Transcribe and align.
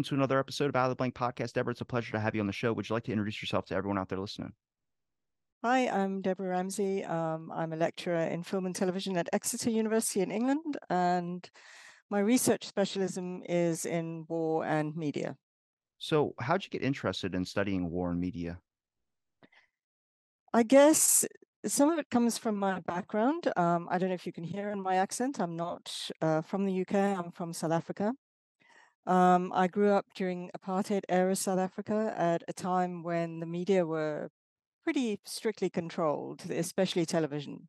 Welcome 0.00 0.16
to 0.16 0.22
another 0.22 0.38
episode 0.38 0.70
of 0.70 0.76
Out 0.76 0.84
of 0.84 0.92
the 0.92 0.96
Blank 0.96 1.12
Podcast. 1.14 1.52
Deborah, 1.52 1.72
it's 1.72 1.82
a 1.82 1.84
pleasure 1.84 2.12
to 2.12 2.20
have 2.20 2.34
you 2.34 2.40
on 2.40 2.46
the 2.46 2.54
show. 2.54 2.72
Would 2.72 2.88
you 2.88 2.94
like 2.94 3.04
to 3.04 3.12
introduce 3.12 3.42
yourself 3.42 3.66
to 3.66 3.74
everyone 3.74 3.98
out 3.98 4.08
there 4.08 4.18
listening? 4.18 4.54
Hi, 5.62 5.88
I'm 5.88 6.22
Debra 6.22 6.48
Ramsay. 6.48 7.04
Um, 7.04 7.52
I'm 7.54 7.74
a 7.74 7.76
lecturer 7.76 8.22
in 8.22 8.42
film 8.42 8.64
and 8.64 8.74
television 8.74 9.18
at 9.18 9.28
Exeter 9.34 9.68
University 9.68 10.20
in 10.20 10.30
England, 10.30 10.78
and 10.88 11.46
my 12.08 12.20
research 12.20 12.66
specialism 12.66 13.42
is 13.46 13.84
in 13.84 14.24
war 14.26 14.64
and 14.64 14.96
media. 14.96 15.36
So, 15.98 16.34
how'd 16.40 16.64
you 16.64 16.70
get 16.70 16.82
interested 16.82 17.34
in 17.34 17.44
studying 17.44 17.90
war 17.90 18.10
and 18.10 18.18
media? 18.18 18.58
I 20.54 20.62
guess 20.62 21.26
some 21.66 21.90
of 21.90 21.98
it 21.98 22.08
comes 22.08 22.38
from 22.38 22.56
my 22.56 22.80
background. 22.80 23.52
Um, 23.54 23.86
I 23.90 23.98
don't 23.98 24.08
know 24.08 24.14
if 24.14 24.24
you 24.24 24.32
can 24.32 24.44
hear 24.44 24.70
in 24.70 24.80
my 24.80 24.94
accent. 24.94 25.38
I'm 25.38 25.56
not 25.56 25.94
uh, 26.22 26.40
from 26.40 26.64
the 26.64 26.80
UK, 26.80 26.94
I'm 26.94 27.32
from 27.32 27.52
South 27.52 27.72
Africa. 27.72 28.14
Um, 29.10 29.52
I 29.52 29.66
grew 29.66 29.90
up 29.90 30.06
during 30.14 30.52
apartheid 30.56 31.02
era 31.08 31.34
South 31.34 31.58
Africa 31.58 32.14
at 32.16 32.44
a 32.46 32.52
time 32.52 33.02
when 33.02 33.40
the 33.40 33.46
media 33.46 33.84
were 33.84 34.30
pretty 34.84 35.18
strictly 35.24 35.68
controlled, 35.68 36.48
especially 36.48 37.04
television. 37.04 37.66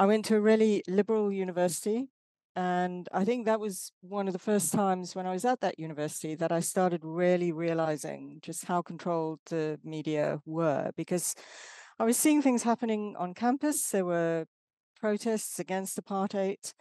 I 0.00 0.06
went 0.06 0.24
to 0.24 0.34
a 0.34 0.40
really 0.40 0.82
liberal 0.88 1.30
university, 1.30 2.08
and 2.56 3.08
I 3.12 3.24
think 3.24 3.46
that 3.46 3.60
was 3.60 3.92
one 4.00 4.26
of 4.26 4.32
the 4.32 4.40
first 4.40 4.72
times 4.72 5.14
when 5.14 5.26
I 5.26 5.32
was 5.32 5.44
at 5.44 5.60
that 5.60 5.78
university 5.78 6.34
that 6.34 6.50
I 6.50 6.58
started 6.58 7.04
really 7.04 7.52
realizing 7.52 8.40
just 8.42 8.64
how 8.64 8.82
controlled 8.82 9.38
the 9.46 9.78
media 9.84 10.40
were 10.44 10.90
because 10.96 11.36
I 12.00 12.04
was 12.04 12.16
seeing 12.16 12.42
things 12.42 12.64
happening 12.64 13.14
on 13.16 13.32
campus. 13.32 13.90
There 13.90 14.04
were 14.04 14.46
protests 15.00 15.60
against 15.60 16.02
apartheid. 16.02 16.72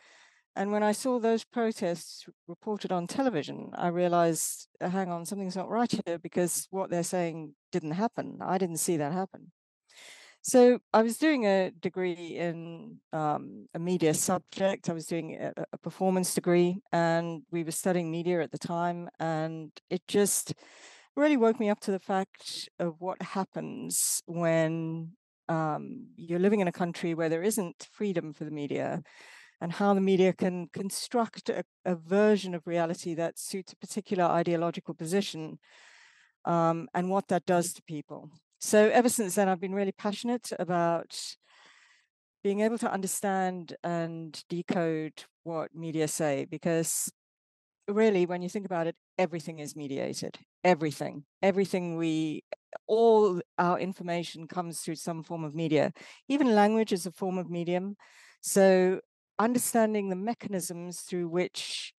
And 0.56 0.72
when 0.72 0.84
I 0.84 0.94
saw 0.94 1.20
those 1.20 1.44
protests 1.44 2.26
reported 2.48 2.92
on 2.92 3.08
television, 3.08 3.72
I 3.74 3.90
realized, 3.90 4.68
uh, 4.80 4.90
hang 4.90 5.12
on, 5.12 5.26
something's 5.26 5.56
not 5.56 5.70
right 5.70 5.92
here 6.06 6.18
because 6.18 6.68
what 6.70 6.90
they're 6.90 7.04
saying 7.04 7.56
didn't 7.74 7.92
happen. 7.92 8.40
I 8.42 8.58
didn't 8.58 8.78
see 8.78 8.96
that 8.98 9.12
happen. 9.12 9.52
So 10.42 10.80
I 10.94 11.02
was 11.02 11.18
doing 11.18 11.46
a 11.46 11.72
degree 11.72 12.38
in 12.38 12.98
um, 13.12 13.68
a 13.74 13.80
media 13.80 14.14
subject. 14.14 14.90
I 14.90 14.94
was 14.94 15.08
doing 15.08 15.36
a, 15.42 15.52
a, 15.74 15.78
performance 15.80 16.36
degree, 16.36 16.82
and 16.92 17.42
we 17.50 17.64
were 17.64 17.72
studying 17.72 18.12
media 18.12 18.42
at 18.42 18.52
the 18.52 18.60
time. 18.60 19.10
And 19.20 19.72
it 19.90 20.04
just 20.08 20.54
really 21.16 21.36
woke 21.36 21.60
me 21.60 21.72
up 21.72 21.80
to 21.82 21.92
the 21.92 22.00
fact 22.00 22.70
of 22.80 22.94
what 23.00 23.20
happens 23.24 24.22
when 24.28 25.14
um, 25.50 26.10
you're 26.16 26.40
living 26.40 26.60
in 26.60 26.68
a 26.68 26.72
country 26.72 27.16
where 27.16 27.30
there 27.30 27.44
isn't 27.44 27.88
freedom 27.92 28.32
for 28.32 28.46
the 28.46 28.52
media 28.52 29.02
and 29.62 29.74
how 29.74 29.94
the 29.94 30.02
media 30.02 30.34
can 30.34 30.68
construct 30.74 31.50
a, 31.50 31.64
a 31.86 31.96
version 31.96 32.54
of 32.54 32.68
reality 32.68 33.14
that 33.16 33.40
suits 33.40 33.74
a 33.74 33.78
particular 33.78 34.26
ideological 34.26 34.94
position 34.94 35.60
um, 36.46 36.88
and 36.94 37.10
what 37.10 37.28
that 37.30 37.46
does 37.46 37.74
to 37.74 37.82
people. 37.84 38.30
So 38.60 38.90
ever 38.90 39.10
since 39.10 39.36
then, 39.36 39.50
I've 39.50 39.62
been 39.62 39.76
really 39.76 39.92
passionate 39.92 40.52
about 40.58 41.18
being 42.44 42.62
able 42.62 42.78
to 42.78 42.92
understand 42.92 43.76
and 43.84 44.44
decode 44.50 45.24
what 45.44 45.74
media 45.74 46.08
say 46.08 46.46
because 46.50 47.12
really 47.88 48.26
when 48.26 48.42
you 48.42 48.50
think 48.50 48.66
about 48.66 48.88
it 48.88 48.96
everything 49.18 49.60
is 49.60 49.76
mediated. 49.76 50.38
Everything. 50.64 51.24
Everything 51.42 51.98
we 51.98 52.44
all 52.88 53.42
our 53.58 53.80
information 53.80 54.48
comes 54.48 54.82
through 54.82 54.96
some 54.96 55.24
form 55.24 55.44
of 55.44 55.56
media. 55.56 55.94
Even 56.28 56.56
language 56.56 56.92
is 56.92 57.06
a 57.06 57.12
form 57.12 57.38
of 57.38 57.50
medium. 57.50 57.96
So 58.42 59.00
understanding 59.40 60.10
the 60.10 60.16
mechanisms 60.16 61.02
through 61.02 61.28
which 61.28 61.94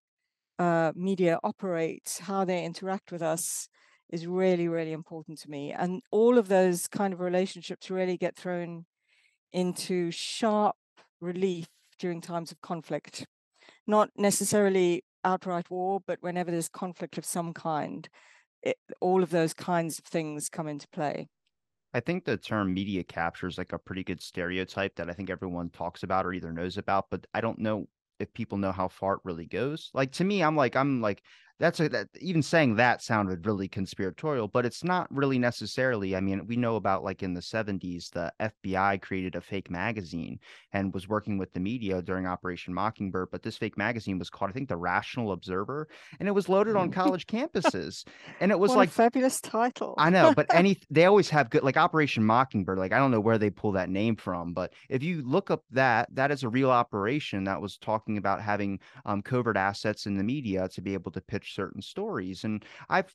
uh, 0.58 0.92
media 0.94 1.38
operates, 1.44 2.18
how 2.18 2.44
they 2.44 2.64
interact 2.64 3.12
with 3.12 3.22
us, 3.22 3.68
is 4.10 4.26
really, 4.26 4.68
really 4.68 4.92
important 4.92 5.38
to 5.40 5.50
me. 5.50 5.72
And 5.72 6.02
all 6.10 6.38
of 6.38 6.48
those 6.48 6.86
kind 6.86 7.12
of 7.12 7.20
relationships 7.20 7.90
really 7.90 8.16
get 8.16 8.36
thrown 8.36 8.86
into 9.52 10.10
sharp 10.10 10.76
relief 11.20 11.66
during 11.98 12.20
times 12.20 12.52
of 12.52 12.60
conflict. 12.60 13.26
Not 13.86 14.10
necessarily 14.16 15.04
outright 15.24 15.70
war, 15.70 16.00
but 16.06 16.18
whenever 16.20 16.50
there's 16.50 16.68
conflict 16.68 17.18
of 17.18 17.24
some 17.24 17.52
kind, 17.52 18.08
it, 18.62 18.76
all 19.00 19.22
of 19.22 19.30
those 19.30 19.54
kinds 19.54 19.98
of 19.98 20.04
things 20.04 20.48
come 20.48 20.68
into 20.68 20.88
play. 20.88 21.28
I 21.96 22.00
think 22.00 22.26
the 22.26 22.36
term 22.36 22.74
media 22.74 23.02
capture 23.02 23.46
is 23.46 23.56
like 23.56 23.72
a 23.72 23.78
pretty 23.78 24.04
good 24.04 24.20
stereotype 24.20 24.96
that 24.96 25.08
I 25.08 25.14
think 25.14 25.30
everyone 25.30 25.70
talks 25.70 26.02
about 26.02 26.26
or 26.26 26.34
either 26.34 26.52
knows 26.52 26.76
about, 26.76 27.06
but 27.10 27.26
I 27.32 27.40
don't 27.40 27.58
know 27.58 27.88
if 28.20 28.34
people 28.34 28.58
know 28.58 28.70
how 28.70 28.88
far 28.88 29.14
it 29.14 29.20
really 29.24 29.46
goes. 29.46 29.90
Like 29.94 30.12
to 30.12 30.24
me, 30.24 30.42
I'm 30.42 30.56
like, 30.56 30.76
I'm 30.76 31.00
like, 31.00 31.22
that's 31.58 31.80
a, 31.80 31.88
that 31.88 32.08
even 32.20 32.42
saying 32.42 32.76
that 32.76 33.02
sounded 33.02 33.46
really 33.46 33.66
conspiratorial, 33.68 34.48
but 34.48 34.66
it's 34.66 34.84
not 34.84 35.06
really 35.10 35.38
necessarily. 35.38 36.14
I 36.14 36.20
mean, 36.20 36.46
we 36.46 36.56
know 36.56 36.76
about 36.76 37.02
like 37.02 37.22
in 37.22 37.32
the 37.32 37.40
70s, 37.40 38.10
the 38.10 38.32
FBI 38.40 39.00
created 39.00 39.36
a 39.36 39.40
fake 39.40 39.70
magazine 39.70 40.38
and 40.72 40.92
was 40.92 41.08
working 41.08 41.38
with 41.38 41.52
the 41.54 41.60
media 41.60 42.02
during 42.02 42.26
Operation 42.26 42.74
Mockingbird. 42.74 43.28
But 43.32 43.42
this 43.42 43.56
fake 43.56 43.78
magazine 43.78 44.18
was 44.18 44.28
called, 44.28 44.50
I 44.50 44.52
think, 44.52 44.68
the 44.68 44.76
Rational 44.76 45.32
Observer, 45.32 45.88
and 46.20 46.28
it 46.28 46.32
was 46.32 46.48
loaded 46.48 46.76
on 46.76 46.90
college 46.90 47.26
campuses. 47.26 48.04
And 48.40 48.50
it 48.50 48.58
was 48.58 48.70
what 48.70 48.78
like 48.78 48.90
fabulous 48.90 49.40
title. 49.40 49.94
I 49.96 50.10
know, 50.10 50.34
but 50.34 50.46
any 50.52 50.78
they 50.90 51.06
always 51.06 51.30
have 51.30 51.48
good 51.48 51.62
like 51.62 51.78
Operation 51.78 52.24
Mockingbird. 52.24 52.78
Like 52.78 52.92
I 52.92 52.98
don't 52.98 53.10
know 53.10 53.20
where 53.20 53.38
they 53.38 53.50
pull 53.50 53.72
that 53.72 53.88
name 53.88 54.16
from, 54.16 54.52
but 54.52 54.74
if 54.90 55.02
you 55.02 55.22
look 55.22 55.50
up 55.50 55.64
that, 55.70 56.14
that 56.14 56.30
is 56.30 56.42
a 56.42 56.48
real 56.50 56.70
operation 56.70 57.44
that 57.44 57.62
was 57.62 57.78
talking 57.78 58.18
about 58.18 58.42
having 58.42 58.78
um, 59.06 59.22
covert 59.22 59.56
assets 59.56 60.04
in 60.04 60.18
the 60.18 60.24
media 60.24 60.68
to 60.68 60.82
be 60.82 60.92
able 60.92 61.10
to 61.12 61.20
pitch 61.22 61.45
certain 61.54 61.82
stories. 61.82 62.44
And 62.44 62.64
I've 62.88 63.14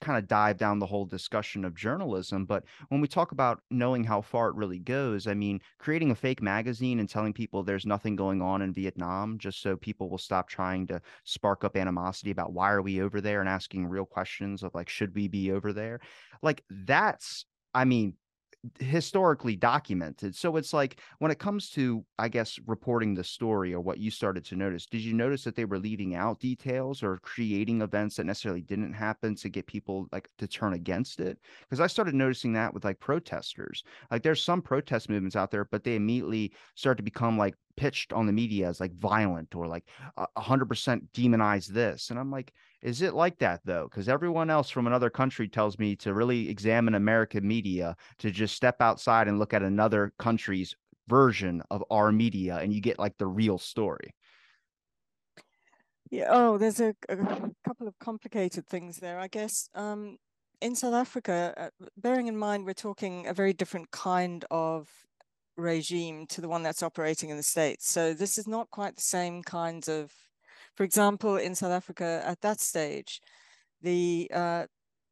kind 0.00 0.18
of 0.18 0.28
dived 0.28 0.58
down 0.58 0.78
the 0.78 0.86
whole 0.86 1.04
discussion 1.04 1.64
of 1.64 1.74
journalism. 1.74 2.44
But 2.44 2.64
when 2.88 3.00
we 3.00 3.08
talk 3.08 3.32
about 3.32 3.62
knowing 3.70 4.04
how 4.04 4.20
far 4.20 4.48
it 4.48 4.56
really 4.56 4.78
goes, 4.78 5.26
I 5.26 5.34
mean, 5.34 5.60
creating 5.78 6.10
a 6.10 6.14
fake 6.14 6.42
magazine 6.42 7.00
and 7.00 7.08
telling 7.08 7.32
people 7.32 7.62
there's 7.62 7.86
nothing 7.86 8.16
going 8.16 8.42
on 8.42 8.62
in 8.62 8.72
Vietnam 8.72 9.38
just 9.38 9.62
so 9.62 9.76
people 9.76 10.08
will 10.08 10.18
stop 10.18 10.48
trying 10.48 10.86
to 10.88 11.00
spark 11.24 11.64
up 11.64 11.76
animosity 11.76 12.30
about 12.30 12.52
why 12.52 12.70
are 12.70 12.82
we 12.82 13.02
over 13.02 13.20
there 13.20 13.40
and 13.40 13.48
asking 13.48 13.86
real 13.86 14.06
questions 14.06 14.62
of 14.62 14.74
like, 14.74 14.88
should 14.88 15.14
we 15.14 15.28
be 15.28 15.52
over 15.52 15.72
there? 15.72 16.00
Like, 16.42 16.62
that's 16.70 17.44
I 17.74 17.84
mean, 17.84 18.14
historically 18.78 19.56
documented. 19.56 20.34
So 20.34 20.56
it's 20.56 20.72
like 20.72 21.00
when 21.18 21.30
it 21.30 21.38
comes 21.38 21.70
to, 21.70 22.04
I 22.18 22.28
guess, 22.28 22.58
reporting 22.66 23.14
the 23.14 23.24
story 23.24 23.72
or 23.72 23.80
what 23.80 23.98
you 23.98 24.10
started 24.10 24.44
to 24.46 24.56
notice, 24.56 24.86
did 24.86 25.00
you 25.00 25.14
notice 25.14 25.44
that 25.44 25.56
they 25.56 25.64
were 25.64 25.78
leaving 25.78 26.14
out 26.14 26.40
details 26.40 27.02
or 27.02 27.18
creating 27.18 27.80
events 27.80 28.16
that 28.16 28.24
necessarily 28.26 28.60
didn't 28.60 28.92
happen 28.92 29.34
to 29.36 29.48
get 29.48 29.66
people 29.66 30.08
like 30.12 30.28
to 30.38 30.46
turn 30.46 30.74
against 30.74 31.20
it? 31.20 31.38
Because 31.62 31.80
I 31.80 31.86
started 31.86 32.14
noticing 32.14 32.52
that 32.52 32.74
with 32.74 32.84
like 32.84 33.00
protesters. 33.00 33.82
Like 34.10 34.22
there's 34.22 34.42
some 34.42 34.62
protest 34.62 35.08
movements 35.08 35.36
out 35.36 35.50
there, 35.50 35.64
but 35.64 35.84
they 35.84 35.96
immediately 35.96 36.52
start 36.74 36.96
to 36.98 37.02
become 37.02 37.38
like 37.38 37.54
pitched 37.80 38.12
on 38.12 38.26
the 38.26 38.32
media 38.32 38.68
as 38.68 38.78
like 38.78 38.92
violent 38.92 39.54
or 39.54 39.66
like 39.66 39.84
a 40.18 40.40
hundred 40.40 40.66
percent 40.66 41.10
demonize 41.14 41.66
this. 41.66 42.10
And 42.10 42.18
I'm 42.18 42.30
like, 42.30 42.52
is 42.82 43.00
it 43.00 43.14
like 43.14 43.38
that 43.38 43.62
though? 43.64 43.88
Because 43.90 44.06
everyone 44.06 44.50
else 44.50 44.68
from 44.68 44.86
another 44.86 45.08
country 45.08 45.48
tells 45.48 45.78
me 45.78 45.96
to 45.96 46.12
really 46.12 46.50
examine 46.50 46.94
American 46.94 47.48
media, 47.48 47.96
to 48.18 48.30
just 48.30 48.54
step 48.54 48.82
outside 48.82 49.28
and 49.28 49.38
look 49.38 49.54
at 49.54 49.62
another 49.62 50.12
country's 50.18 50.76
version 51.08 51.62
of 51.70 51.82
our 51.90 52.12
media, 52.12 52.58
and 52.58 52.70
you 52.74 52.82
get 52.82 52.98
like 52.98 53.16
the 53.16 53.26
real 53.26 53.56
story. 53.56 54.14
Yeah. 56.10 56.26
Oh, 56.28 56.58
there's 56.58 56.80
a, 56.80 56.94
a 57.08 57.16
couple 57.66 57.88
of 57.88 57.98
complicated 57.98 58.66
things 58.66 58.98
there, 58.98 59.18
I 59.18 59.28
guess. 59.28 59.70
Um, 59.74 60.18
in 60.60 60.74
South 60.74 60.92
Africa, 60.92 61.54
uh, 61.56 61.86
bearing 61.96 62.26
in 62.26 62.36
mind 62.36 62.66
we're 62.66 62.74
talking 62.74 63.26
a 63.26 63.32
very 63.32 63.54
different 63.54 63.90
kind 63.90 64.44
of 64.50 64.90
regime 65.56 66.26
to 66.28 66.40
the 66.40 66.48
one 66.48 66.62
that's 66.62 66.82
operating 66.82 67.30
in 67.30 67.36
the 67.36 67.42
States. 67.42 67.90
So 67.90 68.14
this 68.14 68.38
is 68.38 68.46
not 68.46 68.70
quite 68.70 68.96
the 68.96 69.02
same 69.02 69.42
kinds 69.42 69.88
of 69.88 70.12
for 70.76 70.84
example, 70.84 71.36
in 71.36 71.54
South 71.54 71.72
Africa 71.72 72.22
at 72.24 72.40
that 72.40 72.58
stage, 72.58 73.20
the 73.82 74.30
uh, 74.32 74.64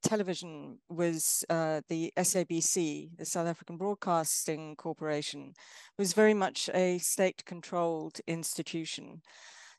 television 0.02 0.79
was 0.88 1.44
uh, 1.50 1.82
the 1.88 2.12
SABC, 2.17 3.11
the 3.19 3.25
South 3.25 3.46
African 3.46 3.76
Broadcasting 3.76 4.76
Corporation, 4.76 5.52
was 5.99 6.12
very 6.12 6.35
much 6.35 6.70
a 6.73 6.99
state-controlled 6.99 8.19
institution. 8.26 9.20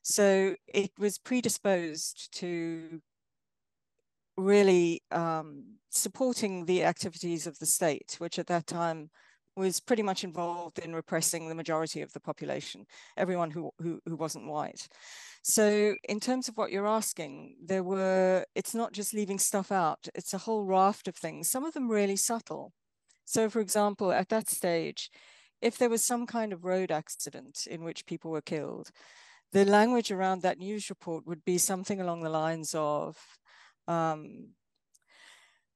So 0.01 0.55
it 0.67 0.91
was 0.99 1.17
predisposed 1.17 2.31
to 2.33 3.01
really 4.37 5.01
um, 5.11 5.75
supporting 5.89 6.65
the 6.65 6.83
activities 6.83 7.47
of 7.47 7.59
the 7.59 7.65
state, 7.65 8.15
which 8.19 8.37
at 8.37 8.47
that 8.47 8.67
time 8.67 9.09
was 9.59 9.79
pretty 9.79 10.01
much 10.01 10.23
involved 10.23 10.79
in 10.79 10.95
repressing 10.95 11.47
the 11.47 11.55
majority 11.55 12.01
of 12.01 12.11
the 12.13 12.19
population, 12.19 12.85
everyone 13.17 13.51
who, 13.51 13.71
who, 13.79 13.99
who 14.05 14.15
wasn't 14.15 14.47
white. 14.47 14.87
So 15.43 15.95
in 16.07 16.19
terms 16.19 16.47
of 16.47 16.57
what 16.57 16.71
you're 16.71 16.87
asking, 16.87 17.57
there 17.63 17.83
were, 17.83 18.45
it's 18.55 18.73
not 18.73 18.93
just 18.93 19.13
leaving 19.13 19.39
stuff 19.39 19.71
out, 19.71 20.07
it's 20.15 20.33
a 20.33 20.39
whole 20.39 20.65
raft 20.65 21.07
of 21.07 21.15
things, 21.15 21.49
some 21.49 21.65
of 21.65 21.73
them 21.73 21.91
really 21.91 22.15
subtle. 22.15 22.73
So 23.25 23.49
for 23.49 23.59
example, 23.59 24.11
at 24.11 24.29
that 24.29 24.49
stage, 24.49 25.11
if 25.61 25.77
there 25.77 25.89
was 25.89 26.03
some 26.03 26.25
kind 26.25 26.53
of 26.53 26.65
road 26.65 26.91
accident 26.91 27.67
in 27.69 27.83
which 27.83 28.05
people 28.05 28.31
were 28.31 28.41
killed, 28.41 28.89
the 29.51 29.65
language 29.65 30.11
around 30.11 30.41
that 30.41 30.59
news 30.59 30.89
report 30.89 31.27
would 31.27 31.43
be 31.43 31.57
something 31.57 31.99
along 31.99 32.21
the 32.21 32.29
lines 32.29 32.73
of 32.75 33.17
um, 33.87 34.49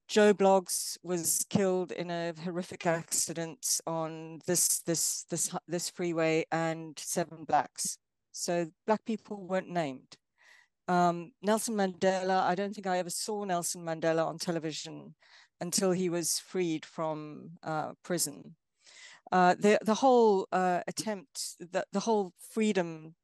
Joe 0.07 0.33
Bloggs 0.33 0.97
was 1.03 1.45
killed 1.49 1.91
in 1.91 2.11
a 2.11 2.33
horrific 2.43 2.85
accident 2.85 3.79
on 3.87 4.39
this 4.45 4.79
this 4.79 5.25
this 5.29 5.55
this 5.67 5.89
freeway, 5.89 6.45
and 6.51 6.97
seven 6.99 7.45
blacks. 7.45 7.97
So 8.31 8.67
black 8.85 9.05
people 9.05 9.45
weren't 9.47 9.69
named. 9.69 10.17
Um, 10.87 11.31
Nelson 11.41 11.75
Mandela, 11.75 12.41
I 12.41 12.55
don't 12.55 12.73
think 12.73 12.87
I 12.87 12.97
ever 12.97 13.09
saw 13.09 13.43
Nelson 13.45 13.83
Mandela 13.83 14.25
on 14.27 14.37
television 14.37 15.15
until 15.61 15.91
he 15.91 16.09
was 16.09 16.39
freed 16.39 16.85
from 16.85 17.51
uh, 17.63 17.93
prison. 18.03 18.55
Uh, 19.31 19.55
the 19.57 19.79
the 19.83 19.95
whole 19.95 20.47
uh, 20.51 20.81
attempt, 20.87 21.55
the, 21.59 21.85
the 21.93 22.01
whole 22.01 22.33
freedom 22.51 23.15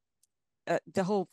uh, 0.70 0.78
the 0.94 1.02
whole 1.02 1.28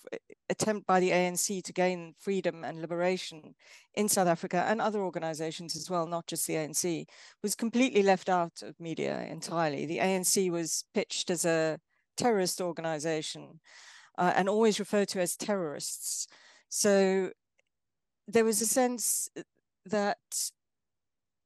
attempt 0.50 0.88
by 0.88 1.00
the 1.00 1.12
ANC 1.12 1.64
to 1.64 1.72
gain 1.72 2.16
freedom 2.20 2.64
and 2.64 2.82
liberation 2.82 3.54
in 3.94 4.10
South 4.10 4.28
Africa 4.28 4.66
and 4.68 4.82
other 4.82 5.02
organizations 5.02 5.76
as 5.76 5.92
well, 5.92 6.08
not 6.08 6.26
just 6.26 6.48
the 6.48 6.56
ANC, 6.56 7.06
was 7.44 7.54
completely 7.54 8.02
left 8.02 8.30
out 8.30 8.64
of 8.64 8.80
media 8.80 9.28
entirely. 9.30 9.86
The 9.86 10.00
ANC 10.00 10.50
was 10.50 10.86
pitched 10.96 11.30
as 11.30 11.46
a 11.46 11.80
terrorist 12.18 12.60
organization 12.60 13.60
uh, 14.18 14.34
and 14.36 14.50
always 14.50 14.80
referred 14.80 15.10
to 15.10 15.22
as 15.22 15.36
terrorists. 15.36 16.28
So 16.70 17.30
there 18.28 18.44
was 18.44 18.60
a 18.62 18.66
sense 18.66 19.30
that 19.86 20.18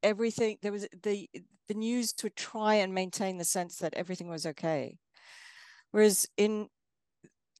everything 0.02 0.58
there 0.62 0.72
was 0.72 0.88
the 1.04 1.30
the 1.68 1.74
news 1.74 2.14
would 2.24 2.38
try 2.38 2.76
and 2.76 2.94
maintain 2.94 3.38
the 3.38 3.44
sense 3.44 3.78
that 3.78 3.94
everything 3.94 4.28
was 4.28 4.48
okay 4.48 4.98
whereas 5.92 6.28
in 6.38 6.68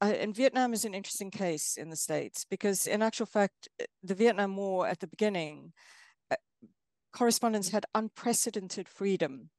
uh, 0.02 0.06
and 0.06 0.36
Vietnam 0.36 0.74
is 0.74 0.86
an 0.86 0.94
interesting 0.94 1.32
case 1.32 1.78
in 1.78 1.90
the 1.90 1.96
States 1.96 2.46
because, 2.50 2.88
in 2.88 3.02
actual 3.02 3.26
fact, 3.26 3.70
uh, 3.82 3.86
the 4.04 4.16
Vietnam 4.16 4.56
War 4.56 4.88
at 4.88 5.00
the 5.00 5.08
beginning, 5.08 5.74
uh, 6.32 6.36
correspondents 7.14 7.70
had 7.70 7.86
unprecedented 7.94 8.88
freedom 8.88 9.50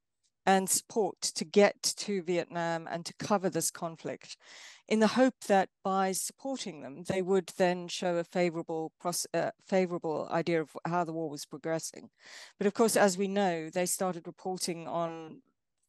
and 0.44 0.68
support 0.68 1.20
to 1.20 1.44
get 1.44 1.80
to 1.82 2.22
Vietnam 2.22 2.88
and 2.90 3.06
to 3.06 3.14
cover 3.18 3.48
this 3.48 3.70
conflict 3.70 4.36
in 4.88 5.00
the 5.00 5.06
hope 5.06 5.34
that 5.46 5.68
by 5.84 6.12
supporting 6.12 6.82
them, 6.82 7.04
they 7.08 7.22
would 7.22 7.50
then 7.56 7.88
show 7.88 8.16
a 8.16 8.24
favorable, 8.24 8.92
uh, 9.32 9.50
favorable 9.66 10.28
idea 10.30 10.60
of 10.60 10.70
how 10.86 11.04
the 11.04 11.12
war 11.12 11.30
was 11.30 11.46
progressing. 11.46 12.10
But 12.58 12.66
of 12.66 12.74
course, 12.74 12.96
as 12.96 13.16
we 13.16 13.28
know, 13.28 13.70
they 13.70 13.86
started 13.86 14.26
reporting 14.26 14.88
on 14.88 15.40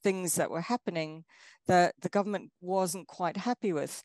things 0.04 0.36
that 0.36 0.52
were 0.52 0.62
happening 0.62 1.26
that 1.68 1.96
the 2.02 2.10
government 2.10 2.52
wasn't 2.62 3.08
quite 3.08 3.38
happy 3.38 3.74
with. 3.74 4.04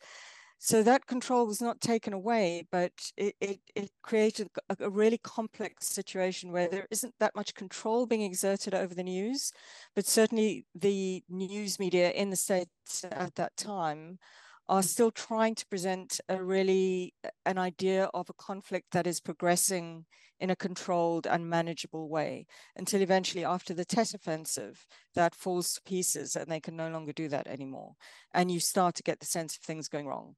So 0.61 0.83
that 0.83 1.07
control 1.07 1.47
was 1.47 1.61
not 1.61 1.79
taken 1.79 2.11
away, 2.11 2.67
but 2.69 2.91
it, 3.15 3.33
it, 3.39 3.59
it 3.75 3.91
created 4.03 4.49
a, 4.69 4.75
a, 4.81 4.89
really 4.89 5.17
complex 5.17 5.87
situation 5.87 6.51
where 6.51 6.67
there 6.67 6.85
isn't 6.91 7.13
that 7.21 7.33
much 7.33 7.53
control 7.53 8.05
being 8.05 8.23
exerted 8.23 8.73
over 8.73 8.93
the 8.93 9.03
news, 9.03 9.53
but 9.95 10.05
certainly 10.05 10.65
the 10.75 11.23
news 11.29 11.79
media 11.79 12.11
in 12.11 12.29
the 12.29 12.35
States 12.35 13.05
at 13.09 13.35
that 13.35 13.55
time 13.55 14.19
are 14.67 14.83
still 14.83 15.11
trying 15.11 15.55
to 15.55 15.65
present 15.67 16.19
a 16.27 16.43
really 16.43 17.13
an 17.45 17.57
idea 17.57 18.09
of 18.13 18.29
a 18.29 18.33
conflict 18.33 18.87
that 18.91 19.07
is 19.07 19.21
progressing 19.21 20.05
in 20.41 20.49
a 20.49 20.57
controlled 20.57 21.25
and 21.25 21.49
manageable 21.49 22.09
way 22.09 22.45
until 22.75 23.01
eventually 23.01 23.45
after 23.45 23.73
the 23.73 23.85
Tet 23.85 24.13
offensive 24.13 24.85
that 25.15 25.33
falls 25.33 25.73
to 25.73 25.81
pieces 25.83 26.35
and 26.35 26.51
they 26.51 26.59
can 26.59 26.75
no 26.75 26.89
longer 26.89 27.13
do 27.13 27.29
that 27.29 27.47
anymore. 27.47 27.93
And 28.33 28.51
you 28.51 28.59
start 28.59 28.95
to 28.95 29.03
get 29.03 29.21
the 29.21 29.25
sense 29.25 29.55
of 29.55 29.63
things 29.63 29.87
going 29.87 30.05
wrong 30.05 30.35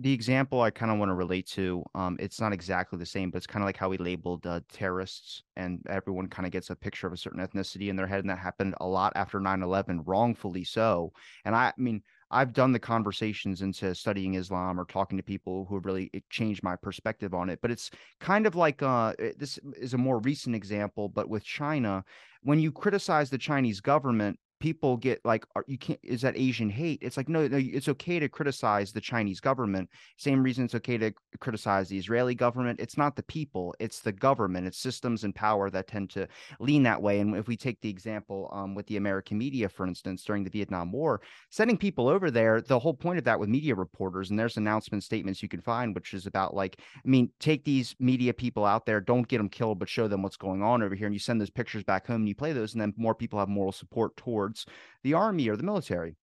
the 0.00 0.12
example 0.12 0.60
I 0.60 0.70
kind 0.70 0.92
of 0.92 0.98
want 0.98 1.08
to 1.08 1.14
relate 1.14 1.46
to, 1.48 1.82
um, 1.94 2.16
it's 2.20 2.40
not 2.40 2.52
exactly 2.52 2.98
the 2.98 3.06
same, 3.06 3.30
but 3.30 3.38
it's 3.38 3.46
kind 3.46 3.62
of 3.62 3.66
like 3.66 3.76
how 3.76 3.88
we 3.88 3.98
labeled 3.98 4.46
uh, 4.46 4.60
terrorists, 4.72 5.42
and 5.56 5.84
everyone 5.88 6.28
kind 6.28 6.46
of 6.46 6.52
gets 6.52 6.70
a 6.70 6.76
picture 6.76 7.08
of 7.08 7.12
a 7.12 7.16
certain 7.16 7.40
ethnicity 7.40 7.88
in 7.88 7.96
their 7.96 8.06
head, 8.06 8.20
and 8.20 8.30
that 8.30 8.38
happened 8.38 8.74
a 8.80 8.86
lot 8.86 9.12
after 9.16 9.40
9/11, 9.40 10.02
wrongfully 10.06 10.62
so. 10.62 11.12
And 11.44 11.54
I, 11.54 11.68
I 11.68 11.72
mean, 11.76 12.02
I've 12.30 12.52
done 12.52 12.72
the 12.72 12.78
conversations 12.78 13.62
into 13.62 13.94
studying 13.94 14.34
Islam 14.34 14.78
or 14.78 14.84
talking 14.84 15.16
to 15.18 15.24
people 15.24 15.64
who 15.64 15.76
have 15.76 15.86
really 15.86 16.10
changed 16.30 16.62
my 16.62 16.76
perspective 16.76 17.34
on 17.34 17.48
it. 17.48 17.58
But 17.60 17.70
it's 17.70 17.90
kind 18.20 18.46
of 18.46 18.54
like 18.54 18.82
uh, 18.82 19.14
this 19.36 19.58
is 19.76 19.94
a 19.94 19.98
more 19.98 20.20
recent 20.20 20.54
example, 20.54 21.08
but 21.08 21.28
with 21.28 21.42
China, 21.44 22.04
when 22.42 22.60
you 22.60 22.70
criticize 22.70 23.30
the 23.30 23.38
Chinese 23.38 23.80
government, 23.80 24.38
people 24.60 24.96
get 24.96 25.20
like 25.24 25.44
you 25.66 25.78
can't 25.78 26.00
is 26.02 26.22
that 26.22 26.36
asian 26.36 26.70
hate? 26.70 26.98
It's 27.02 27.16
like 27.16 27.28
no, 27.28 27.46
no 27.46 27.58
it's 27.58 27.88
okay 27.88 28.18
to 28.18 28.28
criticize 28.28 28.92
the 28.92 29.00
chinese 29.00 29.40
government. 29.40 29.88
Same 30.16 30.42
reason 30.42 30.64
it's 30.64 30.74
okay 30.76 30.98
to 30.98 31.12
criticize 31.40 31.88
the 31.88 31.98
israeli 31.98 32.34
government. 32.34 32.80
It's 32.80 32.96
not 32.96 33.16
the 33.16 33.22
people 33.24 33.74
it's 33.78 34.00
the 34.00 34.12
government. 34.12 34.66
It's 34.66 34.78
systems 34.78 35.24
and 35.24 35.34
power 35.34 35.70
that 35.70 35.88
tend 35.88 36.10
to 36.10 36.26
lean 36.60 36.82
that 36.84 37.00
way. 37.00 37.20
And 37.20 37.36
if 37.36 37.48
we 37.48 37.56
take 37.56 37.80
the 37.80 37.90
example 37.90 38.48
um, 38.52 38.74
with 38.74 38.86
the 38.86 38.96
american 38.96 39.38
media 39.38 39.68
for 39.68 39.86
instance 39.86 40.24
during 40.24 40.44
the 40.44 40.50
vietnam 40.50 40.92
war 40.92 41.20
sending 41.50 41.76
people 41.76 42.08
over 42.08 42.30
there 42.30 42.60
the 42.60 42.78
whole 42.78 42.94
point 42.94 43.18
of 43.18 43.24
that 43.24 43.38
with 43.38 43.48
media 43.48 43.74
reporters 43.74 44.30
and 44.30 44.38
there's 44.38 44.56
announcement 44.56 45.02
statements 45.02 45.42
you 45.42 45.48
can 45.48 45.60
find 45.60 45.94
which 45.94 46.14
is 46.14 46.26
about 46.26 46.54
like 46.54 46.80
i 46.96 47.08
mean 47.08 47.30
take 47.40 47.64
these 47.64 47.94
media 47.98 48.32
people 48.32 48.64
out 48.64 48.86
there 48.86 49.00
don't 49.00 49.28
get 49.28 49.38
them 49.38 49.48
killed 49.48 49.78
but 49.78 49.88
show 49.88 50.08
them 50.08 50.22
what's 50.22 50.36
going 50.36 50.62
on 50.62 50.82
over 50.82 50.94
here 50.94 51.06
and 51.06 51.14
you 51.14 51.20
send 51.20 51.40
those 51.40 51.50
pictures 51.50 51.84
back 51.84 52.06
home 52.06 52.22
and 52.22 52.28
you 52.28 52.34
play 52.34 52.52
those 52.52 52.72
and 52.74 52.80
then 52.80 52.92
more 52.96 53.14
people 53.14 53.38
have 53.38 53.48
moral 53.48 53.72
support 53.72 54.16
towards 54.16 54.47
towards 54.48 54.66
the 55.02 55.14
army 55.14 55.48
or 55.48 55.56
the 55.56 55.62
military 55.62 56.16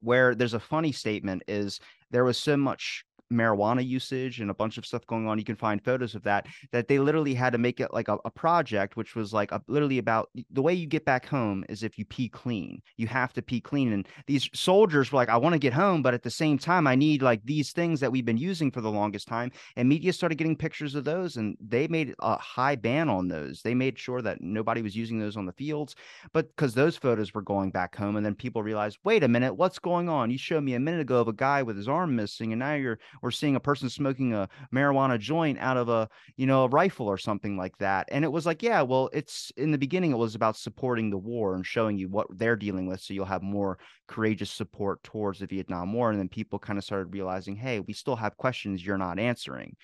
where 0.00 0.34
there's 0.34 0.54
a 0.54 0.60
funny 0.60 0.92
statement 0.92 1.42
is 1.48 1.80
there 2.10 2.24
was 2.24 2.36
so 2.36 2.56
much 2.56 3.04
marijuana 3.34 3.86
usage 3.86 4.40
and 4.40 4.50
a 4.50 4.54
bunch 4.54 4.78
of 4.78 4.86
stuff 4.86 5.06
going 5.06 5.26
on. 5.26 5.38
You 5.38 5.44
can 5.44 5.56
find 5.56 5.84
photos 5.84 6.14
of 6.14 6.22
that. 6.24 6.46
That 6.72 6.88
they 6.88 6.98
literally 6.98 7.34
had 7.34 7.52
to 7.52 7.58
make 7.58 7.80
it 7.80 7.92
like 7.92 8.08
a, 8.08 8.18
a 8.24 8.30
project, 8.30 8.96
which 8.96 9.14
was 9.14 9.32
like 9.32 9.52
a, 9.52 9.60
literally 9.66 9.98
about 9.98 10.30
the 10.50 10.62
way 10.62 10.74
you 10.74 10.86
get 10.86 11.04
back 11.04 11.26
home 11.26 11.64
is 11.68 11.82
if 11.82 11.98
you 11.98 12.04
pee 12.04 12.28
clean. 12.28 12.80
You 12.96 13.06
have 13.08 13.32
to 13.34 13.42
pee 13.42 13.60
clean. 13.60 13.92
And 13.92 14.08
these 14.26 14.48
soldiers 14.54 15.12
were 15.12 15.16
like, 15.16 15.28
I 15.28 15.36
want 15.36 15.54
to 15.54 15.58
get 15.58 15.72
home, 15.72 16.02
but 16.02 16.14
at 16.14 16.22
the 16.22 16.30
same 16.30 16.58
time, 16.58 16.86
I 16.86 16.94
need 16.94 17.22
like 17.22 17.44
these 17.44 17.72
things 17.72 18.00
that 18.00 18.10
we've 18.10 18.24
been 18.24 18.36
using 18.36 18.70
for 18.70 18.80
the 18.80 18.90
longest 18.90 19.28
time. 19.28 19.50
And 19.76 19.88
media 19.88 20.12
started 20.12 20.36
getting 20.36 20.56
pictures 20.56 20.94
of 20.94 21.04
those, 21.04 21.36
and 21.36 21.56
they 21.60 21.88
made 21.88 22.14
a 22.20 22.36
high 22.36 22.76
ban 22.76 23.08
on 23.08 23.28
those. 23.28 23.62
They 23.62 23.74
made 23.74 23.98
sure 23.98 24.22
that 24.22 24.40
nobody 24.40 24.82
was 24.82 24.96
using 24.96 25.18
those 25.18 25.36
on 25.36 25.46
the 25.46 25.52
fields, 25.52 25.94
but 26.32 26.48
because 26.54 26.74
those 26.74 26.96
photos 26.96 27.34
were 27.34 27.42
going 27.42 27.70
back 27.70 27.96
home, 27.96 28.16
and 28.16 28.24
then 28.24 28.34
people 28.34 28.62
realized, 28.62 28.98
wait 29.04 29.22
a 29.22 29.28
minute, 29.28 29.54
what's 29.54 29.78
going 29.78 30.08
on? 30.08 30.30
You 30.30 30.38
showed 30.38 30.62
me 30.62 30.74
a 30.74 30.80
minute 30.80 31.00
ago 31.00 31.20
of 31.20 31.28
a 31.28 31.32
guy 31.32 31.62
with 31.62 31.76
his 31.76 31.88
arm 31.88 32.16
missing, 32.16 32.52
and 32.52 32.60
now 32.60 32.74
you're 32.74 32.98
we're 33.24 33.30
seeing 33.30 33.56
a 33.56 33.60
person 33.60 33.88
smoking 33.88 34.34
a 34.34 34.48
marijuana 34.72 35.18
joint 35.18 35.58
out 35.58 35.76
of 35.76 35.88
a 35.88 36.08
you 36.36 36.46
know 36.46 36.64
a 36.64 36.68
rifle 36.68 37.06
or 37.06 37.18
something 37.18 37.56
like 37.56 37.76
that 37.78 38.06
and 38.12 38.24
it 38.24 38.30
was 38.30 38.46
like 38.46 38.62
yeah 38.62 38.82
well 38.82 39.10
it's 39.12 39.50
in 39.56 39.72
the 39.72 39.78
beginning 39.78 40.12
it 40.12 40.18
was 40.18 40.34
about 40.34 40.56
supporting 40.56 41.10
the 41.10 41.18
war 41.18 41.56
and 41.56 41.66
showing 41.66 41.98
you 41.98 42.08
what 42.08 42.26
they're 42.38 42.54
dealing 42.54 42.86
with 42.86 43.00
so 43.00 43.12
you'll 43.12 43.24
have 43.24 43.42
more 43.42 43.78
courageous 44.06 44.50
support 44.50 45.02
towards 45.02 45.38
the 45.40 45.46
vietnam 45.46 45.92
war 45.92 46.10
and 46.10 46.20
then 46.20 46.28
people 46.28 46.58
kind 46.58 46.78
of 46.78 46.84
started 46.84 47.12
realizing 47.12 47.56
hey 47.56 47.80
we 47.80 47.92
still 47.92 48.16
have 48.16 48.36
questions 48.36 48.84
you're 48.84 48.98
not 48.98 49.18
answering 49.18 49.74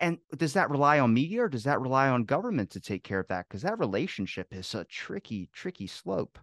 and 0.00 0.18
does 0.36 0.54
that 0.54 0.70
rely 0.70 0.98
on 0.98 1.12
media 1.12 1.42
or 1.42 1.48
does 1.48 1.64
that 1.64 1.80
rely 1.80 2.08
on 2.08 2.24
government 2.24 2.70
to 2.70 2.80
take 2.80 3.04
care 3.04 3.20
of 3.20 3.28
that? 3.28 3.46
Because 3.48 3.62
that 3.62 3.78
relationship 3.78 4.48
is 4.50 4.74
a 4.74 4.84
tricky 4.84 5.48
tricky 5.52 5.86
slope 5.86 6.38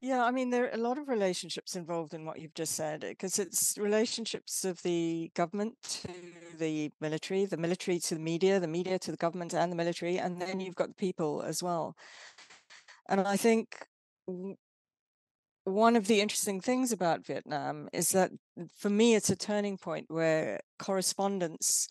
yeah, 0.00 0.24
I 0.24 0.30
mean, 0.30 0.50
there 0.50 0.66
are 0.66 0.74
a 0.74 0.76
lot 0.76 0.98
of 0.98 1.08
relationships 1.08 1.74
involved 1.74 2.12
in 2.12 2.24
what 2.26 2.38
you've 2.38 2.54
just 2.54 2.74
said, 2.74 3.02
eh, 3.02 3.10
because 3.10 3.38
it's 3.38 3.78
relationships 3.78 4.64
of 4.64 4.82
the 4.82 5.30
government 5.34 5.74
to 6.02 6.08
the 6.58 6.90
military, 7.00 7.46
the 7.46 7.56
military 7.56 7.98
to 8.00 8.14
the 8.14 8.20
media, 8.20 8.60
the 8.60 8.68
media 8.68 8.98
to 8.98 9.10
the 9.10 9.16
government 9.16 9.54
and 9.54 9.72
the 9.72 9.76
military, 9.76 10.18
and 10.18 10.40
then 10.40 10.60
you've 10.60 10.74
got 10.74 10.88
the 10.88 10.94
people 10.94 11.42
as 11.42 11.62
well. 11.62 11.96
And 13.08 13.20
I 13.20 13.36
think 13.36 13.86
one 15.64 15.96
of 15.96 16.06
the 16.06 16.20
interesting 16.20 16.60
things 16.60 16.92
about 16.92 17.24
Vietnam 17.26 17.88
is 17.92 18.10
that 18.10 18.30
for 18.76 18.90
me, 18.90 19.14
it's 19.14 19.30
a 19.30 19.36
turning 19.36 19.78
point 19.78 20.06
where 20.08 20.60
correspondents 20.78 21.88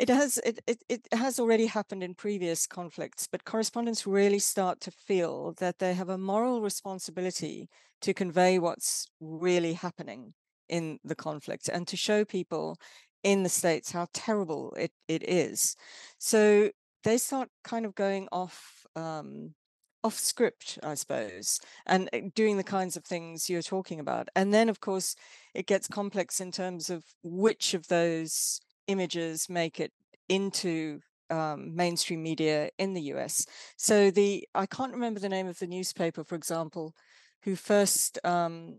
It 0.00 0.08
has 0.08 0.38
it, 0.38 0.60
it 0.66 0.82
it 0.88 1.06
has 1.12 1.38
already 1.38 1.66
happened 1.66 2.02
in 2.02 2.14
previous 2.14 2.66
conflicts, 2.66 3.26
but 3.30 3.44
correspondents 3.44 4.06
really 4.06 4.38
start 4.38 4.80
to 4.80 4.90
feel 4.90 5.52
that 5.58 5.78
they 5.78 5.92
have 5.92 6.08
a 6.08 6.16
moral 6.16 6.62
responsibility 6.62 7.68
to 8.00 8.14
convey 8.14 8.58
what's 8.58 9.06
really 9.20 9.74
happening 9.74 10.32
in 10.70 11.00
the 11.04 11.14
conflict 11.14 11.68
and 11.68 11.86
to 11.88 11.98
show 11.98 12.24
people 12.24 12.78
in 13.22 13.42
the 13.42 13.50
states 13.50 13.90
how 13.92 14.06
terrible 14.14 14.72
it, 14.78 14.90
it 15.06 15.22
is. 15.28 15.76
So 16.18 16.70
they 17.04 17.18
start 17.18 17.50
kind 17.62 17.84
of 17.84 17.94
going 17.94 18.26
off 18.32 18.86
um, 18.96 19.54
off 20.02 20.18
script, 20.18 20.78
I 20.82 20.94
suppose, 20.94 21.60
and 21.84 22.08
eh, 22.14 22.30
doing 22.34 22.56
the 22.56 22.64
kinds 22.64 22.96
of 22.96 23.04
things 23.04 23.50
you're 23.50 23.60
talking 23.60 24.00
about. 24.00 24.30
And 24.34 24.54
then, 24.54 24.70
of 24.70 24.80
course, 24.80 25.14
it 25.54 25.66
gets 25.66 25.88
complex 25.88 26.40
in 26.40 26.52
terms 26.52 26.88
of 26.88 27.04
which 27.22 27.74
of 27.74 27.88
those 27.88 28.62
images 28.90 29.48
make 29.48 29.80
it 29.80 29.92
into 30.28 31.00
um, 31.30 31.74
mainstream 31.74 32.22
media 32.22 32.70
in 32.78 32.92
the 32.92 33.02
US. 33.14 33.46
So 33.76 34.10
the 34.10 34.46
I 34.54 34.66
can't 34.66 34.92
remember 34.92 35.20
the 35.20 35.28
name 35.28 35.46
of 35.46 35.58
the 35.58 35.66
newspaper, 35.66 36.24
for 36.24 36.34
example, 36.34 36.94
who 37.42 37.56
first 37.56 38.18
um, 38.24 38.78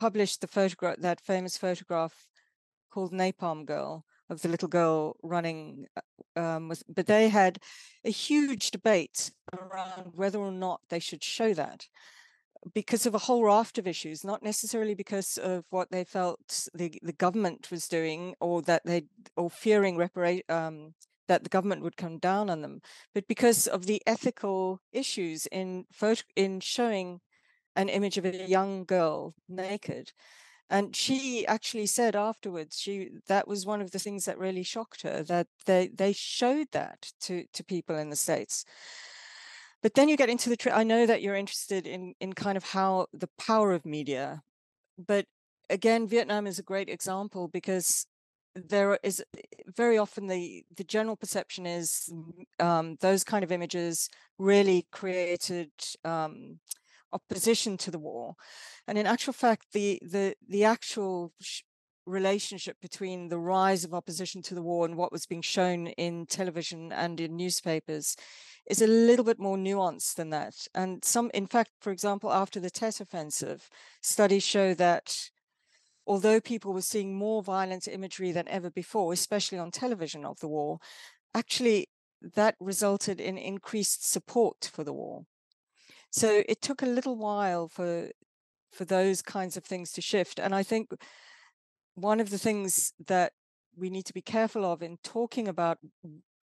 published 0.00 0.40
the 0.40 0.48
photograph, 0.48 0.96
that 0.98 1.20
famous 1.20 1.56
photograph 1.56 2.26
called 2.90 3.12
Napalm 3.12 3.64
Girl 3.64 4.04
of 4.28 4.42
the 4.42 4.48
little 4.48 4.68
girl 4.68 5.16
running 5.22 5.86
uh, 5.96 6.40
um, 6.40 6.68
with, 6.68 6.82
but 6.88 7.06
they 7.06 7.28
had 7.28 7.58
a 8.04 8.10
huge 8.10 8.70
debate 8.70 9.30
around 9.52 10.12
whether 10.14 10.38
or 10.38 10.52
not 10.52 10.80
they 10.88 11.00
should 11.00 11.22
show 11.22 11.52
that 11.54 11.86
because 12.74 13.06
of 13.06 13.14
a 13.14 13.18
whole 13.18 13.44
raft 13.44 13.78
of 13.78 13.86
issues, 13.86 14.24
not 14.24 14.42
necessarily 14.42 14.94
because 14.94 15.38
of 15.38 15.64
what 15.70 15.90
they 15.90 16.04
felt 16.04 16.68
the, 16.74 16.92
the 17.02 17.12
government 17.12 17.70
was 17.70 17.88
doing 17.88 18.34
or 18.40 18.62
that 18.62 18.82
they 18.84 19.04
or 19.36 19.50
fearing 19.50 19.96
reparation 19.96 20.42
um, 20.48 20.94
that 21.28 21.44
the 21.44 21.48
government 21.48 21.82
would 21.82 21.96
come 21.96 22.18
down 22.18 22.50
on 22.50 22.60
them, 22.60 22.80
but 23.14 23.26
because 23.28 23.66
of 23.66 23.86
the 23.86 24.02
ethical 24.06 24.80
issues 24.92 25.46
in 25.46 25.84
photo 25.92 26.22
in 26.36 26.60
showing 26.60 27.20
an 27.76 27.88
image 27.88 28.18
of 28.18 28.24
a 28.24 28.48
young 28.48 28.84
girl 28.84 29.34
naked. 29.48 30.12
And 30.68 30.94
she 30.94 31.46
actually 31.46 31.86
said 31.86 32.14
afterwards, 32.14 32.78
she 32.78 33.10
that 33.28 33.48
was 33.48 33.66
one 33.66 33.80
of 33.80 33.90
the 33.90 33.98
things 33.98 34.24
that 34.24 34.38
really 34.38 34.62
shocked 34.62 35.02
her 35.02 35.22
that 35.24 35.46
they 35.66 35.88
they 35.88 36.12
showed 36.12 36.68
that 36.72 37.12
to 37.22 37.44
to 37.52 37.64
people 37.64 37.96
in 37.96 38.10
the 38.10 38.16
states 38.16 38.64
but 39.82 39.94
then 39.94 40.08
you 40.08 40.16
get 40.16 40.30
into 40.30 40.48
the 40.48 40.74
i 40.74 40.82
know 40.82 41.06
that 41.06 41.22
you're 41.22 41.34
interested 41.34 41.86
in 41.86 42.14
in 42.20 42.32
kind 42.32 42.56
of 42.56 42.64
how 42.64 43.06
the 43.12 43.28
power 43.38 43.72
of 43.72 43.84
media 43.84 44.42
but 44.98 45.26
again 45.68 46.06
vietnam 46.06 46.46
is 46.46 46.58
a 46.58 46.62
great 46.62 46.88
example 46.88 47.48
because 47.48 48.06
there 48.54 48.98
is 49.02 49.22
very 49.76 49.96
often 49.96 50.26
the 50.26 50.64
the 50.76 50.84
general 50.84 51.16
perception 51.16 51.66
is 51.66 52.12
um, 52.58 52.96
those 53.00 53.24
kind 53.24 53.44
of 53.44 53.52
images 53.52 54.08
really 54.38 54.86
created 54.90 55.70
um, 56.04 56.58
opposition 57.12 57.76
to 57.78 57.90
the 57.90 57.98
war. 57.98 58.34
And 58.86 58.98
in 58.98 59.06
actual 59.06 59.32
fact 59.32 59.66
the 59.72 60.00
the 60.02 60.34
the 60.48 60.64
actual 60.64 61.32
relationship 62.06 62.76
between 62.80 63.28
the 63.28 63.38
rise 63.38 63.84
of 63.84 63.94
opposition 63.94 64.42
to 64.42 64.54
the 64.54 64.62
war 64.62 64.84
and 64.84 64.96
what 64.96 65.12
was 65.12 65.26
being 65.26 65.42
shown 65.42 65.86
in 65.86 66.26
television 66.26 66.92
and 66.92 67.20
in 67.20 67.36
newspapers 67.36 68.16
is 68.68 68.82
a 68.82 68.86
little 68.86 69.24
bit 69.24 69.38
more 69.38 69.56
nuanced 69.56 70.14
than 70.14 70.30
that. 70.30 70.54
And 70.74 71.04
some, 71.04 71.30
in 71.34 71.46
fact, 71.46 71.70
for 71.80 71.90
example, 71.90 72.32
after 72.32 72.60
the 72.60 72.70
Tet 72.70 73.00
Offensive, 73.00 73.68
studies 74.00 74.44
show 74.44 74.74
that 74.74 75.30
although 76.06 76.40
people 76.40 76.72
were 76.72 76.82
seeing 76.82 77.16
more 77.16 77.42
violent 77.42 77.88
imagery 77.88 78.32
than 78.32 78.48
ever 78.48 78.70
before, 78.70 79.12
especially 79.12 79.58
on 79.58 79.70
television 79.70 80.24
of 80.24 80.38
the 80.40 80.48
war, 80.48 80.78
actually 81.34 81.88
that 82.34 82.54
resulted 82.60 83.20
in 83.20 83.38
increased 83.38 84.10
support 84.10 84.70
for 84.72 84.84
the 84.84 84.92
war. 84.92 85.24
So 86.10 86.42
it 86.48 86.60
took 86.60 86.82
a 86.82 86.86
little 86.86 87.16
while 87.16 87.68
for 87.68 88.10
for 88.72 88.84
those 88.84 89.22
kinds 89.22 89.56
of 89.56 89.64
things 89.64 89.92
to 89.92 90.00
shift. 90.00 90.38
And 90.38 90.54
I 90.54 90.62
think 90.62 90.90
one 91.94 92.20
of 92.20 92.30
the 92.30 92.38
things 92.38 92.92
that 93.06 93.32
we 93.76 93.90
need 93.90 94.06
to 94.06 94.14
be 94.14 94.22
careful 94.22 94.64
of 94.64 94.82
in 94.82 94.98
talking 95.02 95.48
about 95.48 95.78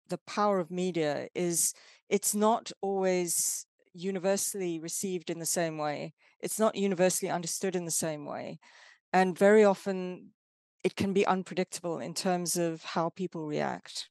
the 0.10 0.20
power 0.20 0.60
of 0.60 0.72
media 0.72 1.28
is 1.34 1.74
it's 2.10 2.36
not 2.36 2.72
always 2.82 3.66
universally 3.94 4.80
received 4.80 5.30
in 5.30 5.40
the 5.40 5.46
same 5.46 5.78
way. 5.78 6.14
It's 6.40 6.60
not 6.60 6.76
universally 6.76 7.32
understood 7.32 7.76
in 7.76 7.86
the 7.86 7.92
same 7.92 8.26
way. 8.26 8.60
And 9.14 9.38
very 9.38 9.64
often 9.64 10.32
it 10.84 10.96
can 10.96 11.14
be 11.14 11.26
unpredictable 11.26 12.00
in 12.00 12.14
terms 12.14 12.58
of 12.58 12.84
how 12.84 13.10
people 13.10 13.48
react. 13.48 14.10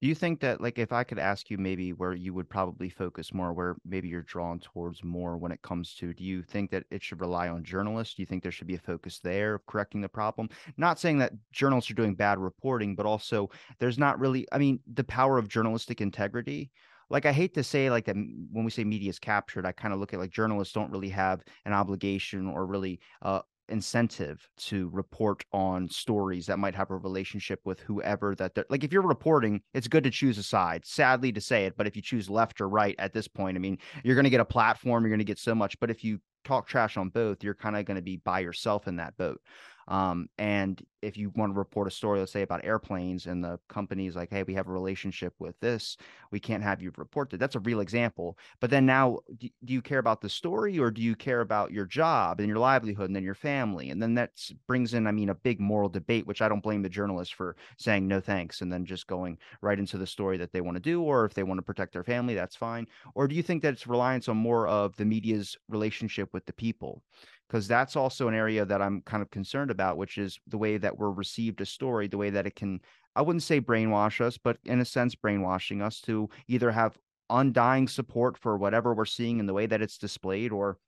Do 0.00 0.08
you 0.08 0.14
think 0.14 0.40
that, 0.40 0.62
like, 0.62 0.78
if 0.78 0.92
I 0.92 1.04
could 1.04 1.18
ask 1.18 1.50
you 1.50 1.58
maybe 1.58 1.92
where 1.92 2.14
you 2.14 2.32
would 2.32 2.48
probably 2.48 2.88
focus 2.88 3.34
more, 3.34 3.52
where 3.52 3.76
maybe 3.84 4.08
you're 4.08 4.22
drawn 4.22 4.58
towards 4.58 5.04
more 5.04 5.36
when 5.36 5.52
it 5.52 5.60
comes 5.60 5.94
to, 5.96 6.14
do 6.14 6.24
you 6.24 6.42
think 6.42 6.70
that 6.70 6.84
it 6.90 7.02
should 7.02 7.20
rely 7.20 7.48
on 7.48 7.62
journalists? 7.64 8.14
Do 8.14 8.22
you 8.22 8.26
think 8.26 8.42
there 8.42 8.50
should 8.50 8.66
be 8.66 8.76
a 8.76 8.78
focus 8.78 9.18
there 9.18 9.56
of 9.56 9.66
correcting 9.66 10.00
the 10.00 10.08
problem? 10.08 10.48
Not 10.78 10.98
saying 10.98 11.18
that 11.18 11.34
journalists 11.52 11.90
are 11.90 11.94
doing 11.94 12.14
bad 12.14 12.38
reporting, 12.38 12.96
but 12.96 13.04
also 13.04 13.50
there's 13.78 13.98
not 13.98 14.18
really, 14.18 14.46
I 14.52 14.58
mean, 14.58 14.80
the 14.90 15.04
power 15.04 15.36
of 15.36 15.48
journalistic 15.48 16.00
integrity. 16.00 16.70
Like, 17.10 17.26
I 17.26 17.32
hate 17.32 17.52
to 17.54 17.62
say, 17.62 17.90
like, 17.90 18.06
that 18.06 18.16
when 18.16 18.64
we 18.64 18.70
say 18.70 18.84
media 18.84 19.10
is 19.10 19.18
captured, 19.18 19.66
I 19.66 19.72
kind 19.72 19.92
of 19.92 20.00
look 20.00 20.14
at 20.14 20.20
like 20.20 20.30
journalists 20.30 20.72
don't 20.72 20.92
really 20.92 21.08
have 21.10 21.42
an 21.66 21.74
obligation 21.74 22.46
or 22.46 22.64
really 22.64 23.00
uh, 23.20 23.40
incentive 23.70 24.48
to 24.56 24.88
report 24.92 25.44
on 25.52 25.88
stories 25.88 26.46
that 26.46 26.58
might 26.58 26.74
have 26.74 26.90
a 26.90 26.96
relationship 26.96 27.60
with 27.64 27.80
whoever 27.80 28.34
that 28.34 28.54
they're 28.54 28.66
like 28.68 28.84
if 28.84 28.92
you're 28.92 29.02
reporting 29.02 29.60
it's 29.74 29.88
good 29.88 30.04
to 30.04 30.10
choose 30.10 30.38
a 30.38 30.42
side 30.42 30.84
sadly 30.84 31.32
to 31.32 31.40
say 31.40 31.64
it 31.64 31.76
but 31.76 31.86
if 31.86 31.96
you 31.96 32.02
choose 32.02 32.28
left 32.28 32.60
or 32.60 32.68
right 32.68 32.94
at 32.98 33.12
this 33.12 33.28
point 33.28 33.56
i 33.56 33.60
mean 33.60 33.78
you're 34.04 34.14
going 34.14 34.24
to 34.24 34.30
get 34.30 34.40
a 34.40 34.44
platform 34.44 35.02
you're 35.02 35.10
going 35.10 35.18
to 35.18 35.24
get 35.24 35.38
so 35.38 35.54
much 35.54 35.78
but 35.80 35.90
if 35.90 36.04
you 36.04 36.18
talk 36.44 36.66
trash 36.66 36.96
on 36.96 37.08
both 37.08 37.42
you're 37.44 37.54
kind 37.54 37.76
of 37.76 37.84
going 37.84 37.96
to 37.96 38.02
be 38.02 38.16
by 38.18 38.40
yourself 38.40 38.88
in 38.88 38.96
that 38.96 39.16
boat 39.16 39.40
um, 39.90 40.28
and 40.38 40.80
if 41.02 41.16
you 41.16 41.32
want 41.34 41.52
to 41.52 41.58
report 41.58 41.88
a 41.88 41.90
story, 41.90 42.20
let's 42.20 42.30
say 42.30 42.42
about 42.42 42.64
airplanes, 42.64 43.26
and 43.26 43.42
the 43.42 43.58
company's 43.68 44.14
like, 44.14 44.30
hey, 44.30 44.44
we 44.44 44.54
have 44.54 44.68
a 44.68 44.72
relationship 44.72 45.34
with 45.40 45.58
this, 45.60 45.96
we 46.30 46.38
can't 46.38 46.62
have 46.62 46.80
you 46.80 46.92
report 46.96 47.28
that. 47.30 47.38
That's 47.38 47.56
a 47.56 47.60
real 47.60 47.80
example. 47.80 48.38
But 48.60 48.70
then 48.70 48.86
now, 48.86 49.18
do, 49.38 49.48
do 49.64 49.72
you 49.72 49.82
care 49.82 49.98
about 49.98 50.20
the 50.20 50.28
story 50.28 50.78
or 50.78 50.92
do 50.92 51.02
you 51.02 51.16
care 51.16 51.40
about 51.40 51.72
your 51.72 51.86
job 51.86 52.38
and 52.38 52.48
your 52.48 52.58
livelihood 52.58 53.06
and 53.06 53.16
then 53.16 53.24
your 53.24 53.34
family? 53.34 53.90
And 53.90 54.00
then 54.00 54.14
that 54.14 54.30
brings 54.68 54.94
in, 54.94 55.08
I 55.08 55.10
mean, 55.10 55.30
a 55.30 55.34
big 55.34 55.58
moral 55.58 55.88
debate, 55.88 56.26
which 56.26 56.42
I 56.42 56.48
don't 56.48 56.62
blame 56.62 56.82
the 56.82 56.88
journalist 56.88 57.34
for 57.34 57.56
saying 57.76 58.06
no 58.06 58.20
thanks 58.20 58.60
and 58.60 58.72
then 58.72 58.84
just 58.84 59.08
going 59.08 59.38
right 59.60 59.78
into 59.78 59.98
the 59.98 60.06
story 60.06 60.36
that 60.36 60.52
they 60.52 60.60
want 60.60 60.76
to 60.76 60.80
do. 60.80 61.02
Or 61.02 61.24
if 61.24 61.34
they 61.34 61.42
want 61.42 61.58
to 61.58 61.62
protect 61.62 61.94
their 61.94 62.04
family, 62.04 62.34
that's 62.34 62.56
fine. 62.56 62.86
Or 63.16 63.26
do 63.26 63.34
you 63.34 63.42
think 63.42 63.62
that 63.62 63.72
it's 63.72 63.88
reliance 63.88 64.28
on 64.28 64.36
more 64.36 64.68
of 64.68 64.94
the 64.96 65.04
media's 65.04 65.56
relationship 65.68 66.32
with 66.32 66.46
the 66.46 66.52
people? 66.52 67.02
Because 67.50 67.66
that's 67.66 67.96
also 67.96 68.28
an 68.28 68.34
area 68.34 68.64
that 68.64 68.80
I'm 68.80 69.00
kind 69.00 69.22
of 69.22 69.30
concerned 69.30 69.72
about, 69.72 69.96
which 69.96 70.18
is 70.18 70.38
the 70.46 70.56
way 70.56 70.76
that 70.78 70.96
we're 70.96 71.10
received 71.10 71.60
a 71.60 71.66
story, 71.66 72.06
the 72.06 72.16
way 72.16 72.30
that 72.30 72.46
it 72.46 72.54
can, 72.54 72.80
I 73.16 73.22
wouldn't 73.22 73.42
say 73.42 73.60
brainwash 73.60 74.20
us, 74.20 74.38
but 74.38 74.58
in 74.64 74.78
a 74.78 74.84
sense, 74.84 75.16
brainwashing 75.16 75.82
us 75.82 76.00
to 76.02 76.30
either 76.46 76.70
have 76.70 76.96
undying 77.28 77.88
support 77.88 78.38
for 78.38 78.56
whatever 78.56 78.94
we're 78.94 79.04
seeing 79.04 79.40
in 79.40 79.46
the 79.46 79.52
way 79.52 79.66
that 79.66 79.82
it's 79.82 79.98
displayed 79.98 80.52
or 80.52 80.78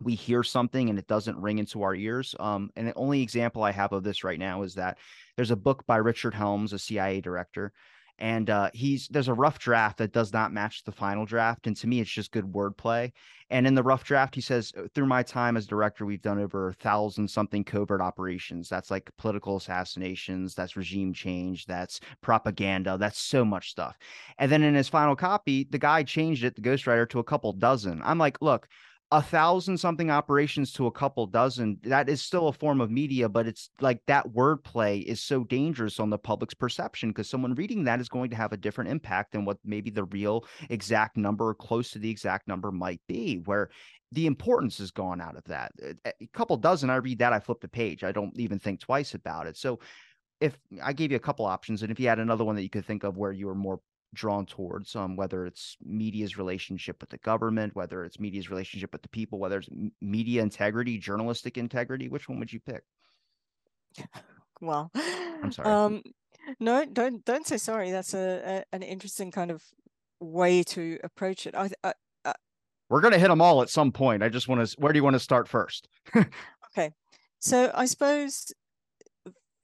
we 0.00 0.14
hear 0.14 0.44
something 0.44 0.88
and 0.88 1.00
it 1.00 1.08
doesn't 1.08 1.40
ring 1.40 1.58
into 1.58 1.82
our 1.82 1.96
ears. 1.96 2.36
Um, 2.38 2.70
and 2.76 2.86
the 2.86 2.94
only 2.94 3.20
example 3.20 3.64
I 3.64 3.72
have 3.72 3.92
of 3.92 4.04
this 4.04 4.22
right 4.22 4.38
now 4.38 4.62
is 4.62 4.74
that 4.74 4.98
there's 5.34 5.50
a 5.50 5.56
book 5.56 5.84
by 5.84 5.96
Richard 5.96 6.34
Helms, 6.34 6.72
a 6.72 6.78
CIA 6.78 7.22
director, 7.22 7.72
and 8.18 8.50
uh, 8.50 8.70
he's 8.72 9.08
there's 9.08 9.28
a 9.28 9.34
rough 9.34 9.58
draft 9.58 9.98
that 9.98 10.12
does 10.12 10.32
not 10.32 10.52
match 10.52 10.84
the 10.84 10.92
final 10.92 11.24
draft 11.24 11.66
and 11.66 11.76
to 11.76 11.86
me 11.86 12.00
it's 12.00 12.10
just 12.10 12.32
good 12.32 12.44
wordplay 12.44 13.10
and 13.50 13.66
in 13.66 13.74
the 13.74 13.82
rough 13.82 14.04
draft 14.04 14.34
he 14.34 14.40
says 14.40 14.72
uh, 14.76 14.82
through 14.94 15.06
my 15.06 15.22
time 15.22 15.56
as 15.56 15.66
director 15.66 16.06
we've 16.06 16.22
done 16.22 16.38
over 16.38 16.68
a 16.68 16.74
thousand 16.74 17.28
something 17.28 17.62
covert 17.64 18.00
operations. 18.00 18.68
That's 18.68 18.90
like 18.90 19.10
political 19.18 19.56
assassinations 19.56 20.54
that's 20.54 20.76
regime 20.76 21.12
change 21.12 21.66
that's 21.66 22.00
propaganda 22.20 22.96
that's 22.98 23.20
so 23.20 23.44
much 23.44 23.70
stuff. 23.70 23.96
And 24.38 24.50
then 24.50 24.62
in 24.62 24.74
his 24.74 24.88
final 24.88 25.16
copy 25.16 25.66
the 25.70 25.78
guy 25.78 26.02
changed 26.02 26.44
it 26.44 26.54
the 26.56 26.62
ghostwriter 26.62 27.08
to 27.10 27.18
a 27.18 27.24
couple 27.24 27.52
dozen. 27.52 28.00
I'm 28.04 28.18
like 28.18 28.40
look 28.40 28.68
a 29.14 29.22
thousand 29.22 29.78
something 29.78 30.10
operations 30.10 30.72
to 30.72 30.86
a 30.86 30.90
couple 30.90 31.24
dozen 31.26 31.78
that 31.84 32.08
is 32.08 32.20
still 32.20 32.48
a 32.48 32.52
form 32.52 32.80
of 32.80 32.90
media 32.90 33.28
but 33.28 33.46
it's 33.46 33.70
like 33.80 34.00
that 34.06 34.26
wordplay 34.32 35.04
is 35.04 35.22
so 35.22 35.44
dangerous 35.44 36.00
on 36.00 36.10
the 36.10 36.18
public's 36.18 36.52
perception 36.52 37.10
because 37.10 37.30
someone 37.30 37.54
reading 37.54 37.84
that 37.84 38.00
is 38.00 38.08
going 38.08 38.28
to 38.28 38.34
have 38.34 38.52
a 38.52 38.56
different 38.56 38.90
impact 38.90 39.30
than 39.30 39.44
what 39.44 39.56
maybe 39.64 39.88
the 39.88 40.02
real 40.06 40.44
exact 40.68 41.16
number 41.16 41.50
or 41.50 41.54
close 41.54 41.92
to 41.92 42.00
the 42.00 42.10
exact 42.10 42.48
number 42.48 42.72
might 42.72 43.00
be 43.06 43.36
where 43.44 43.70
the 44.10 44.26
importance 44.26 44.80
is 44.80 44.90
gone 44.90 45.20
out 45.20 45.36
of 45.36 45.44
that. 45.44 45.72
Uh, 45.80 46.10
a 46.20 46.26
couple 46.32 46.56
dozen 46.56 46.90
i 46.90 46.96
read 46.96 47.18
that 47.18 47.32
i 47.32 47.38
flip 47.38 47.60
the 47.60 47.68
page. 47.68 48.02
I 48.02 48.12
don't 48.12 48.36
even 48.38 48.58
think 48.58 48.80
twice 48.80 49.14
about 49.14 49.46
it. 49.46 49.56
So 49.56 49.78
if 50.40 50.58
I 50.82 50.92
gave 50.92 51.10
you 51.10 51.16
a 51.16 51.20
couple 51.20 51.46
options, 51.46 51.82
and 51.82 51.92
if 51.92 52.00
you 52.00 52.08
had 52.08 52.18
another 52.18 52.44
one 52.44 52.56
that 52.56 52.62
you 52.62 52.70
could 52.70 52.84
think 52.84 53.04
of 53.04 53.16
where 53.16 53.32
you 53.32 53.46
were 53.46 53.54
more 53.54 53.80
drawn 54.14 54.46
towards, 54.46 54.96
um, 54.96 55.16
whether 55.16 55.44
it's 55.44 55.76
media's 55.84 56.38
relationship 56.38 57.00
with 57.00 57.10
the 57.10 57.18
government, 57.18 57.74
whether 57.74 58.04
it's 58.04 58.18
media's 58.18 58.50
relationship 58.50 58.92
with 58.92 59.02
the 59.02 59.08
people, 59.08 59.38
whether 59.38 59.58
it's 59.58 59.68
media 60.00 60.42
integrity, 60.42 60.98
journalistic 60.98 61.58
integrity. 61.58 62.08
Which 62.08 62.28
one 62.28 62.38
would 62.38 62.52
you 62.52 62.60
pick? 62.60 62.82
Well, 64.60 64.90
I'm 64.94 65.52
sorry. 65.52 65.68
Um, 65.68 66.02
No, 66.60 66.84
don't 66.84 67.24
don't 67.24 67.46
say 67.46 67.56
sorry. 67.56 67.90
That's 67.90 68.14
a, 68.14 68.64
a 68.72 68.74
an 68.74 68.82
interesting 68.82 69.30
kind 69.30 69.50
of 69.50 69.62
way 70.20 70.62
to 70.62 70.98
approach 71.02 71.46
it. 71.46 71.54
I, 71.54 71.70
I, 71.82 71.92
I 72.24 72.34
We're 72.88 73.00
gonna 73.00 73.18
hit 73.18 73.28
them 73.28 73.40
all 73.40 73.62
at 73.62 73.68
some 73.68 73.92
point. 73.92 74.22
I 74.22 74.28
just 74.28 74.48
want 74.48 74.66
to. 74.66 74.76
Where 74.80 74.92
do 74.92 74.98
you 74.98 75.04
want 75.04 75.14
to 75.14 75.20
start 75.20 75.48
first? 75.48 75.88
okay, 76.16 76.92
so 77.40 77.70
I 77.74 77.86
suppose 77.86 78.52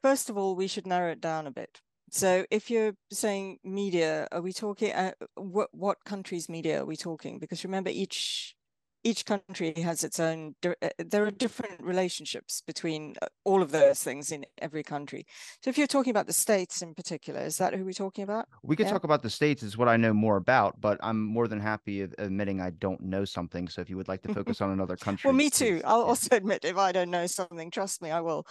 first 0.02 0.30
of 0.30 0.36
all 0.36 0.56
we 0.56 0.66
should 0.66 0.86
narrow 0.86 1.12
it 1.12 1.20
down 1.20 1.46
a 1.46 1.50
bit. 1.50 1.80
So 2.10 2.44
if 2.50 2.70
you're 2.70 2.94
saying 3.12 3.58
media, 3.64 4.28
are 4.32 4.40
we 4.40 4.52
talking 4.52 4.92
uh, 4.92 5.12
what 5.36 5.68
what 5.72 6.04
country's 6.04 6.48
media 6.48 6.82
are 6.82 6.86
we 6.86 6.96
talking? 6.96 7.38
Because 7.38 7.64
remember 7.64 7.90
each 7.90 8.54
each 9.02 9.24
country 9.24 9.72
has 9.76 10.04
its 10.04 10.20
own 10.20 10.54
uh, 10.64 10.88
there 10.98 11.24
are 11.24 11.30
different 11.30 11.82
relationships 11.82 12.62
between 12.66 13.14
uh, 13.22 13.26
all 13.44 13.62
of 13.62 13.70
those 13.70 14.02
things 14.02 14.30
in 14.30 14.44
every 14.58 14.82
country 14.82 15.26
so 15.62 15.70
if 15.70 15.78
you're 15.78 15.86
talking 15.86 16.10
about 16.10 16.26
the 16.26 16.32
states 16.32 16.82
in 16.82 16.94
particular 16.94 17.40
is 17.40 17.56
that 17.56 17.74
who 17.74 17.84
we're 17.84 17.92
talking 17.92 18.24
about 18.24 18.46
we 18.62 18.76
could 18.76 18.86
yeah. 18.86 18.92
talk 18.92 19.04
about 19.04 19.22
the 19.22 19.30
states 19.30 19.62
is 19.62 19.78
what 19.78 19.88
i 19.88 19.96
know 19.96 20.12
more 20.12 20.36
about 20.36 20.78
but 20.80 20.98
i'm 21.02 21.22
more 21.22 21.48
than 21.48 21.60
happy 21.60 22.02
admitting 22.02 22.60
i 22.60 22.70
don't 22.70 23.00
know 23.00 23.24
something 23.24 23.68
so 23.68 23.80
if 23.80 23.88
you 23.88 23.96
would 23.96 24.08
like 24.08 24.22
to 24.22 24.34
focus 24.34 24.60
on 24.60 24.70
another 24.70 24.96
country 24.98 25.28
well 25.28 25.36
me 25.36 25.48
too 25.48 25.80
i'll 25.84 26.00
yeah. 26.00 26.04
also 26.04 26.36
admit 26.36 26.64
if 26.64 26.76
i 26.76 26.92
don't 26.92 27.10
know 27.10 27.26
something 27.26 27.70
trust 27.70 28.02
me 28.02 28.10
i 28.10 28.20
will 28.20 28.46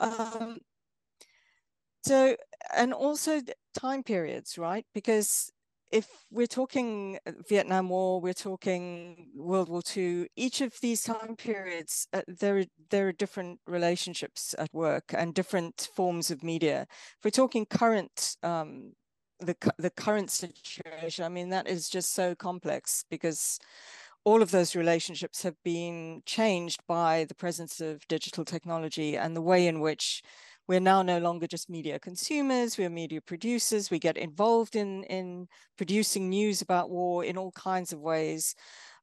um, 0.00 0.58
so 2.08 2.36
and 2.74 2.92
also 2.92 3.40
time 3.74 4.02
periods 4.02 4.58
right 4.58 4.86
because 4.94 5.52
if 5.90 6.06
we're 6.30 6.46
talking 6.46 7.18
uh, 7.26 7.32
Vietnam 7.48 7.88
War, 7.88 8.20
we're 8.20 8.34
talking 8.34 9.28
World 9.34 9.68
War 9.68 9.80
II, 9.96 10.28
each 10.36 10.60
of 10.60 10.74
these 10.82 11.02
time 11.02 11.34
periods, 11.36 12.06
uh, 12.12 12.20
there, 12.28 12.64
there 12.90 13.08
are 13.08 13.12
different 13.12 13.60
relationships 13.66 14.54
at 14.58 14.68
work 14.74 15.14
and 15.16 15.32
different 15.32 15.88
forms 15.94 16.30
of 16.30 16.42
media. 16.42 16.86
If 16.90 17.24
we're 17.24 17.30
talking 17.30 17.64
current, 17.64 18.36
um, 18.42 18.92
the, 19.40 19.56
the 19.78 19.88
current 19.88 20.30
situation, 20.30 21.24
I 21.24 21.30
mean, 21.30 21.48
that 21.50 21.66
is 21.66 21.88
just 21.88 22.12
so 22.12 22.34
complex 22.34 23.04
because 23.08 23.58
all 24.24 24.42
of 24.42 24.50
those 24.50 24.76
relationships 24.76 25.42
have 25.42 25.56
been 25.64 26.22
changed 26.26 26.80
by 26.86 27.24
the 27.24 27.34
presence 27.34 27.80
of 27.80 28.06
digital 28.08 28.44
technology 28.44 29.16
and 29.16 29.34
the 29.34 29.40
way 29.40 29.66
in 29.66 29.80
which 29.80 30.22
we're 30.68 30.80
now 30.80 31.02
no 31.02 31.18
longer 31.18 31.46
just 31.46 31.70
media 31.70 31.98
consumers, 31.98 32.76
we're 32.76 32.90
media 32.90 33.20
producers, 33.20 33.90
we 33.90 33.98
get 33.98 34.18
involved 34.18 34.76
in, 34.76 35.02
in 35.04 35.48
producing 35.76 36.28
news 36.28 36.60
about 36.60 36.90
war 36.90 37.24
in 37.24 37.38
all 37.38 37.52
kinds 37.52 37.92
of 37.92 38.00
ways. 38.00 38.54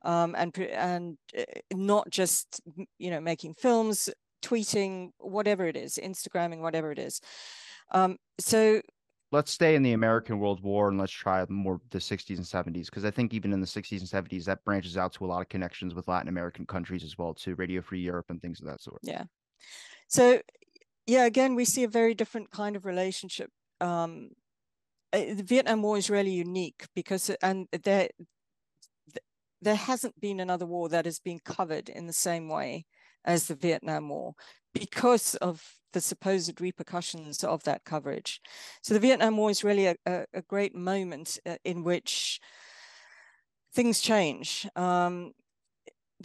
Um, 0.03 0.35
and 0.37 0.55
and 0.59 1.17
eh, 1.33 1.45
not 1.73 2.07
just 2.11 2.61
you 2.99 3.09
know 3.09 3.19
making 3.19 3.55
films, 3.55 4.07
tweeting, 4.43 5.09
whatever 5.17 5.65
it 5.65 5.75
is, 5.75 5.99
Instagramming, 6.01 6.59
whatever 6.59 6.91
it 6.91 6.99
is. 6.99 7.19
Um, 7.91 8.17
so 8.39 8.81
let's 9.31 9.51
stay 9.51 9.75
in 9.75 9.81
the 9.81 9.93
American 9.93 10.37
World 10.39 10.61
War 10.61 10.89
and 10.89 10.99
let's 10.99 11.11
try 11.11 11.43
more 11.49 11.81
the 11.89 11.97
60s 11.97 12.37
and 12.37 12.45
70s 12.45 12.85
because 12.85 13.03
I 13.03 13.11
think 13.11 13.33
even 13.33 13.51
in 13.51 13.59
the 13.59 13.67
60s 13.67 13.99
and 13.99 14.27
70s 14.27 14.45
that 14.45 14.63
branches 14.63 14.97
out 14.97 15.13
to 15.13 15.25
a 15.25 15.27
lot 15.27 15.41
of 15.41 15.49
connections 15.49 15.95
with 15.95 16.07
Latin 16.07 16.29
American 16.29 16.65
countries 16.65 17.03
as 17.03 17.17
well 17.17 17.33
too, 17.33 17.55
Radio 17.55 17.81
Free 17.81 17.99
Europe 17.99 18.27
and 18.29 18.39
things 18.41 18.61
of 18.61 18.67
that 18.67 18.81
sort. 18.81 18.99
Yeah. 19.01 19.23
So 20.07 20.39
yeah, 21.05 21.25
again, 21.25 21.55
we 21.55 21.65
see 21.65 21.83
a 21.83 21.89
very 21.89 22.13
different 22.13 22.51
kind 22.51 22.75
of 22.75 22.85
relationship. 22.85 23.49
Um, 23.79 24.29
eh, 25.13 25.33
the 25.33 25.43
Vietnam 25.43 25.81
War 25.81 25.97
is 25.97 26.09
really 26.09 26.31
unique 26.31 26.85
because, 26.95 27.29
and 27.41 27.67
there, 27.83 28.09
there 29.61 29.75
hasn't 29.75 30.19
been 30.19 30.39
another 30.39 30.65
war 30.65 30.89
that 30.89 31.05
has 31.05 31.19
been 31.19 31.39
covered 31.39 31.89
in 31.89 32.07
the 32.07 32.13
same 32.13 32.49
way 32.49 32.85
as 33.23 33.47
the 33.47 33.55
Vietnam 33.55 34.09
War 34.09 34.33
because 34.73 35.35
of 35.35 35.63
the 35.93 36.01
supposed 36.01 36.59
repercussions 36.59 37.43
of 37.43 37.63
that 37.63 37.85
coverage. 37.85 38.41
So 38.81 38.93
the 38.93 38.99
Vietnam 38.99 39.37
War 39.37 39.49
is 39.49 39.63
really 39.63 39.87
a, 39.87 39.95
a, 40.05 40.25
a 40.33 40.41
great 40.41 40.75
moment 40.75 41.39
uh, 41.45 41.55
in 41.63 41.83
which 41.83 42.39
things 43.73 44.01
change. 44.01 44.67
Um, 44.75 45.31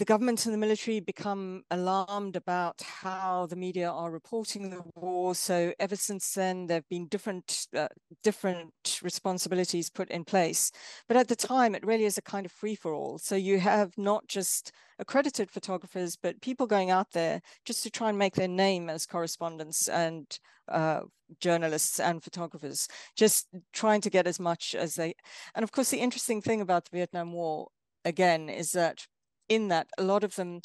the 0.00 0.07
government 0.07 0.47
and 0.47 0.54
the 0.54 0.59
military 0.59 0.99
become 0.99 1.62
alarmed 1.71 2.35
about 2.35 2.80
how 2.80 3.45
the 3.50 3.54
media 3.54 3.90
are 3.90 4.11
reporting 4.11 4.71
the 4.71 4.83
war. 4.95 5.35
So 5.35 5.75
ever 5.78 5.95
since 5.95 6.33
then, 6.33 6.66
there 6.66 6.78
have 6.78 6.88
been 6.88 7.07
different 7.07 7.66
uh, 7.76 7.88
different 8.23 8.98
responsibilities 9.03 9.90
put 9.90 10.11
in 10.11 10.25
place. 10.25 10.72
But 11.07 11.18
at 11.18 11.29
the 11.29 11.37
time, 11.37 11.75
it 11.75 11.85
really 11.85 12.07
is 12.07 12.16
a 12.16 12.22
kind 12.22 12.46
of 12.46 12.53
free 12.53 12.75
for 12.75 12.94
all. 12.94 13.18
So 13.18 13.37
you 13.37 13.61
have 13.61 13.92
not 13.98 14.27
just 14.27 14.72
accredited 14.98 15.51
photographers, 15.51 16.16
but 16.16 16.40
people 16.40 16.66
going 16.66 16.90
out 16.90 17.12
there 17.12 17.42
just 17.66 17.83
to 17.83 17.90
try 17.90 18.09
and 18.09 18.16
make 18.16 18.37
their 18.37 18.48
name 18.48 18.88
as 18.88 19.05
correspondents 19.05 19.87
and 19.87 20.38
uh, 20.68 21.01
journalists 21.40 22.01
and 22.01 22.25
photographers, 22.25 22.88
just 23.18 23.48
trying 23.75 24.01
to 24.01 24.09
get 24.09 24.27
as 24.27 24.40
much 24.40 24.75
as 24.75 24.94
they. 24.94 25.12
And 25.55 25.62
of 25.62 25.72
course, 25.72 25.90
the 25.90 26.01
interesting 26.01 26.40
thing 26.40 26.62
about 26.62 26.87
the 26.87 26.96
Vietnam 26.96 27.35
War 27.35 27.68
again 28.07 28.48
is 28.48 28.72
that 28.72 29.07
in 29.51 29.69
that 29.69 29.89
a 29.99 30.03
lot 30.03 30.25
of 30.25 30.35
them 30.37 30.63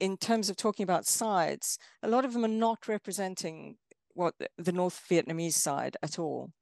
in 0.00 0.16
terms 0.16 0.50
of 0.50 0.56
talking 0.56 0.84
about 0.84 1.06
sides 1.06 1.78
a 2.02 2.08
lot 2.08 2.24
of 2.24 2.32
them 2.32 2.44
are 2.44 2.48
not 2.48 2.86
representing 2.86 3.76
what 4.12 4.34
the 4.58 4.72
north 4.72 5.02
vietnamese 5.10 5.54
side 5.54 5.96
at 6.02 6.18
all. 6.18 6.52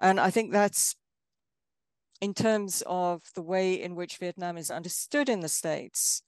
And 0.00 0.18
i 0.18 0.30
think 0.30 0.52
that's 0.52 0.96
in 2.22 2.32
terms 2.32 2.82
of 2.86 3.20
the 3.34 3.42
way 3.42 3.74
in 3.74 3.94
which 3.94 4.16
vietnam 4.16 4.56
is 4.56 4.70
understood 4.70 5.28
in 5.28 5.40
the 5.40 5.48
states 5.48 6.22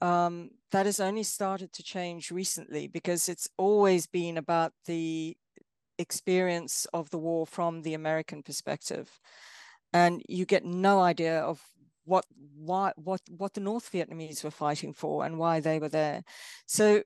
um, 0.00 0.50
that 0.72 0.86
has 0.86 0.98
only 0.98 1.22
started 1.22 1.72
to 1.74 1.82
change 1.82 2.30
recently 2.30 2.88
because 2.88 3.28
it's 3.28 3.48
always 3.58 4.06
been 4.06 4.38
about 4.38 4.72
the 4.86 5.36
experience 5.98 6.86
of 6.94 7.10
the 7.10 7.18
war 7.18 7.46
from 7.46 7.82
the 7.82 7.94
american 7.94 8.42
perspective. 8.42 9.20
And 9.92 10.22
you 10.28 10.46
get 10.46 10.64
no 10.64 11.00
idea 11.00 11.40
of 11.40 11.60
what 12.10 12.24
why 12.56 12.92
what 12.96 13.20
what 13.30 13.54
the 13.54 13.60
North 13.60 13.90
Vietnamese 13.92 14.42
were 14.42 14.50
fighting 14.50 14.92
for 14.92 15.24
and 15.24 15.38
why 15.38 15.60
they 15.60 15.78
were 15.78 15.88
there. 15.88 16.24
So 16.66 17.02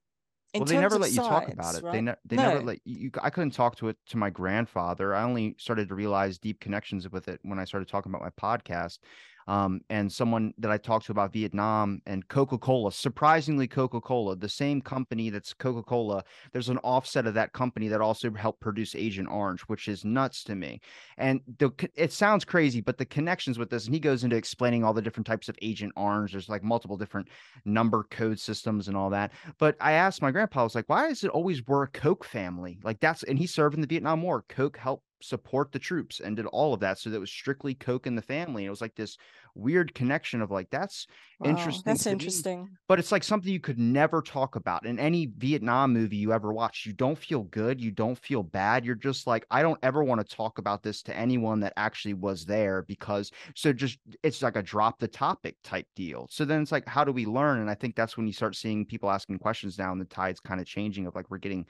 well, 0.55 0.65
they 0.65 0.79
never 0.79 0.99
let 0.99 1.11
you 1.11 1.17
talk 1.17 1.49
about 1.49 1.75
it. 1.75 1.83
Right? 1.83 1.93
They, 1.93 2.01
ne- 2.01 2.15
they 2.25 2.37
no. 2.37 2.43
never 2.43 2.63
let 2.63 2.79
you. 2.85 3.11
I 3.23 3.29
couldn't 3.29 3.51
talk 3.51 3.77
to 3.77 3.89
it 3.89 3.97
to 4.09 4.17
my 4.17 4.31
grandfather. 4.31 5.15
I 5.15 5.23
only 5.23 5.57
started 5.59 5.89
to 5.89 5.95
realize 5.95 6.39
deep 6.39 6.61
connections 6.61 7.11
with 7.11 7.29
it 7.29 7.41
when 7.43 7.59
I 7.59 7.65
started 7.65 7.89
talking 7.89 8.13
about 8.13 8.23
my 8.23 8.31
podcast 8.31 8.99
um, 9.47 9.81
and 9.91 10.11
someone 10.11 10.55
that 10.59 10.71
I 10.71 10.79
talked 10.79 11.07
to 11.07 11.13
about 11.13 11.33
Vietnam 11.33 12.01
and 12.07 12.27
Coca 12.29 12.59
Cola. 12.59 12.93
Surprisingly, 12.93 13.67
Coca 13.67 14.01
Cola, 14.01 14.37
the 14.37 14.49
same 14.49 14.81
company 14.81 15.31
that's 15.31 15.53
Coca 15.53 15.83
Cola, 15.83 16.25
there's 16.53 16.69
an 16.69 16.79
offset 16.79 17.27
of 17.27 17.35
that 17.35 17.53
company 17.53 17.89
that 17.89 18.01
also 18.01 18.33
helped 18.33 18.61
produce 18.61 18.95
Agent 18.95 19.29
Orange, 19.31 19.63
which 19.63 19.89
is 19.89 20.05
nuts 20.05 20.45
to 20.45 20.55
me. 20.55 20.81
And 21.19 21.41
the, 21.59 21.71
it 21.95 22.13
sounds 22.13 22.45
crazy, 22.45 22.81
but 22.81 22.99
the 22.99 23.05
connections 23.05 23.59
with 23.59 23.71
this, 23.71 23.87
and 23.87 23.95
he 23.95 24.01
goes 24.01 24.25
into 24.25 24.37
explaining 24.37 24.85
all 24.85 24.93
the 24.93 25.03
different 25.03 25.27
types 25.27 25.49
of 25.49 25.59
Agent 25.63 25.93
Orange. 25.97 26.33
There's 26.33 26.49
like 26.49 26.63
multiple 26.63 26.97
different 26.97 27.29
number 27.65 28.05
code 28.11 28.39
systems 28.39 28.89
and 28.89 28.97
all 28.97 29.11
that. 29.11 29.33
But 29.59 29.77
I 29.81 29.93
asked 29.93 30.23
my 30.23 30.31
grandpa, 30.31 30.61
I 30.61 30.65
was 30.65 30.75
like, 30.75 30.89
why 30.89 31.09
is 31.09 31.25
it 31.25 31.31
always 31.31 31.67
we're 31.67 31.85
a 31.85 31.89
Coke 31.89 32.25
family? 32.25 32.79
Like 32.83 33.01
that's, 33.01 33.23
and 33.25 33.39
he 33.39 33.47
served 33.47 33.75
in 33.75 33.81
the 33.81 33.87
Vietnam 33.87 34.23
War. 34.23 34.45
Coke 34.49 34.77
helped 34.77 35.05
support 35.25 35.73
the 35.73 35.79
troops 35.79 36.21
and 36.21 36.37
did 36.37 36.47
all 36.47 36.75
of 36.75 36.81
that. 36.81 36.99
So 36.99 37.11
that 37.11 37.21
was 37.21 37.31
strictly 37.31 37.75
Coke 37.75 38.07
in 38.07 38.15
the 38.15 38.23
family. 38.23 38.63
And 38.63 38.67
it 38.69 38.71
was 38.71 38.81
like 38.81 38.95
this 38.95 39.17
weird 39.55 39.95
connection 39.95 40.43
of 40.43 40.51
like, 40.51 40.69
that's 40.71 41.07
wow, 41.41 41.51
interesting. 41.51 41.83
That's 41.87 42.07
interesting. 42.07 42.65
Me. 42.65 42.71
But 42.89 42.99
it's 42.99 43.13
like 43.13 43.25
something 43.25 43.53
you 43.53 43.61
could 43.61 43.79
never 43.79 44.21
talk 44.21 44.57
about 44.57 44.85
in 44.85 44.99
any 44.99 45.27
Vietnam 45.39 45.93
movie 45.93 46.17
you 46.17 46.33
ever 46.33 46.53
watch. 46.53 46.85
You 46.87 46.93
don't 46.93 47.19
feel 47.19 47.45
good. 47.45 47.81
You 47.81 47.91
don't 47.91 48.19
feel 48.19 48.43
bad. 48.43 48.85
You're 48.85 48.95
just 48.95 49.27
like, 49.27 49.47
I 49.51 49.63
don't 49.63 49.79
ever 49.83 50.05
want 50.05 50.27
to 50.27 50.37
talk 50.37 50.59
about 50.59 50.83
this 50.83 51.03
to 51.03 51.17
anyone 51.17 51.61
that 51.61 51.73
actually 51.77 52.15
was 52.15 52.45
there 52.45 52.83
because 52.83 53.31
so 53.55 53.73
just 53.73 53.99
it's 54.23 54.43
like 54.43 54.57
a 54.57 54.63
drop 54.63 54.99
the 54.99 55.09
topic 55.09 55.57
type 55.63 55.87
deal. 55.97 56.27
So 56.31 56.45
then 56.45 56.63
it's 56.63 56.73
like, 56.73 56.87
how 56.87 57.05
do 57.05 57.13
we 57.13 57.27
learn? 57.27 57.61
And 57.61 57.71
I 57.71 57.75
think 57.75 57.97
that's 57.97 58.17
when 58.17 58.27
you 58.27 58.33
start 58.33 58.57
seeing 58.57 58.85
people 58.85 59.11
asking 59.11 59.39
questions 59.39 59.79
now 59.79 59.93
and 59.93 60.01
the 60.01 60.07
tide's 60.07 60.41
kind 60.41 60.61
of 60.61 60.67
changing 60.67 61.07
of 61.07 61.15
like 61.15 61.31
we're 61.31 61.39
getting 61.39 61.67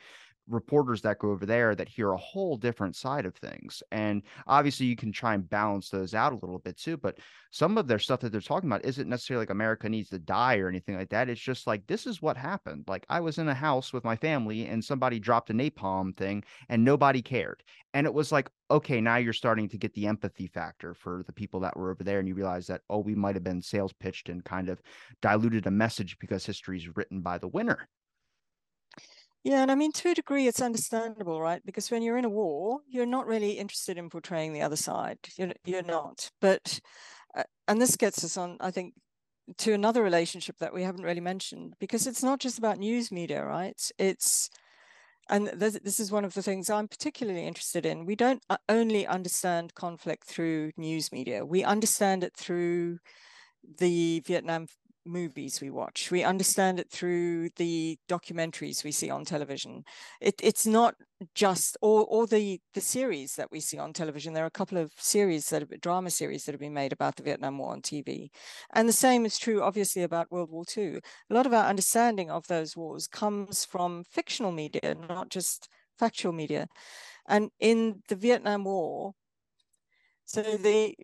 reporters 0.48 1.02
that 1.02 1.18
go 1.18 1.30
over 1.30 1.46
there 1.46 1.74
that 1.74 1.88
hear 1.88 2.12
a 2.12 2.16
whole 2.16 2.56
different 2.56 2.96
side 2.96 3.26
of 3.26 3.34
things. 3.36 3.82
And 3.90 4.22
obviously, 4.46 4.86
you 4.86 4.96
can 4.96 5.12
try 5.12 5.34
and 5.34 5.48
balance 5.48 5.88
those 5.88 6.14
out 6.14 6.32
a 6.32 6.36
little 6.36 6.58
bit 6.58 6.76
too. 6.76 6.96
But 6.96 7.18
some 7.50 7.78
of 7.78 7.86
their 7.86 7.98
stuff 7.98 8.20
that 8.20 8.32
they're 8.32 8.40
talking 8.40 8.68
about 8.68 8.84
isn't 8.84 9.08
necessarily 9.08 9.42
like 9.42 9.50
America 9.50 9.88
needs 9.88 10.10
to 10.10 10.18
die 10.18 10.58
or 10.58 10.68
anything 10.68 10.96
like 10.96 11.10
that. 11.10 11.28
It's 11.28 11.40
just 11.40 11.66
like, 11.66 11.86
this 11.86 12.06
is 12.06 12.20
what 12.20 12.36
happened. 12.36 12.84
Like, 12.88 13.06
I 13.08 13.20
was 13.20 13.38
in 13.38 13.48
a 13.48 13.54
house 13.54 13.92
with 13.92 14.04
my 14.04 14.16
family 14.16 14.66
and 14.66 14.84
somebody 14.84 15.18
dropped 15.18 15.50
a 15.50 15.54
napalm 15.54 16.16
thing 16.16 16.44
and 16.68 16.84
nobody 16.84 17.22
cared. 17.22 17.62
And 17.94 18.06
it 18.06 18.12
was 18.12 18.32
like, 18.32 18.50
okay, 18.70 19.00
now 19.00 19.16
you're 19.16 19.32
starting 19.32 19.68
to 19.68 19.78
get 19.78 19.94
the 19.94 20.08
empathy 20.08 20.48
factor 20.48 20.94
for 20.94 21.22
the 21.26 21.32
people 21.32 21.60
that 21.60 21.76
were 21.76 21.92
over 21.92 22.02
there. 22.02 22.18
And 22.18 22.26
you 22.26 22.34
realize 22.34 22.66
that, 22.66 22.80
oh, 22.90 22.98
we 22.98 23.14
might 23.14 23.36
have 23.36 23.44
been 23.44 23.62
sales 23.62 23.92
pitched 23.92 24.28
and 24.28 24.44
kind 24.44 24.68
of 24.68 24.82
diluted 25.22 25.66
a 25.66 25.70
message 25.70 26.18
because 26.18 26.44
history 26.44 26.78
is 26.78 26.96
written 26.96 27.20
by 27.20 27.38
the 27.38 27.48
winner. 27.48 27.88
Yeah, 29.44 29.60
and 29.60 29.70
I 29.70 29.74
mean, 29.74 29.92
to 29.92 30.10
a 30.10 30.14
degree, 30.14 30.46
it's 30.48 30.62
understandable, 30.62 31.38
right? 31.38 31.60
Because 31.66 31.90
when 31.90 32.00
you're 32.00 32.16
in 32.16 32.24
a 32.24 32.30
war, 32.30 32.80
you're 32.88 33.04
not 33.04 33.26
really 33.26 33.52
interested 33.52 33.98
in 33.98 34.08
portraying 34.08 34.54
the 34.54 34.62
other 34.62 34.76
side. 34.76 35.18
You're, 35.36 35.52
you're 35.66 35.82
not. 35.82 36.30
But, 36.40 36.80
uh, 37.36 37.42
and 37.68 37.80
this 37.80 37.96
gets 37.96 38.24
us 38.24 38.38
on, 38.38 38.56
I 38.60 38.70
think, 38.70 38.94
to 39.58 39.74
another 39.74 40.02
relationship 40.02 40.56
that 40.60 40.72
we 40.72 40.82
haven't 40.82 41.04
really 41.04 41.20
mentioned, 41.20 41.74
because 41.78 42.06
it's 42.06 42.22
not 42.22 42.40
just 42.40 42.56
about 42.56 42.78
news 42.78 43.12
media, 43.12 43.44
right? 43.44 43.78
It's 43.98 44.48
and 45.28 45.48
this, 45.48 45.78
this 45.82 46.00
is 46.00 46.12
one 46.12 46.24
of 46.24 46.34
the 46.34 46.42
things 46.42 46.68
I'm 46.68 46.88
particularly 46.88 47.46
interested 47.46 47.86
in. 47.86 48.04
We 48.06 48.16
don't 48.16 48.42
uh, 48.50 48.58
only 48.68 49.06
understand 49.06 49.74
conflict 49.74 50.24
through 50.24 50.72
news 50.76 51.12
media, 51.12 51.44
we 51.44 51.64
understand 51.64 52.24
it 52.24 52.34
through 52.34 52.98
the 53.78 54.20
Vietnam 54.26 54.66
movies 55.06 55.60
we 55.60 55.70
watch. 55.70 56.10
We 56.10 56.22
understand 56.22 56.80
it 56.80 56.90
through 56.90 57.50
the 57.56 57.98
documentaries 58.08 58.84
we 58.84 58.92
see 58.92 59.10
on 59.10 59.24
television. 59.24 59.84
It, 60.20 60.34
it's 60.42 60.66
not 60.66 60.94
just 61.34 61.76
or 61.80 62.26
the 62.26 62.60
the 62.74 62.80
series 62.80 63.36
that 63.36 63.50
we 63.50 63.60
see 63.60 63.78
on 63.78 63.92
television. 63.92 64.34
There 64.34 64.44
are 64.44 64.46
a 64.46 64.50
couple 64.50 64.78
of 64.78 64.92
series 64.96 65.48
that 65.48 65.62
have, 65.62 65.80
drama 65.80 66.10
series 66.10 66.44
that 66.44 66.52
have 66.52 66.60
been 66.60 66.74
made 66.74 66.92
about 66.92 67.16
the 67.16 67.22
Vietnam 67.22 67.58
War 67.58 67.72
on 67.72 67.82
TV, 67.82 68.30
and 68.72 68.88
the 68.88 68.92
same 68.92 69.24
is 69.24 69.38
true, 69.38 69.62
obviously, 69.62 70.02
about 70.02 70.30
World 70.30 70.50
War 70.50 70.64
II. 70.76 71.00
A 71.30 71.34
lot 71.34 71.46
of 71.46 71.52
our 71.52 71.66
understanding 71.66 72.30
of 72.30 72.46
those 72.46 72.76
wars 72.76 73.06
comes 73.06 73.64
from 73.64 74.04
fictional 74.04 74.52
media, 74.52 74.94
not 75.08 75.28
just 75.30 75.68
factual 75.98 76.32
media. 76.32 76.66
And 77.26 77.50
in 77.60 78.02
the 78.08 78.16
Vietnam 78.16 78.64
War, 78.64 79.14
so 80.26 80.42
the 80.42 80.94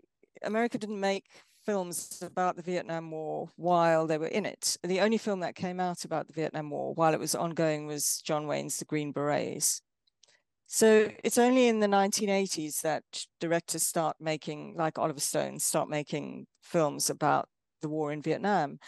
America 0.42 0.78
didn't 0.78 1.00
make 1.00 1.26
films 1.64 2.22
about 2.22 2.56
the 2.56 2.62
Vietnam 2.62 3.10
War 3.10 3.48
while 3.56 4.06
they 4.06 4.18
were 4.18 4.26
in 4.26 4.46
it. 4.46 4.76
The 4.82 5.00
only 5.00 5.18
film 5.18 5.40
that 5.40 5.54
came 5.54 5.80
out 5.80 6.04
about 6.04 6.26
the 6.26 6.32
Vietnam 6.32 6.70
War 6.70 6.94
while 6.94 7.14
it 7.14 7.20
was 7.20 7.34
ongoing 7.34 7.86
was 7.86 8.22
John 8.24 8.46
Wayne's 8.46 8.78
The 8.78 8.84
Green 8.84 9.12
Berets. 9.12 9.82
So 10.66 11.10
it's 11.24 11.38
only 11.38 11.66
in 11.66 11.80
the 11.80 11.88
1980s 11.88 12.82
that 12.82 13.02
directors 13.40 13.82
start 13.82 14.16
making, 14.20 14.76
like 14.78 14.98
Oliver 14.98 15.18
Stone, 15.18 15.58
start 15.58 15.88
making 15.88 16.46
films 16.62 17.10
about 17.10 17.48
the 17.82 17.88
war 17.88 18.12
in 18.12 18.22
Vietnam. 18.22 18.78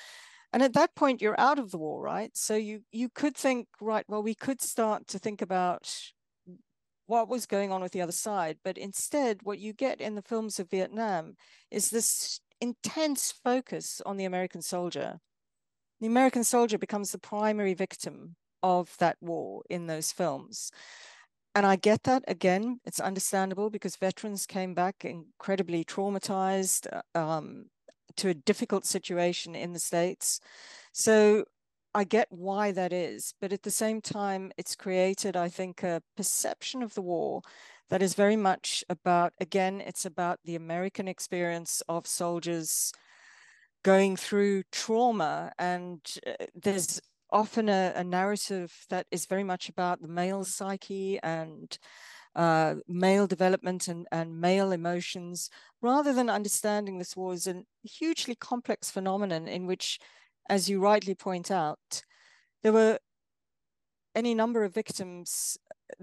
And 0.52 0.62
at 0.62 0.74
that 0.74 0.94
point, 0.94 1.20
you're 1.20 1.40
out 1.40 1.58
of 1.58 1.70
the 1.70 1.78
war, 1.78 2.00
right? 2.00 2.30
So 2.37 2.54
you 2.54 2.82
you 2.92 3.08
could 3.08 3.37
think, 3.37 3.66
right, 3.80 4.04
well, 4.06 4.22
we 4.22 4.35
could 4.35 4.61
start 4.61 5.08
to 5.08 5.18
think 5.18 5.42
about 5.42 5.92
what 7.06 7.28
was 7.28 7.46
going 7.46 7.72
on 7.72 7.82
with 7.82 7.92
the 7.92 8.02
other 8.02 8.12
side. 8.12 8.58
But 8.62 8.78
instead, 8.78 9.40
what 9.42 9.58
you 9.58 9.72
get 9.72 10.00
in 10.00 10.14
the 10.14 10.22
films 10.22 10.61
of 10.61 10.70
Vietnam 10.70 11.35
is 11.70 11.90
this 11.90 12.40
intense 12.62 13.35
focus 13.44 14.01
on 14.07 14.16
the 14.16 14.25
American 14.25 14.62
soldier. 14.62 15.18
The 16.01 16.07
American 16.07 16.44
soldier 16.44 16.79
becomes 16.79 17.11
the 17.11 17.18
primary 17.18 17.75
victim 17.75 18.37
of 18.62 18.96
that 18.98 19.16
war 19.20 19.62
in 19.68 19.88
those 19.88 20.12
films. 20.12 20.70
And 21.57 21.66
I 21.66 21.75
get 21.77 22.05
that 22.05 22.22
again, 22.29 22.79
it's 22.87 23.01
understandable 23.01 23.68
because 23.68 23.96
veterans 23.96 24.46
came 24.46 24.75
back 24.75 25.05
incredibly 25.05 25.85
traumatized 25.85 26.87
uh, 27.14 27.18
um, 27.18 27.66
to 28.16 28.29
a 28.29 28.35
difficult 28.35 28.87
situation 28.87 29.55
in 29.57 29.72
the 29.72 29.79
States. 29.81 30.38
So 30.92 31.44
I 31.94 32.05
get 32.05 32.29
why 32.31 32.70
that 32.72 32.92
is. 32.92 33.35
But 33.40 33.53
at 33.53 33.64
the 33.64 33.70
same 33.70 34.01
time, 34.01 34.53
it's 34.57 34.77
created, 34.77 35.37
I 35.37 35.48
think, 35.48 35.83
a 35.83 36.01
perception 36.16 36.83
of 36.83 36.94
the 36.94 37.03
war 37.03 37.42
that 37.90 38.03
is 38.03 38.14
very 38.14 38.37
much 38.37 38.85
about, 38.88 39.33
again, 39.40 39.81
it's 39.81 40.07
about 40.07 40.38
the 40.45 40.57
American 40.57 41.09
experience 41.09 41.83
of 41.88 42.07
soldiers 42.07 42.92
going 43.85 44.16
through 44.16 44.62
trauma. 44.71 45.53
And 45.59 46.01
uh, 46.27 46.47
there's 46.55 47.01
often 47.31 47.68
a, 47.68 47.92
a 47.97 48.05
narrative 48.05 48.87
that 48.88 49.07
is 49.11 49.27
very 49.27 49.45
much 49.45 49.68
about 49.68 50.01
the 50.01 50.09
male 50.09 50.45
psyche 50.45 51.18
and 51.23 51.79
uh, 52.35 52.77
male 52.88 53.27
development 53.27 53.88
and, 53.88 54.07
and 54.11 54.40
male 54.40 54.73
emotions, 54.73 55.51
rather 55.83 56.14
than 56.14 56.31
understanding 56.31 56.99
this 56.99 57.14
war 57.14 57.33
as 57.35 57.47
a 57.47 57.62
hugely 57.83 58.35
complex 58.35 58.90
phenomenon 58.90 59.47
in 59.47 59.66
which, 59.66 59.99
as 60.49 60.68
you 60.68 60.81
rightly 60.81 61.14
point 61.14 61.51
out, 61.51 62.03
there 62.62 62.73
were 62.73 62.99
any 64.14 64.35
number 64.35 64.64
of 64.64 64.75
victims 64.75 65.59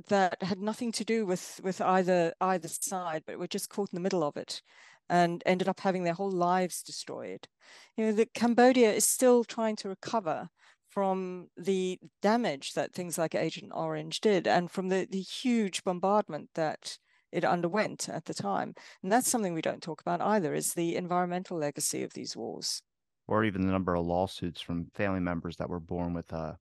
that 0.08 0.42
had 0.42 0.60
nothing 0.60 0.92
to 0.94 1.04
do 1.04 1.26
with 1.26 1.60
with 1.64 1.82
either 1.82 2.34
either 2.42 2.68
side, 2.68 3.24
but 3.26 3.40
were 3.40 3.48
just 3.48 3.70
caught 3.70 3.90
in 3.92 3.96
the 3.96 4.02
middle 4.02 4.24
of 4.24 4.38
it, 4.38 4.62
and 5.10 5.44
ended 5.46 5.68
up 5.68 5.80
having 5.80 6.04
their 6.04 6.14
whole 6.14 6.32
lives 6.32 6.84
destroyed. 6.84 7.48
You 7.96 8.06
know, 8.06 8.12
that 8.14 8.34
Cambodia 8.34 8.92
is 8.92 9.06
still 9.06 9.44
trying 9.44 9.76
to 9.78 9.90
recover 9.90 10.50
from 10.90 11.50
the 11.56 12.00
damage 12.22 12.74
that 12.74 12.94
things 12.94 13.18
like 13.18 13.36
Agent 13.36 13.72
Orange 13.74 14.22
did, 14.22 14.48
and 14.48 14.72
from 14.72 14.90
the 14.90 15.08
the 15.10 15.22
huge 15.22 15.84
bombardment 15.84 16.50
that 16.56 16.98
it 17.32 17.46
underwent 17.46 18.10
at 18.10 18.26
the 18.26 18.34
time. 18.34 18.74
And 19.04 19.12
that's 19.12 19.30
something 19.30 19.54
we 19.54 19.62
don't 19.62 19.84
talk 19.84 20.02
about 20.02 20.20
either, 20.20 20.54
is 20.54 20.74
the 20.74 20.96
environmental 20.96 21.58
legacy 21.58 22.02
of 22.02 22.14
these 22.14 22.36
wars. 22.36 22.82
Or 23.28 23.44
even 23.44 23.62
the 23.62 23.72
number 23.72 23.94
of 23.94 24.08
lawsuits 24.08 24.60
from 24.60 24.88
family 24.96 25.20
members 25.20 25.58
that 25.58 25.70
were 25.70 25.80
born 25.80 26.14
with 26.16 26.34
uh, 26.34 26.54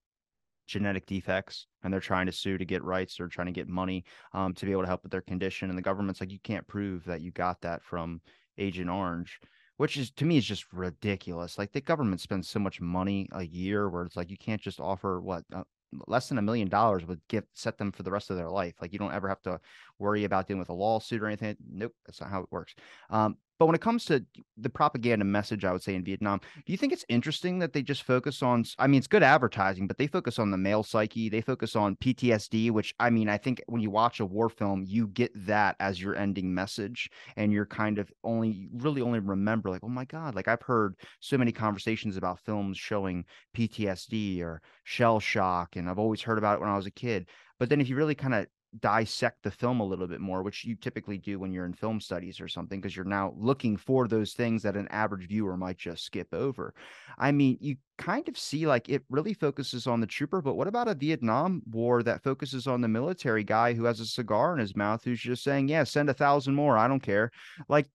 genetic 0.69 1.07
defects 1.07 1.67
and 1.83 1.93
they're 1.93 2.01
trying 2.01 2.27
to 2.27 2.33
sue 2.33 2.59
to 2.59 2.65
get 2.65 2.85
rights 2.85 3.19
or 3.19 3.27
trying 3.27 3.47
to 3.47 3.53
get 3.53 3.69
money 3.69 4.05
um, 4.33 4.55
to 4.55 4.67
be 4.67 4.73
able 4.73 4.83
to 4.83 4.89
help 4.89 5.03
with 5.03 5.11
their 5.11 5.23
condition. 5.23 5.71
And 5.71 5.79
the 5.79 5.83
government's 5.83 6.21
like, 6.21 6.31
you 6.31 6.39
can't 6.45 6.67
prove 6.69 7.05
that 7.07 7.23
you 7.23 7.33
got 7.33 7.61
that 7.63 7.83
from 7.83 8.21
Agent 8.59 8.91
Orange, 8.91 9.41
which 9.79 9.97
is 9.97 10.11
to 10.13 10.25
me 10.25 10.37
is 10.37 10.45
just 10.45 10.73
ridiculous. 10.73 11.59
Like 11.59 11.73
the 11.73 11.81
government 11.81 12.21
spends 12.21 12.49
so 12.49 12.61
much 12.61 12.81
money 12.81 13.29
a 13.33 13.43
year 13.43 13.89
where 13.89 14.05
it's 14.05 14.17
like 14.17 14.31
you 14.31 14.39
can't 14.39 14.61
just 14.61 14.79
offer 14.79 15.21
what 15.21 15.45
uh, 15.53 15.65
less 16.07 16.29
than 16.29 16.39
a 16.39 16.43
million 16.43 16.69
dollars 16.69 17.07
would 17.07 17.21
get 17.29 17.47
set 17.55 17.79
them 17.79 17.91
for 17.91 18.03
the 18.03 18.11
rest 18.11 18.31
of 18.31 18.37
their 18.37 18.51
life. 18.51 18.75
Like 18.81 18.93
you 18.93 18.99
don't 18.99 19.15
ever 19.15 19.29
have 19.29 19.43
to 19.43 19.61
worry 19.99 20.25
about 20.25 20.47
dealing 20.47 20.61
with 20.61 20.69
a 20.69 20.75
lawsuit 20.75 21.23
or 21.23 21.27
anything. 21.27 21.57
Nope, 21.71 21.95
that's 22.07 22.21
not 22.21 22.31
how 22.31 22.41
it 22.41 22.53
works. 22.53 22.75
Um, 23.11 23.37
but 23.59 23.67
when 23.67 23.75
it 23.75 23.81
comes 23.81 24.05
to 24.07 24.25
the 24.57 24.71
propaganda 24.71 25.25
message, 25.25 25.65
I 25.65 25.73
would 25.73 25.83
say 25.83 25.95
in 25.95 26.05
Vietnam, 26.05 26.41
do 26.65 26.73
you 26.73 26.77
think 26.77 26.93
it's 26.93 27.05
interesting 27.09 27.59
that 27.59 27.73
they 27.73 27.83
just 27.83 28.05
focus 28.05 28.43
on? 28.43 28.65
I 28.79 28.87
mean, 28.87 28.99
it's 28.99 29.07
good 29.07 29.23
advertising, 29.23 29.87
but 29.87 29.99
they 29.99 30.07
focus 30.07 30.39
on 30.39 30.51
the 30.51 30.57
male 30.57 30.83
psyche. 30.83 31.29
They 31.29 31.41
focus 31.41 31.75
on 31.75 31.97
PTSD, 31.97 32.71
which 32.71 32.95
I 33.01 33.11
mean, 33.11 33.29
I 33.29 33.37
think 33.37 33.63
when 33.67 33.83
you 33.83 33.91
watch 33.91 34.21
a 34.21 34.27
war 34.27 34.49
film, 34.49 34.85
you 34.87 35.09
get 35.09 35.33
that 35.47 35.77
as 35.81 36.01
your 36.01 36.15
ending 36.15 36.55
message, 36.55 37.11
and 37.37 37.53
you're 37.53 37.67
kind 37.67 37.99
of 37.99 38.13
only 38.23 38.69
really 38.75 39.03
only 39.03 39.19
remember 39.19 39.71
like, 39.71 39.85
oh 39.85 39.89
my 39.89 40.05
god, 40.05 40.35
like 40.35 40.49
I've 40.49 40.63
heard 40.63 40.95
so 41.21 41.37
many 41.37 41.53
conversations 41.53 42.17
about 42.17 42.41
films 42.41 42.79
showing 42.79 43.25
PTSD 43.57 44.41
or 44.43 44.63
shell 44.85 45.19
shock, 45.21 45.77
and 45.77 45.91
I've 45.91 45.99
always 45.99 46.23
heard 46.23 46.39
about 46.39 46.57
it 46.57 46.61
when 46.61 46.71
I 46.71 46.77
was 46.77 46.87
a 46.87 46.93
kid. 46.93 47.29
But 47.59 47.69
then 47.69 47.81
if 47.81 47.89
you 47.89 47.97
really 47.97 48.15
kind 48.15 48.35
of 48.35 48.47
dissect 48.81 49.43
the 49.43 49.51
film 49.51 49.81
a 49.81 49.85
little 49.85 50.07
bit 50.07 50.21
more, 50.21 50.43
which 50.43 50.65
you 50.65 50.75
typically 50.75 51.19
do 51.19 51.39
when 51.39 51.53
you're 51.53 51.65
in 51.65 51.73
film 51.73 52.01
studies 52.01 52.41
or 52.41 52.49
something, 52.49 52.81
because 52.81 52.95
you're 52.95 53.05
now 53.05 53.35
looking 53.37 53.77
for 53.77 54.07
those 54.07 54.33
things 54.33 54.63
that 54.63 54.77
an 54.77 54.89
average 54.89 55.29
viewer 55.29 55.57
might 55.57 55.79
just 55.79 56.05
skip 56.05 56.33
over. 56.33 56.75
I 57.19 57.33
mean, 57.33 57.59
you 57.61 57.77
kind 57.97 58.29
of 58.29 58.39
see 58.39 58.67
like 58.67 58.89
it 58.89 59.03
really 59.11 59.35
focuses 59.35 59.87
on 59.87 60.01
the 60.01 60.07
trooper, 60.07 60.41
but 60.41 60.55
what 60.55 60.69
about 60.69 60.89
a 60.89 60.95
Vietnam 60.95 61.63
War 61.71 62.03
that 62.03 62.23
focuses 62.23 62.67
on 62.67 62.81
the 62.81 62.89
military 62.89 63.45
guy 63.45 63.75
who 63.75 63.85
has 63.85 64.01
a 64.01 64.07
cigar 64.07 64.53
in 64.53 64.61
his 64.61 64.77
mouth 64.77 65.03
who's 65.05 65.21
just 65.21 65.43
saying, 65.43 65.69
Yeah, 65.69 65.85
send 65.85 66.11
a 66.11 66.15
thousand 66.15 66.55
more. 66.55 66.77
I 66.77 66.89
don't 66.89 67.03
care. 67.03 67.31
Like 67.69 67.89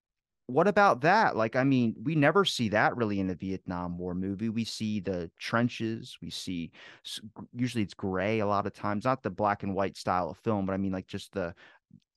what 0.48 0.68
about 0.68 1.02
that? 1.02 1.36
Like, 1.36 1.56
I 1.56 1.64
mean, 1.64 1.96
we 2.04 2.16
never 2.16 2.44
see 2.44 2.70
that 2.70 2.98
really 2.98 3.20
in 3.20 3.30
a 3.30 3.36
Vietnam 3.36 3.98
War 3.98 4.14
movie. 4.14 4.50
We 4.50 4.66
see 4.66 5.00
the 5.00 5.32
trenches. 5.40 6.18
We 6.22 6.30
see 6.30 6.72
usually 7.54 7.84
it's 7.84 7.94
gray 7.94 8.40
a 8.40 8.46
lot 8.48 8.68
of 8.68 8.74
times, 8.74 9.06
not 9.06 9.24
the 9.24 9.30
black 9.30 9.64
and 9.64 9.74
white 9.74 9.98
style 9.98 10.30
of 10.30 10.38
film, 10.38 10.66
but 10.66 10.74
I 10.74 10.78
mean 10.78 10.92
like 10.92 11.08
just 11.08 11.32
the 11.34 11.56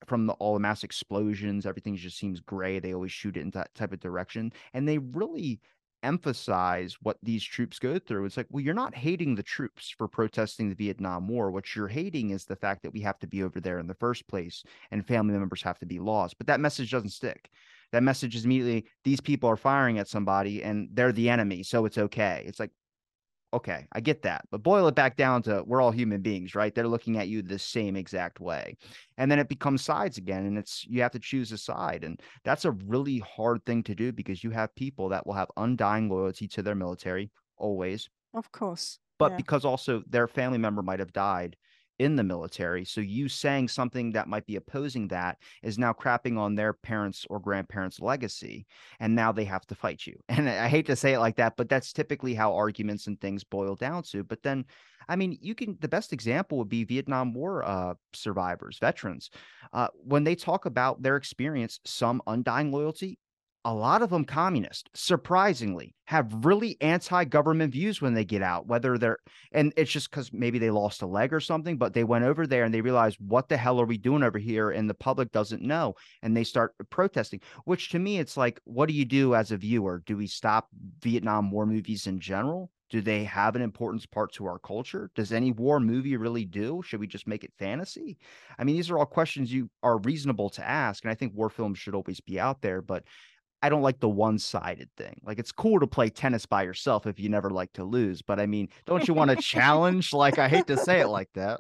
from 0.07 0.27
the 0.27 0.33
all 0.35 0.55
the 0.55 0.61
mass 0.61 0.85
explosions, 0.85 1.67
everything 1.67 1.97
just 1.97 2.19
seems 2.19 2.41
gray. 2.41 2.79
They 2.79 2.95
always 2.95 3.13
shoot 3.13 3.37
it 3.37 3.43
in 3.43 3.51
that 3.51 3.75
type 3.75 3.93
of 3.93 4.01
direction, 4.01 4.53
and 4.75 4.89
they 4.89 4.99
really 4.99 5.61
emphasize 6.03 6.97
what 7.03 7.19
these 7.23 7.43
troops 7.43 7.79
go 7.79 7.99
through. 7.99 8.25
It's 8.25 8.37
like, 8.37 8.47
well, 8.51 8.63
you're 8.63 8.75
not 8.75 8.95
hating 8.95 9.35
the 9.35 9.43
troops 9.43 9.91
for 9.91 10.07
protesting 10.07 10.69
the 10.69 10.75
Vietnam 10.75 11.27
War. 11.27 11.51
What 11.51 11.75
you're 11.75 11.89
hating 11.89 12.31
is 12.31 12.45
the 12.45 12.55
fact 12.55 12.83
that 12.83 12.93
we 12.93 13.01
have 13.01 13.19
to 13.21 13.27
be 13.27 13.43
over 13.43 13.61
there 13.61 13.79
in 13.79 13.87
the 13.87 13.95
first 13.95 14.29
place 14.29 14.63
and 14.91 15.05
family 15.05 15.37
members 15.37 15.63
have 15.63 15.79
to 15.81 15.87
be 15.87 15.99
lost. 15.99 16.39
But 16.39 16.47
that 16.49 16.61
message 16.61 16.93
doesn't 16.93 17.11
stick 17.11 17.51
that 17.93 18.03
message 18.03 18.35
is 18.35 18.45
immediately 18.45 18.87
these 19.05 19.21
people 19.21 19.49
are 19.49 19.57
firing 19.57 19.99
at 19.99 20.09
somebody 20.09 20.63
and 20.63 20.89
they're 20.93 21.13
the 21.13 21.29
enemy, 21.29 21.63
so 21.63 21.85
it's 21.85 21.99
okay. 21.99 22.45
It's 22.47 22.61
like, 22.61 22.71
okay, 23.55 23.87
I 23.93 24.01
get 24.01 24.23
that, 24.23 24.45
but 24.51 24.63
boil 24.63 24.89
it 24.89 24.95
back 24.95 25.17
down 25.17 25.43
to 25.43 25.63
we're 25.67 25.81
all 25.81 25.91
human 25.91 26.21
beings, 26.21 26.55
right? 26.55 26.75
They're 26.75 26.89
looking 26.89 27.17
at 27.17 27.29
you 27.29 27.43
the 27.43 27.59
same 27.59 27.97
exact 27.97 28.41
way, 28.41 28.77
and 29.19 29.31
then 29.31 29.39
it 29.39 29.49
becomes 29.49 29.83
sides 29.83 30.19
again, 30.19 30.47
and 30.47 30.59
it's 30.59 30.85
you 30.87 31.03
have 31.03 31.13
to 31.13 31.19
choose 31.19 31.53
a 31.53 31.59
side, 31.59 32.05
and 32.05 32.21
that's 32.45 32.65
a 32.65 32.73
really 32.73 33.19
hard 33.19 33.65
thing 33.65 33.83
to 33.85 33.95
do 33.95 34.13
because 34.13 34.45
you 34.45 34.51
have 34.51 34.75
people 34.75 35.09
that 35.11 35.27
will 35.27 35.35
have 35.35 35.51
undying 35.57 36.09
loyalty 36.09 36.49
to 36.49 36.63
their 36.63 36.75
military 36.75 37.31
always, 37.57 38.09
of 38.35 38.51
course, 38.53 38.99
but 39.19 39.33
yeah. 39.33 39.37
because 39.37 39.65
also 39.65 40.03
their 40.09 40.29
family 40.29 40.59
member 40.59 40.83
might 40.83 41.01
have 41.01 41.13
died 41.13 41.57
in 41.99 42.17
the 42.17 42.23
military. 42.23 42.85
So 42.85 43.01
you 43.01 43.29
saying 43.29 43.69
something 43.69 44.13
that 44.13 44.29
might 44.29 44.47
be 44.47 44.57
opposing 44.57 45.09
that 45.09 45.39
is 45.63 45.79
now 45.79 45.93
crapping 45.93 46.39
on 46.39 46.55
their 46.55 46.73
parents 46.73 47.27
or 47.31 47.41
grandparents' 47.41 48.01
legacy. 48.01 48.67
And 49.01 49.15
now 49.15 49.33
they 49.33 49.45
have 49.45 49.67
to 49.67 49.75
fight 49.75 50.07
you. 50.07 50.19
And 50.29 50.49
I 50.49 50.69
hate 50.69 50.87
to 50.87 50.97
say 50.97 51.15
it 51.15 51.21
like 51.21 51.37
that, 51.37 51.57
but 51.57 51.69
that's 51.69 51.93
typically 51.93 52.35
how 52.35 52.55
arguments 52.55 53.07
and 53.07 53.19
things 53.21 53.43
boil 53.43 53.75
down 53.75 54.03
to. 54.05 54.23
But 54.23 54.43
then, 54.43 54.67
I 55.09 55.17
mean, 55.17 55.39
you 55.41 55.55
can, 55.55 55.79
the 55.81 55.89
best 55.89 56.13
example 56.13 56.59
would 56.59 56.69
be 56.69 56.85
Vietnam 56.85 57.33
War 57.33 57.65
uh, 57.65 57.95
survivors, 58.13 58.79
veterans. 58.79 59.31
Uh, 59.73 59.89
when 59.95 60.25
they 60.25 60.35
talk 60.35 60.67
about 60.67 61.03
their 61.03 61.17
experience, 61.17 61.81
some 61.85 62.21
undying 62.27 62.71
loyalty, 62.71 63.19
a 63.67 63.75
lot 63.75 64.01
of 64.01 64.11
them 64.11 64.25
communist 64.25 64.89
surprisingly 64.95 65.93
have 66.05 66.45
really 66.45 66.77
anti-government 66.81 67.73
views 67.73 68.01
when 68.01 68.15
they 68.15 68.25
get 68.25 68.41
out 68.41 68.69
whether 68.69 68.97
they're 68.97 69.19
and 69.51 69.73
it's 69.77 69.91
just 69.91 70.09
because 70.09 70.33
maybe 70.33 70.61
they 70.61 70.71
lost 70.71 71.03
a 71.03 71.07
leg 71.07 71.33
or 71.33 71.41
something 71.41 71.77
but 71.77 71.93
they 71.93 72.05
went 72.05 72.25
over 72.25 72.47
there 72.47 72.63
and 72.63 72.73
they 72.73 72.81
realized 72.81 73.19
what 73.19 73.49
the 73.49 73.57
hell 73.57 73.81
are 73.81 73.85
we 73.85 73.99
doing 73.99 74.23
over 74.23 74.39
here? 74.39 74.71
and 74.71 74.89
the 74.89 74.95
public 74.95 75.33
doesn't 75.33 75.63
know 75.63 75.95
and 76.23 76.37
they 76.37 76.45
start 76.45 76.75
protesting 76.91 77.41
which 77.65 77.91
to 77.91 77.99
me 77.99 78.21
it's 78.21 78.37
like 78.37 78.61
what 78.65 78.87
do 78.89 78.95
you 78.95 79.05
do 79.05 79.35
as 79.35 79.51
a 79.51 79.57
viewer? 79.57 80.01
Do 80.07 80.17
we 80.17 80.29
stop 80.29 80.69
vietnam 81.03 81.51
war 81.51 81.67
movies 81.67 82.07
in 82.07 82.21
general? 82.21 82.71
Do 82.89 83.01
they 83.01 83.25
have 83.25 83.57
an 83.57 83.63
importance 83.63 84.07
part 84.07 84.33
to 84.35 84.47
our 84.47 84.61
culture? 84.61 85.11
Does 85.17 85.33
any 85.33 85.51
war 85.51 85.81
movie 85.81 86.17
really 86.17 86.45
do? 86.45 86.83
Should 86.85 87.01
we 87.01 87.09
just 87.09 87.27
make 87.27 87.43
it 87.43 87.53
fantasy? 87.59 88.17
I 88.61 88.63
mean 88.63 88.77
these 88.77 88.91
are 88.91 88.99
all 88.99 89.07
questions 89.07 89.53
you 89.53 89.69
are 89.83 89.99
reasonable 89.99 90.51
to 90.51 90.65
ask 90.65 91.03
and 91.03 91.11
i 91.11 91.15
think 91.15 91.35
war 91.35 91.51
films 91.51 91.81
should 91.81 91.97
always 91.97 92.21
be 92.21 92.39
out 92.39 92.63
there 92.63 92.81
but 92.81 93.03
I 93.67 93.69
don't 93.69 93.83
like 93.83 93.99
the 93.99 94.09
one 94.09 94.39
sided 94.39 94.89
thing. 94.97 95.21
Like 95.25 95.41
it's 95.41 95.51
cool 95.51 95.81
to 95.81 95.89
play 95.89 96.09
tennis 96.09 96.47
by 96.47 96.63
yourself 96.63 97.05
if 97.05 97.19
you 97.19 97.29
never 97.29 97.51
like 97.51 97.73
to 97.73 97.83
lose, 97.83 98.23
but 98.23 98.39
I 98.39 98.47
mean, 98.47 98.69
don't 98.85 99.09
you 99.09 99.13
want 99.13 99.33
a 99.33 99.37
challenge? 99.37 100.13
Like 100.13 100.39
I 100.39 100.49
hate 100.49 100.69
to 100.69 100.77
say 100.77 101.01
it 101.01 101.09
like 101.09 101.31
that. 101.35 101.59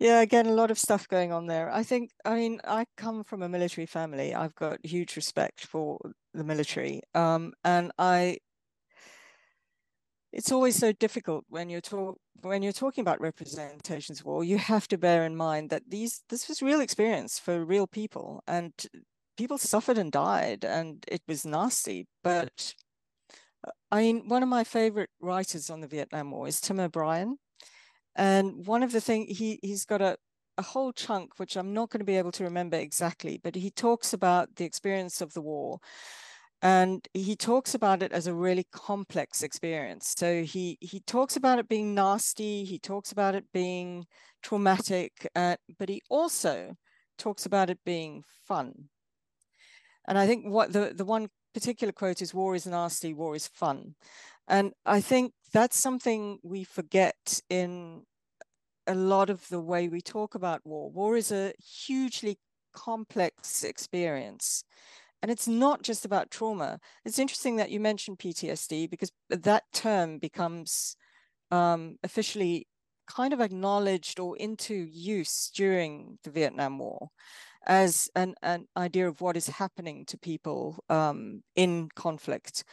Yeah, 0.00 0.20
again, 0.20 0.46
a 0.46 0.52
lot 0.52 0.72
of 0.72 0.80
stuff 0.80 1.06
going 1.06 1.30
on 1.30 1.46
there. 1.46 1.70
I 1.72 1.84
think, 1.84 2.10
I 2.24 2.34
mean, 2.34 2.58
I 2.64 2.86
come 2.96 3.22
from 3.22 3.40
a 3.40 3.48
military 3.48 3.86
family. 3.86 4.34
I've 4.34 4.56
got 4.56 4.84
huge 4.84 5.14
respect 5.14 5.64
for 5.64 6.00
the 6.34 6.42
military. 6.42 7.02
Um, 7.14 7.52
and 7.62 7.92
I, 8.00 8.38
it's 10.32 10.50
always 10.50 10.74
so 10.74 10.90
difficult 10.90 11.44
when 11.48 11.70
you're 11.70 11.80
talk 11.80 12.18
when 12.40 12.64
you're 12.64 12.72
talking 12.72 13.02
about 13.02 13.20
representations 13.20 14.18
of 14.18 14.26
war. 14.26 14.42
You 14.42 14.58
have 14.58 14.88
to 14.88 14.98
bear 14.98 15.24
in 15.24 15.36
mind 15.36 15.70
that 15.70 15.84
these 15.88 16.22
this 16.30 16.48
was 16.48 16.62
real 16.62 16.80
experience 16.80 17.38
for 17.38 17.64
real 17.64 17.86
people, 17.86 18.42
and 18.48 18.72
people 19.36 19.58
suffered 19.58 19.98
and 19.98 20.12
died, 20.12 20.64
and 20.64 21.04
it 21.08 21.22
was 21.28 21.44
nasty. 21.44 22.06
But 22.22 22.74
uh, 23.66 23.70
I 23.90 24.00
mean, 24.00 24.28
one 24.28 24.42
of 24.42 24.48
my 24.48 24.64
favorite 24.64 25.10
writers 25.20 25.70
on 25.70 25.80
the 25.80 25.88
Vietnam 25.88 26.30
War 26.30 26.48
is 26.48 26.60
Tim 26.60 26.80
O'Brien, 26.80 27.38
and 28.16 28.66
one 28.66 28.82
of 28.82 28.92
the 28.92 29.00
things 29.00 29.38
he 29.38 29.58
he's 29.62 29.84
got 29.84 30.02
a 30.02 30.16
a 30.58 30.62
whole 30.62 30.92
chunk 30.92 31.38
which 31.38 31.56
I'm 31.56 31.72
not 31.72 31.90
going 31.90 32.00
to 32.00 32.04
be 32.04 32.18
able 32.18 32.32
to 32.32 32.44
remember 32.44 32.76
exactly, 32.76 33.40
but 33.42 33.54
he 33.54 33.70
talks 33.70 34.12
about 34.12 34.56
the 34.56 34.64
experience 34.64 35.20
of 35.20 35.32
the 35.32 35.40
war. 35.40 35.78
And 36.64 37.06
he 37.12 37.34
talks 37.34 37.74
about 37.74 38.04
it 38.04 38.12
as 38.12 38.28
a 38.28 38.34
really 38.34 38.66
complex 38.70 39.42
experience. 39.42 40.14
So 40.16 40.44
he 40.44 40.78
he 40.80 41.00
talks 41.00 41.36
about 41.36 41.58
it 41.58 41.68
being 41.68 41.94
nasty. 41.94 42.64
He 42.64 42.78
talks 42.78 43.10
about 43.10 43.34
it 43.34 43.46
being 43.52 44.06
traumatic, 44.42 45.28
uh, 45.34 45.56
but 45.78 45.88
he 45.88 46.02
also 46.08 46.76
talks 47.18 47.46
about 47.46 47.68
it 47.70 47.80
being 47.84 48.22
fun. 48.46 48.88
And 50.06 50.18
I 50.18 50.26
think 50.26 50.46
what 50.46 50.72
the, 50.72 50.92
the 50.94 51.04
one 51.04 51.28
particular 51.54 51.92
quote 51.92 52.22
is 52.22 52.34
war 52.34 52.54
is 52.54 52.66
nasty, 52.66 53.14
war 53.14 53.36
is 53.36 53.46
fun. 53.46 53.94
And 54.48 54.72
I 54.84 55.00
think 55.00 55.32
that's 55.52 55.78
something 55.78 56.38
we 56.42 56.64
forget 56.64 57.40
in 57.48 58.02
a 58.86 58.94
lot 58.94 59.30
of 59.30 59.48
the 59.48 59.60
way 59.60 59.88
we 59.88 60.00
talk 60.00 60.34
about 60.34 60.60
war. 60.64 60.90
War 60.90 61.16
is 61.16 61.30
a 61.30 61.52
hugely 61.86 62.38
complex 62.74 63.62
experience. 63.62 64.64
And 65.22 65.30
it's 65.30 65.46
not 65.46 65.82
just 65.82 66.04
about 66.04 66.32
trauma. 66.32 66.80
It's 67.04 67.18
interesting 67.18 67.56
that 67.56 67.70
you 67.70 67.78
mentioned 67.78 68.18
PTSD 68.18 68.90
because 68.90 69.12
that 69.28 69.62
term 69.72 70.18
becomes 70.18 70.96
um, 71.52 71.96
officially 72.02 72.66
kind 73.06 73.32
of 73.32 73.40
acknowledged 73.40 74.18
or 74.18 74.36
into 74.36 74.74
use 74.74 75.50
during 75.54 76.18
the 76.24 76.30
Vietnam 76.30 76.78
War 76.78 77.08
as 77.66 78.10
an, 78.14 78.34
an 78.42 78.66
idea 78.76 79.08
of 79.08 79.20
what 79.20 79.36
is 79.36 79.48
happening 79.48 80.04
to 80.06 80.18
people 80.18 80.82
um, 80.88 81.42
in 81.54 81.88
conflict. 81.94 82.64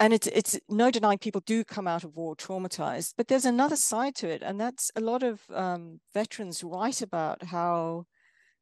And 0.00 0.12
it's 0.12 0.26
it's 0.26 0.58
no 0.68 0.90
denying 0.90 1.18
people 1.18 1.42
do 1.46 1.62
come 1.62 1.86
out 1.86 2.02
of 2.02 2.16
war 2.16 2.34
traumatized, 2.34 3.14
but 3.16 3.28
there's 3.28 3.44
another 3.44 3.76
side 3.76 4.16
to 4.16 4.28
it, 4.28 4.42
and 4.42 4.60
that's 4.60 4.90
a 4.96 5.00
lot 5.00 5.22
of 5.22 5.42
um, 5.52 6.00
veterans 6.12 6.64
write 6.64 7.00
about 7.00 7.44
how 7.44 8.06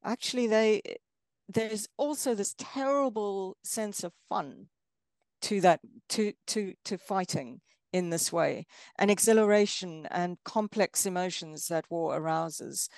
actually 0.04 0.46
they 0.46 0.82
there's 1.48 1.88
also 1.96 2.34
this 2.34 2.54
terrible 2.58 3.56
sense 3.64 4.04
of 4.04 4.12
fun 4.28 4.66
to 5.42 5.60
that 5.60 5.80
to 6.10 6.32
to 6.46 6.74
to 6.84 6.98
fighting 6.98 7.60
in 7.92 8.10
this 8.10 8.32
way 8.32 8.66
and 8.98 9.10
exhilaration 9.10 10.06
and 10.10 10.38
complex 10.44 11.04
emotions 11.04 11.66
that 11.68 11.84
war 11.90 12.16
arouses 12.16 12.88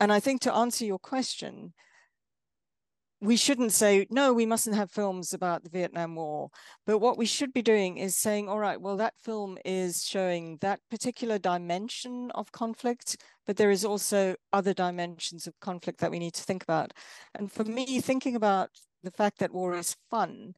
and 0.00 0.12
I 0.12 0.18
think 0.18 0.40
to 0.42 0.54
answer 0.54 0.84
your 0.84 0.98
question, 0.98 1.74
we 3.22 3.36
shouldn't 3.36 3.72
say, 3.72 4.06
no, 4.08 4.32
we 4.32 4.46
mustn't 4.46 4.76
have 4.76 4.90
films 4.90 5.34
about 5.34 5.62
the 5.62 5.68
Vietnam 5.68 6.14
War. 6.14 6.48
But 6.86 6.98
what 7.00 7.18
we 7.18 7.26
should 7.26 7.52
be 7.52 7.60
doing 7.60 7.98
is 7.98 8.16
saying, 8.16 8.48
all 8.48 8.58
right, 8.58 8.80
well, 8.80 8.96
that 8.96 9.12
film 9.22 9.58
is 9.62 10.06
showing 10.06 10.56
that 10.62 10.80
particular 10.90 11.38
dimension 11.38 12.30
of 12.34 12.50
conflict, 12.50 13.18
but 13.46 13.58
there 13.58 13.70
is 13.70 13.84
also 13.84 14.36
other 14.54 14.72
dimensions 14.72 15.46
of 15.46 15.60
conflict 15.60 16.00
that 16.00 16.10
we 16.10 16.18
need 16.18 16.32
to 16.34 16.42
think 16.42 16.62
about. 16.62 16.94
And 17.34 17.52
for 17.52 17.64
me, 17.64 18.00
thinking 18.00 18.36
about 18.36 18.70
the 19.02 19.10
fact 19.10 19.38
that 19.40 19.52
war 19.52 19.76
is 19.76 19.96
fun 20.10 20.54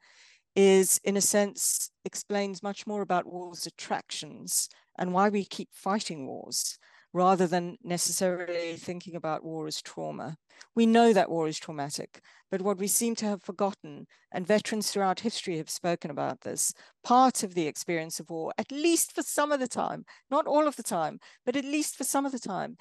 is, 0.54 1.00
in 1.02 1.16
a 1.16 1.20
sense, 1.20 1.90
explains 2.04 2.62
much 2.62 2.86
more 2.86 3.02
about 3.02 3.26
war's 3.26 3.66
attractions 3.66 4.68
and 4.96 5.12
why 5.12 5.28
we 5.30 5.44
keep 5.44 5.70
fighting 5.72 6.28
wars 6.28 6.78
rather 7.12 7.46
than 7.46 7.76
necessarily 7.82 8.76
thinking 8.76 9.14
about 9.14 9.44
war 9.44 9.66
as 9.66 9.82
trauma. 9.82 10.36
We 10.74 10.86
know 10.86 11.12
that 11.12 11.30
war 11.30 11.46
is 11.46 11.58
traumatic, 11.58 12.20
but 12.50 12.62
what 12.62 12.78
we 12.78 12.86
seem 12.86 13.14
to 13.16 13.26
have 13.26 13.42
forgotten, 13.42 14.06
and 14.30 14.46
veterans 14.46 14.90
throughout 14.90 15.20
history 15.20 15.58
have 15.58 15.68
spoken 15.68 16.10
about 16.10 16.40
this, 16.40 16.72
part 17.04 17.42
of 17.42 17.54
the 17.54 17.66
experience 17.66 18.18
of 18.20 18.30
war, 18.30 18.52
at 18.56 18.72
least 18.72 19.14
for 19.14 19.22
some 19.22 19.52
of 19.52 19.60
the 19.60 19.68
time, 19.68 20.04
not 20.30 20.46
all 20.46 20.66
of 20.66 20.76
the 20.76 20.82
time, 20.82 21.18
but 21.44 21.56
at 21.56 21.64
least 21.64 21.96
for 21.96 22.04
some 22.04 22.24
of 22.24 22.32
the 22.32 22.38
time, 22.38 22.76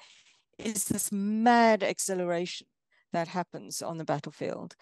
is 0.58 0.84
this 0.84 1.10
mad 1.12 1.82
exhilaration 1.82 2.66
that 3.12 3.28
happens 3.28 3.82
on 3.82 3.98
the 3.98 4.04
battlefield. 4.04 4.74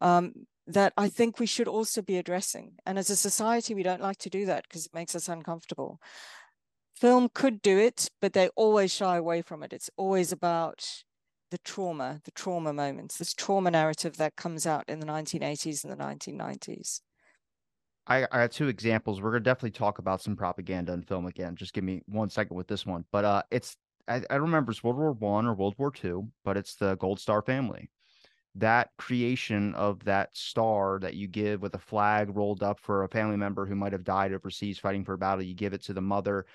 Um, 0.00 0.46
that 0.66 0.92
I 0.96 1.08
think 1.08 1.38
we 1.38 1.46
should 1.46 1.68
also 1.68 2.00
be 2.00 2.16
addressing. 2.16 2.72
And 2.86 2.98
as 2.98 3.10
a 3.10 3.16
society, 3.16 3.74
we 3.74 3.82
don't 3.82 4.00
like 4.00 4.16
to 4.18 4.30
do 4.30 4.46
that 4.46 4.64
because 4.64 4.86
it 4.86 4.94
makes 4.94 5.14
us 5.14 5.28
uncomfortable 5.28 6.00
film 6.94 7.28
could 7.34 7.60
do 7.62 7.78
it, 7.78 8.08
but 8.20 8.32
they 8.32 8.48
always 8.56 8.92
shy 8.92 9.16
away 9.16 9.42
from 9.42 9.62
it. 9.62 9.72
It's 9.72 9.90
always 9.96 10.32
about 10.32 11.04
the 11.50 11.58
trauma, 11.58 12.20
the 12.24 12.30
trauma 12.30 12.72
moments, 12.72 13.18
this 13.18 13.32
trauma 13.32 13.70
narrative 13.70 14.16
that 14.16 14.36
comes 14.36 14.66
out 14.66 14.84
in 14.88 15.00
the 15.00 15.06
1980s 15.06 15.84
and 15.84 15.92
the 15.92 15.96
1990s. 15.96 17.00
I, 18.06 18.26
I 18.30 18.40
have 18.40 18.50
two 18.50 18.68
examples. 18.68 19.20
We're 19.20 19.30
gonna 19.30 19.44
definitely 19.44 19.70
talk 19.70 19.98
about 19.98 20.20
some 20.20 20.36
propaganda 20.36 20.92
in 20.92 21.02
film 21.02 21.26
again. 21.26 21.56
Just 21.56 21.72
give 21.72 21.84
me 21.84 22.02
one 22.06 22.28
second 22.28 22.56
with 22.56 22.68
this 22.68 22.84
one. 22.84 23.04
But 23.10 23.24
uh, 23.24 23.42
it's 23.50 23.76
I, 24.08 24.22
I 24.28 24.34
remember 24.36 24.72
it's 24.72 24.84
World 24.84 24.98
War 24.98 25.12
One 25.12 25.46
or 25.46 25.54
World 25.54 25.74
War 25.78 25.90
Two, 25.90 26.28
but 26.44 26.56
it's 26.56 26.74
the 26.74 26.96
Gold 26.96 27.18
Star 27.18 27.40
family. 27.40 27.90
That 28.56 28.90
creation 28.98 29.74
of 29.74 30.04
that 30.04 30.36
star 30.36 30.98
that 31.00 31.14
you 31.14 31.26
give 31.26 31.62
with 31.62 31.74
a 31.74 31.78
flag 31.78 32.36
rolled 32.36 32.62
up 32.62 32.78
for 32.78 33.02
a 33.02 33.08
family 33.08 33.36
member 33.36 33.66
who 33.66 33.74
might 33.74 33.92
have 33.92 34.04
died 34.04 34.32
overseas 34.32 34.78
fighting 34.78 35.04
for 35.04 35.14
a 35.14 35.18
battle, 35.18 35.42
you 35.42 35.54
give 35.54 35.72
it 35.72 35.82
to 35.84 35.92
the 35.92 36.00
mother 36.00 36.46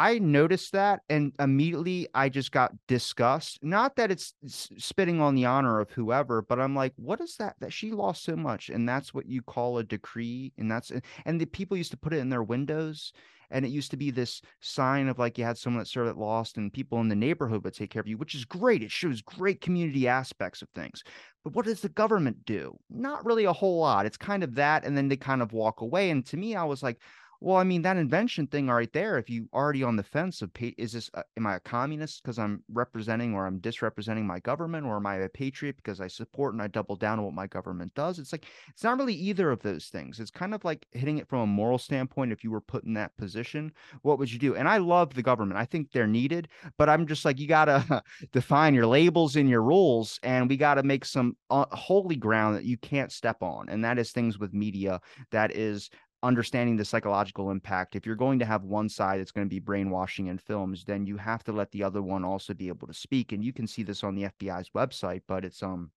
I 0.00 0.20
noticed 0.20 0.70
that 0.74 1.00
and 1.08 1.32
immediately 1.40 2.06
I 2.14 2.28
just 2.28 2.52
got 2.52 2.72
disgust. 2.86 3.58
Not 3.64 3.96
that 3.96 4.12
it's 4.12 4.32
spitting 4.44 5.20
on 5.20 5.34
the 5.34 5.46
honor 5.46 5.80
of 5.80 5.90
whoever, 5.90 6.40
but 6.40 6.60
I'm 6.60 6.76
like, 6.76 6.92
what 6.94 7.20
is 7.20 7.34
that? 7.38 7.56
That 7.58 7.72
she 7.72 7.90
lost 7.90 8.22
so 8.22 8.36
much, 8.36 8.68
and 8.70 8.88
that's 8.88 9.12
what 9.12 9.26
you 9.26 9.42
call 9.42 9.76
a 9.78 9.82
decree, 9.82 10.52
and 10.56 10.70
that's 10.70 10.92
eh, 10.92 11.00
and 11.26 11.40
the 11.40 11.46
people 11.46 11.76
used 11.76 11.90
to 11.90 11.96
put 11.96 12.12
it 12.12 12.18
in 12.18 12.28
their 12.28 12.44
windows, 12.44 13.12
and 13.50 13.64
it 13.64 13.70
used 13.70 13.90
to 13.90 13.96
be 13.96 14.12
this 14.12 14.40
sign 14.60 15.08
of 15.08 15.18
like 15.18 15.36
you 15.36 15.42
had 15.42 15.58
someone 15.58 15.80
that 15.80 15.88
served 15.88 16.08
that 16.08 16.16
lost, 16.16 16.58
and 16.58 16.72
people 16.72 17.00
in 17.00 17.08
the 17.08 17.16
neighborhood 17.16 17.64
would 17.64 17.74
take 17.74 17.90
care 17.90 18.00
of 18.00 18.06
you, 18.06 18.18
which 18.18 18.36
is 18.36 18.44
great. 18.44 18.84
It 18.84 18.92
shows 18.92 19.20
great 19.20 19.60
community 19.60 20.06
aspects 20.06 20.62
of 20.62 20.68
things. 20.76 21.02
But 21.42 21.54
what 21.54 21.64
does 21.64 21.80
the 21.80 21.88
government 21.88 22.44
do? 22.44 22.78
Not 22.88 23.24
really 23.24 23.46
a 23.46 23.52
whole 23.52 23.80
lot. 23.80 24.06
It's 24.06 24.16
kind 24.16 24.44
of 24.44 24.54
that, 24.54 24.84
and 24.84 24.96
then 24.96 25.08
they 25.08 25.16
kind 25.16 25.42
of 25.42 25.52
walk 25.52 25.80
away. 25.80 26.10
And 26.10 26.24
to 26.26 26.36
me, 26.36 26.54
I 26.54 26.62
was 26.64 26.84
like, 26.84 27.00
well, 27.40 27.56
I 27.56 27.64
mean 27.64 27.82
that 27.82 27.96
invention 27.96 28.48
thing 28.48 28.66
right 28.66 28.92
there. 28.92 29.16
If 29.16 29.30
you 29.30 29.48
already 29.52 29.84
on 29.84 29.94
the 29.94 30.02
fence 30.02 30.42
of, 30.42 30.50
is 30.76 30.92
this 30.92 31.08
uh, 31.14 31.22
am 31.36 31.46
I 31.46 31.56
a 31.56 31.60
communist 31.60 32.22
because 32.22 32.38
I'm 32.38 32.64
representing 32.72 33.34
or 33.34 33.46
I'm 33.46 33.60
disrepresenting 33.60 34.26
my 34.26 34.40
government, 34.40 34.86
or 34.86 34.96
am 34.96 35.06
I 35.06 35.16
a 35.16 35.28
patriot 35.28 35.76
because 35.76 36.00
I 36.00 36.08
support 36.08 36.54
and 36.54 36.62
I 36.62 36.66
double 36.66 36.96
down 36.96 37.20
on 37.20 37.24
what 37.24 37.34
my 37.34 37.46
government 37.46 37.94
does? 37.94 38.18
It's 38.18 38.32
like 38.32 38.46
it's 38.68 38.82
not 38.82 38.98
really 38.98 39.14
either 39.14 39.52
of 39.52 39.62
those 39.62 39.86
things. 39.86 40.18
It's 40.18 40.32
kind 40.32 40.52
of 40.52 40.64
like 40.64 40.86
hitting 40.90 41.18
it 41.18 41.28
from 41.28 41.40
a 41.40 41.46
moral 41.46 41.78
standpoint. 41.78 42.32
If 42.32 42.42
you 42.42 42.50
were 42.50 42.60
put 42.60 42.84
in 42.84 42.94
that 42.94 43.16
position, 43.16 43.72
what 44.02 44.18
would 44.18 44.32
you 44.32 44.40
do? 44.40 44.56
And 44.56 44.68
I 44.68 44.78
love 44.78 45.14
the 45.14 45.22
government. 45.22 45.60
I 45.60 45.64
think 45.64 45.92
they're 45.92 46.08
needed, 46.08 46.48
but 46.76 46.88
I'm 46.88 47.06
just 47.06 47.24
like 47.24 47.38
you 47.38 47.46
gotta 47.46 48.02
define 48.32 48.74
your 48.74 48.86
labels 48.86 49.36
and 49.36 49.48
your 49.48 49.62
rules, 49.62 50.18
and 50.24 50.48
we 50.48 50.56
gotta 50.56 50.82
make 50.82 51.04
some 51.04 51.36
uh, 51.50 51.66
holy 51.70 52.16
ground 52.16 52.56
that 52.56 52.64
you 52.64 52.78
can't 52.78 53.12
step 53.12 53.44
on, 53.44 53.68
and 53.68 53.84
that 53.84 53.98
is 53.98 54.10
things 54.10 54.40
with 54.40 54.52
media 54.52 55.00
that 55.30 55.54
is 55.54 55.88
understanding 56.22 56.76
the 56.76 56.84
psychological 56.84 57.50
impact 57.50 57.94
if 57.94 58.04
you're 58.04 58.16
going 58.16 58.40
to 58.40 58.44
have 58.44 58.64
one 58.64 58.88
side 58.88 59.20
that's 59.20 59.30
going 59.30 59.46
to 59.46 59.50
be 59.50 59.60
brainwashing 59.60 60.26
in 60.26 60.36
films 60.36 60.84
then 60.84 61.06
you 61.06 61.16
have 61.16 61.44
to 61.44 61.52
let 61.52 61.70
the 61.70 61.82
other 61.82 62.02
one 62.02 62.24
also 62.24 62.52
be 62.52 62.68
able 62.68 62.88
to 62.88 62.94
speak 62.94 63.30
and 63.32 63.44
you 63.44 63.52
can 63.52 63.66
see 63.68 63.84
this 63.84 64.02
on 64.02 64.16
the 64.16 64.24
FBI's 64.24 64.70
website 64.70 65.22
but 65.28 65.44
it's 65.44 65.62
um 65.62 65.90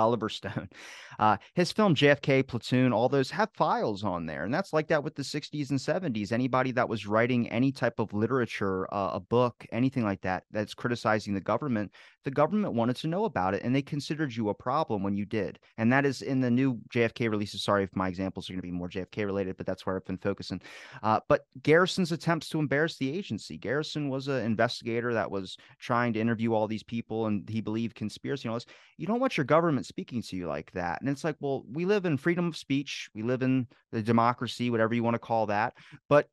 Oliver 0.00 0.28
Stone. 0.28 0.68
Uh, 1.18 1.36
his 1.54 1.70
film 1.70 1.94
JFK, 1.94 2.46
Platoon, 2.46 2.94
all 2.94 3.06
those 3.06 3.30
have 3.30 3.50
files 3.52 4.04
on 4.04 4.24
there. 4.24 4.44
And 4.44 4.54
that's 4.54 4.72
like 4.72 4.88
that 4.88 5.04
with 5.04 5.14
the 5.14 5.22
60s 5.22 5.68
and 5.68 5.78
70s. 5.78 6.32
Anybody 6.32 6.72
that 6.72 6.88
was 6.88 7.06
writing 7.06 7.46
any 7.50 7.72
type 7.72 7.98
of 7.98 8.14
literature, 8.14 8.88
uh, 8.94 9.10
a 9.12 9.20
book, 9.20 9.66
anything 9.70 10.02
like 10.02 10.22
that, 10.22 10.44
that's 10.50 10.72
criticizing 10.72 11.34
the 11.34 11.40
government, 11.40 11.92
the 12.24 12.30
government 12.30 12.72
wanted 12.74 12.96
to 12.96 13.06
know 13.06 13.24
about 13.24 13.54
it 13.54 13.62
and 13.62 13.74
they 13.74 13.82
considered 13.82 14.34
you 14.34 14.48
a 14.48 14.54
problem 14.54 15.02
when 15.02 15.14
you 15.14 15.26
did. 15.26 15.58
And 15.76 15.92
that 15.92 16.06
is 16.06 16.22
in 16.22 16.40
the 16.40 16.50
new 16.50 16.78
JFK 16.90 17.30
releases. 17.30 17.62
Sorry 17.62 17.84
if 17.84 17.94
my 17.94 18.08
examples 18.08 18.48
are 18.48 18.54
going 18.54 18.62
to 18.62 18.66
be 18.66 18.70
more 18.70 18.88
JFK 18.88 19.26
related, 19.26 19.58
but 19.58 19.66
that's 19.66 19.84
where 19.84 19.96
I've 19.96 20.06
been 20.06 20.16
focusing. 20.16 20.60
Uh, 21.02 21.20
but 21.28 21.44
Garrison's 21.62 22.12
attempts 22.12 22.48
to 22.50 22.58
embarrass 22.58 22.96
the 22.96 23.14
agency. 23.14 23.58
Garrison 23.58 24.08
was 24.08 24.28
an 24.28 24.44
investigator 24.44 25.12
that 25.14 25.30
was 25.30 25.56
trying 25.78 26.14
to 26.14 26.20
interview 26.20 26.54
all 26.54 26.66
these 26.66 26.82
people 26.82 27.26
and 27.26 27.48
he 27.48 27.60
believed 27.60 27.94
conspiracy 27.94 28.48
and 28.48 28.52
all 28.52 28.56
this. 28.56 28.66
You 28.96 29.06
don't 29.06 29.20
want 29.20 29.36
your 29.36 29.44
government 29.44 29.86
speaking 29.90 30.22
to 30.22 30.36
you 30.36 30.46
like 30.46 30.70
that. 30.72 31.00
And 31.00 31.10
it's 31.10 31.24
like, 31.24 31.36
well, 31.40 31.64
we 31.70 31.84
live 31.84 32.06
in 32.06 32.16
freedom 32.16 32.48
of 32.48 32.56
speech, 32.56 33.10
we 33.14 33.22
live 33.22 33.42
in 33.42 33.66
the 33.92 34.02
democracy, 34.02 34.70
whatever 34.70 34.94
you 34.94 35.02
want 35.02 35.14
to 35.14 35.18
call 35.18 35.46
that. 35.46 35.74
But 36.08 36.28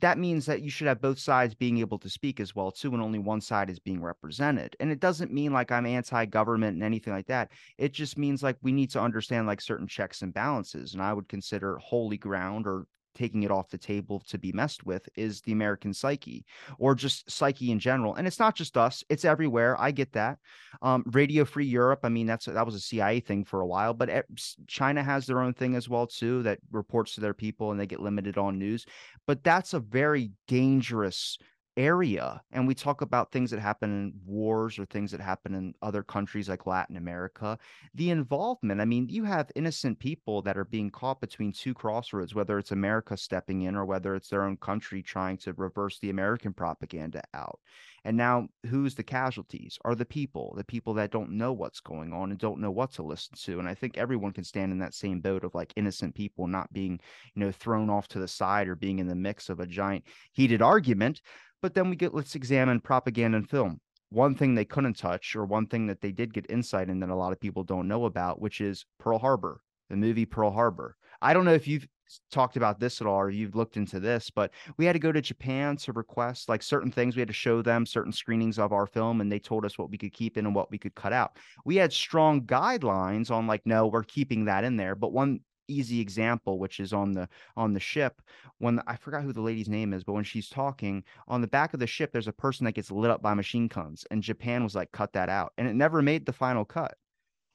that 0.00 0.18
means 0.18 0.46
that 0.46 0.62
you 0.62 0.70
should 0.70 0.86
have 0.86 1.00
both 1.00 1.18
sides 1.18 1.54
being 1.54 1.78
able 1.78 1.98
to 1.98 2.08
speak 2.08 2.40
as 2.40 2.54
well 2.54 2.70
too 2.70 2.94
and 2.94 3.02
only 3.02 3.18
one 3.18 3.40
side 3.40 3.68
is 3.68 3.78
being 3.78 4.00
represented 4.00 4.74
and 4.80 4.90
it 4.90 5.00
doesn't 5.00 5.32
mean 5.32 5.52
like 5.52 5.70
i'm 5.70 5.84
anti-government 5.84 6.74
and 6.74 6.82
anything 6.82 7.12
like 7.12 7.26
that 7.26 7.52
it 7.76 7.92
just 7.92 8.16
means 8.16 8.42
like 8.42 8.56
we 8.62 8.72
need 8.72 8.90
to 8.90 9.00
understand 9.00 9.46
like 9.46 9.60
certain 9.60 9.86
checks 9.86 10.22
and 10.22 10.32
balances 10.32 10.94
and 10.94 11.02
i 11.02 11.12
would 11.12 11.28
consider 11.28 11.76
holy 11.76 12.16
ground 12.16 12.66
or 12.66 12.86
taking 13.14 13.42
it 13.42 13.50
off 13.50 13.70
the 13.70 13.78
table 13.78 14.20
to 14.28 14.38
be 14.38 14.52
messed 14.52 14.84
with 14.84 15.08
is 15.16 15.40
the 15.42 15.52
American 15.52 15.92
psyche 15.92 16.44
or 16.78 16.94
just 16.94 17.30
psyche 17.30 17.70
in 17.70 17.78
general. 17.78 18.14
And 18.14 18.26
it's 18.26 18.38
not 18.38 18.54
just 18.54 18.76
us, 18.76 19.04
it's 19.08 19.24
everywhere. 19.24 19.80
I 19.80 19.90
get 19.90 20.12
that. 20.12 20.38
Um, 20.80 21.04
Radio 21.06 21.44
Free 21.44 21.66
Europe, 21.66 22.00
I 22.02 22.08
mean, 22.08 22.26
that's 22.26 22.46
that 22.46 22.66
was 22.66 22.74
a 22.74 22.80
CIA 22.80 23.20
thing 23.20 23.44
for 23.44 23.60
a 23.60 23.66
while, 23.66 23.94
but 23.94 24.24
China 24.66 25.02
has 25.02 25.26
their 25.26 25.40
own 25.40 25.54
thing 25.54 25.74
as 25.74 25.88
well 25.88 26.06
too 26.06 26.42
that 26.42 26.58
reports 26.70 27.14
to 27.14 27.20
their 27.20 27.34
people 27.34 27.70
and 27.70 27.80
they 27.80 27.86
get 27.86 28.00
limited 28.00 28.38
on 28.38 28.58
news. 28.58 28.86
But 29.26 29.44
that's 29.44 29.74
a 29.74 29.80
very 29.80 30.32
dangerous 30.48 31.38
area 31.76 32.40
and 32.52 32.66
we 32.66 32.74
talk 32.74 33.00
about 33.00 33.32
things 33.32 33.50
that 33.50 33.58
happen 33.58 33.90
in 33.90 34.12
wars 34.26 34.78
or 34.78 34.84
things 34.86 35.10
that 35.10 35.20
happen 35.20 35.54
in 35.54 35.74
other 35.80 36.02
countries 36.02 36.48
like 36.48 36.66
Latin 36.66 36.96
America 36.96 37.58
the 37.94 38.10
involvement 38.10 38.80
i 38.80 38.84
mean 38.84 39.08
you 39.08 39.24
have 39.24 39.50
innocent 39.56 39.98
people 39.98 40.42
that 40.42 40.58
are 40.58 40.66
being 40.66 40.90
caught 40.90 41.20
between 41.20 41.50
two 41.50 41.72
crossroads 41.72 42.34
whether 42.34 42.58
it's 42.58 42.72
america 42.72 43.16
stepping 43.16 43.62
in 43.62 43.74
or 43.74 43.86
whether 43.86 44.14
it's 44.14 44.28
their 44.28 44.44
own 44.44 44.56
country 44.58 45.02
trying 45.02 45.36
to 45.36 45.52
reverse 45.54 45.98
the 46.00 46.10
american 46.10 46.52
propaganda 46.52 47.22
out. 47.34 47.58
And 48.04 48.16
now 48.16 48.48
who's 48.66 48.96
the 48.96 49.04
casualties? 49.04 49.78
Are 49.84 49.94
the 49.94 50.04
people 50.04 50.54
the 50.56 50.64
people 50.64 50.94
that 50.94 51.12
don't 51.12 51.30
know 51.30 51.52
what's 51.52 51.80
going 51.80 52.12
on 52.12 52.30
and 52.30 52.38
don't 52.38 52.60
know 52.60 52.70
what 52.70 52.92
to 52.92 53.02
listen 53.02 53.34
to 53.44 53.58
and 53.60 53.68
i 53.68 53.74
think 53.74 53.96
everyone 53.96 54.32
can 54.32 54.44
stand 54.44 54.72
in 54.72 54.78
that 54.80 54.94
same 54.94 55.20
boat 55.20 55.44
of 55.44 55.54
like 55.54 55.72
innocent 55.76 56.14
people 56.14 56.46
not 56.46 56.72
being 56.72 57.00
you 57.34 57.40
know 57.40 57.52
thrown 57.52 57.88
off 57.88 58.08
to 58.08 58.18
the 58.18 58.28
side 58.28 58.68
or 58.68 58.74
being 58.74 58.98
in 58.98 59.06
the 59.06 59.14
mix 59.14 59.48
of 59.48 59.60
a 59.60 59.66
giant 59.66 60.04
heated 60.32 60.60
argument 60.60 61.22
but 61.62 61.74
then 61.74 61.88
we 61.88 61.96
get 61.96 62.14
let's 62.14 62.34
examine 62.34 62.80
propaganda 62.80 63.38
and 63.38 63.48
film. 63.48 63.80
One 64.10 64.34
thing 64.34 64.54
they 64.54 64.66
couldn't 64.66 64.98
touch, 64.98 65.34
or 65.34 65.46
one 65.46 65.66
thing 65.66 65.86
that 65.86 66.02
they 66.02 66.12
did 66.12 66.34
get 66.34 66.50
insight 66.50 66.90
in 66.90 67.00
that 67.00 67.08
a 67.08 67.14
lot 67.14 67.32
of 67.32 67.40
people 67.40 67.64
don't 67.64 67.88
know 67.88 68.04
about, 68.04 68.42
which 68.42 68.60
is 68.60 68.84
Pearl 68.98 69.18
Harbor, 69.18 69.62
the 69.88 69.96
movie 69.96 70.26
Pearl 70.26 70.50
Harbor. 70.50 70.96
I 71.22 71.32
don't 71.32 71.46
know 71.46 71.54
if 71.54 71.66
you've 71.66 71.86
talked 72.30 72.56
about 72.56 72.78
this 72.78 73.00
at 73.00 73.06
all 73.06 73.16
or 73.20 73.30
you've 73.30 73.54
looked 73.54 73.78
into 73.78 74.00
this, 74.00 74.28
but 74.28 74.50
we 74.76 74.84
had 74.84 74.92
to 74.92 74.98
go 74.98 75.12
to 75.12 75.22
Japan 75.22 75.76
to 75.78 75.92
request 75.92 76.48
like 76.48 76.62
certain 76.62 76.90
things. 76.90 77.16
We 77.16 77.20
had 77.20 77.28
to 77.28 77.34
show 77.34 77.62
them 77.62 77.86
certain 77.86 78.12
screenings 78.12 78.58
of 78.58 78.72
our 78.72 78.86
film, 78.86 79.20
and 79.20 79.30
they 79.30 79.38
told 79.38 79.64
us 79.64 79.78
what 79.78 79.88
we 79.88 79.96
could 79.96 80.12
keep 80.12 80.36
in 80.36 80.44
and 80.44 80.54
what 80.54 80.70
we 80.70 80.78
could 80.78 80.94
cut 80.94 81.12
out. 81.12 81.38
We 81.64 81.76
had 81.76 81.92
strong 81.92 82.42
guidelines 82.42 83.30
on 83.30 83.46
like, 83.46 83.62
no, 83.64 83.86
we're 83.86 84.02
keeping 84.02 84.44
that 84.46 84.64
in 84.64 84.76
there. 84.76 84.94
But 84.94 85.12
one 85.12 85.40
easy 85.72 86.00
example 86.00 86.58
which 86.58 86.80
is 86.80 86.92
on 86.92 87.12
the 87.12 87.28
on 87.56 87.72
the 87.72 87.80
ship 87.80 88.20
when 88.58 88.80
i 88.86 88.96
forgot 88.96 89.22
who 89.22 89.32
the 89.32 89.40
lady's 89.40 89.68
name 89.68 89.92
is 89.92 90.04
but 90.04 90.12
when 90.12 90.24
she's 90.24 90.48
talking 90.48 91.02
on 91.28 91.40
the 91.40 91.46
back 91.46 91.74
of 91.74 91.80
the 91.80 91.86
ship 91.86 92.12
there's 92.12 92.28
a 92.28 92.32
person 92.32 92.64
that 92.64 92.72
gets 92.72 92.90
lit 92.90 93.10
up 93.10 93.22
by 93.22 93.34
machine 93.34 93.68
guns 93.68 94.06
and 94.10 94.22
japan 94.22 94.62
was 94.62 94.74
like 94.74 94.90
cut 94.92 95.12
that 95.12 95.28
out 95.28 95.52
and 95.58 95.68
it 95.68 95.74
never 95.74 96.02
made 96.02 96.26
the 96.26 96.32
final 96.32 96.64
cut. 96.64 96.96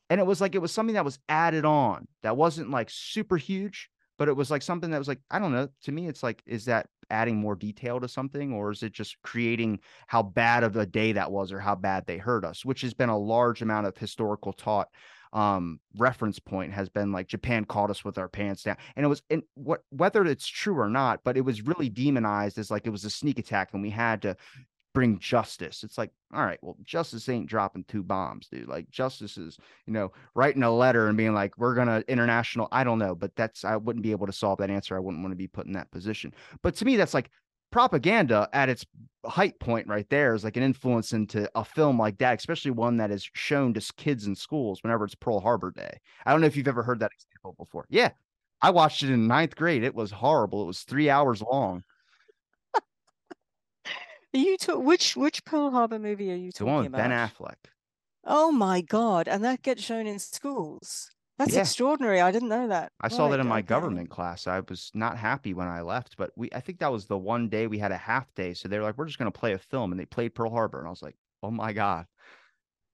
And 0.10 0.22
it 0.22 0.26
was 0.26 0.40
like 0.40 0.56
it 0.56 0.62
was 0.62 0.72
something 0.72 0.94
that 0.96 1.04
was 1.04 1.20
added 1.28 1.66
on 1.66 2.08
that 2.24 2.38
wasn't 2.38 2.72
like 2.72 2.90
super 2.90 3.36
huge 3.36 3.90
but 4.18 4.28
it 4.28 4.36
was 4.36 4.50
like 4.50 4.62
something 4.62 4.90
that 4.92 4.98
was 4.98 5.08
like 5.08 5.20
i 5.30 5.40
don't 5.40 5.52
know 5.52 5.68
to 5.84 5.92
me 5.92 6.08
it's 6.08 6.24
like 6.24 6.42
is 6.46 6.66
that 6.66 6.88
adding 7.10 7.38
more 7.38 7.56
detail 7.56 8.00
to 8.00 8.08
something 8.08 8.54
or 8.54 8.72
is 8.72 8.84
it 8.84 8.92
just 8.92 9.22
creating 9.22 9.80
how 10.08 10.22
bad 10.22 10.64
of 10.64 10.76
a 10.76 10.86
day 10.86 11.12
that 11.12 11.32
was 11.32 11.52
or 11.52 11.60
how 11.60 11.76
bad 11.76 12.06
they 12.06 12.18
hurt 12.18 12.44
us 12.44 12.66
which 12.66 12.82
has 12.82 12.94
been 12.94 13.10
a 13.10 13.18
large 13.18 13.62
amount 13.62 13.88
of 13.88 13.98
historical 13.98 14.54
taught 14.54 14.88
um 15.34 15.80
reference 15.98 16.40
point 16.40 16.74
has 16.74 16.90
been 16.90 17.12
like 17.12 17.28
Japan 17.28 17.66
caught 17.66 17.90
us 17.90 18.04
with 18.06 18.18
our 18.18 18.30
pants 18.30 18.64
down. 18.64 18.78
And 18.96 19.06
it 19.06 19.10
was 19.10 19.22
in 19.30 19.44
what 19.56 19.82
whether 19.90 20.26
it's 20.26 20.48
true 20.48 20.80
or 20.80 20.90
not, 20.90 21.22
but 21.24 21.38
it 21.38 21.42
was 21.42 21.62
really 21.62 21.90
demonized 21.90 22.58
as 22.58 22.72
like 22.72 22.88
it 22.88 22.92
was 22.92 23.06
a 23.06 23.10
sneak 23.10 23.40
attack 23.40 23.70
and 23.74 23.82
we 23.82 23.90
had 23.90 24.22
to 24.24 24.36
bring 24.98 25.20
justice. 25.20 25.84
It's 25.84 25.96
like, 25.96 26.10
all 26.34 26.44
right, 26.44 26.58
well, 26.64 26.76
justice 26.84 27.30
ain't 27.30 27.48
dropping 27.48 27.84
two 27.84 28.02
bombs, 28.02 28.48
dude. 28.48 28.68
Like 28.68 28.90
justice 28.90 29.38
is, 29.38 29.56
you 29.86 29.94
know, 29.94 30.12
writing 30.34 30.64
a 30.64 30.72
letter 30.72 31.08
and 31.08 31.16
being 31.16 31.36
like, 31.36 31.56
we're 31.56 31.76
gonna 31.76 32.04
international. 32.08 32.68
I 32.72 32.84
don't 32.84 32.98
know, 32.98 33.14
but 33.14 33.36
that's 33.36 33.64
I 33.64 33.76
wouldn't 33.76 34.02
be 34.02 34.10
able 34.10 34.26
to 34.26 34.34
solve 34.34 34.58
that 34.58 34.72
answer. 34.72 34.96
I 34.96 35.00
wouldn't 35.00 35.22
want 35.22 35.34
to 35.34 35.38
be 35.38 35.48
put 35.48 35.68
in 35.68 35.74
that 35.74 35.92
position. 35.92 36.34
But 36.64 36.76
to 36.78 36.86
me, 36.86 36.96
that's 36.96 37.14
like 37.14 37.30
propaganda 37.72 38.50
at 38.54 38.70
its 38.70 38.86
height 39.26 39.60
point 39.60 39.88
right 39.88 40.10
there 40.10 40.34
is 40.34 40.44
like 40.44 40.56
an 40.58 40.64
influence 40.64 41.12
into 41.14 41.50
a 41.56 41.66
film 41.66 42.00
like 42.00 42.18
that, 42.20 42.38
especially 42.38 42.72
one 42.72 42.98
that 42.98 43.12
is 43.12 43.30
shown 43.34 43.74
to 43.74 43.94
kids 43.98 44.26
in 44.28 44.36
schools 44.36 44.82
whenever 44.84 45.06
it's 45.06 45.16
Pearl 45.16 45.40
Harbor 45.40 45.72
Day. 45.72 46.00
I 46.26 46.32
don't 46.32 46.42
know 46.42 46.48
if 46.48 46.56
you've 46.56 46.68
ever 46.68 46.84
heard 46.84 47.00
that 47.00 47.12
example 47.14 47.56
before. 47.58 47.86
Yeah, 47.90 48.12
I 48.62 48.70
watched 48.70 49.04
it 49.04 49.10
in 49.12 49.28
ninth 49.28 49.56
grade. 49.56 49.84
It 49.84 49.96
was 49.96 50.12
horrible. 50.12 50.64
It 50.64 50.68
was 50.68 50.82
three 50.82 51.10
hours 51.10 51.42
long. 51.42 51.84
are 52.74 52.82
you 54.34 54.58
to- 54.60 54.80
which 54.80 55.16
which 55.16 55.44
Pearl 55.46 55.72
Harbor 55.72 56.00
movie 56.00 56.32
are 56.32 56.36
you 56.36 56.52
talking 56.52 56.68
the 56.68 56.74
one 56.74 56.84
with 56.84 56.94
about? 56.94 57.10
Ben 57.10 57.12
Affleck. 57.12 57.56
Oh 58.24 58.52
my 58.52 58.82
god! 58.82 59.28
And 59.28 59.44
that 59.44 59.62
gets 59.62 59.84
shown 59.84 60.06
in 60.08 60.20
schools. 60.20 61.10
That's 61.38 61.54
Yeah. 61.54 61.62
extraordinary. 61.62 62.20
I 62.20 62.32
didn't 62.32 62.50
know 62.50 62.68
that. 62.68 62.92
I 63.00 63.10
saw 63.10 63.28
that 63.30 63.40
in 63.40 63.48
my 63.48 63.60
okay. 63.60 63.68
government 63.68 64.10
class. 64.10 64.48
I 64.48 64.60
was 64.62 64.90
not 64.96 65.18
happy 65.18 65.54
when 65.54 65.68
I 65.68 65.82
left, 65.82 66.18
but 66.18 66.32
we 66.36 66.50
I 66.54 66.60
think 66.62 66.80
that 66.80 66.92
was 66.92 67.06
the 67.06 67.18
one 67.18 67.48
day 67.50 67.68
we 67.68 67.78
had 67.78 67.92
a 67.92 67.98
half 67.98 68.34
day. 68.34 68.54
So 68.56 68.68
they 68.68 68.78
were 68.80 68.84
like, 68.84 68.98
we're 68.98 69.06
just 69.06 69.20
gonna 69.20 69.32
play 69.32 69.54
a 69.54 69.60
film, 69.60 69.92
and 69.92 70.00
they 70.00 70.06
played 70.06 70.34
Pearl 70.34 70.50
Harbor, 70.50 70.80
and 70.80 70.88
I 70.88 70.90
was 70.90 71.04
like, 71.04 71.16
oh 71.44 71.52
my 71.52 71.74
god, 71.74 72.08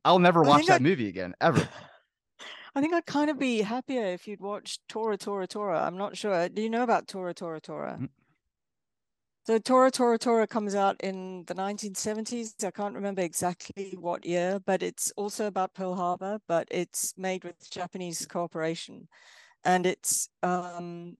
I'll 0.03 0.19
never 0.19 0.41
watch 0.43 0.65
that 0.65 0.75
I'd- 0.75 0.83
movie 0.83 1.07
again 1.07 1.33
ever. 1.39 1.67
I 2.75 2.81
think 2.81 2.93
I'd 2.93 3.05
kind 3.05 3.29
of 3.29 3.37
be 3.37 3.61
happier 3.61 4.03
if 4.07 4.27
you'd 4.27 4.39
watched 4.41 4.81
Tora 4.89 5.15
Tora 5.15 5.45
Tora. 5.45 5.83
I'm 5.85 5.95
not 5.95 6.17
sure. 6.17 6.49
Do 6.49 6.59
you 6.61 6.71
know 6.71 6.81
about 6.81 7.07
Tora 7.07 7.31
Tora 7.33 7.61
Tora? 7.61 7.99
Mm. 8.01 8.09
So 9.45 9.57
Tora 9.57 9.91
Tora 9.91 10.17
Tora 10.17 10.47
comes 10.47 10.73
out 10.73 10.95
in 11.01 11.43
the 11.47 11.53
1970s. 11.53 12.63
I 12.63 12.71
can't 12.71 12.95
remember 12.95 13.21
exactly 13.21 13.93
what 13.99 14.25
year, 14.25 14.61
but 14.65 14.81
it's 14.81 15.11
also 15.17 15.47
about 15.47 15.73
Pearl 15.73 15.95
Harbor, 15.95 16.39
but 16.47 16.65
it's 16.71 17.13
made 17.17 17.43
with 17.43 17.69
Japanese 17.69 18.25
cooperation. 18.25 19.09
And 19.65 19.85
it's 19.85 20.29
um, 20.43 21.17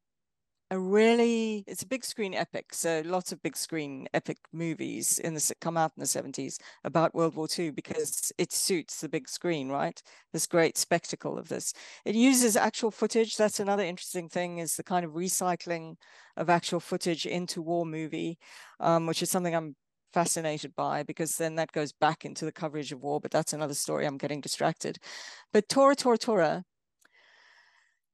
a 0.72 0.80
really, 0.80 1.64
it's 1.68 1.84
a 1.84 1.88
big 1.88 2.04
screen 2.04 2.34
epic. 2.34 2.74
So 2.74 3.04
lots 3.06 3.32
of 3.32 3.42
big 3.42 3.56
screen 3.56 4.08
epic 4.14 4.38
movies 4.52 5.20
in 5.20 5.34
the 5.34 5.54
come 5.62 5.78
out 5.78 5.92
in 5.96 6.02
the 6.02 6.08
70s 6.08 6.58
about 6.84 7.14
World 7.14 7.36
War 7.36 7.48
II 7.58 7.72
because 7.72 8.32
it 8.38 8.52
suits 8.52 9.02
the 9.02 9.10
big 9.10 9.30
screen, 9.30 9.70
right? 9.70 10.02
This 10.32 10.48
great 10.48 10.78
spectacle 10.78 11.38
of 11.38 11.50
this. 11.50 11.74
It 12.06 12.16
uses 12.16 12.56
actual 12.56 12.92
footage. 12.92 13.38
That's 13.38 13.60
another 13.60 13.84
interesting 13.84 14.30
thing 14.30 14.58
is 14.58 14.76
the 14.76 14.84
kind 14.84 15.06
of 15.06 15.12
recycling 15.12 15.96
of 16.38 16.50
actual 16.50 16.80
footage 16.80 17.26
into 17.26 17.62
war 17.62 17.86
movie, 17.86 18.40
um, 18.80 19.06
which 19.06 19.22
is 19.22 19.30
something 19.30 19.56
I'm 19.56 19.76
fascinated 20.14 20.76
by 20.76 21.04
because 21.04 21.38
then 21.38 21.56
that 21.56 21.72
goes 21.72 21.92
back 21.92 22.24
into 22.24 22.46
the 22.46 22.52
coverage 22.52 22.92
of 22.92 23.02
war. 23.02 23.20
But 23.20 23.32
that's 23.32 23.54
another 23.54 23.74
story. 23.74 24.06
I'm 24.06 24.18
getting 24.18 24.42
distracted. 24.42 24.98
But 25.52 25.70
Tora 25.70 25.96
Tora 25.96 26.18
Tora, 26.18 26.64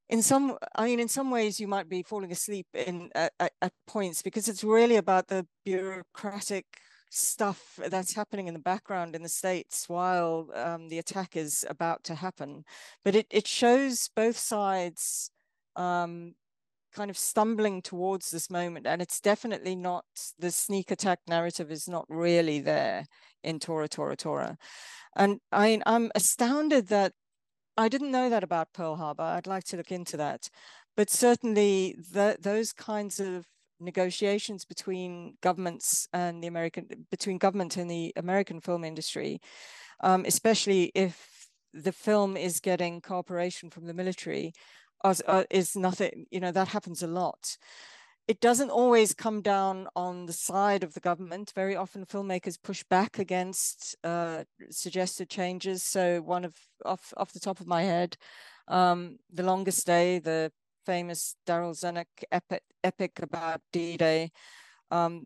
in 0.09 0.23
some, 0.23 0.57
I 0.75 0.85
mean, 0.85 0.99
in 0.99 1.07
some 1.07 1.29
ways, 1.29 1.59
you 1.59 1.67
might 1.67 1.87
be 1.87 2.01
falling 2.01 2.31
asleep 2.31 2.67
in 2.73 3.11
at, 3.13 3.31
at, 3.39 3.71
points 3.85 4.21
because 4.21 4.47
it's 4.47 4.63
really 4.63 4.95
about 4.95 5.27
the 5.27 5.45
bureaucratic 5.63 6.65
stuff 7.11 7.79
that's 7.87 8.15
happening 8.15 8.47
in 8.47 8.53
the 8.53 8.59
background 8.59 9.15
in 9.15 9.23
the 9.23 9.29
states 9.29 9.87
while 9.87 10.49
um, 10.55 10.89
the 10.89 10.99
attack 10.99 11.35
is 11.35 11.65
about 11.69 12.03
to 12.05 12.15
happen. 12.15 12.63
But 13.03 13.15
it 13.15 13.27
it 13.29 13.47
shows 13.47 14.09
both 14.15 14.37
sides 14.37 15.29
um, 15.75 16.33
kind 16.93 17.11
of 17.11 17.17
stumbling 17.17 17.81
towards 17.81 18.31
this 18.31 18.49
moment, 18.49 18.87
and 18.87 19.01
it's 19.01 19.19
definitely 19.21 19.75
not 19.75 20.05
the 20.39 20.51
sneak 20.51 20.89
attack 20.89 21.19
narrative 21.27 21.71
is 21.71 21.87
not 21.87 22.05
really 22.09 22.59
there 22.61 23.05
in 23.43 23.59
Tora 23.59 23.87
Tora 23.87 24.15
Tora. 24.15 24.57
And 25.15 25.39
I, 25.51 25.81
I'm 25.85 26.11
astounded 26.15 26.87
that 26.87 27.13
I 27.79 27.87
didn't 27.87 28.11
know 28.11 28.29
that 28.29 28.43
about 28.43 28.73
Pearl 28.73 28.97
Harbor. 28.97 29.23
I'd 29.23 29.47
like 29.47 29.63
to 29.65 29.77
look 29.77 29.89
into 29.89 30.17
that. 30.17 30.49
But 30.97 31.09
certainly 31.09 31.95
the, 32.11 32.35
those 32.37 32.73
kinds 32.73 33.21
of 33.21 33.45
negotiations 33.79 34.65
between 34.65 35.37
governments 35.41 36.05
and 36.11 36.43
the 36.43 36.47
American, 36.47 36.87
between 37.09 37.37
government 37.37 37.77
and 37.77 37.89
the 37.89 38.11
American 38.17 38.59
film 38.59 38.83
industry, 38.83 39.39
um, 40.01 40.25
especially 40.25 40.91
if 40.93 41.47
the 41.73 41.93
film 41.93 42.35
is 42.35 42.59
getting 42.59 42.99
cooperation 42.99 43.69
from 43.69 43.85
the 43.85 43.93
military 43.93 44.51
as, 45.05 45.21
uh, 45.25 45.45
is 45.49 45.77
nothing, 45.77 46.25
you 46.31 46.41
know, 46.41 46.51
that 46.51 46.67
happens 46.67 47.01
a 47.01 47.07
lot. 47.07 47.55
It 48.29 48.41
doesn't 48.41 48.69
always 48.69 49.15
come 49.15 49.41
down 49.41 49.87
on 49.95 50.27
the 50.27 50.33
side 50.33 50.83
of 50.83 50.93
the 50.93 50.99
government. 50.99 51.51
Very 51.55 51.75
often 51.75 52.05
filmmakers 52.05 52.61
push 52.61 52.83
back 52.83 53.17
against 53.17 53.95
uh, 54.03 54.43
suggested 54.69 55.31
changes. 55.31 55.81
So 55.81 56.21
one 56.21 56.45
of, 56.45 56.53
off, 56.85 57.11
off 57.17 57.33
the 57.33 57.39
top 57.39 57.59
of 57.59 57.65
my 57.65 57.81
head, 57.81 58.17
um, 58.67 59.17
The 59.33 59.41
Longest 59.41 59.83
Day, 59.87 60.19
the 60.19 60.51
famous 60.85 61.35
Darryl 61.47 61.73
Zanuck 61.73 62.05
epic, 62.31 62.61
epic 62.83 63.19
about 63.19 63.61
D-Day, 63.73 64.29
um, 64.91 65.25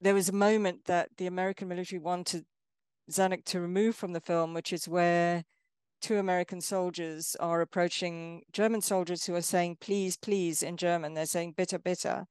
there 0.00 0.14
was 0.14 0.28
a 0.28 0.32
moment 0.32 0.86
that 0.86 1.10
the 1.18 1.28
American 1.28 1.68
military 1.68 2.00
wanted 2.00 2.44
Zanuck 3.12 3.44
to 3.44 3.60
remove 3.60 3.94
from 3.94 4.12
the 4.12 4.20
film, 4.20 4.54
which 4.54 4.72
is 4.72 4.88
where 4.88 5.44
two 6.02 6.18
American 6.18 6.60
soldiers 6.60 7.36
are 7.40 7.62
approaching 7.62 8.42
German 8.52 8.82
soldiers 8.82 9.24
who 9.24 9.34
are 9.34 9.42
saying, 9.42 9.78
please, 9.80 10.16
please, 10.16 10.62
in 10.62 10.76
German. 10.76 11.14
They're 11.14 11.26
saying, 11.26 11.54
bitte, 11.56 11.82
bitte. 11.82 12.26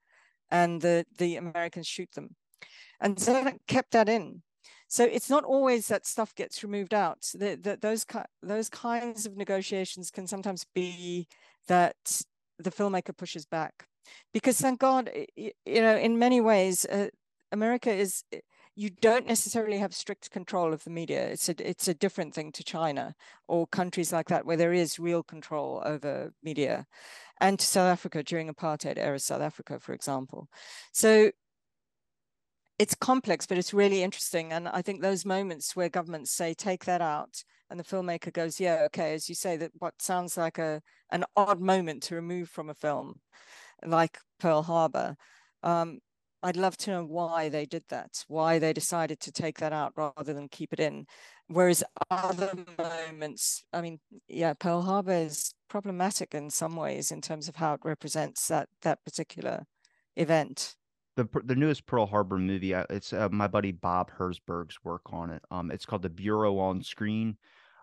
And 0.52 0.82
the, 0.82 1.06
the 1.18 1.38
Americans 1.38 1.88
shoot 1.88 2.12
them. 2.12 2.36
And 3.00 3.16
Zanuck 3.18 3.60
kept 3.68 3.92
that 3.92 4.10
in. 4.10 4.44
So 4.88 5.06
it's 5.06 5.30
not 5.30 5.46
always 5.46 5.88
that 5.88 6.06
stuff 6.06 6.36
gets 6.36 6.64
removed 6.64 6.94
out. 6.94 7.22
The, 7.34 7.56
the, 7.56 7.78
those, 7.82 8.06
those 8.44 8.70
kinds 8.70 9.26
of 9.26 9.38
negotiations 9.38 10.12
can 10.12 10.28
sometimes 10.28 10.66
be 10.76 11.28
that 11.68 11.96
the 12.60 12.72
filmmaker 12.72 13.16
pushes 13.16 13.46
back. 13.46 13.88
Because 14.34 14.60
thank 14.60 14.80
God, 14.80 15.10
you 15.38 15.82
know, 15.82 15.96
in 15.96 16.20
many 16.20 16.42
ways, 16.42 16.86
uh, 16.86 17.08
America 17.52 17.92
is 17.92 18.24
you 18.82 18.90
don't 18.90 19.28
necessarily 19.28 19.78
have 19.78 19.94
strict 19.94 20.32
control 20.32 20.74
of 20.74 20.84
the 20.84 20.90
media. 20.90 21.28
It's 21.28 21.50
a 21.50 21.70
it's 21.70 21.88
a 21.88 21.94
different 21.94 22.34
thing 22.34 22.52
to 22.54 22.64
China 22.64 23.14
or 23.48 23.68
countries 23.68 24.12
like 24.12 24.30
that 24.30 24.44
where 24.44 24.58
there 24.58 24.74
is 24.74 24.98
real 24.98 25.22
control 25.22 25.84
over 25.86 26.34
media, 26.42 26.88
and 27.40 27.60
to 27.60 27.66
South 27.66 27.92
Africa 27.92 28.24
during 28.24 28.52
apartheid 28.52 28.98
era 28.98 29.20
South 29.20 29.42
Africa, 29.42 29.80
for 29.80 29.94
example. 29.94 30.50
So 30.94 31.30
it's 32.80 32.96
complex, 32.96 33.46
but 33.46 33.60
it's 33.60 33.72
really 33.72 34.02
interesting. 34.02 34.52
And 34.52 34.68
I 34.68 34.82
think 34.82 35.02
those 35.02 35.26
moments 35.26 35.76
where 35.76 35.90
governments 35.90 36.32
say 36.32 36.56
take 36.56 36.86
that 36.86 37.02
out, 37.02 37.44
and 37.70 37.80
the 37.80 37.84
filmmaker 37.84 38.34
goes, 38.34 38.60
yeah, 38.60 38.82
okay, 38.88 39.14
as 39.14 39.30
you 39.30 39.36
say, 39.36 39.58
that 39.58 39.74
what 39.78 40.02
sounds 40.02 40.38
like 40.38 40.58
a 40.58 40.82
an 41.12 41.24
odd 41.36 41.62
moment 41.62 42.02
to 42.04 42.16
remove 42.16 42.50
from 42.50 42.72
a 42.72 42.74
film, 42.74 43.20
like 43.86 44.18
Pearl 44.40 44.64
Harbor. 44.64 45.16
Um, 45.62 46.00
I'd 46.44 46.58
love 46.58 46.76
to 46.78 46.92
know 46.92 47.04
why 47.04 47.50
they 47.50 47.66
did 47.66 47.84
that, 47.90 48.26
why 48.28 48.58
they 48.58 48.74
decided 48.74 49.20
to 49.22 49.32
take 49.32 49.60
that 49.60 49.74
out 49.74 49.94
rather 49.96 50.34
than 50.34 50.48
keep 50.50 50.74
it 50.74 50.80
in. 50.80 51.06
Whereas 51.48 51.84
other 52.10 52.52
moments, 52.78 53.64
I 53.72 53.82
mean, 53.82 54.00
yeah, 54.28 54.54
Pearl 54.54 54.82
Harbor 54.82 55.12
is 55.14 55.54
problematic 55.70 56.34
in 56.34 56.50
some 56.50 56.76
ways 56.76 57.12
in 57.12 57.22
terms 57.22 57.48
of 57.48 57.58
how 57.58 57.74
it 57.74 57.82
represents 57.84 58.48
that 58.48 58.70
that 58.82 59.04
particular 59.06 59.66
event. 60.16 60.76
The 61.16 61.28
the 61.44 61.56
newest 61.56 61.86
Pearl 61.86 62.06
Harbor 62.08 62.38
movie, 62.38 62.74
uh, 62.74 62.86
it's 62.90 63.14
uh, 63.14 63.30
my 63.30 63.48
buddy 63.48 63.72
Bob 63.72 64.10
Herzberg's 64.12 64.84
work 64.84 65.02
on 65.12 65.30
it. 65.30 65.44
Um, 65.52 65.70
it's 65.70 65.86
called 65.86 66.02
The 66.02 66.10
Bureau 66.10 66.58
on 66.58 66.82
Screen. 66.82 67.38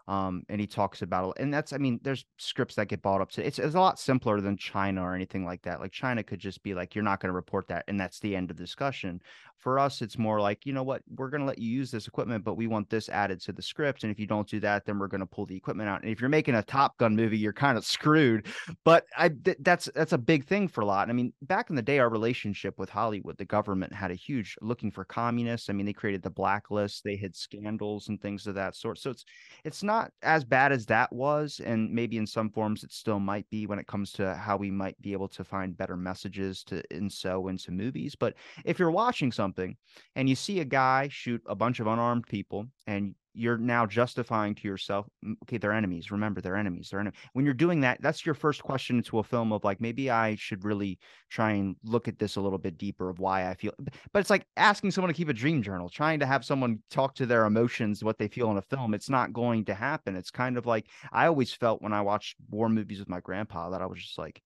Um, 0.09 0.43
and 0.49 0.59
he 0.59 0.67
talks 0.67 1.03
about 1.03 1.37
and 1.39 1.53
that's 1.53 1.75
I 1.75 1.77
mean, 1.77 2.01
there's 2.03 2.25
scripts 2.39 2.75
that 2.77 2.89
get 2.89 3.03
bought 3.03 3.21
up 3.21 3.31
to 3.33 3.47
it's, 3.47 3.59
it's 3.59 3.75
a 3.75 3.81
lot 3.81 3.99
simpler 3.99 4.41
than 4.41 4.57
China 4.57 5.03
or 5.03 5.15
anything 5.15 5.45
like 5.45 5.61
that. 5.63 5.81
Like 5.81 5.93
China 5.93 6.23
could 6.23 6.41
just 6.41 6.63
be 6.63 6.73
like, 6.73 6.95
you're 6.95 7.05
not 7.05 7.21
going 7.21 7.29
to 7.29 7.35
report 7.35 7.69
that, 7.69 7.85
and 7.89 8.01
that's 8.01 8.19
the 8.19 8.35
end 8.35 8.51
of 8.51 8.57
the 8.57 8.63
discussion. 8.63 9.21
For 9.59 9.79
us, 9.79 10.03
it's 10.03 10.17
more 10.17 10.41
like, 10.41 10.65
you 10.67 10.73
know 10.73 10.85
what, 10.85 11.03
we're 11.17 11.31
going 11.31 11.41
to 11.41 11.47
let 11.47 11.59
you 11.59 11.69
use 11.69 11.91
this 11.91 12.07
equipment, 12.07 12.45
but 12.45 12.55
we 12.55 12.69
want 12.69 12.89
this 12.89 13.09
added 13.09 13.41
to 13.43 13.53
the 13.53 13.61
script. 13.61 14.05
And 14.05 14.13
if 14.13 14.21
you 14.21 14.27
don't 14.27 14.49
do 14.49 14.61
that, 14.61 14.87
then 14.87 14.99
we're 14.99 15.09
going 15.09 15.21
to 15.21 15.27
pull 15.27 15.47
the 15.47 15.57
equipment 15.57 15.89
out. 15.89 16.01
And 16.03 16.13
if 16.13 16.21
you're 16.21 16.31
making 16.31 16.55
a 16.55 16.63
Top 16.63 16.97
Gun 16.99 17.17
movie, 17.17 17.39
you're 17.39 17.53
kind 17.53 17.77
of 17.77 17.85
screwed. 17.85 18.47
But 18.85 19.07
I 19.17 19.31
th- 19.31 19.57
that's 19.61 19.89
that's 19.97 20.13
a 20.13 20.19
big 20.19 20.45
thing 20.45 20.69
for 20.69 20.83
a 20.83 20.87
lot. 20.87 21.11
I 21.11 21.13
mean, 21.13 21.33
back 21.43 21.71
in 21.71 21.77
the 21.77 21.83
day, 21.83 21.99
our 21.99 22.09
relationship 22.09 22.79
with 22.79 22.89
Hollywood, 22.89 23.37
the 23.37 23.45
government 23.45 23.93
had 23.93 24.13
a 24.13 24.15
huge 24.15 24.57
looking 24.61 24.93
for 24.93 25.05
communists. 25.05 25.69
I 25.69 25.73
mean, 25.73 25.87
they 25.87 25.93
created 25.93 26.23
the 26.23 26.31
blacklist, 26.31 27.03
they 27.03 27.17
had 27.17 27.35
scandals 27.35 28.09
and 28.09 28.21
things 28.21 28.47
of 28.47 28.55
that 28.55 28.77
sort. 28.77 28.99
So 28.99 29.11
it's 29.11 29.25
it's 29.65 29.83
not 29.83 30.13
as 30.23 30.45
bad 30.45 30.71
as 30.71 30.87
that 30.87 31.13
was, 31.13 31.61
and 31.65 31.93
maybe 31.93 32.17
in 32.17 32.27
some 32.27 32.51
forms 32.51 32.85
it 32.85 32.93
still 32.93 33.19
might 33.19 33.49
be 33.51 33.67
when 33.67 33.81
it 33.81 33.89
comes 33.89 34.13
to 34.13 34.37
how 34.37 34.57
we 34.57 34.71
might 34.71 35.01
be 35.03 35.13
able 35.13 35.29
to 35.29 35.43
find 35.43 35.77
better 35.77 35.97
messages 35.97 36.63
to 36.65 36.83
inso 36.93 37.51
into 37.51 37.73
movies. 37.73 38.15
But 38.15 38.35
if 38.65 38.79
you're 38.79 38.93
watching 38.93 39.33
something 39.33 39.48
and 39.57 40.29
you 40.29 40.35
see 40.35 40.61
a 40.61 40.65
guy 40.65 41.09
shoot 41.11 41.43
a 41.47 41.55
bunch 41.55 41.81
of 41.81 41.87
unarmed 41.87 42.27
people 42.27 42.67
and 42.87 43.15
you're 43.39 43.57
now 43.57 43.87
justifying 43.87 44.53
to 44.53 44.67
yourself, 44.67 45.07
mm, 45.25 45.35
okay, 45.45 45.59
they're 45.59 45.73
enemies. 45.73 46.11
Remember, 46.11 46.41
they're 46.41 46.57
enemies. 46.57 46.89
They're 46.91 46.99
enemies. 46.99 47.21
When 47.35 47.45
you're 47.45 47.55
doing 47.55 47.81
that, 47.83 48.03
that's 48.03 48.27
your 48.27 48.35
first 48.35 48.63
question 48.65 49.01
to 49.01 49.21
a 49.21 49.23
film 49.23 49.53
of 49.53 49.63
like, 49.63 49.81
maybe 49.81 50.11
I 50.11 50.35
should 50.35 50.65
really 50.65 50.99
try 51.31 51.53
and 51.53 51.77
look 51.85 52.09
at 52.09 52.19
this 52.19 52.35
a 52.35 52.41
little 52.41 52.59
bit 52.59 52.77
deeper 52.77 53.09
of 53.09 53.21
why 53.21 53.49
I 53.49 53.55
feel. 53.55 53.73
But 54.13 54.21
it's 54.21 54.31
like 54.31 54.45
asking 54.57 54.91
someone 54.91 55.13
to 55.13 55.17
keep 55.17 55.29
a 55.29 55.33
dream 55.33 55.63
journal, 55.63 55.89
trying 55.89 56.19
to 56.19 56.27
have 56.27 56.45
someone 56.45 56.81
talk 56.91 57.15
to 57.17 57.27
their 57.27 57.45
emotions, 57.45 58.03
what 58.03 58.19
they 58.19 58.29
feel 58.29 58.51
in 58.51 58.59
a 58.59 58.63
film. 58.63 58.93
It's 58.93 59.11
not 59.11 59.33
going 59.33 59.67
to 59.67 59.75
happen. 59.75 60.17
It's 60.17 60.33
kind 60.33 60.59
of 60.59 60.67
like 60.67 60.87
I 61.13 61.27
always 61.27 61.53
felt 61.53 61.81
when 61.81 61.93
I 61.93 62.01
watched 62.01 62.37
war 62.51 62.69
movies 62.69 62.99
with 62.99 63.09
my 63.09 63.21
grandpa 63.21 63.71
that 63.71 63.83
I 63.83 63.87
was 63.87 64.01
just 64.01 64.19
like, 64.19 64.43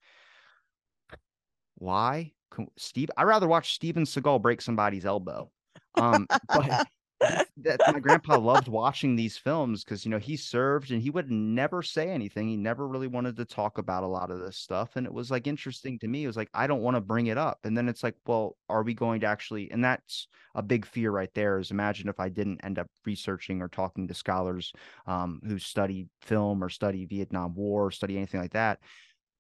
why? 1.77 2.33
Steve, 2.77 3.11
I'd 3.17 3.25
rather 3.25 3.49
watch 3.49 3.75
Steven 3.75 4.05
Seagal 4.05 4.43
break 4.43 4.61
somebody's 4.61 5.07
elbow. 5.07 5.51
Um, 5.95 6.27
but 6.49 6.87
that 7.59 7.81
my 7.93 8.01
grandpa 8.01 8.39
loved 8.39 8.69
watching 8.69 9.15
these 9.15 9.37
films 9.37 9.85
because 9.85 10.05
you 10.05 10.11
know 10.11 10.19
he 10.19 10.37
served 10.37 10.91
and 10.91 11.01
he 11.01 11.11
would 11.11 11.31
never 11.31 11.83
say 11.83 12.11
anything. 12.11 12.49
He 12.49 12.57
never 12.57 12.89
really 12.89 13.07
wanted 13.07 13.37
to 13.37 13.45
talk 13.45 13.79
about 13.79 14.03
a 14.03 14.09
lot 14.09 14.31
of 14.31 14.41
this 14.41 14.57
stuff, 14.57 14.97
and 14.97 15.07
it 15.07 15.13
was 15.13 15.31
like 15.31 15.47
interesting 15.47 15.99
to 16.01 16.09
me. 16.09 16.25
It 16.25 16.27
was 16.27 16.37
like 16.37 16.51
I 16.55 16.67
don't 16.67 16.83
want 16.83 16.97
to 16.97 17.01
bring 17.01 17.27
it 17.27 17.39
up, 17.39 17.59
and 17.65 17.77
then 17.77 17.89
it's 17.89 18.03
like, 18.03 18.17
well, 18.27 18.57
are 18.69 18.83
we 18.83 18.95
going 18.95 19.21
to 19.21 19.27
actually? 19.27 19.71
And 19.71 19.85
that's 19.85 20.27
a 20.55 20.63
big 20.63 20.87
fear 20.87 21.11
right 21.11 21.33
there. 21.35 21.59
Is 21.59 21.71
imagine 21.71 22.09
if 22.09 22.21
I 22.21 22.29
didn't 22.29 22.65
end 22.65 22.79
up 22.79 22.89
researching 23.05 23.63
or 23.63 23.69
talking 23.69 24.09
to 24.09 24.15
scholars 24.15 24.73
um, 25.07 25.41
who 25.47 25.59
study 25.59 26.09
film 26.23 26.63
or 26.63 26.69
study 26.69 27.05
Vietnam 27.07 27.55
War 27.55 27.87
or 27.87 27.91
study 27.91 28.17
anything 28.17 28.41
like 28.41 28.53
that 28.53 28.81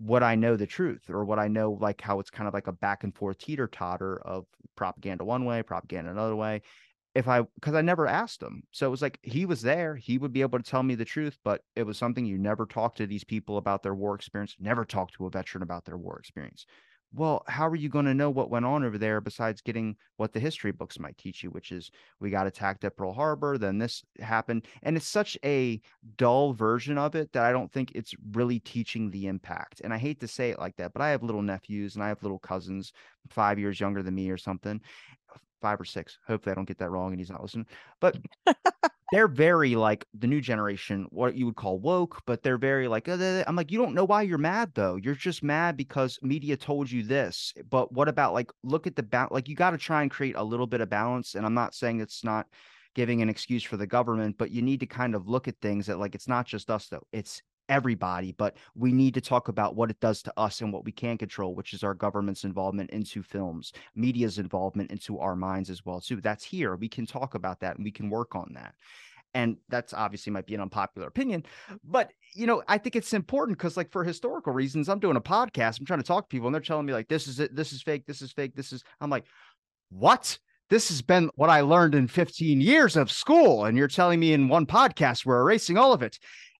what 0.04 0.22
I 0.22 0.34
know 0.34 0.56
the 0.56 0.66
truth 0.66 1.08
or 1.08 1.24
what 1.24 1.38
I 1.38 1.48
know 1.48 1.78
like 1.80 2.00
how 2.00 2.20
it's 2.20 2.30
kind 2.30 2.48
of 2.48 2.54
like 2.54 2.66
a 2.66 2.72
back 2.72 3.04
and 3.04 3.14
forth 3.14 3.38
teeter 3.38 3.68
totter 3.68 4.20
of 4.24 4.46
propaganda 4.76 5.24
one 5.24 5.44
way, 5.44 5.62
propaganda 5.62 6.10
another 6.10 6.36
way 6.36 6.62
if 7.14 7.28
I 7.28 7.42
because 7.54 7.74
I 7.74 7.82
never 7.82 8.06
asked 8.06 8.42
him. 8.42 8.62
So 8.70 8.86
it 8.86 8.90
was 8.90 9.02
like 9.02 9.18
he 9.22 9.44
was 9.46 9.62
there, 9.62 9.96
he 9.96 10.18
would 10.18 10.32
be 10.32 10.40
able 10.40 10.58
to 10.58 10.64
tell 10.64 10.82
me 10.82 10.94
the 10.94 11.04
truth, 11.04 11.38
but 11.44 11.62
it 11.76 11.84
was 11.84 11.98
something 11.98 12.24
you 12.24 12.38
never 12.38 12.66
talk 12.66 12.94
to 12.96 13.06
these 13.06 13.24
people 13.24 13.58
about 13.58 13.82
their 13.82 13.94
war 13.94 14.14
experience, 14.14 14.56
never 14.58 14.84
talk 14.84 15.12
to 15.12 15.26
a 15.26 15.30
veteran 15.30 15.62
about 15.62 15.84
their 15.84 15.98
war 15.98 16.18
experience. 16.18 16.66
Well, 17.14 17.42
how 17.46 17.68
are 17.68 17.76
you 17.76 17.90
going 17.90 18.06
to 18.06 18.14
know 18.14 18.30
what 18.30 18.48
went 18.48 18.64
on 18.64 18.84
over 18.84 18.96
there 18.96 19.20
besides 19.20 19.60
getting 19.60 19.96
what 20.16 20.32
the 20.32 20.40
history 20.40 20.72
books 20.72 20.98
might 20.98 21.18
teach 21.18 21.42
you, 21.42 21.50
which 21.50 21.70
is 21.70 21.90
we 22.20 22.30
got 22.30 22.46
attacked 22.46 22.84
at 22.84 22.96
Pearl 22.96 23.12
Harbor, 23.12 23.58
then 23.58 23.76
this 23.76 24.02
happened. 24.18 24.66
And 24.82 24.96
it's 24.96 25.06
such 25.06 25.36
a 25.44 25.80
dull 26.16 26.54
version 26.54 26.96
of 26.96 27.14
it 27.14 27.30
that 27.32 27.44
I 27.44 27.52
don't 27.52 27.70
think 27.70 27.92
it's 27.94 28.14
really 28.32 28.60
teaching 28.60 29.10
the 29.10 29.26
impact. 29.26 29.82
And 29.84 29.92
I 29.92 29.98
hate 29.98 30.20
to 30.20 30.28
say 30.28 30.50
it 30.50 30.58
like 30.58 30.76
that, 30.76 30.94
but 30.94 31.02
I 31.02 31.10
have 31.10 31.22
little 31.22 31.42
nephews 31.42 31.96
and 31.96 32.02
I 32.02 32.08
have 32.08 32.22
little 32.22 32.38
cousins, 32.38 32.92
five 33.28 33.58
years 33.58 33.78
younger 33.78 34.02
than 34.02 34.14
me 34.14 34.30
or 34.30 34.38
something 34.38 34.80
five 35.62 35.80
or 35.80 35.86
six. 35.86 36.18
Hopefully, 36.26 36.52
I 36.52 36.54
don't 36.54 36.68
get 36.68 36.78
that 36.78 36.90
wrong 36.90 37.12
and 37.12 37.20
he's 37.20 37.30
not 37.30 37.40
listening. 37.40 37.66
But 38.00 38.18
they're 39.12 39.28
very 39.28 39.76
like 39.76 40.06
the 40.18 40.26
new 40.26 40.40
generation, 40.40 41.06
what 41.10 41.34
you 41.34 41.46
would 41.46 41.56
call 41.56 41.78
woke, 41.78 42.22
but 42.26 42.42
they're 42.42 42.58
very 42.58 42.88
like, 42.88 43.08
uh, 43.08 43.44
I'm 43.46 43.56
like, 43.56 43.70
you 43.70 43.78
don't 43.78 43.94
know 43.94 44.04
why 44.04 44.22
you're 44.22 44.38
mad 44.38 44.72
though. 44.74 44.96
You're 44.96 45.14
just 45.14 45.42
mad 45.42 45.76
because 45.76 46.18
media 46.22 46.56
told 46.56 46.90
you 46.90 47.02
this. 47.02 47.52
But 47.70 47.92
what 47.92 48.08
about 48.08 48.32
like, 48.32 48.50
look 48.62 48.86
at 48.86 48.96
the 48.96 49.02
balance? 49.02 49.32
Like, 49.32 49.48
you 49.48 49.54
got 49.54 49.70
to 49.70 49.78
try 49.78 50.02
and 50.02 50.10
create 50.10 50.36
a 50.36 50.42
little 50.42 50.66
bit 50.66 50.80
of 50.80 50.88
balance. 50.88 51.34
And 51.34 51.46
I'm 51.46 51.54
not 51.54 51.74
saying 51.74 52.00
it's 52.00 52.24
not 52.24 52.46
giving 52.94 53.22
an 53.22 53.28
excuse 53.28 53.62
for 53.62 53.76
the 53.76 53.86
government, 53.86 54.36
but 54.38 54.50
you 54.50 54.62
need 54.62 54.80
to 54.80 54.86
kind 54.86 55.14
of 55.14 55.28
look 55.28 55.46
at 55.46 55.60
things 55.60 55.86
that 55.86 55.98
like, 55.98 56.14
it's 56.14 56.28
not 56.28 56.46
just 56.46 56.70
us 56.70 56.88
though. 56.88 57.06
It's 57.12 57.42
everybody, 57.72 58.32
but 58.32 58.58
we 58.74 58.92
need 58.92 59.14
to 59.14 59.20
talk 59.20 59.48
about 59.48 59.74
what 59.74 59.88
it 59.88 59.98
does 59.98 60.22
to 60.22 60.32
us 60.36 60.60
and 60.60 60.70
what 60.70 60.84
we 60.84 60.92
can 60.92 61.16
control, 61.16 61.54
which 61.54 61.72
is 61.72 61.82
our 61.82 61.94
government's 61.94 62.44
involvement 62.44 62.90
into 62.90 63.22
films, 63.22 63.72
media's 63.96 64.38
involvement 64.38 64.90
into 64.90 65.18
our 65.18 65.34
minds 65.34 65.70
as 65.70 65.82
well. 65.82 65.98
So 66.02 66.16
that's 66.16 66.44
here. 66.44 66.76
We 66.76 66.90
can 66.90 67.06
talk 67.06 67.34
about 67.34 67.60
that 67.60 67.76
and 67.76 67.84
we 67.84 67.90
can 67.90 68.10
work 68.10 68.34
on 68.34 68.52
that. 68.56 68.74
And 69.32 69.56
that's 69.70 69.94
obviously 69.94 70.30
might 70.30 70.44
be 70.44 70.54
an 70.54 70.60
unpopular 70.60 71.08
opinion, 71.08 71.44
but 71.82 72.12
you 72.34 72.46
know, 72.46 72.62
I 72.68 72.76
think 72.76 72.94
it's 72.94 73.14
important 73.14 73.56
because, 73.56 73.78
like, 73.78 73.90
for 73.90 74.04
historical 74.04 74.52
reasons, 74.52 74.90
I'm 74.90 74.98
doing 74.98 75.16
a 75.16 75.22
podcast, 75.22 75.80
I'm 75.80 75.86
trying 75.86 76.00
to 76.00 76.06
talk 76.06 76.24
to 76.24 76.28
people, 76.28 76.48
and 76.48 76.54
they're 76.54 76.60
telling 76.60 76.84
me 76.84 76.92
like, 76.92 77.08
"This 77.08 77.26
is 77.26 77.40
it, 77.40 77.54
this 77.54 77.72
is 77.72 77.82
fake, 77.82 78.04
this 78.06 78.20
is 78.20 78.32
fake, 78.32 78.54
this 78.54 78.72
is." 78.72 78.84
I'm 79.00 79.08
like, 79.08 79.24
"What?" 79.88 80.38
this 80.70 80.88
has 80.88 81.02
been 81.02 81.28
what 81.34 81.50
I 81.50 81.60
learned 81.60 81.94
in 81.94 82.08
15 82.08 82.62
years 82.62 82.96
of 82.96 83.10
school. 83.10 83.66
And 83.66 83.76
you're 83.76 83.88
telling 83.88 84.18
me 84.18 84.32
in 84.32 84.48
one 84.48 84.64
podcast 84.64 85.26
we're 85.26 85.40
erasing 85.42 85.76
all 85.76 85.92
of 85.92 86.02
it 86.02 86.18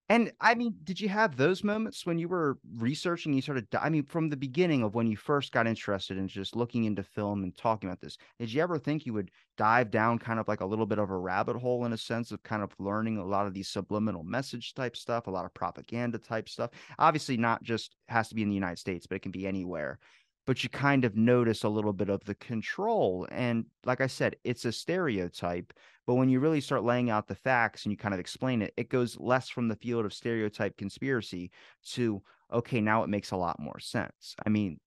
And 0.08 0.32
I 0.40 0.54
mean, 0.54 0.74
did 0.84 1.00
you 1.00 1.08
have 1.08 1.36
those 1.36 1.64
moments 1.64 2.04
when 2.04 2.18
you 2.18 2.28
were 2.28 2.58
researching? 2.76 3.32
You 3.32 3.40
started, 3.40 3.66
I 3.74 3.88
mean, 3.88 4.04
from 4.04 4.28
the 4.28 4.36
beginning 4.36 4.82
of 4.82 4.94
when 4.94 5.06
you 5.06 5.16
first 5.16 5.52
got 5.52 5.66
interested 5.66 6.18
in 6.18 6.28
just 6.28 6.54
looking 6.54 6.84
into 6.84 7.02
film 7.02 7.42
and 7.44 7.56
talking 7.56 7.88
about 7.88 8.00
this, 8.00 8.18
did 8.38 8.52
you 8.52 8.60
ever 8.62 8.78
think 8.78 9.06
you 9.06 9.14
would 9.14 9.30
dive 9.56 9.90
down 9.90 10.18
kind 10.18 10.38
of 10.38 10.48
like 10.48 10.60
a 10.60 10.66
little 10.66 10.86
bit 10.86 10.98
of 10.98 11.10
a 11.10 11.16
rabbit 11.16 11.56
hole 11.56 11.86
in 11.86 11.92
a 11.94 11.98
sense 11.98 12.30
of 12.30 12.42
kind 12.42 12.62
of 12.62 12.72
learning 12.78 13.16
a 13.16 13.24
lot 13.24 13.46
of 13.46 13.54
these 13.54 13.68
subliminal 13.68 14.22
message 14.22 14.74
type 14.74 14.96
stuff, 14.96 15.28
a 15.28 15.30
lot 15.30 15.46
of 15.46 15.54
propaganda 15.54 16.18
type 16.18 16.48
stuff? 16.48 16.70
Obviously, 16.98 17.36
not 17.36 17.62
just 17.62 17.96
has 18.08 18.28
to 18.28 18.34
be 18.34 18.42
in 18.42 18.48
the 18.48 18.54
United 18.54 18.78
States, 18.78 19.06
but 19.06 19.16
it 19.16 19.22
can 19.22 19.32
be 19.32 19.46
anywhere 19.46 19.98
but 20.46 20.62
you 20.62 20.68
kind 20.68 21.04
of 21.04 21.16
notice 21.16 21.62
a 21.62 21.68
little 21.68 21.92
bit 21.92 22.08
of 22.08 22.24
the 22.24 22.34
control. 22.34 23.26
And 23.30 23.66
like 23.84 24.00
I 24.00 24.06
said, 24.08 24.36
it's 24.44 24.64
a 24.64 24.72
stereotype. 24.72 25.72
But 26.06 26.14
when 26.14 26.28
you 26.28 26.40
really 26.40 26.60
start 26.60 26.84
laying 26.84 27.10
out 27.10 27.28
the 27.28 27.34
facts 27.34 27.84
and 27.84 27.92
you 27.92 27.96
kind 27.96 28.14
of 28.14 28.20
explain 28.20 28.62
it, 28.62 28.74
it 28.76 28.88
goes 28.88 29.18
less 29.18 29.48
from 29.48 29.68
the 29.68 29.76
field 29.76 30.04
of 30.04 30.12
stereotype 30.12 30.76
conspiracy 30.76 31.50
to, 31.92 32.22
okay, 32.52 32.80
now 32.80 33.02
it 33.02 33.08
makes 33.08 33.30
a 33.30 33.36
lot 33.36 33.60
more 33.60 33.78
sense. 33.78 34.34
I 34.44 34.48
mean, 34.48 34.80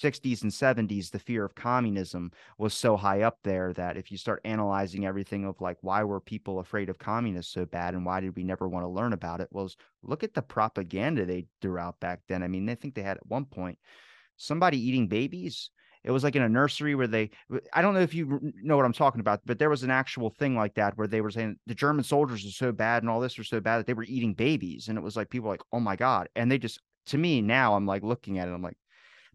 60s 0.00 0.42
and 0.42 0.52
70s, 0.52 1.10
the 1.10 1.18
fear 1.18 1.44
of 1.44 1.54
communism 1.54 2.30
was 2.58 2.74
so 2.74 2.96
high 2.96 3.22
up 3.22 3.38
there 3.42 3.72
that 3.74 3.96
if 3.96 4.10
you 4.10 4.16
start 4.16 4.40
analyzing 4.44 5.04
everything 5.04 5.44
of 5.44 5.60
like, 5.60 5.78
why 5.80 6.04
were 6.04 6.20
people 6.20 6.58
afraid 6.58 6.88
of 6.88 6.98
communists 6.98 7.52
so 7.52 7.66
bad 7.66 7.94
and 7.94 8.06
why 8.06 8.20
did 8.20 8.36
we 8.36 8.44
never 8.44 8.68
want 8.68 8.84
to 8.84 8.88
learn 8.88 9.12
about 9.12 9.40
it? 9.40 9.48
Was 9.50 9.76
look 10.02 10.22
at 10.22 10.34
the 10.34 10.42
propaganda 10.42 11.26
they 11.26 11.46
threw 11.60 11.78
out 11.78 12.00
back 12.00 12.20
then. 12.28 12.42
I 12.42 12.48
mean, 12.48 12.66
they 12.66 12.74
think 12.74 12.94
they 12.94 13.02
had 13.02 13.18
at 13.18 13.26
one 13.26 13.44
point 13.44 13.78
somebody 14.36 14.78
eating 14.78 15.08
babies. 15.08 15.70
It 16.02 16.10
was 16.10 16.24
like 16.24 16.36
in 16.36 16.42
a 16.42 16.48
nursery 16.48 16.94
where 16.94 17.06
they, 17.06 17.30
I 17.72 17.82
don't 17.82 17.94
know 17.94 18.00
if 18.00 18.14
you 18.14 18.40
know 18.62 18.76
what 18.76 18.86
I'm 18.86 18.92
talking 18.92 19.20
about, 19.20 19.40
but 19.44 19.58
there 19.58 19.70
was 19.70 19.82
an 19.82 19.90
actual 19.90 20.30
thing 20.30 20.56
like 20.56 20.74
that 20.74 20.96
where 20.96 21.06
they 21.06 21.20
were 21.20 21.30
saying 21.30 21.56
the 21.66 21.74
German 21.74 22.04
soldiers 22.04 22.44
are 22.46 22.50
so 22.50 22.72
bad 22.72 23.02
and 23.02 23.10
all 23.10 23.20
this 23.20 23.38
are 23.38 23.44
so 23.44 23.60
bad 23.60 23.78
that 23.78 23.86
they 23.86 23.94
were 23.94 24.04
eating 24.04 24.34
babies. 24.34 24.88
And 24.88 24.96
it 24.96 25.02
was 25.02 25.16
like, 25.16 25.28
people 25.30 25.48
like, 25.48 25.62
oh 25.72 25.80
my 25.80 25.96
God. 25.96 26.28
And 26.34 26.50
they 26.50 26.58
just, 26.58 26.80
to 27.06 27.18
me 27.18 27.42
now, 27.42 27.74
I'm 27.74 27.86
like 27.86 28.02
looking 28.02 28.38
at 28.38 28.48
it, 28.48 28.52
I'm 28.52 28.62
like, 28.62 28.78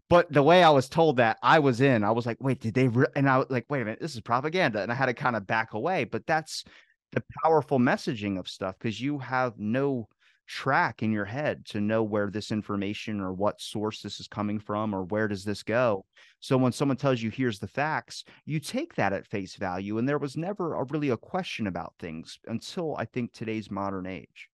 but 0.08 0.32
the 0.32 0.42
way 0.42 0.62
I 0.62 0.70
was 0.70 0.88
told 0.88 1.16
that 1.16 1.38
I 1.42 1.58
was 1.58 1.80
in, 1.80 2.04
I 2.04 2.12
was 2.12 2.26
like, 2.26 2.38
wait, 2.40 2.60
did 2.60 2.74
they? 2.74 2.88
Re-? 2.88 3.06
And 3.16 3.28
I 3.28 3.38
was 3.38 3.46
like, 3.50 3.66
wait 3.68 3.82
a 3.82 3.84
minute, 3.84 4.00
this 4.00 4.14
is 4.14 4.20
propaganda. 4.20 4.82
And 4.82 4.92
I 4.92 4.94
had 4.94 5.06
to 5.06 5.14
kind 5.14 5.34
of 5.34 5.46
back 5.46 5.74
away. 5.74 6.04
But 6.04 6.26
that's 6.26 6.64
the 7.12 7.22
powerful 7.42 7.78
messaging 7.78 8.38
of 8.38 8.48
stuff 8.48 8.76
because 8.78 9.00
you 9.00 9.18
have 9.18 9.58
no 9.58 10.08
track 10.46 11.02
in 11.02 11.12
your 11.12 11.24
head 11.24 11.64
to 11.66 11.80
know 11.80 12.02
where 12.02 12.30
this 12.30 12.50
information 12.50 13.20
or 13.20 13.32
what 13.32 13.60
source 13.60 14.02
this 14.02 14.20
is 14.20 14.28
coming 14.28 14.58
from 14.58 14.94
or 14.94 15.04
where 15.04 15.28
does 15.28 15.44
this 15.44 15.62
go. 15.62 16.04
So 16.40 16.56
when 16.56 16.72
someone 16.72 16.96
tells 16.96 17.20
you 17.20 17.30
here's 17.30 17.58
the 17.58 17.68
facts 17.68 18.24
you 18.44 18.60
take 18.60 18.94
that 18.94 19.12
at 19.12 19.26
face 19.26 19.56
value 19.56 19.98
and 19.98 20.08
there 20.08 20.18
was 20.18 20.36
never 20.36 20.74
a, 20.74 20.84
really 20.84 21.10
a 21.10 21.16
question 21.16 21.66
about 21.66 21.94
things 21.98 22.38
until 22.46 22.96
i 22.96 23.04
think 23.04 23.32
today's 23.32 23.70
modern 23.70 24.06
age 24.06 24.48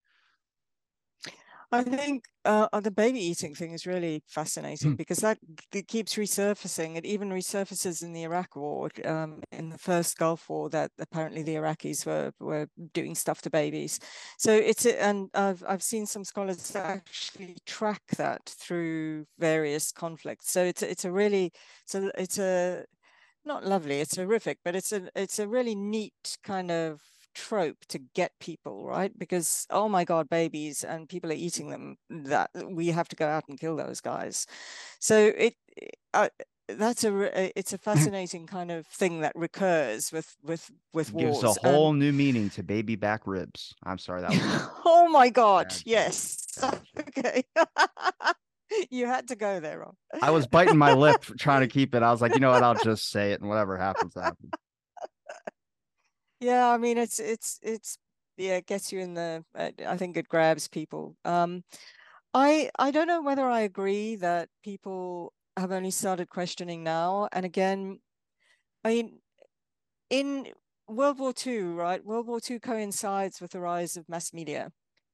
I 1.73 1.83
think 1.83 2.25
uh, 2.45 2.69
the 2.81 2.91
baby 2.91 3.21
eating 3.21 3.55
thing 3.55 3.73
is 3.73 3.87
really 3.87 4.23
fascinating 4.27 4.93
mm. 4.93 4.97
because 4.97 5.19
that 5.19 5.39
it 5.73 5.89
keeps 5.89 6.15
resurfacing. 6.15 6.97
It 6.97 7.07
even 7.07 7.31
resurfaces 7.31 8.03
in 8.03 8.13
the 8.13 8.25
Iraq 8.25 8.57
War, 8.57 8.91
um, 9.07 9.43
in 9.51 9.71
the 9.71 9.79
first 9.79 10.19
Gulf 10.19 10.51
War, 10.51 10.69
that 10.69 10.91
apparently 10.99 11.43
the 11.43 11.55
Iraqis 11.55 12.05
were 12.05 12.33
were 12.41 12.69
doing 12.93 13.15
stuff 13.15 13.41
to 13.43 13.51
babies. 13.51 13.99
So 14.39 14.53
it's 14.53 14.85
and 14.85 15.31
I've 15.33 15.65
I've 15.67 15.83
seen 15.83 16.05
some 16.05 16.25
scholars 16.25 16.77
actually 16.77 17.57
track 17.65 18.03
that 18.19 18.45
through 18.47 19.25
various 19.39 19.93
conflicts. 19.93 20.51
So 20.53 20.63
it's 20.63 20.83
it's 20.83 21.07
a 21.07 21.11
really 21.11 21.53
so 21.87 22.11
it's 22.19 22.39
a 22.39 22.85
not 23.45 23.67
lovely, 23.67 24.01
it's 24.01 24.17
horrific, 24.17 24.59
but 24.65 24.77
it's 24.77 24.93
a 24.93 25.09
it's 25.17 25.39
a 25.39 25.49
really 25.49 25.75
neat 25.75 26.37
kind 26.45 26.71
of 26.71 27.01
trope 27.35 27.79
to 27.89 27.99
get 28.15 28.33
people 28.41 28.87
right 28.87 29.19
because 29.19 29.67
oh 29.71 29.89
my 29.89 30.05
god 30.05 30.29
babies 30.29 30.85
and 30.85 31.09
people 31.09 31.31
are 31.31 31.35
eating 31.35 31.71
them 31.71 31.97
that 32.11 32.51
we 32.65 32.89
have 32.89 33.09
to 33.09 33.17
go 33.17 33.27
out 33.27 33.45
and 33.49 33.59
kill 33.59 33.77
those 33.77 34.01
guys 34.01 34.47
so 34.99 35.33
it 35.37 35.55
uh, 36.15 36.29
that's 36.69 37.05
a 37.05 37.59
it's 37.59 37.73
a 37.73 37.79
fascinating 37.79 38.47
kind 38.47 38.71
of 38.71 38.87
thing 38.87 39.21
that 39.21 39.33
recurs 39.35 40.13
with 40.13 40.37
with 40.43 40.71
with 40.93 41.13
wars. 41.13 41.43
Gives 41.43 41.59
a 41.63 41.69
whole 41.69 41.93
new 41.93 42.13
meaning 42.13 42.51
to 42.51 42.63
baby 42.63 42.97
back 42.97 43.27
ribs. 43.27 43.75
I'm 43.85 43.99
sorry 43.99 44.23
that 44.23 44.31
was. 44.31 44.69
oh 44.85 45.09
my 45.09 45.29
god! 45.29 45.69
Bad. 45.69 45.83
Yes. 45.85 46.59
okay. 46.99 47.45
you 48.91 49.07
had 49.07 49.29
to 49.29 49.37
go 49.37 49.61
there, 49.61 49.81
Rob. 49.81 49.95
I 50.21 50.31
was 50.31 50.47
biting 50.47 50.79
my 50.79 50.93
lip 50.93 51.23
trying 51.39 51.61
to 51.61 51.69
keep 51.69 51.95
it. 51.95 52.03
I 52.03 52.11
was 52.11 52.23
like, 52.23 52.35
you 52.35 52.41
know 52.41 52.51
what? 52.51 52.63
I'll 52.63 52.75
just 52.75 53.11
say 53.11 53.33
it, 53.33 53.41
and 53.41 53.49
whatever 53.49 53.77
happens, 53.77 54.15
happens. 54.15 54.53
Yeah, 56.43 56.71
I 56.71 56.77
mean, 56.77 56.99
it's 56.99 57.19
it's 57.21 57.59
it's 57.63 57.99
yeah, 58.37 58.57
it 58.57 58.67
gets 58.67 58.93
you 58.93 58.99
in 59.01 59.15
the. 59.15 59.45
Uh, 59.57 59.71
I 59.87 59.97
think 59.97 60.17
it 60.17 60.29
grabs 60.29 60.67
people. 60.69 61.17
Um, 61.25 61.63
I 62.35 62.71
I 62.79 62.91
don't 62.93 63.09
know 63.09 63.23
whether 63.23 63.49
I 63.49 63.61
agree 63.63 64.17
that 64.17 64.49
people 64.65 65.35
have 65.57 65.73
only 65.73 65.91
started 65.93 66.31
questioning 66.31 66.85
now. 66.85 67.29
And 67.33 67.47
again, 67.47 68.01
I 68.85 68.91
mean, 68.91 69.21
in 70.11 70.49
World 70.89 71.19
War 71.21 71.33
II, 71.35 71.75
right? 71.75 72.05
World 72.05 72.27
War 72.29 72.41
II 72.41 72.61
coincides 72.61 73.41
with 73.41 73.53
the 73.53 73.61
rise 73.61 73.97
of 73.97 74.09
mass 74.09 74.33
media, 74.35 74.73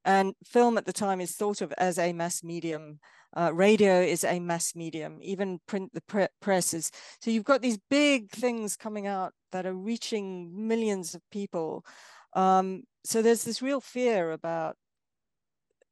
and 0.09 0.35
film 0.43 0.79
at 0.79 0.87
the 0.87 0.93
time 0.93 1.21
is 1.21 1.33
thought 1.33 1.61
of 1.61 1.71
as 1.77 1.99
a 1.99 2.15
mass 2.15 2.43
medium. 2.43 2.99
Uh, 3.37 3.53
radio 3.53 4.01
is 4.01 4.25
a 4.25 4.41
mass 4.41 4.75
medium, 4.75 5.19
even 5.21 5.61
print, 5.67 5.93
the 5.93 6.01
pre-. 6.01 6.61
So 6.61 7.31
you've 7.31 7.45
got 7.45 7.61
these 7.61 7.79
big 7.91 8.31
things 8.31 8.75
coming 8.75 9.07
out 9.07 9.35
that 9.53 9.67
are 9.67 9.75
reaching 9.75 10.67
millions 10.67 11.15
of 11.15 11.21
people. 11.31 11.85
Um, 12.33 12.85
so 13.05 13.21
there's 13.21 13.45
this 13.45 13.61
real 13.61 13.83
fear 13.83 14.33
about 14.33 14.77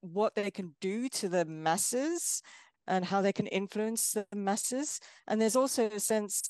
what 0.00 0.34
they 0.34 0.50
can 0.50 0.74
do 0.80 1.10
to 1.10 1.28
the 1.28 1.44
masses 1.44 2.40
and 2.86 3.04
how 3.04 3.20
they 3.20 3.34
can 3.34 3.46
influence 3.48 4.12
the 4.12 4.26
masses. 4.34 4.98
And 5.28 5.42
there's 5.42 5.56
also 5.56 5.90
a 5.90 6.00
sense 6.00 6.40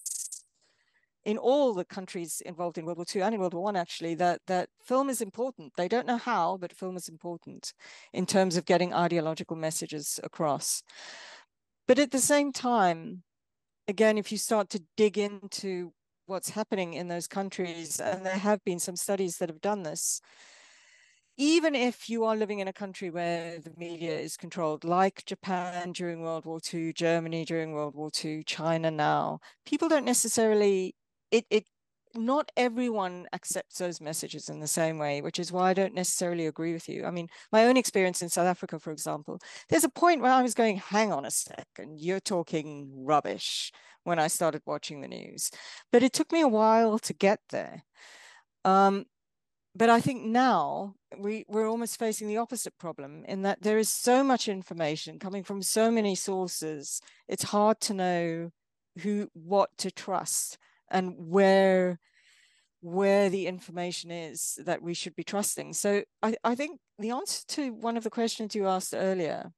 in 1.27 1.37
all 1.37 1.74
the 1.74 1.85
countries 1.85 2.41
involved 2.47 2.79
in 2.79 2.87
World 2.87 2.99
War 2.99 3.07
II 3.14 3.22
and 3.22 3.35
in 3.35 3.41
World 3.41 3.53
War 3.53 3.64
One, 3.64 3.74
actually, 3.74 4.14
that 4.14 4.41
that 4.47 4.68
film 4.81 5.11
is 5.11 5.20
important. 5.20 5.72
They 5.77 5.89
don't 5.89 6.07
know 6.07 6.18
how, 6.18 6.57
but 6.57 6.72
film 6.72 6.97
is 6.97 7.09
important 7.09 7.74
in 8.12 8.27
terms 8.27 8.57
of 8.57 8.64
getting 8.64 8.95
ideological 8.95 9.57
messages 9.57 10.20
across. 10.22 10.85
But 11.89 11.99
at 11.99 12.12
the 12.12 12.20
same 12.20 12.53
time, 12.53 13.24
again, 13.89 14.18
if 14.18 14.31
you 14.31 14.39
start 14.39 14.70
to 14.70 14.85
dig 14.97 15.18
into 15.18 15.93
what's 16.27 16.51
happening 16.51 16.95
in 16.95 17.09
those 17.09 17.27
countries, 17.27 17.99
and 17.99 18.24
there 18.24 18.39
have 18.39 18.62
been 18.64 18.79
some 18.79 18.97
studies 18.97 19.39
that 19.39 19.49
have 19.49 19.61
done 19.61 19.83
this, 19.83 20.20
even 21.37 21.74
if 21.74 22.09
you 22.09 22.24
are 22.24 22.37
living 22.37 22.61
in 22.61 22.68
a 22.68 22.72
country 22.72 23.11
where 23.11 23.59
the 23.59 23.72
media 23.77 24.16
is 24.16 24.37
controlled, 24.37 24.85
like 24.85 25.24
Japan 25.27 25.91
during 25.91 26.22
World 26.22 26.45
War 26.45 26.61
II, 26.72 26.93
Germany 26.93 27.45
during 27.45 27.72
World 27.72 27.97
War 27.97 28.11
II, 28.24 28.45
China 28.45 28.93
now, 28.93 29.41
people 29.64 29.89
don't 29.89 30.05
necessarily 30.05 30.95
it 31.31 31.47
it 31.51 31.64
not 32.14 32.51
everyone 32.57 33.27
accepts 33.33 33.79
those 33.79 34.01
messages 34.01 34.49
in 34.49 34.61
the 34.61 34.66
same 34.66 34.99
way, 34.99 35.20
which 35.20 35.39
is 35.39 35.53
why 35.53 35.70
I 35.70 35.74
don't 35.74 35.95
necessarily 35.95 36.47
agree 36.47 36.72
with 36.72 36.89
you. 36.89 37.05
I 37.05 37.11
mean, 37.11 37.29
my 37.53 37.66
own 37.66 37.77
experience 37.77 38.22
in 38.22 38.29
South 38.29 38.47
Africa, 38.47 38.79
for 38.79 38.91
example, 38.91 39.39
there's 39.68 39.85
a 39.85 39.89
point 39.89 40.22
where 40.22 40.33
I 40.33 40.43
was 40.43 40.55
going, 40.55 40.79
hang 40.79 41.12
on 41.12 41.24
a 41.24 41.31
second, 41.31 42.01
you're 42.01 42.20
talking 42.20 42.91
rubbish 43.05 43.72
when 44.05 44.18
I 44.18 44.29
started 44.29 44.62
watching 44.66 45.01
the 45.01 45.09
news. 45.09 45.51
But 45.93 46.03
it 46.03 46.12
took 46.12 46.33
me 46.33 46.41
a 46.41 46.49
while 46.49 46.99
to 47.01 47.12
get 47.12 47.41
there. 47.51 47.83
Um, 48.64 49.05
but 49.74 49.91
I 49.91 50.01
think 50.01 50.22
now 50.24 50.95
we, 51.18 51.45
we're 51.49 51.68
almost 51.68 51.99
facing 51.99 52.29
the 52.29 52.39
opposite 52.39 52.79
problem 52.79 53.24
in 53.27 53.43
that 53.43 53.62
there 53.62 53.79
is 53.79 53.93
so 53.93 54.24
much 54.24 54.49
information 54.49 55.18
coming 55.18 55.43
from 55.43 55.61
so 55.61 55.91
many 55.91 56.14
sources, 56.14 57.01
it's 57.29 57.43
hard 57.43 57.81
to 57.83 57.95
know 57.95 58.51
who 59.03 59.29
what 59.35 59.68
to 59.77 59.91
trust 59.91 60.57
and 60.91 61.14
where 61.16 61.99
where 62.80 63.28
the 63.30 63.47
information 63.47 64.11
is 64.11 64.59
that 64.64 64.80
we 64.80 64.95
should 64.95 65.16
be 65.16 65.24
trusting. 65.24 65.72
So 65.72 66.03
I, 66.22 66.37
I 66.45 66.55
think 66.55 66.78
the 66.99 67.11
answer 67.11 67.43
to 67.49 67.72
one 67.72 67.97
of 67.97 68.05
the 68.05 68.11
questions 68.11 68.55
you 68.55 68.68
asked 68.68 68.95
earlier 68.95 69.53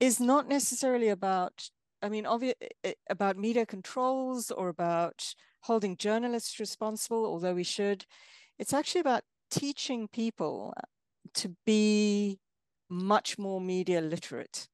is 0.00 0.18
not 0.18 0.48
necessarily 0.48 1.08
about, 1.08 1.68
I 2.00 2.08
mean, 2.08 2.24
obvious 2.24 2.54
eh, 2.62 2.68
eh, 2.84 2.92
about 3.10 3.36
media 3.36 3.66
controls 3.66 4.50
or 4.50 4.68
about 4.68 5.34
holding 5.62 5.96
journalists 5.96 6.58
responsible, 6.58 7.26
although 7.26 7.54
we 7.54 7.64
should. 7.64 8.06
It's 8.58 8.72
actually 8.72 9.02
about 9.02 9.24
teaching 9.50 10.08
people 10.08 10.74
to 11.34 11.54
be 11.66 12.38
much 12.88 13.38
more 13.38 13.60
media 13.60 14.00
literate 14.00 14.68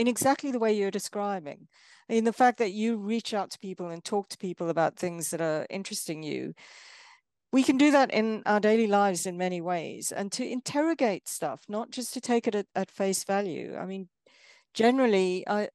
in 0.00 0.08
exactly 0.08 0.50
the 0.50 0.58
way 0.58 0.72
you're 0.72 0.90
describing. 0.90 1.68
I 2.08 2.14
mean, 2.14 2.24
the 2.24 2.32
fact 2.32 2.56
that 2.56 2.72
you 2.72 2.96
reach 2.96 3.34
out 3.34 3.50
to 3.50 3.58
people 3.58 3.90
and 3.90 4.02
talk 4.02 4.30
to 4.30 4.38
people 4.38 4.70
about 4.70 4.96
things 4.96 5.28
that 5.28 5.42
are 5.42 5.66
interesting 5.68 6.22
you, 6.22 6.54
we 7.52 7.62
can 7.62 7.76
do 7.76 7.90
that 7.90 8.10
in 8.10 8.42
our 8.46 8.60
daily 8.60 8.86
lives 8.86 9.26
in 9.26 9.36
many 9.36 9.60
ways 9.60 10.10
and 10.10 10.32
to 10.32 10.50
interrogate 10.50 11.28
stuff, 11.28 11.64
not 11.68 11.90
just 11.90 12.14
to 12.14 12.20
take 12.22 12.48
it 12.48 12.54
at, 12.54 12.66
at 12.74 12.90
face 12.90 13.24
value. 13.24 13.76
I 13.78 13.84
mean, 13.84 14.08
generally, 14.72 15.46
I, 15.46 15.68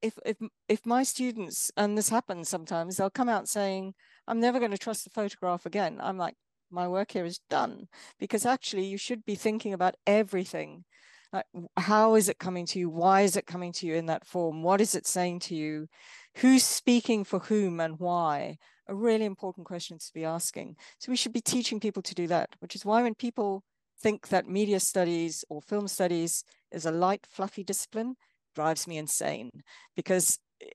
if, 0.00 0.16
if, 0.24 0.36
if 0.68 0.86
my 0.86 1.02
students, 1.02 1.72
and 1.76 1.98
this 1.98 2.08
happens 2.08 2.48
sometimes, 2.48 2.96
they'll 2.96 3.10
come 3.10 3.28
out 3.28 3.48
saying, 3.48 3.94
I'm 4.28 4.38
never 4.38 4.60
going 4.60 4.70
to 4.70 4.78
trust 4.78 5.02
the 5.02 5.10
photograph 5.10 5.66
again. 5.66 5.98
I'm 6.00 6.18
like, 6.18 6.36
my 6.70 6.86
work 6.86 7.10
here 7.10 7.24
is 7.24 7.40
done 7.50 7.88
because 8.20 8.46
actually 8.46 8.84
you 8.84 8.96
should 8.96 9.24
be 9.24 9.34
thinking 9.34 9.72
about 9.72 9.96
everything 10.06 10.84
like 11.32 11.46
how 11.76 12.14
is 12.14 12.28
it 12.28 12.38
coming 12.38 12.66
to 12.66 12.78
you? 12.78 12.90
Why 12.90 13.22
is 13.22 13.36
it 13.36 13.46
coming 13.46 13.72
to 13.74 13.86
you 13.86 13.94
in 13.94 14.06
that 14.06 14.26
form? 14.26 14.62
What 14.62 14.80
is 14.80 14.94
it 14.94 15.06
saying 15.06 15.40
to 15.40 15.54
you? 15.54 15.88
Who's 16.36 16.64
speaking 16.64 17.24
for 17.24 17.38
whom 17.38 17.80
and 17.80 17.98
why? 17.98 18.58
A 18.88 18.94
really 18.94 19.24
important 19.24 19.66
question 19.66 19.98
to 19.98 20.10
be 20.12 20.24
asking. 20.24 20.76
So 20.98 21.10
we 21.10 21.16
should 21.16 21.32
be 21.32 21.40
teaching 21.40 21.80
people 21.80 22.02
to 22.02 22.14
do 22.14 22.26
that 22.28 22.50
which 22.58 22.74
is 22.74 22.84
why 22.84 23.02
when 23.02 23.14
people 23.14 23.64
think 24.00 24.28
that 24.28 24.48
media 24.48 24.80
studies 24.80 25.44
or 25.48 25.62
film 25.62 25.88
studies 25.88 26.44
is 26.72 26.84
a 26.84 26.90
light 26.90 27.26
fluffy 27.30 27.64
discipline 27.64 28.16
drives 28.54 28.86
me 28.86 28.98
insane. 28.98 29.50
Because 29.96 30.38
eh, 30.60 30.70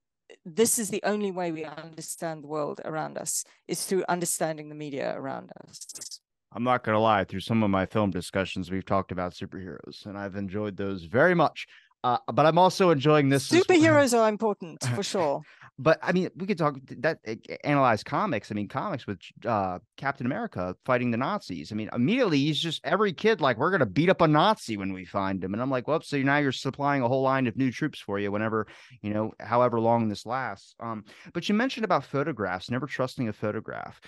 this 0.45 0.79
is 0.79 0.89
the 0.89 1.03
only 1.03 1.31
way 1.31 1.51
we 1.51 1.65
understand 1.65 2.43
the 2.43 2.47
world 2.47 2.81
around 2.85 3.17
us 3.17 3.43
is 3.67 3.85
through 3.85 4.05
understanding 4.09 4.69
the 4.69 4.75
media 4.75 5.13
around 5.15 5.51
us 5.67 6.16
I'm 6.57 6.63
not 6.63 6.83
going 6.83 6.95
to 6.95 6.99
lie, 6.99 7.23
through 7.23 7.41
some 7.41 7.61
of 7.61 7.69
my 7.69 7.85
film 7.85 8.09
discussions, 8.09 8.71
we've 8.71 8.83
talked 8.83 9.11
about 9.11 9.35
superheroes, 9.35 10.07
and 10.07 10.17
I've 10.17 10.35
enjoyed 10.35 10.75
those 10.75 11.03
very 11.03 11.35
much. 11.35 11.67
Uh, 12.03 12.17
but 12.33 12.47
I'm 12.47 12.57
also 12.57 12.89
enjoying 12.89 13.29
this. 13.29 13.47
Superheroes 13.47 14.13
well. 14.13 14.23
are 14.23 14.29
important 14.29 14.83
for 14.95 15.03
sure. 15.03 15.41
but 15.79 15.99
I 16.01 16.13
mean, 16.13 16.31
we 16.35 16.47
could 16.47 16.57
talk 16.57 16.75
that 16.97 17.19
analyze 17.63 18.03
comics. 18.03 18.49
I 18.49 18.55
mean, 18.55 18.67
comics 18.67 19.05
with 19.05 19.19
uh, 19.45 19.77
Captain 19.97 20.25
America 20.25 20.75
fighting 20.83 21.11
the 21.11 21.17
Nazis. 21.17 21.71
I 21.71 21.75
mean, 21.75 21.91
immediately 21.93 22.39
he's 22.39 22.59
just 22.59 22.81
every 22.83 23.13
kid 23.13 23.39
like 23.39 23.57
we're 23.57 23.71
gonna 23.71 23.85
beat 23.85 24.09
up 24.09 24.21
a 24.21 24.27
Nazi 24.27 24.77
when 24.77 24.93
we 24.93 25.05
find 25.05 25.43
him, 25.43 25.53
and 25.53 25.61
I'm 25.61 25.69
like, 25.69 25.87
well, 25.87 26.01
so 26.01 26.17
now 26.17 26.37
you're 26.37 26.51
supplying 26.51 27.03
a 27.03 27.07
whole 27.07 27.21
line 27.21 27.45
of 27.45 27.55
new 27.55 27.71
troops 27.71 27.99
for 27.99 28.17
you 28.17 28.31
whenever 28.31 28.65
you 29.03 29.13
know, 29.13 29.31
however 29.39 29.79
long 29.79 30.09
this 30.09 30.25
lasts. 30.25 30.73
Um, 30.79 31.05
but 31.33 31.47
you 31.49 31.53
mentioned 31.53 31.85
about 31.85 32.03
photographs, 32.03 32.71
never 32.71 32.87
trusting 32.87 33.27
a 33.27 33.33
photograph 33.33 34.01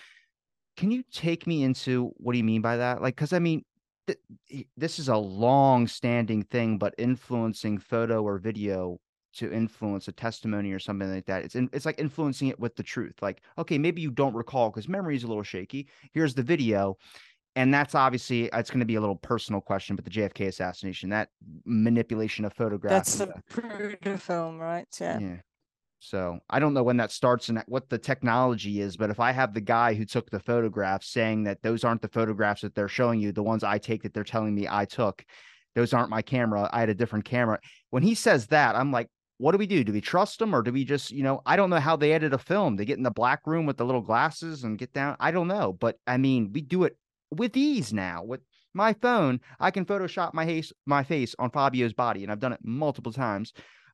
can 0.79 0.91
you 0.91 1.03
take 1.11 1.45
me 1.45 1.63
into 1.63 2.13
what 2.15 2.31
do 2.31 2.37
you 2.37 2.43
mean 2.45 2.61
by 2.61 2.77
that? 2.77 3.01
Like, 3.01 3.13
because 3.13 3.33
I 3.33 3.39
mean, 3.39 3.65
th- 4.07 4.65
this 4.77 4.97
is 4.97 5.09
a 5.09 5.17
long 5.17 5.87
standing 5.87 6.41
thing, 6.41 6.77
but 6.77 6.95
influencing 6.97 7.79
photo 7.79 8.23
or 8.23 8.37
video 8.37 8.97
to 9.33 9.51
influence 9.51 10.07
a 10.07 10.13
testimony 10.13 10.71
or 10.71 10.79
something 10.79 11.13
like 11.13 11.25
that. 11.25 11.43
It's 11.43 11.55
in, 11.55 11.69
it's 11.73 11.85
like 11.85 11.99
influencing 11.99 12.47
it 12.47 12.57
with 12.61 12.77
the 12.77 12.83
truth. 12.83 13.15
Like, 13.21 13.41
okay, 13.57 13.77
maybe 13.77 14.01
you 14.01 14.09
don't 14.09 14.33
recall 14.33 14.69
because 14.69 14.87
memory 14.87 15.17
is 15.17 15.23
a 15.23 15.27
little 15.27 15.43
shaky. 15.43 15.89
Here's 16.13 16.33
the 16.33 16.43
video. 16.43 16.97
And 17.57 17.73
that's 17.73 17.93
obviously 17.93 18.49
it's 18.53 18.69
going 18.69 18.79
to 18.79 18.85
be 18.85 18.95
a 18.95 19.01
little 19.01 19.17
personal 19.17 19.59
question, 19.59 19.97
but 19.97 20.05
the 20.05 20.11
JFK 20.11 20.47
assassination, 20.47 21.09
that 21.09 21.27
manipulation 21.65 22.45
of 22.45 22.53
photographs. 22.53 23.17
That's 23.17 23.33
the 24.01 24.17
film, 24.17 24.59
right? 24.59 24.87
Yeah. 25.01 25.19
Yeah. 25.19 25.35
So 25.99 26.39
I 26.49 26.59
don't 26.59 26.73
know 26.73 26.83
when 26.83 26.97
that 26.97 27.11
starts 27.11 27.49
and 27.49 27.61
what 27.67 27.89
the 27.89 27.97
technology 27.97 28.79
is, 28.79 28.95
but 28.95 29.09
if 29.09 29.19
I 29.19 29.31
have 29.31 29.53
the 29.53 29.61
guy 29.61 29.93
who 29.93 30.05
took 30.05 30.29
the 30.29 30.39
photographs 30.39 31.11
saying 31.11 31.43
that 31.43 31.61
those 31.61 31.83
aren't 31.83 32.01
the 32.01 32.07
photographs 32.07 32.61
that 32.61 32.73
they're 32.73 32.87
showing 32.87 33.19
you, 33.19 33.31
the 33.31 33.43
ones 33.43 33.63
I 33.63 33.77
take 33.77 34.03
that 34.03 34.13
they're 34.13 34.23
telling 34.23 34.55
me 34.55 34.67
I 34.69 34.85
took, 34.85 35.25
those 35.75 35.93
aren't 35.93 36.09
my 36.09 36.21
camera. 36.21 36.69
I 36.71 36.79
had 36.79 36.89
a 36.89 36.95
different 36.95 37.25
camera. 37.25 37.59
When 37.89 38.01
he 38.01 38.15
says 38.15 38.47
that, 38.47 38.75
I'm 38.75 38.91
like, 38.91 39.09
what 39.39 39.51
do 39.53 39.57
we 39.57 39.67
do? 39.67 39.83
Do 39.83 39.93
we 39.93 40.01
trust 40.01 40.39
them 40.39 40.53
or 40.53 40.61
do 40.61 40.71
we 40.71 40.83
just, 40.83 41.11
you 41.11 41.23
know, 41.23 41.41
I 41.45 41.55
don't 41.55 41.69
know 41.69 41.79
how 41.79 41.95
they 41.95 42.13
edit 42.13 42.33
a 42.33 42.37
film. 42.37 42.75
They 42.75 42.85
get 42.85 42.97
in 42.97 43.03
the 43.03 43.11
black 43.11 43.45
room 43.45 43.65
with 43.65 43.77
the 43.77 43.85
little 43.85 44.01
glasses 44.01 44.63
and 44.63 44.77
get 44.77 44.93
down. 44.93 45.15
I 45.19 45.31
don't 45.31 45.47
know. 45.47 45.73
But 45.73 45.97
I 46.07 46.17
mean, 46.17 46.51
we 46.53 46.61
do 46.61 46.83
it 46.83 46.97
with 47.31 47.55
ease 47.55 47.93
now. 47.93 48.23
With 48.23 48.41
my 48.73 48.93
phone, 48.93 49.39
I 49.59 49.71
can 49.71 49.85
Photoshop 49.85 50.33
my 50.33 50.45
face, 50.45 50.73
my 50.85 51.03
face 51.03 51.35
on 51.39 51.51
Fabio's 51.51 51.93
body, 51.93 52.23
and 52.23 52.31
I've 52.31 52.39
done 52.39 52.53
it 52.53 52.59
multiple 52.63 53.13
times. 53.13 53.53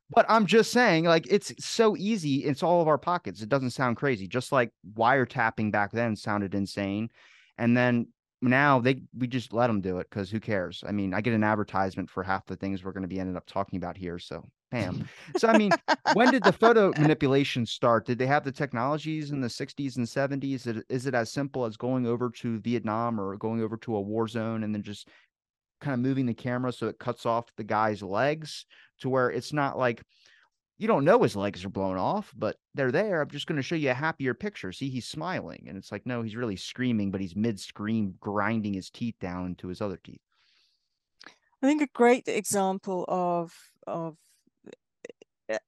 But 0.10 0.26
I'm 0.30 0.46
just 0.46 0.72
saying, 0.72 1.06
like, 1.06 1.26
it's 1.30 1.54
so 1.60 1.96
easy. 1.98 2.44
It's 2.44 2.62
all 2.62 2.82
of 2.82 2.88
our 2.88 2.98
pockets. 2.98 3.42
It 3.42 3.50
doesn't 3.50 3.72
sound 3.72 3.98
crazy. 3.98 4.28
Just 4.28 4.52
like 4.52 4.72
wiretapping 4.96 5.72
back 5.72 5.92
then 5.92 6.16
sounded 6.16 6.54
insane. 6.54 7.10
And 7.58 7.76
then 7.76 8.08
now 8.42 8.80
they 8.80 9.02
we 9.18 9.28
just 9.28 9.54
let 9.54 9.68
them 9.68 9.82
do 9.82 9.98
it 9.98 10.08
because 10.10 10.30
who 10.30 10.40
cares? 10.40 10.84
I 10.88 10.92
mean, 10.92 11.14
I 11.14 11.22
get 11.22 11.34
an 11.34 11.44
advertisement 11.44 12.10
for 12.10 12.24
half 12.24 12.46
the 12.46 12.56
things 12.56 12.84
we're 12.84 12.92
going 12.92 13.04
to 13.04 13.08
be 13.08 13.20
ended 13.20 13.36
up 13.36 13.46
talking 13.48 13.78
about 13.78 13.98
here. 13.98 14.20
So 14.20 14.44
bam. 14.72 15.08
So 15.38 15.48
I 15.48 15.58
mean, 15.58 15.72
when 16.14 16.32
did 16.32 16.44
the 16.44 16.52
photo 16.52 16.92
manipulation 17.00 17.66
start? 17.66 18.06
Did 18.06 18.18
they 18.18 18.28
have 18.28 18.44
the 18.44 18.52
technologies 18.52 19.32
in 19.32 19.42
the 19.42 19.48
60s 19.48 19.98
and 19.98 20.06
70s? 20.06 20.54
Is 20.54 20.68
it, 20.68 20.86
is 20.90 21.06
it 21.08 21.16
as 21.16 21.32
simple 21.32 21.66
as 21.66 21.78
going 21.78 22.06
over 22.06 22.30
to 22.30 22.60
Vietnam 22.60 23.20
or 23.20 23.36
going 23.38 23.62
over 23.62 23.78
to 23.78 23.96
a 23.96 24.02
war 24.02 24.28
zone 24.28 24.64
and 24.64 24.74
then 24.74 24.84
just 24.84 25.10
kind 25.86 25.94
of 25.94 26.00
moving 26.00 26.26
the 26.26 26.34
camera 26.34 26.74
so 26.74 26.88
it 26.88 26.98
cuts 26.98 27.28
off 27.28 27.46
the 27.58 27.64
guy's 27.64 28.02
legs 28.02 28.66
to 29.00 29.08
where 29.08 29.30
it's 29.30 29.54
not 29.54 29.78
like 29.78 30.02
you 30.78 30.88
don't 30.88 31.06
know 31.06 31.22
his 31.22 31.36
legs 31.36 31.64
are 31.64 31.70
blown 31.70 31.96
off, 31.96 32.34
but 32.36 32.58
they're 32.74 32.92
there. 32.92 33.22
I'm 33.22 33.30
just 33.30 33.48
going 33.48 33.56
to 33.56 33.64
show 33.64 33.76
you 33.76 33.92
a 33.92 33.94
happier 33.94 34.34
picture. 34.34 34.74
See, 34.74 34.90
he's 34.90 35.08
smiling. 35.08 35.68
And 35.70 35.78
it's 35.78 35.92
like, 35.92 36.06
no, 36.06 36.22
he's 36.22 36.36
really 36.36 36.58
screaming, 36.58 37.12
but 37.12 37.22
he's 37.22 37.36
mid 37.36 37.60
scream, 37.60 38.16
grinding 38.20 38.74
his 38.74 38.90
teeth 38.90 39.16
down 39.22 39.46
into 39.46 39.70
his 39.70 39.80
other 39.80 39.98
teeth. 40.04 40.20
I 41.64 41.68
think 41.68 41.82
a 41.82 41.88
great 41.94 42.28
example 42.28 43.06
of, 43.08 43.54
of, 43.88 44.18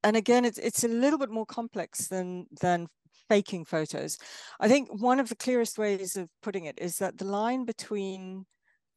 and 0.04 0.18
again, 0.18 0.44
it's, 0.44 0.58
it's 0.58 0.84
a 0.84 0.90
little 0.90 1.20
bit 1.20 1.30
more 1.30 1.46
complex 1.46 2.08
than, 2.08 2.48
than 2.60 2.88
faking 3.30 3.64
photos. 3.64 4.18
I 4.60 4.68
think 4.68 4.90
one 4.92 5.22
of 5.22 5.30
the 5.30 5.36
clearest 5.38 5.78
ways 5.78 6.18
of 6.18 6.28
putting 6.44 6.66
it 6.66 6.80
is 6.82 6.98
that 6.98 7.18
the 7.18 7.26
line 7.26 7.64
between 7.64 8.46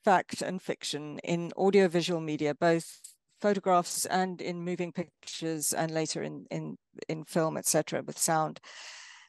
fact 0.05 0.43
and 0.43 0.61
fiction 0.61 1.19
in 1.25 1.53
audiovisual 1.57 2.21
media, 2.21 2.55
both 2.55 3.01
photographs 3.41 4.07
and 4.07 4.41
in 4.41 4.65
moving 4.65 4.93
pictures 4.93 5.73
and 5.73 5.91
later 5.91 6.23
in, 6.23 6.47
in, 6.51 6.77
in 7.09 7.25
film, 7.25 7.57
etc., 7.57 8.03
with 8.03 8.19
sound. 8.19 8.61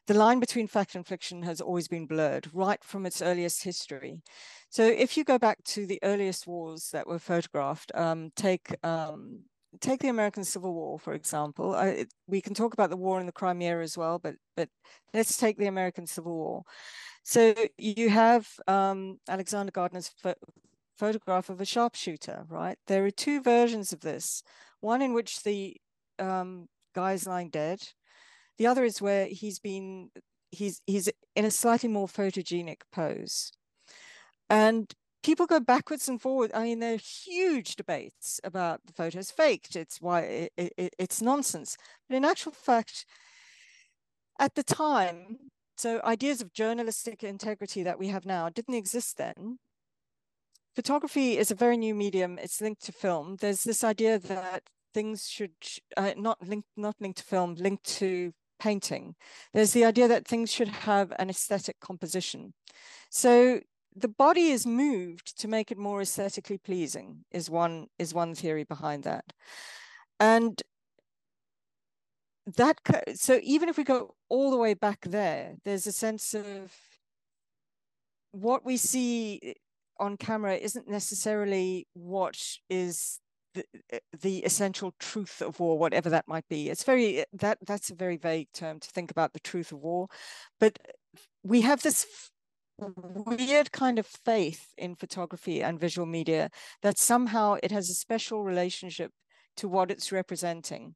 The 0.06 0.14
line 0.14 0.40
between 0.40 0.66
fact 0.66 0.94
and 0.94 1.06
fiction 1.06 1.42
has 1.44 1.60
always 1.60 1.86
been 1.86 2.06
blurred 2.06 2.48
right 2.52 2.82
from 2.82 3.06
its 3.06 3.22
earliest 3.22 3.62
history. 3.62 4.20
So 4.68 4.82
if 4.84 5.16
you 5.16 5.22
go 5.22 5.38
back 5.38 5.62
to 5.64 5.86
the 5.86 6.00
earliest 6.02 6.46
wars 6.46 6.90
that 6.92 7.06
were 7.06 7.20
photographed, 7.20 7.92
um, 7.94 8.30
take 8.34 8.74
um, 8.82 9.44
take 9.80 10.00
the 10.00 10.08
American 10.08 10.44
Civil 10.44 10.74
War, 10.74 10.98
for 10.98 11.14
example. 11.14 11.74
I, 11.74 12.06
we 12.26 12.40
can 12.40 12.54
talk 12.54 12.74
about 12.74 12.90
the 12.90 12.96
war 12.96 13.20
in 13.20 13.26
the 13.26 13.32
Crimea 13.32 13.80
as 13.80 13.96
well, 13.96 14.18
but 14.18 14.34
but 14.56 14.68
let's 15.14 15.38
take 15.38 15.56
the 15.56 15.66
American 15.66 16.06
Civil 16.06 16.34
War. 16.34 16.62
So 17.22 17.54
you 17.78 18.10
have 18.10 18.48
um, 18.66 19.18
Alexander 19.28 19.72
Gardner's 19.72 20.10
ph 20.22 20.36
photograph 20.98 21.48
of 21.48 21.60
a 21.60 21.64
sharpshooter, 21.64 22.44
right? 22.48 22.78
There 22.86 23.04
are 23.04 23.10
two 23.10 23.40
versions 23.40 23.92
of 23.92 24.00
this. 24.00 24.42
One 24.80 25.02
in 25.02 25.14
which 25.14 25.42
the 25.42 25.76
um, 26.18 26.68
guy 26.94 27.14
is 27.14 27.26
lying 27.26 27.50
dead. 27.50 27.80
The 28.58 28.66
other 28.66 28.84
is 28.84 29.02
where 29.02 29.26
he's 29.26 29.58
been 29.58 30.10
he's 30.50 30.80
he's 30.86 31.08
in 31.34 31.44
a 31.44 31.50
slightly 31.50 31.88
more 31.88 32.06
photogenic 32.06 32.82
pose. 32.92 33.52
And 34.50 34.92
people 35.22 35.46
go 35.46 35.60
backwards 35.60 36.08
and 36.08 36.20
forwards. 36.20 36.52
I 36.54 36.64
mean, 36.64 36.80
there 36.80 36.94
are 36.94 36.98
huge 36.98 37.76
debates 37.76 38.40
about 38.44 38.80
the 38.86 38.92
photos 38.92 39.30
faked. 39.30 39.76
It's 39.76 40.00
why 40.00 40.48
it, 40.56 40.72
it, 40.76 40.94
it's 40.98 41.22
nonsense. 41.22 41.76
But 42.08 42.16
in 42.16 42.24
actual 42.24 42.52
fact, 42.52 43.06
at 44.38 44.54
the 44.54 44.62
time, 44.62 45.38
so 45.82 46.00
ideas 46.04 46.40
of 46.40 46.52
journalistic 46.52 47.24
integrity 47.24 47.82
that 47.82 47.98
we 47.98 48.06
have 48.06 48.24
now 48.24 48.48
didn't 48.48 48.76
exist 48.76 49.18
then. 49.18 49.58
Photography 50.76 51.36
is 51.36 51.50
a 51.50 51.56
very 51.56 51.76
new 51.76 51.92
medium. 51.92 52.38
It's 52.38 52.60
linked 52.60 52.84
to 52.84 52.92
film. 52.92 53.36
There's 53.40 53.64
this 53.64 53.82
idea 53.82 54.20
that 54.20 54.62
things 54.94 55.28
should 55.28 55.54
uh, 55.96 56.12
not 56.16 56.40
linked 56.40 56.68
not 56.76 56.94
linked 57.00 57.18
to 57.18 57.24
film, 57.24 57.56
linked 57.56 57.84
to 57.98 58.32
painting. 58.60 59.16
There's 59.52 59.72
the 59.72 59.84
idea 59.84 60.06
that 60.06 60.24
things 60.24 60.52
should 60.52 60.68
have 60.68 61.12
an 61.18 61.28
aesthetic 61.28 61.80
composition. 61.80 62.54
So 63.10 63.60
the 63.94 64.14
body 64.26 64.50
is 64.50 64.64
moved 64.64 65.36
to 65.40 65.48
make 65.48 65.72
it 65.72 65.78
more 65.78 66.00
aesthetically 66.00 66.58
pleasing 66.58 67.24
is 67.32 67.50
one 67.50 67.88
is 67.98 68.14
one 68.14 68.36
theory 68.36 68.62
behind 68.62 69.02
that. 69.02 69.24
And 70.20 70.62
that 72.46 72.78
so 73.14 73.38
even 73.42 73.68
if 73.68 73.76
we 73.76 73.84
go 73.84 74.14
all 74.28 74.50
the 74.50 74.56
way 74.56 74.74
back 74.74 75.00
there 75.02 75.54
there's 75.64 75.86
a 75.86 75.92
sense 75.92 76.34
of 76.34 76.72
what 78.32 78.64
we 78.64 78.76
see 78.76 79.38
eh, 79.42 79.52
on 80.00 80.16
camera 80.16 80.54
isn't 80.56 80.88
necessarily 80.88 81.86
what 81.92 82.36
is 82.68 83.20
the, 83.54 83.64
eh, 83.92 83.98
the 84.18 84.38
essential 84.38 84.94
truth 84.98 85.40
of 85.40 85.60
war 85.60 85.78
whatever 85.78 86.10
that 86.10 86.26
might 86.26 86.48
be. 86.48 86.70
It's 86.70 86.82
very 86.82 87.20
eh, 87.20 87.24
that 87.34 87.58
that's 87.66 87.90
a 87.90 87.94
very 87.94 88.16
vague 88.16 88.48
term 88.52 88.80
to 88.80 88.88
think 88.88 89.10
about 89.10 89.34
the 89.34 89.40
truth 89.40 89.70
of 89.70 89.78
war 89.78 90.08
but 90.58 90.78
we 91.44 91.60
have 91.60 91.82
this 91.82 92.06
weird 92.78 93.70
kind 93.70 93.98
of 93.98 94.06
faith 94.06 94.72
in 94.76 94.96
photography 94.96 95.62
and 95.62 95.78
visual 95.78 96.06
media 96.06 96.50
that 96.82 96.98
somehow 96.98 97.56
it 97.62 97.70
has 97.70 97.88
a 97.90 97.94
special 97.94 98.42
relationship 98.42 99.12
to 99.56 99.68
what 99.68 99.90
it's 99.90 100.10
representing 100.10 100.94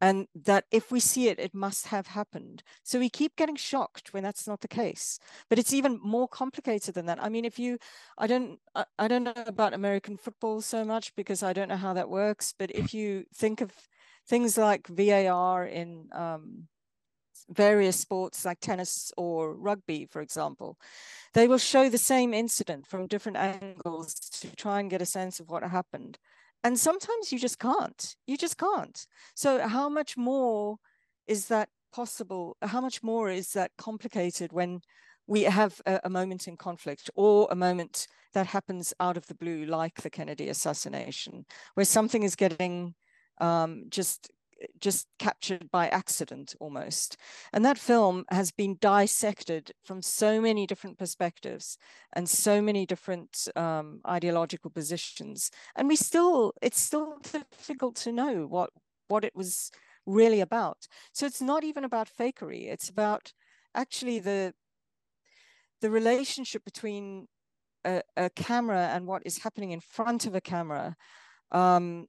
and 0.00 0.26
that 0.34 0.64
if 0.70 0.92
we 0.92 1.00
see 1.00 1.28
it, 1.28 1.38
it 1.38 1.54
must 1.54 1.86
have 1.86 2.08
happened. 2.08 2.62
So 2.82 2.98
we 2.98 3.08
keep 3.08 3.36
getting 3.36 3.56
shocked 3.56 4.12
when 4.12 4.22
that's 4.22 4.46
not 4.46 4.60
the 4.60 4.68
case. 4.68 5.18
But 5.48 5.58
it's 5.58 5.72
even 5.72 5.98
more 6.02 6.28
complicated 6.28 6.94
than 6.94 7.06
that. 7.06 7.22
I 7.22 7.28
mean, 7.28 7.44
if 7.44 7.58
you, 7.58 7.78
I 8.18 8.26
don't, 8.26 8.58
I, 8.74 8.84
I 8.98 9.08
don't 9.08 9.24
know 9.24 9.32
about 9.46 9.72
American 9.72 10.16
football 10.16 10.60
so 10.60 10.84
much 10.84 11.14
because 11.16 11.42
I 11.42 11.52
don't 11.52 11.68
know 11.68 11.76
how 11.76 11.94
that 11.94 12.10
works. 12.10 12.52
But 12.58 12.70
if 12.72 12.92
you 12.92 13.24
think 13.34 13.60
of 13.60 13.72
things 14.28 14.58
like 14.58 14.86
VAR 14.86 15.64
in 15.64 16.08
um, 16.12 16.68
various 17.48 17.96
sports 17.96 18.44
like 18.44 18.60
tennis 18.60 19.12
or 19.16 19.54
rugby, 19.54 20.06
for 20.10 20.20
example, 20.20 20.78
they 21.32 21.48
will 21.48 21.58
show 21.58 21.88
the 21.88 21.98
same 21.98 22.34
incident 22.34 22.86
from 22.86 23.06
different 23.06 23.38
angles 23.38 24.14
to 24.14 24.54
try 24.56 24.80
and 24.80 24.90
get 24.90 25.02
a 25.02 25.06
sense 25.06 25.40
of 25.40 25.48
what 25.48 25.62
happened. 25.62 26.18
And 26.66 26.76
sometimes 26.76 27.30
you 27.30 27.38
just 27.38 27.60
can't. 27.60 28.16
You 28.26 28.36
just 28.36 28.58
can't. 28.58 29.06
So, 29.36 29.68
how 29.68 29.88
much 29.88 30.16
more 30.16 30.78
is 31.28 31.46
that 31.46 31.68
possible? 31.94 32.56
How 32.60 32.80
much 32.80 33.04
more 33.04 33.30
is 33.30 33.52
that 33.52 33.70
complicated 33.78 34.52
when 34.52 34.80
we 35.28 35.42
have 35.42 35.80
a, 35.86 36.00
a 36.02 36.10
moment 36.10 36.48
in 36.48 36.56
conflict 36.56 37.08
or 37.14 37.46
a 37.52 37.54
moment 37.54 38.08
that 38.34 38.48
happens 38.48 38.92
out 38.98 39.16
of 39.16 39.28
the 39.28 39.36
blue, 39.36 39.64
like 39.64 40.02
the 40.02 40.10
Kennedy 40.10 40.48
assassination, 40.48 41.46
where 41.74 41.86
something 41.86 42.24
is 42.24 42.34
getting 42.34 42.96
um, 43.38 43.84
just 43.88 44.32
just 44.78 45.06
captured 45.18 45.70
by 45.70 45.88
accident 45.88 46.54
almost. 46.60 47.16
And 47.52 47.64
that 47.64 47.78
film 47.78 48.24
has 48.30 48.50
been 48.50 48.76
dissected 48.80 49.72
from 49.84 50.02
so 50.02 50.40
many 50.40 50.66
different 50.66 50.98
perspectives 50.98 51.78
and 52.12 52.28
so 52.28 52.62
many 52.62 52.86
different 52.86 53.48
um, 53.56 54.00
ideological 54.06 54.70
positions. 54.70 55.50
And 55.74 55.88
we 55.88 55.96
still, 55.96 56.52
it's 56.62 56.80
still 56.80 57.18
difficult 57.22 57.96
to 57.96 58.12
know 58.12 58.46
what 58.46 58.70
what 59.08 59.24
it 59.24 59.36
was 59.36 59.70
really 60.04 60.40
about. 60.40 60.88
So 61.12 61.26
it's 61.26 61.40
not 61.40 61.64
even 61.64 61.84
about 61.84 62.08
fakery. 62.08 62.68
It's 62.68 62.88
about 62.88 63.32
actually 63.74 64.18
the 64.18 64.54
the 65.80 65.90
relationship 65.90 66.64
between 66.64 67.28
a, 67.84 68.02
a 68.16 68.30
camera 68.30 68.90
and 68.92 69.06
what 69.06 69.22
is 69.24 69.38
happening 69.38 69.72
in 69.72 69.80
front 69.80 70.26
of 70.26 70.34
a 70.34 70.40
camera 70.40 70.96
um, 71.52 72.06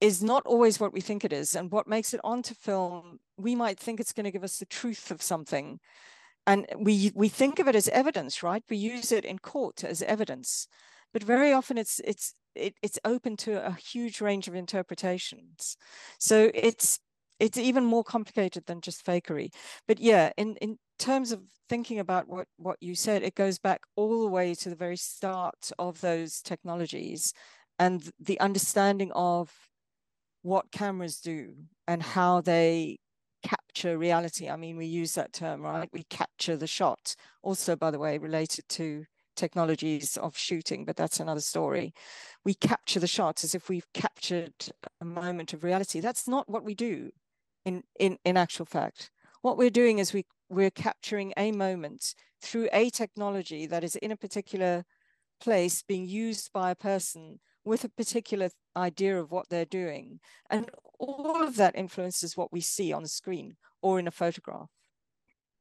is 0.00 0.22
not 0.22 0.44
always 0.46 0.80
what 0.80 0.92
we 0.92 1.00
think 1.00 1.24
it 1.24 1.32
is. 1.32 1.54
And 1.54 1.70
what 1.70 1.86
makes 1.86 2.14
it 2.14 2.20
onto 2.24 2.54
film, 2.54 3.18
we 3.36 3.54
might 3.54 3.78
think 3.78 4.00
it's 4.00 4.12
going 4.12 4.24
to 4.24 4.30
give 4.30 4.44
us 4.44 4.58
the 4.58 4.66
truth 4.66 5.10
of 5.10 5.22
something. 5.22 5.80
And 6.46 6.66
we 6.78 7.12
we 7.14 7.28
think 7.28 7.58
of 7.58 7.68
it 7.68 7.76
as 7.76 7.88
evidence, 7.88 8.42
right? 8.42 8.64
We 8.70 8.76
use 8.76 9.12
it 9.12 9.24
in 9.24 9.38
court 9.38 9.84
as 9.84 10.02
evidence. 10.02 10.66
But 11.12 11.22
very 11.22 11.52
often 11.52 11.76
it's 11.76 12.00
it's 12.00 12.34
it, 12.54 12.74
it's 12.82 12.98
open 13.04 13.36
to 13.38 13.64
a 13.64 13.72
huge 13.72 14.20
range 14.20 14.48
of 14.48 14.54
interpretations. 14.54 15.76
So 16.18 16.50
it's 16.54 16.98
it's 17.38 17.58
even 17.58 17.84
more 17.84 18.04
complicated 18.04 18.66
than 18.66 18.82
just 18.82 19.04
fakery. 19.04 19.52
But 19.88 19.98
yeah, 19.98 20.30
in, 20.36 20.56
in 20.56 20.78
terms 20.98 21.32
of 21.32 21.40
thinking 21.68 21.98
about 21.98 22.28
what, 22.28 22.46
what 22.58 22.76
you 22.80 22.94
said, 22.94 23.22
it 23.22 23.34
goes 23.34 23.58
back 23.58 23.80
all 23.96 24.20
the 24.20 24.28
way 24.28 24.54
to 24.56 24.68
the 24.68 24.76
very 24.76 24.98
start 24.98 25.72
of 25.78 26.02
those 26.02 26.42
technologies 26.42 27.32
and 27.78 28.10
the 28.20 28.38
understanding 28.40 29.10
of 29.12 29.50
what 30.42 30.72
cameras 30.72 31.20
do 31.20 31.54
and 31.86 32.02
how 32.02 32.40
they 32.40 32.98
capture 33.42 33.96
reality. 33.96 34.48
I 34.48 34.56
mean, 34.56 34.76
we 34.76 34.86
use 34.86 35.14
that 35.14 35.32
term, 35.32 35.62
right? 35.62 35.88
We 35.92 36.04
capture 36.04 36.56
the 36.56 36.66
shot. 36.66 37.14
Also, 37.42 37.76
by 37.76 37.90
the 37.90 37.98
way, 37.98 38.18
related 38.18 38.68
to 38.70 39.04
technologies 39.36 40.16
of 40.16 40.36
shooting, 40.36 40.84
but 40.84 40.96
that's 40.96 41.20
another 41.20 41.40
story. 41.40 41.94
We 42.44 42.54
capture 42.54 43.00
the 43.00 43.06
shot 43.06 43.42
as 43.44 43.54
if 43.54 43.68
we've 43.68 43.90
captured 43.94 44.54
a 45.00 45.04
moment 45.04 45.52
of 45.52 45.64
reality. 45.64 46.00
That's 46.00 46.28
not 46.28 46.48
what 46.48 46.64
we 46.64 46.74
do 46.74 47.10
in, 47.64 47.82
in, 47.98 48.18
in 48.24 48.36
actual 48.36 48.66
fact. 48.66 49.10
What 49.42 49.56
we're 49.56 49.70
doing 49.70 49.98
is 49.98 50.12
we, 50.12 50.26
we're 50.48 50.70
capturing 50.70 51.32
a 51.36 51.52
moment 51.52 52.14
through 52.42 52.68
a 52.72 52.90
technology 52.90 53.66
that 53.66 53.84
is 53.84 53.96
in 53.96 54.10
a 54.10 54.16
particular 54.16 54.84
place 55.40 55.82
being 55.82 56.06
used 56.06 56.52
by 56.52 56.70
a 56.70 56.76
person 56.76 57.40
with 57.70 57.84
a 57.84 57.88
particular 57.88 58.50
idea 58.76 59.16
of 59.16 59.30
what 59.30 59.48
they're 59.48 59.64
doing. 59.64 60.18
And 60.50 60.68
all 60.98 61.40
of 61.40 61.54
that 61.54 61.76
influences 61.76 62.36
what 62.36 62.52
we 62.52 62.60
see 62.60 62.92
on 62.92 63.04
the 63.04 63.08
screen 63.08 63.56
or 63.80 64.00
in 64.00 64.08
a 64.08 64.10
photograph. 64.10 64.66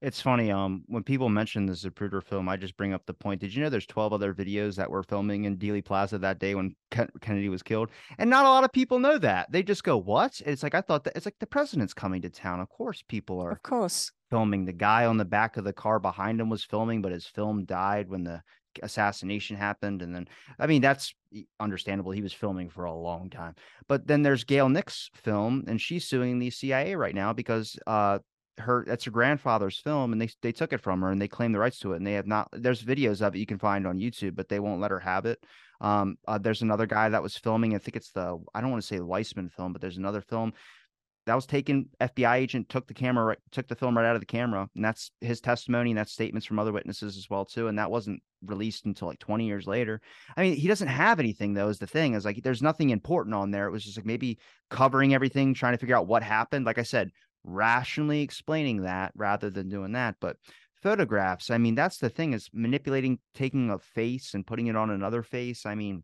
It's 0.01 0.20
funny. 0.20 0.49
Um, 0.49 0.86
when 0.88 1.03
people 1.03 1.30
mention 1.30 1.68
the 1.68 1.74
Zapruder 1.74 2.24
film, 2.24 2.49
I 2.49 2.55
just 2.57 2.78
bring 2.78 2.93
up 2.93 3.05
the 3.05 3.14
point. 3.14 3.41
Did 3.41 3.53
you 3.53 3.62
know 3.62 3.70
there's 3.70 3.86
12 3.86 4.14
other 4.14 4.34
videos 4.34 4.76
that 4.78 4.89
were 4.89 5.03
filming 5.03 5.43
in 5.43 5.57
Dealey 5.57 5.86
Plaza 5.86 6.18
that 6.18 6.39
day 6.39 6.55
when 6.55 6.74
Ken- 6.89 7.12
Kennedy 7.22 7.49
was 7.49 7.62
killed? 7.62 7.89
And 8.18 8.30
not 8.30 8.45
a 8.45 8.49
lot 8.49 8.64
of 8.64 8.72
people 8.72 8.97
know 8.97 9.20
that. 9.20 9.51
They 9.51 9.62
just 9.62 9.84
go, 9.84 9.97
"What?" 9.97 10.41
It's 10.45 10.64
like 10.64 10.74
I 10.74 10.80
thought 10.80 11.03
that 11.03 11.18
it's 11.18 11.26
like 11.26 11.36
the 11.39 11.45
president's 11.45 11.93
coming 11.93 12.22
to 12.22 12.30
town. 12.30 12.62
Of 12.62 12.70
course, 12.70 13.03
people 13.10 13.41
are. 13.41 13.51
Of 13.51 13.62
course. 13.62 14.10
Filming 14.30 14.64
the 14.64 14.74
guy 14.74 15.05
on 15.05 15.18
the 15.18 15.26
back 15.26 15.57
of 15.57 15.66
the 15.66 15.74
car 15.74 15.99
behind 15.99 16.39
him 16.39 16.49
was 16.49 16.64
filming, 16.64 17.01
but 17.01 17.12
his 17.12 17.26
film 17.28 17.66
died 17.66 18.07
when 18.07 18.24
the 18.24 18.41
assassination 18.82 19.56
happened. 19.56 20.02
And 20.02 20.14
then, 20.14 20.28
I 20.58 20.68
mean, 20.68 20.82
that's 20.82 21.14
understandable. 21.60 22.12
He 22.12 22.22
was 22.22 22.34
filming 22.34 22.70
for 22.70 22.86
a 22.86 22.94
long 22.94 23.30
time. 23.30 23.56
But 23.88 24.08
then 24.08 24.22
there's 24.22 24.44
Gayle 24.44 24.70
Nix 24.70 25.10
film, 25.16 25.66
and 25.68 25.80
she's 25.80 26.08
suing 26.08 26.40
the 26.40 26.50
CIA 26.50 26.96
right 26.96 27.16
now 27.16 27.34
because 27.34 27.78
uh, 27.88 28.20
her 28.60 28.84
that's 28.88 29.06
her 29.06 29.12
grandfather's 29.12 29.80
film, 29.80 30.14
and 30.14 30.22
they 30.22 30.30
they 30.42 30.52
took 30.52 30.74
it 30.74 30.82
from 30.82 31.02
her 31.02 31.12
and 31.12 31.22
they 31.22 31.28
claim 31.28 31.52
the 31.52 31.60
rights 31.60 31.80
to 31.80 31.94
it, 31.94 31.98
and 31.98 32.08
they 32.08 32.14
have 32.14 32.28
not. 32.28 32.50
There's 32.52 32.84
videos 32.84 33.22
of 33.22 33.36
it 33.36 33.40
you 33.40 33.46
can 33.46 33.60
find 33.60 33.88
on 33.88 34.00
YouTube, 34.00 34.36
but 34.36 34.50
they 34.50 34.60
won't 34.60 34.82
let 34.82 34.92
her 34.92 35.00
have 35.00 35.26
it. 35.26 35.44
Um, 35.82 36.18
uh, 36.28 36.38
there's 36.38 36.62
another 36.62 36.86
guy 36.86 37.10
that 37.10 37.24
was 37.24 37.38
filming. 37.38 37.74
I 37.76 37.78
think 37.78 37.96
it's 37.96 38.12
the 38.12 38.38
I 38.54 38.62
don't 38.62 38.72
want 38.72 38.84
to 38.84 38.88
say 38.88 39.00
Weissman 39.00 39.50
film, 39.50 39.74
but 39.74 39.82
there's 39.82 39.98
another 39.98 40.22
film 40.22 40.54
that 41.30 41.36
was 41.36 41.46
taken 41.46 41.88
FBI 42.02 42.38
agent 42.38 42.70
took 42.70 42.88
the 42.88 42.94
camera 42.96 43.24
right, 43.24 43.38
took 43.52 43.68
the 43.68 43.76
film 43.76 43.96
right 43.96 44.06
out 44.06 44.16
of 44.16 44.20
the 44.20 44.26
camera 44.26 44.68
and 44.74 44.84
that's 44.84 45.12
his 45.22 45.40
testimony 45.40 45.92
and 45.92 46.00
that's 46.00 46.12
statements 46.12 46.48
from 46.48 46.58
other 46.58 46.72
witnesses 46.72 47.18
as 47.18 47.30
well 47.30 47.46
too 47.46 47.68
and 47.68 47.78
that 47.78 47.92
wasn't 47.92 48.20
released 48.46 48.88
until 48.88 49.10
like 49.10 49.20
20 49.20 49.46
years 49.46 49.68
later. 49.68 50.02
I 50.36 50.42
mean 50.42 50.56
he 50.56 50.68
doesn't 50.68 50.88
have 50.88 51.20
anything 51.20 51.54
though 51.54 51.68
is 51.70 51.78
the 51.78 51.86
thing 51.86 52.16
is 52.16 52.26
like 52.26 52.42
there's 52.42 52.64
nothing 52.64 52.90
important 52.90 53.36
on 53.36 53.52
there. 53.52 53.68
It 53.68 53.72
was 53.72 53.84
just 53.84 53.96
like 53.96 54.08
maybe 54.08 54.40
covering 54.72 55.14
everything 55.14 55.54
trying 55.54 55.74
to 55.74 55.78
figure 55.78 55.96
out 55.96 56.08
what 56.08 56.24
happened. 56.24 56.66
Like 56.66 56.80
I 56.80 56.84
said 56.84 57.12
rationally 57.44 58.22
explaining 58.22 58.82
that 58.82 59.12
rather 59.16 59.52
than 59.52 59.70
doing 59.70 59.92
that 59.92 60.16
but 60.20 60.36
photographs 60.82 61.52
I 61.52 61.60
mean 61.60 61.76
that's 61.76 62.00
the 62.00 62.10
thing 62.10 62.34
is 62.34 62.50
manipulating 62.54 63.20
taking 63.36 63.70
a 63.70 63.78
face 63.78 64.34
and 64.34 64.48
putting 64.48 64.66
it 64.66 64.76
on 64.76 64.90
another 64.90 65.22
face 65.22 65.68
I 65.68 65.76
mean 65.76 66.04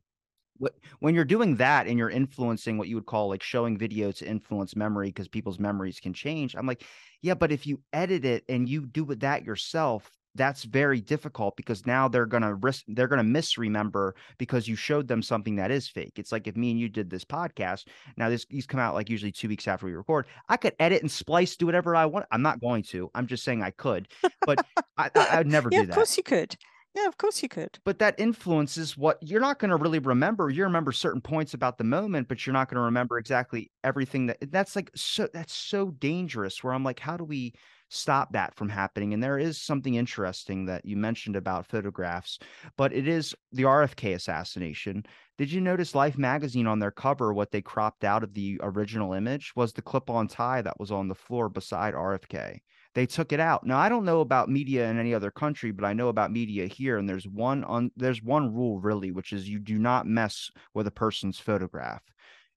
when 0.99 1.15
you're 1.15 1.25
doing 1.25 1.55
that 1.55 1.87
and 1.87 1.97
you're 1.97 2.09
influencing 2.09 2.77
what 2.77 2.87
you 2.87 2.95
would 2.95 3.05
call 3.05 3.29
like 3.29 3.43
showing 3.43 3.77
video 3.77 4.11
to 4.11 4.25
influence 4.25 4.75
memory 4.75 5.07
because 5.07 5.27
people's 5.27 5.59
memories 5.59 5.99
can 5.99 6.13
change 6.13 6.55
i'm 6.55 6.67
like 6.67 6.83
yeah 7.21 7.33
but 7.33 7.51
if 7.51 7.67
you 7.67 7.79
edit 7.93 8.25
it 8.25 8.43
and 8.49 8.69
you 8.69 8.85
do 8.85 9.05
that 9.05 9.43
yourself 9.43 10.11
that's 10.35 10.63
very 10.63 10.99
difficult 10.99 11.55
because 11.55 11.85
now 11.85 12.07
they're 12.07 12.25
gonna 12.25 12.53
risk 12.55 12.83
they're 12.89 13.07
gonna 13.07 13.23
misremember 13.23 14.13
because 14.37 14.67
you 14.67 14.75
showed 14.75 15.07
them 15.07 15.23
something 15.23 15.55
that 15.55 15.71
is 15.71 15.87
fake. 15.87 16.13
It's 16.17 16.31
like 16.31 16.47
if 16.47 16.55
me 16.55 16.71
and 16.71 16.79
you 16.79 16.89
did 16.89 17.09
this 17.09 17.25
podcast. 17.25 17.85
Now 18.17 18.29
this 18.29 18.45
these 18.45 18.67
come 18.67 18.79
out 18.79 18.93
like 18.93 19.09
usually 19.09 19.31
two 19.31 19.47
weeks 19.47 19.67
after 19.67 19.85
we 19.85 19.93
record. 19.93 20.27
I 20.49 20.57
could 20.57 20.75
edit 20.79 21.01
and 21.01 21.11
splice, 21.11 21.55
do 21.55 21.65
whatever 21.65 21.95
I 21.95 22.05
want. 22.05 22.25
I'm 22.31 22.41
not 22.41 22.59
going 22.59 22.83
to. 22.83 23.09
I'm 23.15 23.27
just 23.27 23.43
saying 23.43 23.63
I 23.63 23.71
could, 23.71 24.07
but 24.45 24.65
I, 24.97 25.09
I, 25.15 25.37
would 25.37 25.47
never 25.47 25.69
yeah, 25.71 25.81
do 25.81 25.85
that. 25.87 25.91
Of 25.91 25.95
course 25.95 26.17
you 26.17 26.23
could. 26.23 26.57
Yeah, 26.95 27.07
of 27.07 27.17
course 27.17 27.43
you 27.43 27.49
could. 27.49 27.77
But 27.83 27.99
that 27.99 28.17
influences 28.17 28.95
what 28.97 29.17
you're 29.21 29.41
not 29.41 29.59
going 29.59 29.69
to 29.69 29.75
really 29.75 29.99
remember. 29.99 30.49
You 30.49 30.63
remember 30.63 30.93
certain 30.93 31.19
points 31.19 31.53
about 31.53 31.77
the 31.77 31.83
moment, 31.83 32.29
but 32.29 32.45
you're 32.45 32.53
not 32.53 32.69
going 32.69 32.77
to 32.77 32.81
remember 32.83 33.17
exactly 33.17 33.69
everything 33.83 34.27
that 34.27 34.37
that's 34.49 34.77
like 34.77 34.91
so 34.95 35.27
that's 35.33 35.53
so 35.53 35.91
dangerous 35.91 36.63
where 36.63 36.73
I'm 36.73 36.85
like, 36.85 37.01
how 37.01 37.17
do 37.17 37.25
we 37.25 37.53
stop 37.89 38.31
that 38.31 38.55
from 38.55 38.69
happening? 38.69 39.13
And 39.13 39.21
there 39.21 39.37
is 39.37 39.61
something 39.61 39.95
interesting 39.95 40.65
that 40.67 40.85
you 40.85 40.95
mentioned 40.95 41.35
about 41.35 41.67
photographs, 41.67 42.39
but 42.77 42.93
it 42.93 43.09
is 43.09 43.35
the 43.51 43.63
RFK 43.65 44.15
assassination. 44.15 45.03
Did 45.37 45.51
you 45.51 45.59
notice 45.59 45.95
Life 45.95 46.17
magazine 46.17 46.65
on 46.65 46.79
their 46.79 46.91
cover, 46.91 47.33
what 47.33 47.51
they 47.51 47.61
cropped 47.61 48.05
out 48.05 48.23
of 48.23 48.33
the 48.33 48.57
original 48.63 49.11
image 49.11 49.51
was 49.53 49.73
the 49.73 49.81
clip 49.81 50.09
on 50.09 50.29
tie 50.29 50.61
that 50.61 50.79
was 50.79 50.91
on 50.91 51.09
the 51.09 51.15
floor 51.15 51.49
beside 51.49 51.93
RFK? 51.93 52.61
They 52.95 53.05
took 53.05 53.31
it 53.31 53.39
out. 53.39 53.65
Now 53.65 53.77
I 53.77 53.89
don't 53.89 54.05
know 54.05 54.21
about 54.21 54.49
media 54.49 54.89
in 54.89 54.97
any 54.97 55.13
other 55.13 55.29
country, 55.29 55.71
but 55.71 55.85
I 55.85 55.93
know 55.93 56.07
about 56.07 56.31
media 56.31 56.65
here, 56.65 56.97
and 56.97 57.07
there's 57.07 57.27
one 57.27 57.63
on 57.65 57.91
there's 57.95 58.23
one 58.23 58.55
rule 58.55 58.79
really, 58.79 59.11
which 59.11 59.33
is 59.33 59.47
you 59.47 59.59
do 59.59 59.77
not 59.77 60.07
mess 60.07 60.49
with 60.73 60.87
a 60.87 60.91
person's 60.91 61.37
photograph. 61.37 62.01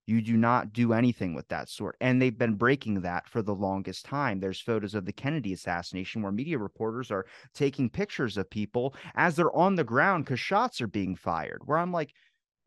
You 0.07 0.23
do 0.23 0.37
not 0.37 0.73
do 0.73 0.93
anything 0.93 1.35
with 1.35 1.47
that 1.49 1.69
sort. 1.69 1.95
And 2.01 2.19
they've 2.19 2.35
been 2.35 2.55
breaking 2.55 3.01
that 3.01 3.29
for 3.29 3.43
the 3.43 3.53
longest 3.53 4.05
time. 4.05 4.39
There's 4.39 4.59
photos 4.59 4.95
of 4.95 5.05
the 5.05 5.13
Kennedy 5.13 5.53
assassination 5.53 6.23
where 6.23 6.31
media 6.31 6.57
reporters 6.57 7.11
are 7.11 7.27
taking 7.53 7.91
pictures 7.91 8.35
of 8.35 8.49
people 8.49 8.95
as 9.13 9.35
they're 9.35 9.55
on 9.55 9.75
the 9.75 9.83
ground 9.83 10.25
because 10.25 10.39
shots 10.39 10.81
are 10.81 10.87
being 10.87 11.15
fired. 11.15 11.61
Where 11.65 11.77
I'm 11.77 11.91
like, 11.91 12.15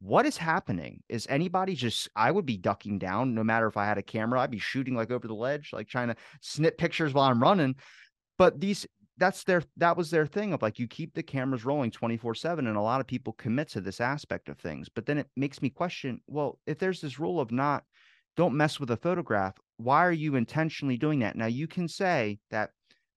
what 0.03 0.27
is 0.27 0.37
happening? 0.37 1.01
Is 1.09 1.29
anybody 1.31 1.77
just 1.77 2.09
I 2.17 2.33
would 2.33 2.45
be 2.45 2.57
ducking 2.57 2.99
down 2.99 3.35
no 3.35 3.45
matter 3.45 3.69
if 3.69 3.77
I 3.77 3.87
had 3.87 3.99
a 3.99 4.03
camera. 4.03 4.41
I'd 4.41 4.51
be 4.51 4.59
shooting 4.59 4.97
like 4.97 5.13
over 5.13 5.29
the 5.29 5.35
ledge, 5.35 5.71
like 5.73 5.89
trying 5.89 6.09
to 6.09 6.17
snip 6.41 6.77
pictures 6.77 7.15
while 7.15 7.31
I'm 7.31 7.41
running. 7.41 7.77
But 8.37 8.61
these 8.61 8.85
that's 9.19 9.45
their 9.45 9.63
that 9.77 9.97
was 9.97 10.11
their 10.11 10.27
thing 10.27 10.53
of 10.53 10.61
like 10.61 10.81
you 10.81 10.89
keep 10.89 11.15
the 11.15 11.23
cameras 11.23 11.65
rolling 11.65 11.93
24/7 11.93 12.59
and 12.59 12.77
a 12.77 12.81
lot 12.81 13.01
of 13.01 13.07
people 13.07 13.35
commit 13.35 13.69
to 13.69 13.81
this 13.81 14.01
aspect 14.01 14.49
of 14.49 14.59
things. 14.59 14.89
But 14.89 15.07
then 15.07 15.19
it 15.19 15.29
makes 15.37 15.63
me 15.63 15.71
question, 15.71 16.21
well, 16.27 16.59
if 16.67 16.79
there's 16.79 17.01
this 17.01 17.21
rule 17.21 17.41
of 17.41 17.53
not 17.53 17.85
don't 18.37 18.57
mess 18.57 18.81
with 18.81 18.91
a 18.91 18.97
photograph, 18.97 19.55
why 19.77 20.05
are 20.05 20.11
you 20.11 20.35
intentionally 20.35 20.97
doing 20.97 21.21
that? 21.21 21.37
Now 21.37 21.47
you 21.47 21.69
can 21.69 21.87
say 21.87 22.41
that 22.51 22.71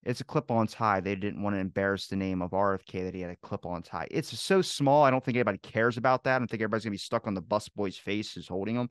it's 0.06 0.20
a 0.20 0.24
clip-on 0.24 0.66
tie. 0.66 1.00
They 1.00 1.14
didn't 1.14 1.42
want 1.42 1.56
to 1.56 1.60
embarrass 1.60 2.06
the 2.06 2.16
name 2.16 2.40
of 2.40 2.52
RFK 2.52 3.04
that 3.04 3.14
he 3.14 3.20
had 3.20 3.30
a 3.30 3.36
clip-on 3.36 3.82
tie. 3.82 4.08
It's 4.10 4.38
so 4.38 4.62
small. 4.62 5.04
I 5.04 5.10
don't 5.10 5.24
think 5.24 5.36
anybody 5.36 5.58
cares 5.58 5.96
about 5.96 6.24
that. 6.24 6.36
I 6.36 6.38
don't 6.38 6.50
think 6.50 6.62
everybody's 6.62 6.84
gonna 6.84 6.92
be 6.92 6.98
stuck 6.98 7.26
on 7.26 7.34
the 7.34 7.42
busboy's 7.42 7.98
face 7.98 8.32
who's 8.32 8.48
holding 8.48 8.76
them. 8.76 8.88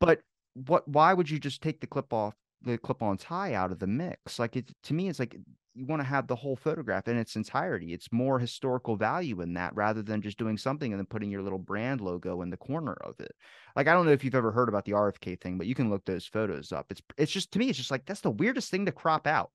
But 0.00 0.20
what? 0.54 0.86
Why 0.86 1.14
would 1.14 1.30
you 1.30 1.38
just 1.38 1.62
take 1.62 1.80
the 1.80 1.86
clip 1.86 2.12
off? 2.12 2.34
the 2.64 2.78
clip-on 2.78 3.16
tie 3.16 3.54
out 3.54 3.72
of 3.72 3.78
the 3.78 3.86
mix. 3.86 4.38
Like 4.38 4.56
it 4.56 4.70
to 4.84 4.94
me, 4.94 5.08
it's 5.08 5.18
like 5.18 5.36
you 5.74 5.86
want 5.86 6.00
to 6.00 6.08
have 6.08 6.26
the 6.26 6.36
whole 6.36 6.56
photograph 6.56 7.08
in 7.08 7.16
its 7.16 7.36
entirety. 7.36 7.92
It's 7.92 8.12
more 8.12 8.38
historical 8.38 8.96
value 8.96 9.40
in 9.40 9.54
that 9.54 9.74
rather 9.74 10.02
than 10.02 10.20
just 10.20 10.38
doing 10.38 10.58
something 10.58 10.92
and 10.92 11.00
then 11.00 11.06
putting 11.06 11.30
your 11.30 11.42
little 11.42 11.58
brand 11.58 12.00
logo 12.00 12.42
in 12.42 12.50
the 12.50 12.56
corner 12.56 12.92
of 12.92 13.14
it. 13.20 13.32
Like 13.74 13.88
I 13.88 13.94
don't 13.94 14.06
know 14.06 14.12
if 14.12 14.24
you've 14.24 14.34
ever 14.34 14.52
heard 14.52 14.68
about 14.68 14.84
the 14.84 14.92
RFK 14.92 15.40
thing, 15.40 15.58
but 15.58 15.66
you 15.66 15.74
can 15.74 15.90
look 15.90 16.04
those 16.04 16.26
photos 16.26 16.72
up. 16.72 16.86
It's 16.90 17.02
it's 17.16 17.32
just 17.32 17.52
to 17.52 17.58
me, 17.58 17.68
it's 17.68 17.78
just 17.78 17.90
like 17.90 18.06
that's 18.06 18.20
the 18.20 18.30
weirdest 18.30 18.70
thing 18.70 18.86
to 18.86 18.92
crop 18.92 19.26
out. 19.26 19.50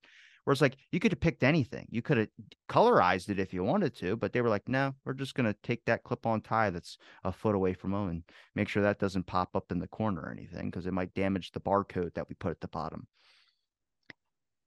Whereas 0.47 0.61
like 0.61 0.77
you 0.93 1.01
could 1.01 1.11
have 1.11 1.19
picked 1.19 1.43
anything. 1.43 1.87
You 1.91 2.01
could 2.01 2.15
have 2.15 2.29
colorized 2.69 3.27
it 3.27 3.37
if 3.37 3.53
you 3.53 3.65
wanted 3.65 3.93
to, 3.97 4.15
but 4.15 4.31
they 4.31 4.39
were 4.39 4.47
like, 4.47 4.69
no, 4.69 4.95
we're 5.03 5.11
just 5.11 5.35
gonna 5.35 5.53
take 5.61 5.83
that 5.83 6.05
clip-on 6.05 6.39
tie 6.39 6.69
that's 6.69 6.97
a 7.25 7.33
foot 7.33 7.53
away 7.53 7.73
from 7.73 7.91
them 7.91 8.07
and 8.07 8.23
make 8.55 8.69
sure 8.69 8.81
that 8.81 8.97
doesn't 8.97 9.25
pop 9.25 9.57
up 9.57 9.73
in 9.73 9.79
the 9.79 9.89
corner 9.89 10.21
or 10.21 10.31
anything 10.31 10.69
because 10.69 10.87
it 10.87 10.93
might 10.93 11.13
damage 11.13 11.51
the 11.51 11.59
barcode 11.59 12.13
that 12.13 12.29
we 12.29 12.35
put 12.35 12.51
at 12.51 12.61
the 12.61 12.69
bottom. 12.69 13.07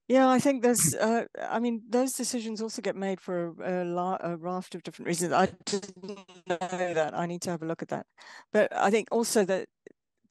Yeah, 0.06 0.28
I 0.28 0.38
think 0.38 0.62
there's. 0.62 0.94
Uh, 0.94 1.24
I 1.48 1.60
mean, 1.60 1.80
those 1.88 2.12
decisions 2.12 2.60
also 2.60 2.82
get 2.82 2.94
made 2.94 3.18
for 3.18 3.54
a, 3.64 3.82
a, 3.82 4.32
a, 4.32 4.36
raft 4.36 4.74
of 4.74 4.82
different 4.82 5.06
reasons. 5.06 5.32
I 5.32 5.48
didn't 5.64 6.06
know 6.46 6.58
that. 6.58 7.12
I 7.14 7.24
need 7.24 7.40
to 7.42 7.50
have 7.52 7.62
a 7.62 7.66
look 7.66 7.80
at 7.80 7.88
that. 7.88 8.04
But 8.52 8.70
I 8.76 8.90
think 8.90 9.08
also 9.10 9.46
that 9.46 9.68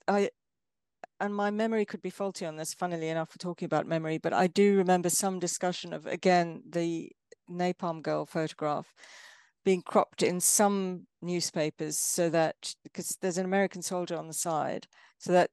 I, 0.08 0.30
and 1.20 1.36
my 1.36 1.52
memory 1.52 1.86
could 1.86 2.02
be 2.02 2.10
faulty 2.10 2.46
on 2.46 2.56
this. 2.56 2.74
Funnily 2.74 3.10
enough, 3.10 3.30
for 3.32 3.40
talking 3.40 3.66
about 3.66 3.88
memory, 3.88 4.18
but 4.18 4.34
I 4.34 4.48
do 4.48 4.78
remember 4.78 5.10
some 5.10 5.40
discussion 5.40 5.94
of 5.94 6.06
again 6.08 6.64
the 6.70 7.12
napalm 7.50 8.02
girl 8.02 8.26
photograph 8.26 8.94
being 9.66 9.82
cropped 9.82 10.24
in 10.24 10.40
some 10.40 11.06
newspapers 11.22 11.98
so 11.98 12.30
that 12.30 12.74
because 12.84 13.18
there's 13.22 13.38
an 13.38 13.46
American 13.46 13.82
soldier 13.82 14.18
on 14.18 14.28
the 14.28 14.34
side, 14.34 14.88
so 15.18 15.32
that 15.32 15.52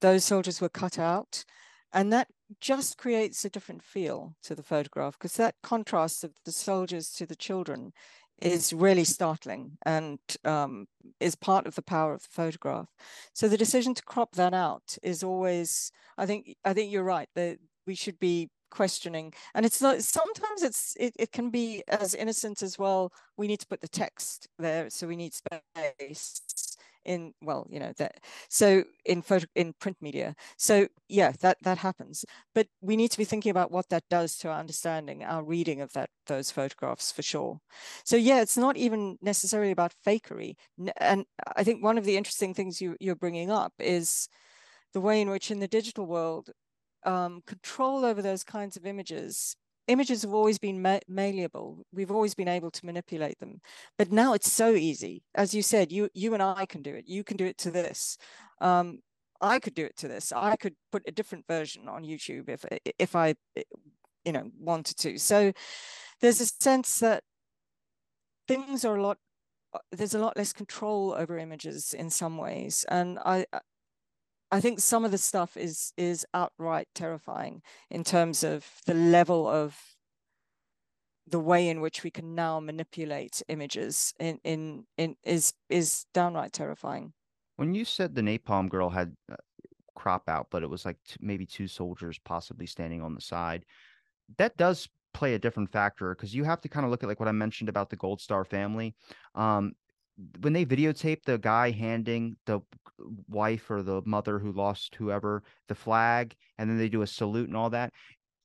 those 0.00 0.24
soldiers 0.24 0.60
were 0.60 0.68
cut 0.68 0.98
out 0.98 1.44
and 1.92 2.12
that 2.12 2.28
just 2.60 2.98
creates 2.98 3.44
a 3.44 3.50
different 3.50 3.82
feel 3.82 4.34
to 4.42 4.54
the 4.54 4.62
photograph 4.62 5.14
because 5.18 5.36
that 5.36 5.54
contrast 5.62 6.24
of 6.24 6.32
the 6.44 6.52
soldiers 6.52 7.10
to 7.10 7.26
the 7.26 7.36
children 7.36 7.92
is 8.40 8.72
really 8.72 9.04
startling 9.04 9.78
and 9.84 10.18
um, 10.44 10.86
is 11.20 11.34
part 11.34 11.66
of 11.66 11.74
the 11.74 11.82
power 11.82 12.12
of 12.14 12.22
the 12.22 12.28
photograph. 12.30 12.88
So 13.32 13.48
the 13.48 13.56
decision 13.56 13.94
to 13.94 14.02
crop 14.02 14.34
that 14.34 14.54
out 14.54 14.96
is 15.02 15.22
always, 15.22 15.90
I 16.18 16.26
think, 16.26 16.56
I 16.64 16.72
think 16.72 16.92
you're 16.92 17.04
right 17.04 17.28
that 17.34 17.58
we 17.86 17.94
should 17.94 18.18
be 18.18 18.50
questioning 18.70 19.32
and 19.54 19.64
it's 19.64 19.80
not 19.80 20.02
sometimes 20.02 20.62
it's 20.62 20.94
it, 20.98 21.14
it 21.18 21.32
can 21.32 21.50
be 21.50 21.84
as 21.86 22.14
innocent 22.14 22.62
as 22.62 22.76
well 22.78 23.12
we 23.36 23.46
need 23.46 23.60
to 23.60 23.66
put 23.66 23.80
the 23.80 23.88
text 23.88 24.48
there 24.58 24.90
so 24.90 25.06
we 25.06 25.16
need 25.16 25.32
space 25.32 26.40
in 27.06 27.32
well 27.42 27.66
you 27.70 27.80
know 27.80 27.92
that 27.98 28.20
so 28.48 28.84
in 29.04 29.22
photo 29.22 29.46
in 29.54 29.72
print 29.80 29.96
media. 30.00 30.34
So 30.58 30.88
yeah 31.08 31.32
that 31.40 31.58
that 31.62 31.78
happens. 31.78 32.24
But 32.54 32.68
we 32.80 32.96
need 32.96 33.10
to 33.12 33.18
be 33.18 33.24
thinking 33.24 33.50
about 33.50 33.70
what 33.70 33.88
that 33.90 34.04
does 34.10 34.36
to 34.38 34.48
our 34.48 34.58
understanding 34.58 35.24
our 35.24 35.44
reading 35.44 35.80
of 35.80 35.92
that 35.94 36.10
those 36.26 36.50
photographs 36.50 37.12
for 37.12 37.22
sure. 37.22 37.60
So 38.04 38.16
yeah 38.16 38.40
it's 38.42 38.56
not 38.56 38.76
even 38.76 39.18
necessarily 39.22 39.70
about 39.70 39.94
fakery. 40.06 40.54
And 40.98 41.24
i 41.56 41.64
think 41.64 41.82
one 41.82 41.98
of 41.98 42.04
the 42.04 42.16
interesting 42.16 42.54
things 42.54 42.80
you 42.80 42.96
you're 43.00 43.16
bringing 43.16 43.50
up 43.50 43.72
is 43.78 44.28
the 44.92 45.00
way 45.00 45.20
in 45.20 45.30
which 45.30 45.50
in 45.50 45.60
the 45.60 45.68
digital 45.68 46.06
world 46.06 46.50
um, 47.04 47.42
control 47.46 48.04
over 48.04 48.20
those 48.22 48.42
kinds 48.44 48.76
of 48.76 48.86
images 48.86 49.56
images 49.88 50.22
have 50.22 50.34
always 50.34 50.58
been 50.58 50.82
ma- 50.82 51.00
malleable. 51.08 51.84
We've 51.92 52.10
always 52.10 52.34
been 52.34 52.48
able 52.48 52.70
to 52.70 52.86
manipulate 52.86 53.38
them, 53.38 53.60
but 53.98 54.12
now 54.12 54.34
it's 54.34 54.50
so 54.50 54.74
easy. 54.74 55.22
As 55.34 55.54
you 55.54 55.62
said, 55.62 55.92
you 55.92 56.08
you 56.14 56.34
and 56.34 56.42
I 56.42 56.66
can 56.66 56.82
do 56.82 56.94
it. 56.94 57.08
You 57.08 57.24
can 57.24 57.36
do 57.36 57.46
it 57.46 57.58
to 57.58 57.70
this. 57.70 58.18
Um, 58.60 59.00
I 59.40 59.58
could 59.58 59.74
do 59.74 59.84
it 59.84 59.96
to 59.98 60.08
this. 60.08 60.32
I 60.32 60.56
could 60.56 60.74
put 60.90 61.02
a 61.06 61.12
different 61.12 61.46
version 61.46 61.88
on 61.88 62.04
YouTube 62.04 62.48
if 62.48 62.64
if 62.98 63.14
I 63.16 63.34
you 64.24 64.32
know 64.32 64.50
wanted 64.58 64.96
to. 64.98 65.18
So 65.18 65.52
there's 66.20 66.40
a 66.40 66.46
sense 66.46 66.98
that 67.00 67.22
things 68.48 68.84
are 68.84 68.96
a 68.96 69.02
lot 69.02 69.18
uh, 69.74 69.78
there's 69.92 70.14
a 70.14 70.18
lot 70.18 70.36
less 70.36 70.52
control 70.52 71.14
over 71.16 71.38
images 71.38 71.92
in 71.92 72.10
some 72.10 72.36
ways 72.38 72.84
and 72.88 73.18
i 73.24 73.44
I 74.50 74.60
think 74.60 74.80
some 74.80 75.04
of 75.04 75.10
the 75.10 75.18
stuff 75.18 75.56
is 75.56 75.92
is 75.96 76.24
outright 76.32 76.88
terrifying 76.94 77.62
in 77.90 78.04
terms 78.04 78.44
of 78.44 78.64
the 78.86 78.94
level 78.94 79.48
of 79.48 79.76
the 81.26 81.40
way 81.40 81.68
in 81.68 81.80
which 81.80 82.04
we 82.04 82.10
can 82.10 82.34
now 82.34 82.60
manipulate 82.60 83.42
images 83.48 84.14
in 84.20 84.38
in, 84.44 84.84
in 84.96 85.16
is 85.24 85.52
is 85.68 86.06
downright 86.14 86.52
terrifying. 86.52 87.12
When 87.56 87.74
you 87.74 87.84
said 87.84 88.14
the 88.14 88.22
napalm 88.22 88.68
girl 88.68 88.90
had 88.90 89.16
uh, 89.30 89.36
crop 89.94 90.28
out, 90.28 90.48
but 90.50 90.62
it 90.62 90.70
was 90.70 90.84
like 90.84 90.98
maybe 91.20 91.46
two 91.46 91.66
soldiers 91.66 92.18
possibly 92.24 92.66
standing 92.66 93.02
on 93.02 93.14
the 93.14 93.20
side, 93.20 93.64
that 94.38 94.56
does 94.56 94.88
play 95.14 95.34
a 95.34 95.38
different 95.38 95.72
factor 95.72 96.14
because 96.14 96.34
you 96.34 96.44
have 96.44 96.60
to 96.60 96.68
kind 96.68 96.84
of 96.84 96.90
look 96.90 97.02
at 97.02 97.08
like 97.08 97.18
what 97.18 97.28
I 97.28 97.32
mentioned 97.32 97.68
about 97.68 97.90
the 97.90 97.96
Gold 97.96 98.20
Star 98.20 98.44
family. 98.44 98.94
Um, 99.34 99.72
when 100.40 100.52
they 100.52 100.64
videotape 100.64 101.24
the 101.24 101.38
guy 101.38 101.70
handing 101.70 102.36
the 102.46 102.60
wife 103.28 103.70
or 103.70 103.82
the 103.82 104.02
mother 104.04 104.38
who 104.38 104.52
lost 104.52 104.94
whoever 104.94 105.42
the 105.68 105.74
flag 105.74 106.34
and 106.58 106.68
then 106.68 106.78
they 106.78 106.88
do 106.88 107.02
a 107.02 107.06
salute 107.06 107.48
and 107.48 107.56
all 107.56 107.70
that. 107.70 107.92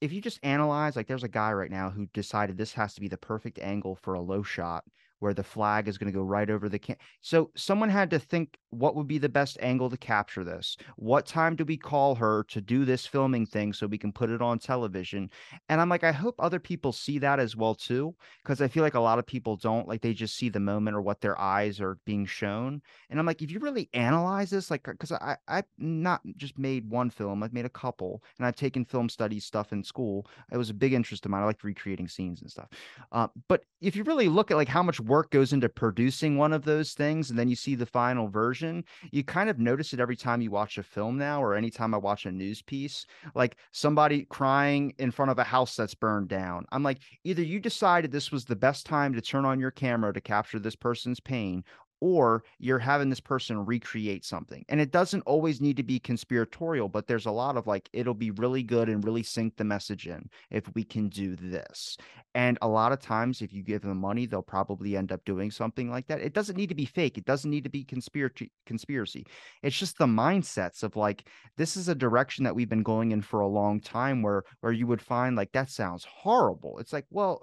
If 0.02 0.12
you 0.12 0.22
just 0.22 0.39
analyze 0.43 0.95
like 0.95 1.08
there's 1.08 1.24
a 1.24 1.30
guy 1.30 1.54
right 1.54 1.72
now 1.72 1.89
who 1.89 2.08
decided 2.08 2.58
this 2.58 2.74
has 2.74 2.93
to 2.95 3.02
be 3.02 3.08
the 3.08 3.18
perfect 3.18 3.60
angle 3.60 3.95
for 3.95 4.14
a 4.14 4.22
low 4.22 4.43
shot 4.43 4.84
where 5.22 5.34
the 5.34 5.43
flag 5.43 5.88
is 5.88 5.97
going 5.97 6.11
to 6.11 6.17
go 6.17 6.24
right 6.24 6.49
over 6.49 6.67
the 6.67 6.80
can. 6.80 6.95
So 7.22 7.51
someone 7.55 7.89
had 7.89 8.09
to 8.09 8.19
think 8.19 8.57
what 8.72 8.95
would 8.95 9.07
be 9.07 9.19
the 9.19 9.30
best 9.30 9.57
angle 9.61 9.89
to 9.89 9.97
capture 9.97 10.43
this. 10.43 10.78
What 10.95 11.28
time 11.28 11.55
do 11.55 11.63
we 11.63 11.78
call 11.78 12.15
her 12.15 12.43
to 12.49 12.59
do 12.59 12.86
this 12.86 13.05
filming 13.05 13.45
thing 13.45 13.72
so 13.72 13.86
we 13.86 13.99
can 13.99 14.11
put 14.11 14.32
it 14.32 14.41
on 14.41 14.57
television? 14.57 15.30
And 15.69 15.80
I'm 15.80 15.89
like, 15.89 16.03
I 16.03 16.11
hope 16.11 16.36
other 16.39 16.59
people 16.59 16.91
see 16.91 17.19
that 17.19 17.39
as 17.39 17.55
well 17.55 17.76
too, 17.76 18.15
because 18.43 18.61
I 18.61 18.67
feel 18.67 18.82
like 18.82 18.95
a 18.95 18.99
lot 18.99 19.19
of 19.19 19.28
people 19.28 19.57
don't. 19.57 19.88
Like 19.88 20.01
they 20.01 20.13
just 20.13 20.36
see 20.36 20.49
the 20.49 20.59
moment 20.59 20.95
or 20.95 21.01
what 21.01 21.22
their 21.22 21.39
eyes 21.39 21.80
are 21.80 21.99
being 22.05 22.26
shown. 22.26 22.82
And 23.09 23.19
I'm 23.19 23.26
like, 23.26 23.41
if 23.41 23.51
you 23.51 23.59
really 23.59 23.89
analyze 23.93 24.49
this, 24.49 24.72
like, 24.72 24.84
because 24.84 25.11
I 25.11 25.38
I've 25.47 25.65
not 25.78 26.22
just 26.36 26.57
made 26.57 26.89
one 26.89 27.11
film, 27.11 27.43
I've 27.43 27.53
made 27.53 27.65
a 27.65 27.69
couple, 27.69 28.24
and 28.38 28.47
I've 28.47 28.55
taken 28.55 28.86
film 28.86 29.07
studies 29.07 29.45
stuff 29.45 29.72
in 29.72 29.84
school. 29.84 30.26
It 30.51 30.57
was 30.57 30.72
a 30.72 30.74
big 30.74 30.93
interest 30.93 31.26
of 31.26 31.32
mine. 31.32 31.43
I 31.43 31.45
like 31.45 31.63
recreating 31.63 32.07
scenes 32.07 32.41
and 32.41 32.49
stuff. 32.49 32.69
Uh, 33.11 33.28
but 33.47 33.63
if 33.82 33.95
you 33.95 34.03
really 34.03 34.30
look 34.30 34.49
at 34.49 34.57
like 34.57 34.67
how 34.67 34.82
much 34.82 34.99
work 35.12 35.30
goes 35.30 35.51
into 35.51 35.68
producing 35.68 36.38
one 36.38 36.53
of 36.53 36.64
those 36.64 36.93
things 36.93 37.30
and 37.30 37.38
then 37.38 37.49
you 37.49 37.55
see 37.55 37.76
the 37.76 37.86
final 37.86 38.30
version 38.30 38.82
you 39.12 39.24
kind 39.24 39.49
of 39.49 39.59
notice 39.59 39.91
it 39.91 39.99
every 39.99 40.16
time 40.16 40.41
you 40.41 40.49
watch 40.49 40.78
a 40.78 40.84
film 40.84 41.18
now 41.18 41.43
or 41.43 41.53
anytime 41.53 41.93
i 41.93 41.97
watch 41.97 42.26
a 42.26 42.32
news 42.32 42.62
piece 42.62 43.05
like 43.36 43.57
somebody 43.74 44.26
crying 44.30 44.93
in 44.99 45.12
front 45.12 45.30
of 45.32 45.39
a 45.39 45.43
house 45.43 45.76
that's 45.76 45.95
burned 45.95 46.30
down. 46.30 46.66
I'm 46.72 46.84
like 46.84 46.99
either 47.24 47.43
you 47.43 47.59
decided 47.59 48.12
this 48.12 48.32
was 48.32 48.45
the 48.45 48.55
best 48.55 48.86
time 48.86 49.14
to 49.14 49.22
turn 49.22 49.45
on 49.45 49.59
your 49.59 49.72
camera 49.72 50.14
to 50.14 50.22
capture 50.22 50.59
this 50.59 50.76
person's 50.76 51.20
pain 51.20 51.64
or 52.02 52.43
you're 52.60 52.80
having 52.80 53.10
this 53.10 53.20
person 53.20 53.66
recreate 53.66 54.26
something. 54.26 54.66
And 54.68 54.82
it 54.82 54.91
doesn't 54.91 55.22
always 55.22 55.62
need 55.62 55.78
to 55.78 55.84
be 55.84 55.99
conspiratorial, 55.99 56.89
but 56.89 57.08
there's 57.08 57.28
a 57.28 57.32
lot 57.32 57.56
of 57.56 57.68
like, 57.68 57.89
it'll 57.93 58.14
be 58.14 58.32
really 58.32 58.64
good 58.64 58.89
and 58.89 59.06
really 59.06 59.24
sink 59.24 59.56
the 59.56 59.64
message 59.64 60.08
in 60.08 60.30
if 60.49 60.64
we 60.74 60.84
can 60.84 61.08
do 61.08 61.36
this. 61.36 61.97
And 62.34 62.58
a 62.62 62.68
lot 62.68 62.91
of 62.91 62.99
times, 62.99 63.41
if 63.41 63.54
you 63.54 63.62
give 63.62 63.82
them 63.82 63.99
money, 63.99 64.26
they'll 64.26 64.41
probably 64.41 64.97
end 64.97 65.12
up 65.12 65.24
doing 65.26 65.52
something 65.52 65.89
like 65.89 66.08
that. 66.08 66.22
It 66.22 66.34
doesn't 66.34 66.58
need 66.58 66.70
to 66.70 66.76
be 66.76 66.86
fake, 66.86 67.18
it 67.18 67.26
doesn't 67.26 67.49
need 67.49 67.64
to 67.64 67.70
be 67.70 67.84
conspiracy. 67.84 68.52
conspiracy. 68.66 69.26
It's 69.62 69.78
just 69.78 69.97
the 69.97 70.08
mindsets 70.08 70.84
of 70.84 70.95
like, 70.95 71.28
this 71.58 71.78
is 71.78 71.88
a 71.88 71.95
direction 71.95 72.43
that 72.45 72.56
we've 72.56 72.70
been 72.70 72.84
going 72.84 73.12
in 73.12 73.22
for 73.22 73.41
a 73.41 73.47
long 73.47 73.80
time 73.80 74.22
where 74.22 74.43
where 74.62 74.74
you 74.74 74.88
would 74.88 75.02
find 75.02 75.36
like 75.36 75.52
that 75.52 75.70
sounds 75.70 76.06
horrible. 76.06 76.80
It's 76.80 76.93
like, 76.93 77.06
well, 77.12 77.41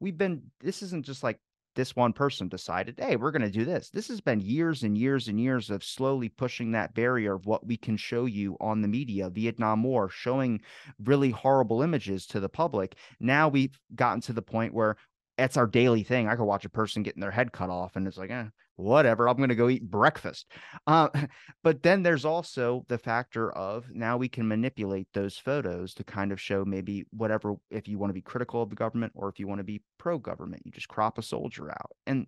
we've 0.00 0.18
been 0.18 0.42
this 0.60 0.82
isn't 0.82 1.06
just 1.06 1.22
like 1.22 1.38
this 1.74 1.96
one 1.96 2.12
person 2.12 2.48
decided, 2.48 2.98
hey, 2.98 3.16
we're 3.16 3.30
going 3.30 3.42
to 3.42 3.50
do 3.50 3.64
this. 3.64 3.90
This 3.90 4.08
has 4.08 4.20
been 4.20 4.40
years 4.40 4.82
and 4.82 4.96
years 4.96 5.28
and 5.28 5.40
years 5.40 5.70
of 5.70 5.84
slowly 5.84 6.28
pushing 6.28 6.72
that 6.72 6.94
barrier 6.94 7.34
of 7.34 7.46
what 7.46 7.66
we 7.66 7.76
can 7.76 7.96
show 7.96 8.26
you 8.26 8.56
on 8.60 8.82
the 8.82 8.88
media, 8.88 9.30
Vietnam 9.30 9.82
War, 9.82 10.08
showing 10.08 10.60
really 11.04 11.30
horrible 11.30 11.82
images 11.82 12.26
to 12.26 12.40
the 12.40 12.48
public. 12.48 12.96
Now 13.20 13.48
we've 13.48 13.78
gotten 13.94 14.20
to 14.22 14.32
the 14.32 14.42
point 14.42 14.74
where 14.74 14.96
it's 15.38 15.56
our 15.56 15.66
daily 15.66 16.02
thing. 16.02 16.28
I 16.28 16.36
could 16.36 16.44
watch 16.44 16.64
a 16.64 16.70
person 16.70 17.02
getting 17.02 17.20
their 17.20 17.30
head 17.30 17.52
cut 17.52 17.70
off, 17.70 17.96
and 17.96 18.06
it's 18.06 18.18
like, 18.18 18.30
eh, 18.30 18.46
whatever. 18.76 19.28
I'm 19.28 19.36
going 19.36 19.48
to 19.48 19.54
go 19.54 19.68
eat 19.68 19.88
breakfast. 19.88 20.46
Uh, 20.86 21.08
but 21.62 21.82
then 21.82 22.02
there's 22.02 22.24
also 22.24 22.84
the 22.88 22.98
factor 22.98 23.50
of 23.52 23.90
now 23.90 24.16
we 24.16 24.28
can 24.28 24.46
manipulate 24.46 25.08
those 25.14 25.36
photos 25.36 25.94
to 25.94 26.04
kind 26.04 26.32
of 26.32 26.40
show 26.40 26.64
maybe 26.64 27.04
whatever. 27.10 27.54
If 27.70 27.88
you 27.88 27.98
want 27.98 28.10
to 28.10 28.14
be 28.14 28.22
critical 28.22 28.62
of 28.62 28.70
the 28.70 28.76
government 28.76 29.12
or 29.14 29.28
if 29.28 29.38
you 29.38 29.46
want 29.46 29.58
to 29.58 29.64
be 29.64 29.82
pro 29.98 30.18
government, 30.18 30.62
you 30.64 30.72
just 30.72 30.88
crop 30.88 31.18
a 31.18 31.22
soldier 31.22 31.70
out. 31.70 31.92
And 32.06 32.26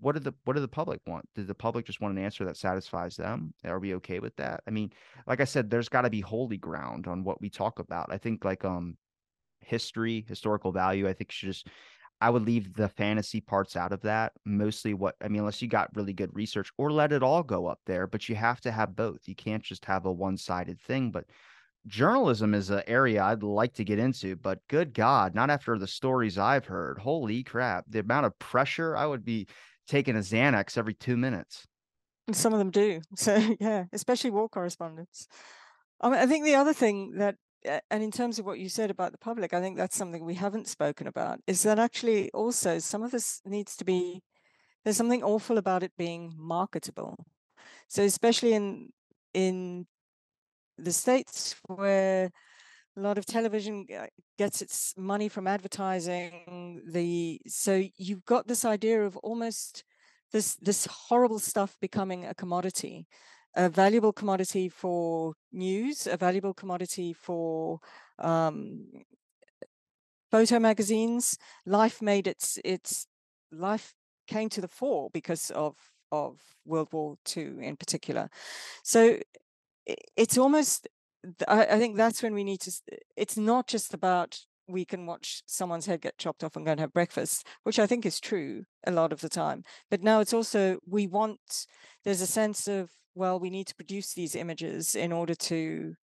what 0.00 0.12
did 0.12 0.24
the 0.24 0.34
what 0.44 0.54
did 0.54 0.62
the 0.62 0.68
public 0.68 1.00
want? 1.06 1.28
Did 1.34 1.48
the 1.48 1.54
public 1.54 1.86
just 1.86 2.00
want 2.00 2.16
an 2.16 2.24
answer 2.24 2.44
that 2.44 2.56
satisfies 2.56 3.16
them? 3.16 3.52
Are 3.64 3.80
we 3.80 3.94
okay 3.96 4.20
with 4.20 4.36
that? 4.36 4.62
I 4.66 4.70
mean, 4.70 4.92
like 5.26 5.40
I 5.40 5.44
said, 5.44 5.70
there's 5.70 5.88
got 5.88 6.02
to 6.02 6.10
be 6.10 6.20
holy 6.20 6.56
ground 6.56 7.06
on 7.06 7.24
what 7.24 7.40
we 7.40 7.50
talk 7.50 7.78
about. 7.78 8.12
I 8.12 8.18
think 8.18 8.44
like 8.44 8.64
um 8.64 8.96
history, 9.60 10.24
historical 10.28 10.72
value, 10.72 11.08
I 11.08 11.12
think 11.12 11.30
should 11.30 11.48
just 11.48 11.68
I 12.20 12.30
would 12.30 12.42
leave 12.42 12.74
the 12.74 12.88
fantasy 12.88 13.40
parts 13.40 13.76
out 13.76 13.92
of 13.92 14.00
that. 14.02 14.32
Mostly 14.44 14.94
what 14.94 15.14
I 15.22 15.28
mean, 15.28 15.40
unless 15.40 15.62
you 15.62 15.68
got 15.68 15.94
really 15.94 16.12
good 16.12 16.34
research 16.34 16.70
or 16.76 16.90
let 16.90 17.12
it 17.12 17.22
all 17.22 17.42
go 17.42 17.66
up 17.66 17.80
there, 17.86 18.06
but 18.06 18.28
you 18.28 18.34
have 18.34 18.60
to 18.62 18.72
have 18.72 18.96
both. 18.96 19.26
You 19.26 19.34
can't 19.34 19.62
just 19.62 19.84
have 19.84 20.06
a 20.06 20.12
one 20.12 20.36
sided 20.36 20.80
thing. 20.80 21.10
But 21.10 21.24
journalism 21.86 22.54
is 22.54 22.70
an 22.70 22.82
area 22.86 23.22
I'd 23.22 23.42
like 23.42 23.74
to 23.74 23.84
get 23.84 23.98
into, 23.98 24.36
but 24.36 24.60
good 24.68 24.92
God, 24.94 25.34
not 25.34 25.50
after 25.50 25.78
the 25.78 25.86
stories 25.86 26.38
I've 26.38 26.66
heard. 26.66 26.98
Holy 26.98 27.42
crap. 27.42 27.84
The 27.88 28.00
amount 28.00 28.26
of 28.26 28.38
pressure 28.38 28.96
I 28.96 29.06
would 29.06 29.24
be 29.24 29.46
taking 29.86 30.16
a 30.16 30.20
Xanax 30.20 30.76
every 30.76 30.94
two 30.94 31.16
minutes. 31.16 31.66
Some 32.32 32.52
of 32.52 32.58
them 32.58 32.70
do. 32.70 33.00
So, 33.16 33.56
yeah, 33.60 33.84
especially 33.92 34.30
war 34.30 34.48
correspondents. 34.48 35.28
I 36.00 36.10
mean, 36.10 36.18
I 36.18 36.26
think 36.26 36.44
the 36.44 36.56
other 36.56 36.72
thing 36.72 37.12
that, 37.16 37.36
and 37.64 38.02
in 38.02 38.10
terms 38.10 38.38
of 38.38 38.46
what 38.46 38.58
you 38.58 38.68
said 38.68 38.90
about 38.90 39.12
the 39.12 39.18
public, 39.18 39.52
I 39.52 39.60
think 39.60 39.76
that's 39.76 39.96
something 39.96 40.24
we 40.24 40.34
haven't 40.34 40.68
spoken 40.68 41.06
about 41.06 41.40
is 41.46 41.62
that 41.62 41.78
actually 41.78 42.30
also 42.32 42.78
some 42.78 43.02
of 43.02 43.10
this 43.10 43.40
needs 43.44 43.76
to 43.76 43.84
be, 43.84 44.22
there's 44.84 44.96
something 44.96 45.22
awful 45.22 45.58
about 45.58 45.82
it 45.82 45.92
being 45.98 46.34
marketable. 46.36 47.16
So, 47.88 48.02
especially 48.02 48.54
in, 48.54 48.90
in 49.34 49.86
the 50.76 50.92
states 50.92 51.56
where 51.66 52.30
a 52.96 53.00
lot 53.00 53.18
of 53.18 53.26
television 53.26 53.86
uh, 53.96 54.06
gets 54.38 54.62
its 54.62 54.94
money 54.96 55.28
from 55.28 55.46
advertising 55.46 56.82
the 56.90 57.40
so 57.46 57.82
you've 57.96 58.24
got 58.24 58.46
this 58.46 58.64
idea 58.64 59.04
of 59.04 59.16
almost 59.18 59.84
this 60.32 60.56
this 60.56 60.86
horrible 60.86 61.38
stuff 61.38 61.76
becoming 61.80 62.24
a 62.26 62.34
commodity 62.34 63.06
a 63.54 63.68
valuable 63.68 64.12
commodity 64.12 64.68
for 64.68 65.34
news 65.52 66.06
a 66.06 66.16
valuable 66.16 66.54
commodity 66.54 67.12
for 67.12 67.80
um, 68.18 68.86
photo 70.30 70.58
magazines. 70.58 71.38
Life 71.66 72.02
made 72.02 72.26
its 72.26 72.58
its 72.64 73.06
life 73.50 73.94
came 74.26 74.48
to 74.50 74.60
the 74.60 74.68
fore 74.68 75.10
because 75.12 75.50
of 75.50 75.76
of 76.12 76.38
world 76.64 76.88
war 76.92 77.16
ii 77.36 77.44
in 77.60 77.76
particular. 77.76 78.28
So 78.82 79.18
it's 80.16 80.38
almost 80.38 80.88
I, 81.46 81.66
I 81.66 81.78
think 81.78 81.96
that's 81.96 82.22
when 82.22 82.34
we 82.34 82.44
need 82.44 82.60
to 82.60 82.72
it's 83.16 83.36
not 83.36 83.66
just 83.66 83.94
about 83.94 84.38
we 84.68 84.84
can 84.84 85.06
watch 85.06 85.42
someone's 85.46 85.86
head 85.86 86.02
get 86.02 86.18
chopped 86.18 86.44
off 86.44 86.56
and 86.56 86.64
go 86.64 86.72
and 86.72 86.80
have 86.80 86.92
breakfast, 86.92 87.46
which 87.64 87.78
I 87.78 87.86
think 87.86 88.04
is 88.04 88.20
true 88.20 88.64
a 88.86 88.92
lot 88.92 89.12
of 89.12 89.20
the 89.20 89.28
time. 89.28 89.64
But 89.90 90.02
now 90.02 90.20
it's 90.20 90.34
also 90.34 90.78
we 90.86 91.06
want 91.06 91.66
there's 92.04 92.20
a 92.20 92.26
sense 92.26 92.68
of 92.68 92.90
well, 93.14 93.40
we 93.40 93.50
need 93.50 93.66
to 93.66 93.74
produce 93.74 94.14
these 94.14 94.36
images 94.36 94.94
in 94.94 95.12
order 95.12 95.34
to 95.34 95.94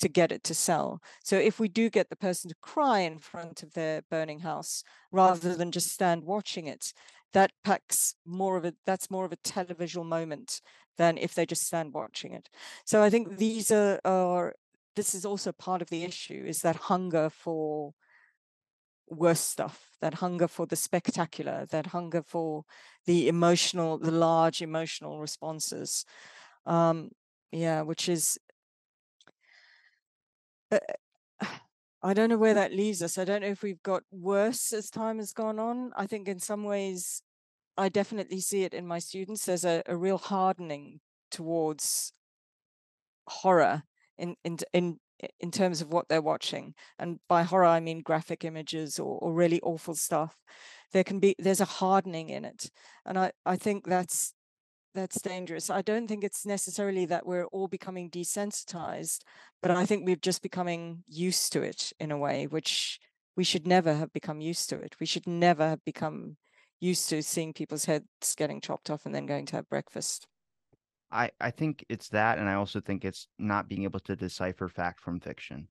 to 0.00 0.08
get 0.08 0.30
it 0.30 0.44
to 0.44 0.54
sell. 0.54 1.00
So 1.24 1.36
if 1.36 1.58
we 1.58 1.68
do 1.68 1.90
get 1.90 2.08
the 2.08 2.16
person 2.16 2.48
to 2.48 2.56
cry 2.62 3.00
in 3.00 3.18
front 3.18 3.62
of 3.62 3.74
their 3.74 4.02
burning 4.10 4.40
house 4.40 4.84
rather 5.10 5.54
than 5.56 5.72
just 5.72 5.92
stand 5.92 6.22
watching 6.22 6.66
it, 6.66 6.92
that 7.32 7.50
packs 7.64 8.14
more 8.24 8.56
of 8.56 8.64
a 8.64 8.74
that's 8.86 9.10
more 9.10 9.24
of 9.24 9.32
a 9.32 9.36
televisual 9.36 10.06
moment 10.06 10.60
than 10.96 11.18
if 11.18 11.34
they 11.34 11.46
just 11.46 11.66
stand 11.66 11.92
watching 11.92 12.32
it. 12.32 12.48
So 12.84 13.02
I 13.02 13.10
think 13.10 13.36
these 13.36 13.70
are, 13.70 14.00
are 14.04 14.54
this 14.96 15.14
is 15.14 15.24
also 15.24 15.52
part 15.52 15.82
of 15.82 15.90
the 15.90 16.04
issue 16.04 16.44
is 16.46 16.62
that 16.62 16.76
hunger 16.76 17.30
for 17.30 17.92
worse 19.10 19.40
stuff, 19.40 19.96
that 20.00 20.14
hunger 20.14 20.48
for 20.48 20.66
the 20.66 20.76
spectacular, 20.76 21.66
that 21.70 21.86
hunger 21.86 22.22
for 22.22 22.64
the 23.06 23.28
emotional, 23.28 23.98
the 23.98 24.10
large 24.10 24.60
emotional 24.60 25.20
responses. 25.20 26.04
Um, 26.66 27.10
yeah, 27.52 27.82
which 27.82 28.08
is 28.08 28.38
uh, 30.70 30.78
I 32.02 32.14
don't 32.14 32.28
know 32.28 32.38
where 32.38 32.54
that 32.54 32.72
leaves 32.72 33.02
us. 33.02 33.18
I 33.18 33.24
don't 33.24 33.40
know 33.40 33.48
if 33.48 33.62
we've 33.62 33.82
got 33.82 34.02
worse 34.12 34.72
as 34.72 34.88
time 34.90 35.18
has 35.18 35.32
gone 35.32 35.58
on. 35.58 35.90
I 35.96 36.06
think 36.06 36.28
in 36.28 36.38
some 36.38 36.62
ways 36.64 37.22
I 37.76 37.88
definitely 37.88 38.40
see 38.40 38.64
it 38.64 38.74
in 38.74 38.86
my 38.86 38.98
students. 38.98 39.44
There's 39.44 39.64
a, 39.64 39.82
a 39.86 39.96
real 39.96 40.18
hardening 40.18 41.00
towards 41.30 42.12
horror 43.26 43.82
in 44.18 44.36
in 44.44 44.58
in 44.72 44.98
in 45.40 45.50
terms 45.50 45.80
of 45.80 45.88
what 45.88 46.08
they're 46.08 46.22
watching. 46.22 46.74
And 46.98 47.18
by 47.28 47.42
horror, 47.42 47.64
I 47.64 47.80
mean 47.80 48.00
graphic 48.00 48.44
images 48.44 48.98
or, 48.98 49.18
or 49.18 49.32
really 49.32 49.60
awful 49.62 49.94
stuff. 49.94 50.36
There 50.92 51.04
can 51.04 51.18
be 51.20 51.34
there's 51.38 51.60
a 51.60 51.66
hardening 51.66 52.28
in 52.28 52.44
it, 52.44 52.70
and 53.04 53.18
I 53.18 53.32
I 53.44 53.56
think 53.56 53.86
that's 53.86 54.32
that's 54.94 55.20
dangerous. 55.20 55.70
I 55.70 55.82
don't 55.82 56.08
think 56.08 56.24
it's 56.24 56.46
necessarily 56.46 57.06
that 57.06 57.26
we're 57.26 57.46
all 57.46 57.68
becoming 57.68 58.10
desensitized, 58.10 59.20
but 59.62 59.70
I 59.70 59.86
think 59.86 60.06
we're 60.06 60.16
just 60.16 60.42
becoming 60.42 61.04
used 61.06 61.52
to 61.52 61.62
it 61.62 61.92
in 62.00 62.10
a 62.10 62.18
way, 62.18 62.46
which 62.46 62.98
we 63.36 63.44
should 63.44 63.66
never 63.66 63.94
have 63.94 64.12
become 64.12 64.40
used 64.40 64.68
to 64.70 64.76
it. 64.76 64.96
We 64.98 65.06
should 65.06 65.26
never 65.26 65.68
have 65.68 65.84
become 65.84 66.36
used 66.80 67.08
to 67.10 67.22
seeing 67.22 67.52
people's 67.52 67.84
heads 67.84 68.06
getting 68.36 68.60
chopped 68.60 68.90
off 68.90 69.06
and 69.06 69.14
then 69.14 69.26
going 69.26 69.46
to 69.46 69.56
have 69.56 69.68
breakfast. 69.68 70.26
I, 71.10 71.30
I 71.40 71.50
think 71.50 71.84
it's 71.88 72.08
that. 72.10 72.38
And 72.38 72.48
I 72.48 72.54
also 72.54 72.80
think 72.80 73.04
it's 73.04 73.28
not 73.38 73.68
being 73.68 73.84
able 73.84 74.00
to 74.00 74.16
decipher 74.16 74.68
fact 74.68 75.00
from 75.00 75.20
fiction. 75.20 75.68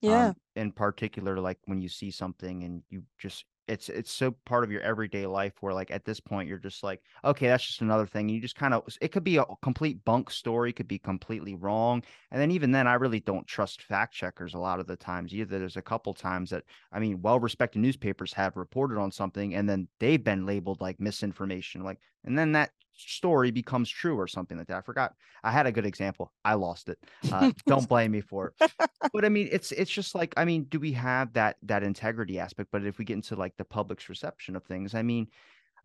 Yeah. 0.00 0.28
Um, 0.28 0.34
in 0.54 0.72
particular, 0.72 1.40
like 1.40 1.58
when 1.64 1.80
you 1.80 1.88
see 1.88 2.10
something 2.10 2.62
and 2.64 2.82
you 2.90 3.02
just 3.18 3.44
it's 3.68 3.88
it's 3.88 4.12
so 4.12 4.30
part 4.44 4.62
of 4.62 4.70
your 4.70 4.80
everyday 4.82 5.26
life 5.26 5.54
where 5.60 5.74
like 5.74 5.90
at 5.90 6.04
this 6.04 6.20
point 6.20 6.48
you're 6.48 6.58
just 6.58 6.84
like 6.84 7.02
okay 7.24 7.48
that's 7.48 7.66
just 7.66 7.80
another 7.80 8.06
thing 8.06 8.26
And 8.26 8.30
you 8.30 8.40
just 8.40 8.54
kind 8.54 8.72
of 8.72 8.84
it 9.00 9.08
could 9.10 9.24
be 9.24 9.38
a 9.38 9.44
complete 9.62 10.04
bunk 10.04 10.30
story 10.30 10.72
could 10.72 10.86
be 10.86 10.98
completely 10.98 11.54
wrong 11.54 12.02
and 12.30 12.40
then 12.40 12.50
even 12.52 12.70
then 12.70 12.86
i 12.86 12.94
really 12.94 13.20
don't 13.20 13.46
trust 13.46 13.82
fact 13.82 14.14
checkers 14.14 14.54
a 14.54 14.58
lot 14.58 14.78
of 14.78 14.86
the 14.86 14.96
times 14.96 15.34
either 15.34 15.58
there's 15.58 15.76
a 15.76 15.82
couple 15.82 16.14
times 16.14 16.50
that 16.50 16.62
i 16.92 17.00
mean 17.00 17.20
well 17.22 17.40
respected 17.40 17.80
newspapers 17.80 18.32
have 18.32 18.56
reported 18.56 18.98
on 18.98 19.10
something 19.10 19.54
and 19.54 19.68
then 19.68 19.88
they've 19.98 20.22
been 20.22 20.46
labeled 20.46 20.80
like 20.80 21.00
misinformation 21.00 21.82
like 21.82 21.98
and 22.24 22.38
then 22.38 22.52
that 22.52 22.70
story 22.96 23.50
becomes 23.50 23.88
true 23.88 24.18
or 24.18 24.26
something 24.26 24.58
like 24.58 24.66
that. 24.68 24.78
I 24.78 24.80
forgot. 24.80 25.14
I 25.44 25.50
had 25.50 25.66
a 25.66 25.72
good 25.72 25.86
example. 25.86 26.32
I 26.44 26.54
lost 26.54 26.88
it. 26.88 26.98
Uh, 27.30 27.52
don't 27.66 27.88
blame 27.88 28.12
me 28.12 28.20
for 28.20 28.52
it. 28.58 28.70
But 29.12 29.24
I 29.24 29.28
mean, 29.30 29.48
it's 29.52 29.72
it's 29.72 29.90
just 29.90 30.14
like 30.14 30.34
I 30.36 30.44
mean, 30.44 30.64
do 30.64 30.80
we 30.80 30.92
have 30.92 31.32
that 31.34 31.56
that 31.62 31.82
integrity 31.82 32.38
aspect? 32.38 32.70
But 32.72 32.84
if 32.84 32.98
we 32.98 33.04
get 33.04 33.14
into 33.14 33.36
like 33.36 33.56
the 33.56 33.64
public's 33.64 34.08
reception 34.08 34.56
of 34.56 34.64
things, 34.64 34.94
I 34.94 35.02
mean, 35.02 35.28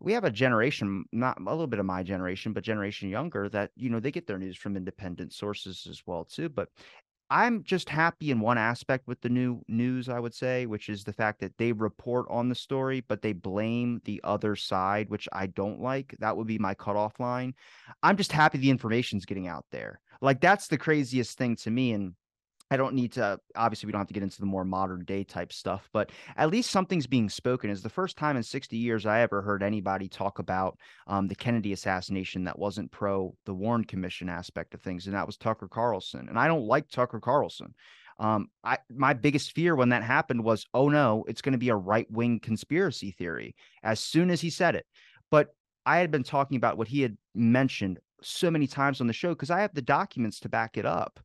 we 0.02 0.12
have 0.12 0.24
a 0.24 0.30
generation, 0.30 1.04
not 1.12 1.38
a 1.40 1.50
little 1.50 1.66
bit 1.66 1.78
of 1.78 1.86
my 1.86 2.02
generation, 2.02 2.52
but 2.52 2.64
generation 2.64 3.08
younger 3.08 3.48
that 3.50 3.70
you 3.76 3.88
know 3.88 4.00
they 4.00 4.10
get 4.10 4.26
their 4.26 4.38
news 4.38 4.56
from 4.56 4.76
independent 4.76 5.32
sources 5.32 5.86
as 5.88 6.02
well 6.06 6.24
too. 6.24 6.48
But 6.48 6.68
I'm 7.32 7.62
just 7.62 7.88
happy 7.88 8.30
in 8.30 8.40
one 8.40 8.58
aspect 8.58 9.08
with 9.08 9.22
the 9.22 9.30
new 9.30 9.62
news, 9.66 10.10
I 10.10 10.20
would 10.20 10.34
say, 10.34 10.66
which 10.66 10.90
is 10.90 11.02
the 11.02 11.14
fact 11.14 11.40
that 11.40 11.56
they 11.56 11.72
report 11.72 12.26
on 12.28 12.50
the 12.50 12.54
story, 12.54 13.00
but 13.08 13.22
they 13.22 13.32
blame 13.32 14.02
the 14.04 14.20
other 14.22 14.54
side, 14.54 15.08
which 15.08 15.30
I 15.32 15.46
don't 15.46 15.80
like. 15.80 16.14
That 16.18 16.36
would 16.36 16.46
be 16.46 16.58
my 16.58 16.74
cutoff 16.74 17.18
line. 17.18 17.54
I'm 18.02 18.18
just 18.18 18.32
happy 18.32 18.58
the 18.58 18.68
information's 18.68 19.24
getting 19.24 19.48
out 19.48 19.64
there. 19.72 19.98
Like 20.20 20.42
that's 20.42 20.68
the 20.68 20.76
craziest 20.76 21.38
thing 21.38 21.56
to 21.56 21.70
me. 21.70 21.92
And 21.92 22.12
I 22.72 22.78
don't 22.78 22.94
need 22.94 23.12
to 23.12 23.38
obviously 23.54 23.86
we 23.86 23.92
don't 23.92 24.00
have 24.00 24.08
to 24.08 24.14
get 24.14 24.22
into 24.22 24.40
the 24.40 24.46
more 24.46 24.64
modern 24.64 25.04
day 25.04 25.24
type 25.24 25.52
stuff, 25.52 25.90
but 25.92 26.10
at 26.38 26.50
least 26.50 26.70
something's 26.70 27.06
being 27.06 27.28
spoken. 27.28 27.68
Is 27.68 27.82
the 27.82 27.90
first 27.90 28.16
time 28.16 28.38
in 28.38 28.42
60 28.42 28.78
years 28.78 29.04
I 29.04 29.20
ever 29.20 29.42
heard 29.42 29.62
anybody 29.62 30.08
talk 30.08 30.38
about 30.38 30.78
um, 31.06 31.28
the 31.28 31.34
Kennedy 31.34 31.74
assassination 31.74 32.44
that 32.44 32.58
wasn't 32.58 32.90
pro 32.90 33.36
the 33.44 33.52
Warren 33.52 33.84
Commission 33.84 34.30
aspect 34.30 34.72
of 34.72 34.80
things, 34.80 35.04
and 35.04 35.14
that 35.14 35.26
was 35.26 35.36
Tucker 35.36 35.68
Carlson. 35.68 36.30
And 36.30 36.38
I 36.38 36.46
don't 36.46 36.66
like 36.66 36.88
Tucker 36.88 37.20
Carlson. 37.20 37.74
Um, 38.18 38.48
I 38.64 38.78
my 38.88 39.12
biggest 39.12 39.52
fear 39.52 39.76
when 39.76 39.90
that 39.90 40.02
happened 40.02 40.42
was, 40.42 40.64
oh 40.72 40.88
no, 40.88 41.24
it's 41.28 41.42
going 41.42 41.52
to 41.52 41.58
be 41.58 41.68
a 41.68 41.76
right 41.76 42.10
wing 42.10 42.40
conspiracy 42.40 43.10
theory. 43.10 43.54
As 43.82 44.00
soon 44.00 44.30
as 44.30 44.40
he 44.40 44.48
said 44.48 44.76
it, 44.76 44.86
but 45.30 45.48
I 45.84 45.98
had 45.98 46.10
been 46.10 46.24
talking 46.24 46.56
about 46.56 46.78
what 46.78 46.88
he 46.88 47.02
had 47.02 47.18
mentioned 47.34 47.98
so 48.22 48.50
many 48.50 48.66
times 48.66 49.00
on 49.00 49.06
the 49.06 49.12
show 49.12 49.30
because 49.30 49.50
I 49.50 49.60
have 49.60 49.74
the 49.74 49.82
documents 49.82 50.40
to 50.40 50.48
back 50.48 50.76
it 50.76 50.86
up. 50.86 51.20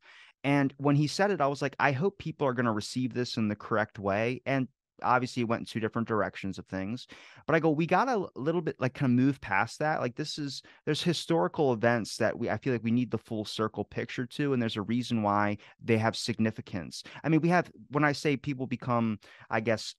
And 0.48 0.74
when 0.78 0.96
he 0.96 1.08
said 1.08 1.30
it, 1.30 1.42
I 1.42 1.48
was 1.48 1.62
like, 1.62 1.76
I 1.78 1.92
hope 1.92 2.18
people 2.18 2.48
are 2.48 2.54
going 2.54 2.68
to 2.68 2.72
receive 2.72 3.14
this 3.14 3.36
in 3.36 3.50
the 3.50 3.56
correct 3.56 4.00
way. 4.00 4.42
And 4.46 4.70
obviously 5.04 5.42
it 5.42 5.48
went 5.50 5.60
in 5.60 5.66
two 5.66 5.80
different 5.80 6.08
directions 6.08 6.58
of 6.58 6.66
things 6.66 7.06
but 7.46 7.56
i 7.56 7.60
go 7.60 7.70
we 7.70 7.86
got 7.86 8.10
a 8.10 8.26
little 8.36 8.62
bit 8.62 8.76
like 8.80 8.96
kind 8.96 9.12
of 9.12 9.16
move 9.16 9.40
past 9.42 9.78
that 9.78 10.02
like 10.02 10.16
this 10.16 10.40
is 10.40 10.64
there's 10.86 11.04
historical 11.04 11.72
events 11.72 12.18
that 12.18 12.36
we 12.36 12.50
i 12.50 12.58
feel 12.58 12.74
like 12.74 12.84
we 12.84 12.90
need 12.90 13.12
the 13.12 13.18
full 13.20 13.46
circle 13.46 13.84
picture 13.84 14.26
to 14.26 14.54
and 14.54 14.60
there's 14.60 14.76
a 14.76 14.82
reason 14.82 15.22
why 15.22 15.56
they 15.84 16.00
have 16.00 16.16
significance 16.16 17.04
i 17.24 17.30
mean 17.30 17.42
we 17.42 17.50
have 17.50 17.70
when 17.92 18.04
i 18.04 18.12
say 18.12 18.36
people 18.36 18.66
become 18.66 19.20
i 19.52 19.60
guess 19.60 19.94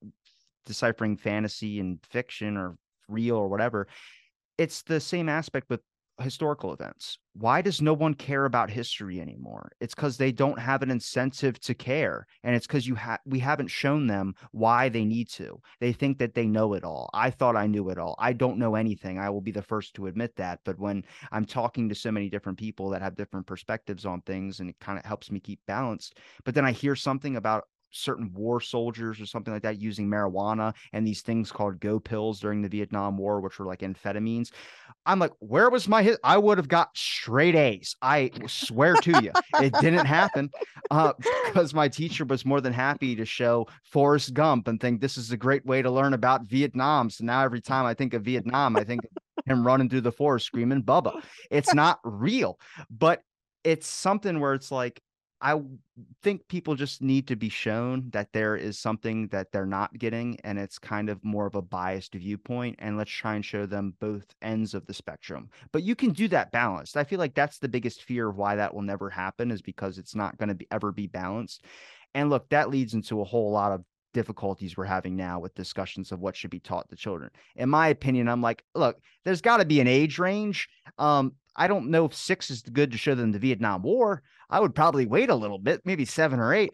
deciphering 0.66 1.16
fantasy 1.16 1.78
and 1.78 2.01
fiction 2.11 2.57
or 2.57 2.76
real 3.07 3.36
or 3.36 3.46
whatever 3.46 3.86
it's 4.59 4.82
the 4.82 4.99
same 4.99 5.28
aspect 5.28 5.70
with 5.70 5.80
historical 6.21 6.73
events. 6.73 7.19
Why 7.35 7.62
does 7.62 7.81
no 7.81 7.95
one 7.95 8.14
care 8.14 8.45
about 8.45 8.71
history 8.71 9.21
anymore? 9.21 9.71
It's 9.81 9.95
because 9.95 10.16
they 10.16 10.33
don't 10.33 10.59
have 10.59 10.83
an 10.83 10.91
incentive 10.91 11.61
to 11.61 11.75
care, 11.75 12.27
and 12.43 12.57
it's 12.57 12.66
because 12.66 12.87
you 12.87 12.97
have 12.97 13.21
we 13.25 13.39
haven't 13.39 13.69
shown 13.69 14.07
them 14.07 14.35
why 14.51 14.89
they 14.89 15.05
need 15.05 15.29
to. 15.31 15.61
They 15.81 15.93
think 15.93 16.19
that 16.19 16.35
they 16.35 16.47
know 16.47 16.75
it 16.75 16.85
all. 16.85 17.11
I 17.14 17.31
thought 17.31 17.57
I 17.57 17.66
knew 17.66 17.91
it 17.91 17.99
all. 17.99 18.16
I 18.19 18.33
don't 18.33 18.59
know 18.59 18.75
anything. 18.75 19.19
I 19.19 19.31
will 19.31 19.41
be 19.41 19.53
the 19.53 19.62
first 19.62 19.95
to 19.95 20.07
admit 20.07 20.35
that. 20.37 20.61
But 20.64 20.79
when 20.79 21.05
I'm 21.31 21.45
talking 21.45 21.89
to 21.89 21.95
so 21.95 22.11
many 22.11 22.29
different 22.29 22.59
people 22.59 22.91
that 22.91 23.03
have 23.03 23.14
different 23.14 23.47
perspectives 23.47 24.05
on 24.05 24.21
things, 24.23 24.61
and 24.61 24.69
it 24.69 24.81
kind 24.81 24.99
of 24.99 25.05
helps 25.05 25.31
me 25.31 25.39
keep 25.41 25.61
balanced. 25.66 26.19
But 26.45 26.55
then 26.55 26.64
I 26.64 26.73
hear 26.73 26.97
something 26.97 27.37
about 27.37 27.64
certain 27.91 28.32
war 28.32 28.61
soldiers 28.61 29.20
or 29.20 29.26
something 29.26 29.53
like 29.53 29.62
that 29.62 29.80
using 29.80 30.09
marijuana 30.09 30.74
and 30.93 31.07
these 31.07 31.22
things 31.22 31.51
called 31.51 31.80
go 31.80 31.99
pills 31.99 32.41
during 32.41 32.62
the 32.62 32.68
Vietnam 32.68 33.16
War, 33.16 33.41
which 33.41 33.59
were 33.59 33.66
like 33.66 33.80
amphetamines. 33.80 34.51
I'm 35.07 35.18
like, 35.18 35.32
where 35.39 35.70
was 35.70 35.89
my 35.89 36.03
hit? 36.03 36.18
I 36.22 36.39
would 36.39 36.59
have 36.59 36.68
got 36.68 36.97
straight 36.97 37.55
A's. 37.55 37.97
I 38.03 38.30
swear 38.47 38.95
to 38.97 39.22
you, 39.22 39.32
it 39.62 39.72
didn't 39.80 40.07
happen 40.07 40.51
uh, 40.91 41.12
because 41.47 41.72
my 41.74 41.89
teacher 41.89 42.24
was 42.24 42.45
more 42.45 42.61
than 42.61 42.72
happy 42.72 43.16
to 43.16 43.24
show 43.24 43.66
Forrest 43.84 44.34
Gump 44.34 44.68
and 44.68 44.80
think 44.80 45.01
this 45.01 45.16
is 45.16 45.30
a 45.30 45.36
great 45.36 45.64
way 45.64 45.82
to 45.82 45.91
learn 45.91 46.14
about 46.14 46.45
Vietnam. 46.45 47.11
So 47.11 47.24
now 47.24 47.43
every 47.43 47.61
time 47.61 47.86
I 47.86 47.95
think 47.95 48.14
of 48.14 48.22
Vietnam, 48.22 48.76
I 48.76 48.84
think 48.84 49.01
him 49.47 49.66
running 49.66 49.89
through 49.89 50.03
the 50.03 50.12
forest 50.12 50.47
screaming 50.47 50.82
Bubba. 50.82 51.22
It's 51.51 51.72
not 51.74 52.01
real, 52.05 52.59
but 52.91 53.22
it's 53.64 53.86
something 53.86 54.41
where 54.41 54.55
it's 54.55 54.70
like 54.70 55.01
I 55.41 55.61
think 56.22 56.49
people 56.49 56.74
just 56.74 57.01
need 57.01 57.28
to 57.28 57.36
be 57.36 57.49
shown 57.49 58.11
that 58.11 58.32
there 58.32 58.57
is 58.57 58.78
something 58.78 59.28
that 59.28 59.53
they're 59.53 59.66
not 59.66 59.97
getting, 59.97 60.39
and 60.43 60.59
it's 60.59 60.78
kind 60.78 61.09
of 61.09 61.24
more 61.24 61.47
of 61.47 61.55
a 61.55 61.62
biased 61.62 62.14
viewpoint. 62.14 62.76
And 62.80 62.97
let's 62.97 63.11
try 63.11 63.34
and 63.34 63.45
show 63.45 63.64
them 63.64 63.95
both 64.01 64.24
ends 64.43 64.74
of 64.74 64.86
the 64.86 64.95
spectrum. 64.95 65.49
But 65.72 65.84
you 65.84 65.95
can 65.95 66.11
do 66.11 66.26
that 66.28 66.51
balanced. 66.51 66.97
I 66.97 67.05
feel 67.05 67.18
like 67.18 67.34
that's 67.34 67.59
the 67.59 67.68
biggest 67.68 68.03
fear 68.03 68.28
of 68.30 68.36
why 68.36 68.57
that 68.57 68.74
will 68.74 68.82
never 68.82 69.11
happen 69.11 69.51
is 69.51 69.62
because 69.62 69.99
it's 69.99 70.14
not 70.14 70.36
going 70.39 70.57
to 70.57 70.66
ever 70.72 70.91
be 70.91 71.07
balanced. 71.07 71.64
And 72.14 72.30
look, 72.30 72.49
that 72.49 72.70
leads 72.70 72.95
into 72.95 73.20
a 73.20 73.24
whole 73.24 73.53
lot 73.53 73.72
of 73.72 73.84
difficulties 74.14 74.76
we're 74.76 74.84
having 74.84 75.14
now 75.14 75.39
with 75.39 75.55
discussions 75.55 76.11
of 76.11 76.20
what 76.20 76.34
should 76.34 76.51
be 76.51 76.61
taught 76.61 76.89
to 76.89 76.97
children. 76.97 77.30
In 77.57 77.68
my 77.68 77.89
opinion, 77.89 78.28
I'm 78.28 78.43
like, 78.43 78.64
look, 78.74 78.99
there's 79.24 79.41
got 79.41 79.59
to 79.59 79.64
be 79.64 79.80
an 79.80 79.86
age 79.86 80.18
range. 80.18 80.68
Um, 80.99 81.34
I 81.59 81.67
don't 81.67 81.91
know 81.91 82.07
if 82.07 82.15
six 82.15 82.51
is 82.51 82.63
good 82.63 82.93
to 82.93 82.99
show 82.99 83.15
them 83.15 83.33
the 83.33 83.39
Vietnam 83.39 83.83
War. 83.83 84.23
I 84.49 84.61
would 84.61 84.75
probably 84.75 85.07
wait 85.07 85.29
a 85.29 85.35
little 85.35 85.59
bit, 85.59 85.83
maybe 85.85 86.05
seven 86.05 86.41
or 86.41 86.55
eight. 86.55 86.71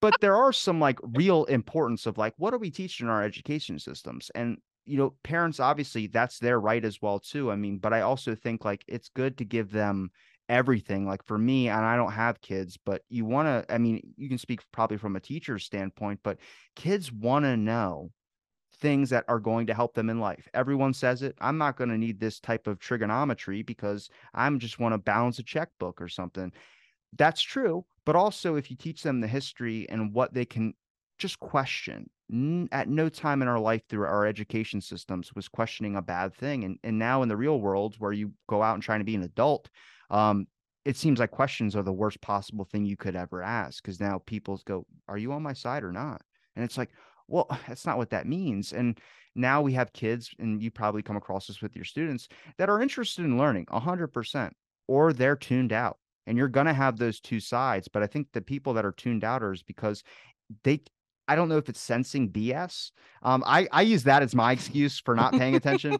but 0.00 0.14
there 0.20 0.36
are 0.36 0.52
some 0.52 0.80
like 0.80 0.98
real 1.02 1.44
importance 1.44 2.06
of 2.06 2.18
like 2.18 2.34
what 2.38 2.52
are 2.52 2.58
we 2.58 2.70
teaching 2.70 3.06
in 3.06 3.10
our 3.10 3.22
education 3.22 3.78
systems? 3.78 4.30
And 4.34 4.58
you 4.84 4.98
know, 4.98 5.14
parents 5.22 5.60
obviously 5.60 6.08
that's 6.08 6.38
their 6.38 6.58
right 6.58 6.84
as 6.84 7.00
well 7.00 7.20
too. 7.20 7.52
I 7.52 7.56
mean, 7.56 7.78
but 7.78 7.92
I 7.92 8.00
also 8.00 8.34
think 8.34 8.64
like 8.64 8.84
it's 8.88 9.10
good 9.10 9.38
to 9.38 9.44
give 9.44 9.70
them 9.70 10.10
everything. 10.48 11.06
Like 11.06 11.24
for 11.24 11.38
me, 11.38 11.68
and 11.68 11.84
I 11.84 11.96
don't 11.96 12.12
have 12.12 12.40
kids, 12.40 12.78
but 12.84 13.02
you 13.08 13.24
want 13.24 13.46
to, 13.46 13.72
I 13.72 13.78
mean, 13.78 14.14
you 14.16 14.28
can 14.28 14.38
speak 14.38 14.60
probably 14.72 14.96
from 14.96 15.14
a 15.14 15.20
teacher's 15.20 15.64
standpoint, 15.64 16.20
but 16.22 16.38
kids 16.74 17.12
want 17.12 17.44
to 17.44 17.56
know 17.56 18.10
things 18.82 19.10
that 19.10 19.24
are 19.28 19.38
going 19.38 19.68
to 19.68 19.74
help 19.74 19.94
them 19.94 20.10
in 20.10 20.20
life. 20.20 20.48
Everyone 20.52 20.92
says 20.92 21.22
it. 21.22 21.36
I'm 21.40 21.56
not 21.56 21.76
going 21.76 21.88
to 21.90 21.96
need 21.96 22.18
this 22.18 22.40
type 22.40 22.66
of 22.66 22.80
trigonometry 22.80 23.62
because 23.62 24.10
I'm 24.34 24.58
just 24.58 24.80
want 24.80 24.92
to 24.92 24.98
balance 24.98 25.38
a 25.38 25.44
checkbook 25.44 26.02
or 26.02 26.08
something. 26.08 26.52
That's 27.16 27.40
true. 27.40 27.86
But 28.04 28.16
also, 28.16 28.56
if 28.56 28.70
you 28.70 28.76
teach 28.76 29.02
them 29.02 29.20
the 29.20 29.28
history 29.28 29.88
and 29.88 30.12
what 30.12 30.34
they 30.34 30.44
can 30.44 30.74
just 31.18 31.38
question, 31.38 32.10
at 32.72 32.88
no 32.88 33.08
time 33.08 33.40
in 33.40 33.48
our 33.48 33.60
life 33.60 33.82
through 33.88 34.06
our 34.06 34.26
education 34.26 34.80
systems 34.80 35.32
was 35.34 35.48
questioning 35.48 35.96
a 35.96 36.02
bad 36.02 36.34
thing. 36.34 36.64
And, 36.64 36.78
and 36.82 36.98
now 36.98 37.22
in 37.22 37.28
the 37.28 37.36
real 37.36 37.60
world, 37.60 37.94
where 37.98 38.12
you 38.12 38.32
go 38.48 38.62
out 38.62 38.74
and 38.74 38.82
trying 38.82 39.00
to 39.00 39.04
be 39.04 39.14
an 39.14 39.22
adult, 39.22 39.68
um, 40.10 40.46
it 40.84 40.96
seems 40.96 41.20
like 41.20 41.30
questions 41.30 41.76
are 41.76 41.84
the 41.84 41.92
worst 41.92 42.20
possible 42.20 42.64
thing 42.64 42.84
you 42.84 42.96
could 42.96 43.14
ever 43.14 43.42
ask 43.42 43.80
because 43.82 44.00
now 44.00 44.20
people 44.26 44.60
go, 44.64 44.84
Are 45.06 45.18
you 45.18 45.32
on 45.32 45.42
my 45.42 45.52
side 45.52 45.84
or 45.84 45.92
not? 45.92 46.22
And 46.56 46.64
it's 46.64 46.76
like, 46.76 46.90
well, 47.32 47.48
that's 47.66 47.86
not 47.86 47.98
what 47.98 48.10
that 48.10 48.26
means. 48.28 48.72
And 48.72 48.98
now 49.34 49.62
we 49.62 49.72
have 49.72 49.92
kids, 49.92 50.30
and 50.38 50.62
you 50.62 50.70
probably 50.70 51.02
come 51.02 51.16
across 51.16 51.46
this 51.46 51.62
with 51.62 51.74
your 51.74 51.86
students 51.86 52.28
that 52.58 52.68
are 52.68 52.80
interested 52.80 53.24
in 53.24 53.38
learning 53.38 53.66
100%, 53.66 54.50
or 54.86 55.12
they're 55.12 55.36
tuned 55.36 55.72
out. 55.72 55.98
And 56.26 56.38
you're 56.38 56.48
going 56.48 56.66
to 56.66 56.72
have 56.72 56.98
those 56.98 57.18
two 57.18 57.40
sides. 57.40 57.88
But 57.88 58.04
I 58.04 58.06
think 58.06 58.28
the 58.32 58.42
people 58.42 58.74
that 58.74 58.84
are 58.84 58.92
tuned 58.92 59.24
out 59.24 59.42
are 59.42 59.56
because 59.66 60.04
they 60.62 60.82
I 61.28 61.36
don't 61.36 61.48
know 61.48 61.56
if 61.56 61.68
it's 61.68 61.80
sensing 61.80 62.30
BS. 62.30 62.90
Um, 63.22 63.42
I 63.46 63.68
I 63.70 63.82
use 63.82 64.02
that 64.04 64.22
as 64.22 64.34
my 64.34 64.52
excuse 64.52 64.98
for 65.00 65.14
not 65.14 65.32
paying 65.32 65.54
attention, 65.54 65.96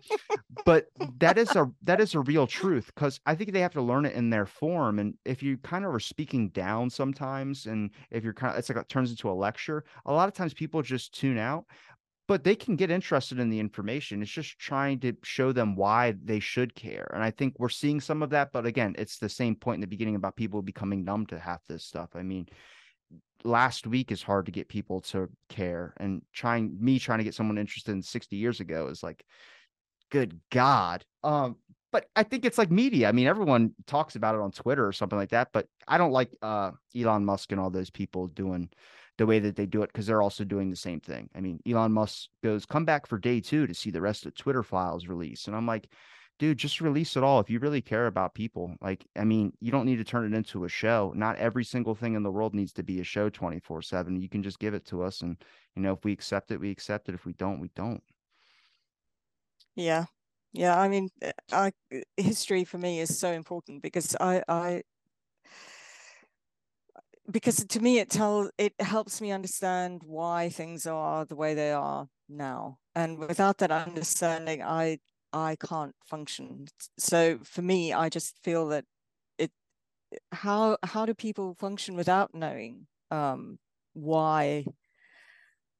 but 0.65 0.87
that 1.19 1.39
is 1.39 1.55
a 1.55 1.71
that 1.83 2.01
is 2.01 2.15
a 2.15 2.21
real 2.21 2.47
truth 2.47 2.87
because 2.95 3.21
I 3.27 3.35
think 3.35 3.53
they 3.53 3.61
have 3.61 3.73
to 3.75 3.83
learn 3.83 4.05
it 4.05 4.15
in 4.15 4.31
their 4.31 4.47
form. 4.47 4.99
And 4.99 5.15
if 5.25 5.43
you 5.43 5.59
kind 5.59 5.85
of 5.85 5.95
are 5.95 6.01
speaking 6.01 6.49
down 6.49 6.91
sometimes, 6.91 7.67
and 7.67 7.91
if 8.11 8.25
you're 8.25 8.33
kind 8.33 8.53
of 8.53 8.59
it's 8.59 8.69
like 8.69 8.79
it 8.79 8.89
turns 8.89 9.11
into 9.11 9.31
a 9.31 9.33
lecture, 9.33 9.85
a 10.07 10.13
lot 10.13 10.29
of 10.29 10.35
times 10.35 10.55
people 10.55 10.83
just 10.83 11.15
tune 11.15 11.39
out. 11.39 11.65
But 12.29 12.45
they 12.45 12.55
can 12.55 12.77
get 12.77 12.91
interested 12.91 13.41
in 13.41 13.51
the 13.51 13.59
information. 13.59 14.23
It's 14.23 14.31
just 14.31 14.59
trying 14.59 15.01
to 15.01 15.13
show 15.25 15.53
them 15.53 15.75
why 15.75 16.15
they 16.25 16.39
should 16.39 16.75
care. 16.75 17.11
And 17.13 17.23
I 17.23 17.33
think 17.33 17.55
we're 17.59 17.69
seeing 17.69 18.01
some 18.01 18.23
of 18.23 18.31
that. 18.31 18.53
But 18.53 18.65
again, 18.65 18.95
it's 18.97 19.19
the 19.19 19.29
same 19.29 19.57
point 19.57 19.77
in 19.77 19.81
the 19.81 19.89
beginning 19.89 20.15
about 20.15 20.37
people 20.37 20.63
becoming 20.63 21.05
numb 21.05 21.27
to 21.27 21.39
half 21.39 21.67
this 21.67 21.85
stuff. 21.85 22.11
I 22.15 22.23
mean, 22.23 22.47
last 23.45 23.87
week 23.87 24.11
is 24.13 24.23
hard 24.23 24.47
to 24.47 24.53
get 24.53 24.69
people 24.69 25.01
to 25.01 25.29
care 25.49 25.95
and 25.99 26.23
trying 26.33 26.77
me 26.81 26.99
trying 26.99 27.19
to 27.19 27.25
get 27.25 27.35
someone 27.35 27.59
interested 27.59 27.93
in 27.93 28.03
60 28.03 28.37
years 28.37 28.61
ago 28.61 28.89
is 28.89 29.03
like 29.03 29.25
good 30.11 30.39
god 30.51 31.05
um 31.25 31.57
but 31.91 32.07
i 32.17 32.23
think 32.23 32.45
it's 32.45 32.59
like 32.59 32.71
media. 32.71 33.09
I 33.09 33.13
mean 33.13 33.27
everyone 33.27 33.73
talks 33.87 34.17
about 34.17 34.35
it 34.35 34.41
on 34.41 34.53
twitter 34.53 34.87
or 34.87 34.93
something 34.93 35.19
like 35.19 35.31
that 35.31 35.49
but 35.53 35.67
i 35.89 35.99
don't 35.99 36.13
like 36.13 36.31
uh 36.43 36.73
elon 36.97 37.25
musk 37.25 37.53
and 37.53 37.61
all 37.61 37.71
those 37.71 37.91
people 37.91 38.29
doing 38.29 38.69
the 39.19 39.27
way 39.27 39.39
that 39.39 39.57
they 39.57 39.67
do 39.67 39.83
it 39.83 39.93
because 39.93 40.07
they're 40.07 40.23
also 40.23 40.43
doing 40.43 40.71
the 40.71 40.77
same 40.77 40.99
thing. 40.99 41.29
I 41.35 41.41
mean 41.41 41.61
elon 41.67 41.93
musk 41.93 42.29
goes 42.43 42.65
come 42.65 42.85
back 42.85 43.07
for 43.07 43.19
day 43.19 43.41
two 43.41 43.67
to 43.67 43.75
see 43.75 43.91
the 43.91 44.01
rest 44.01 44.27
of 44.27 44.35
twitter 44.35 44.63
files 44.63 45.07
release 45.07 45.47
and 45.47 45.57
i'm 45.57 45.67
like 45.67 45.89
dude, 46.39 46.59
just 46.59 46.81
release 46.81 47.17
it 47.17 47.23
all. 47.23 47.41
If 47.41 47.51
you 47.51 47.59
really 47.59 47.81
care 47.81 48.07
about 48.07 48.35
people, 48.35 48.75
like, 48.81 49.07
I 49.17 49.25
mean, 49.25 49.53
you 49.61 49.71
don't 49.71 49.87
need 49.87 49.97
to 49.97 50.05
turn 50.05 50.25
it 50.25 50.37
into 50.37 50.65
a 50.65 50.69
show. 50.69 51.13
Not 51.15 51.37
every 51.37 51.65
single 51.65 51.95
thing 51.95 52.15
in 52.15 52.23
the 52.23 52.31
world 52.31 52.55
needs 52.55 52.73
to 52.75 52.83
be 52.83 53.01
a 53.01 53.05
show 53.05 53.29
24 53.29 53.83
seven. 53.83 54.21
You 54.21 54.29
can 54.29 54.43
just 54.43 54.59
give 54.59 54.75
it 54.75 54.85
to 54.87 55.03
us. 55.03 55.21
And, 55.21 55.37
you 55.77 55.83
know, 55.83 55.93
if 55.93 56.05
we 56.05 56.13
accept 56.13 56.51
it, 56.51 56.61
we 56.61 56.71
accept 56.71 57.09
it. 57.09 57.15
If 57.15 57.27
we 57.27 57.33
don't, 57.35 57.61
we 57.61 57.71
don't. 57.77 58.03
Yeah. 59.77 60.07
Yeah. 60.53 60.79
I 60.79 60.89
mean, 60.89 61.09
eh, 61.23 61.33
I, 61.53 61.73
eh, 61.93 62.03
history 62.17 62.65
for 62.65 62.79
me 62.79 63.01
is 63.01 63.19
so 63.19 63.31
important 63.31 63.83
because 63.83 64.17
I, 64.21 64.43
I, 64.49 64.83
because 67.31 67.65
to 67.65 67.81
me 67.81 67.99
it 67.99 68.11
tells 68.11 68.51
it 68.59 68.75
helps 68.81 69.21
me 69.21 69.31
understand 69.31 70.03
why 70.05 70.49
things 70.49 70.87
are 70.87 71.25
the 71.25 71.37
way 71.37 71.55
they 71.55 71.71
are 71.71 72.09
now 72.29 72.79
and 72.95 73.19
without 73.19 73.59
that 73.59 73.71
understanding 73.71 74.61
i 74.63 74.99
I 75.33 75.57
can't 75.57 75.95
function. 76.05 76.67
So 76.99 77.39
for 77.45 77.63
me, 77.63 77.93
I 77.93 78.09
just 78.09 78.39
feel 78.43 78.69
that 78.69 78.85
it 79.39 79.51
how 80.33 80.79
how 80.85 81.07
do 81.07 81.15
people 81.15 81.55
function 81.55 81.97
without 81.97 82.35
knowing 82.35 82.87
um, 83.11 83.59
why 83.95 84.67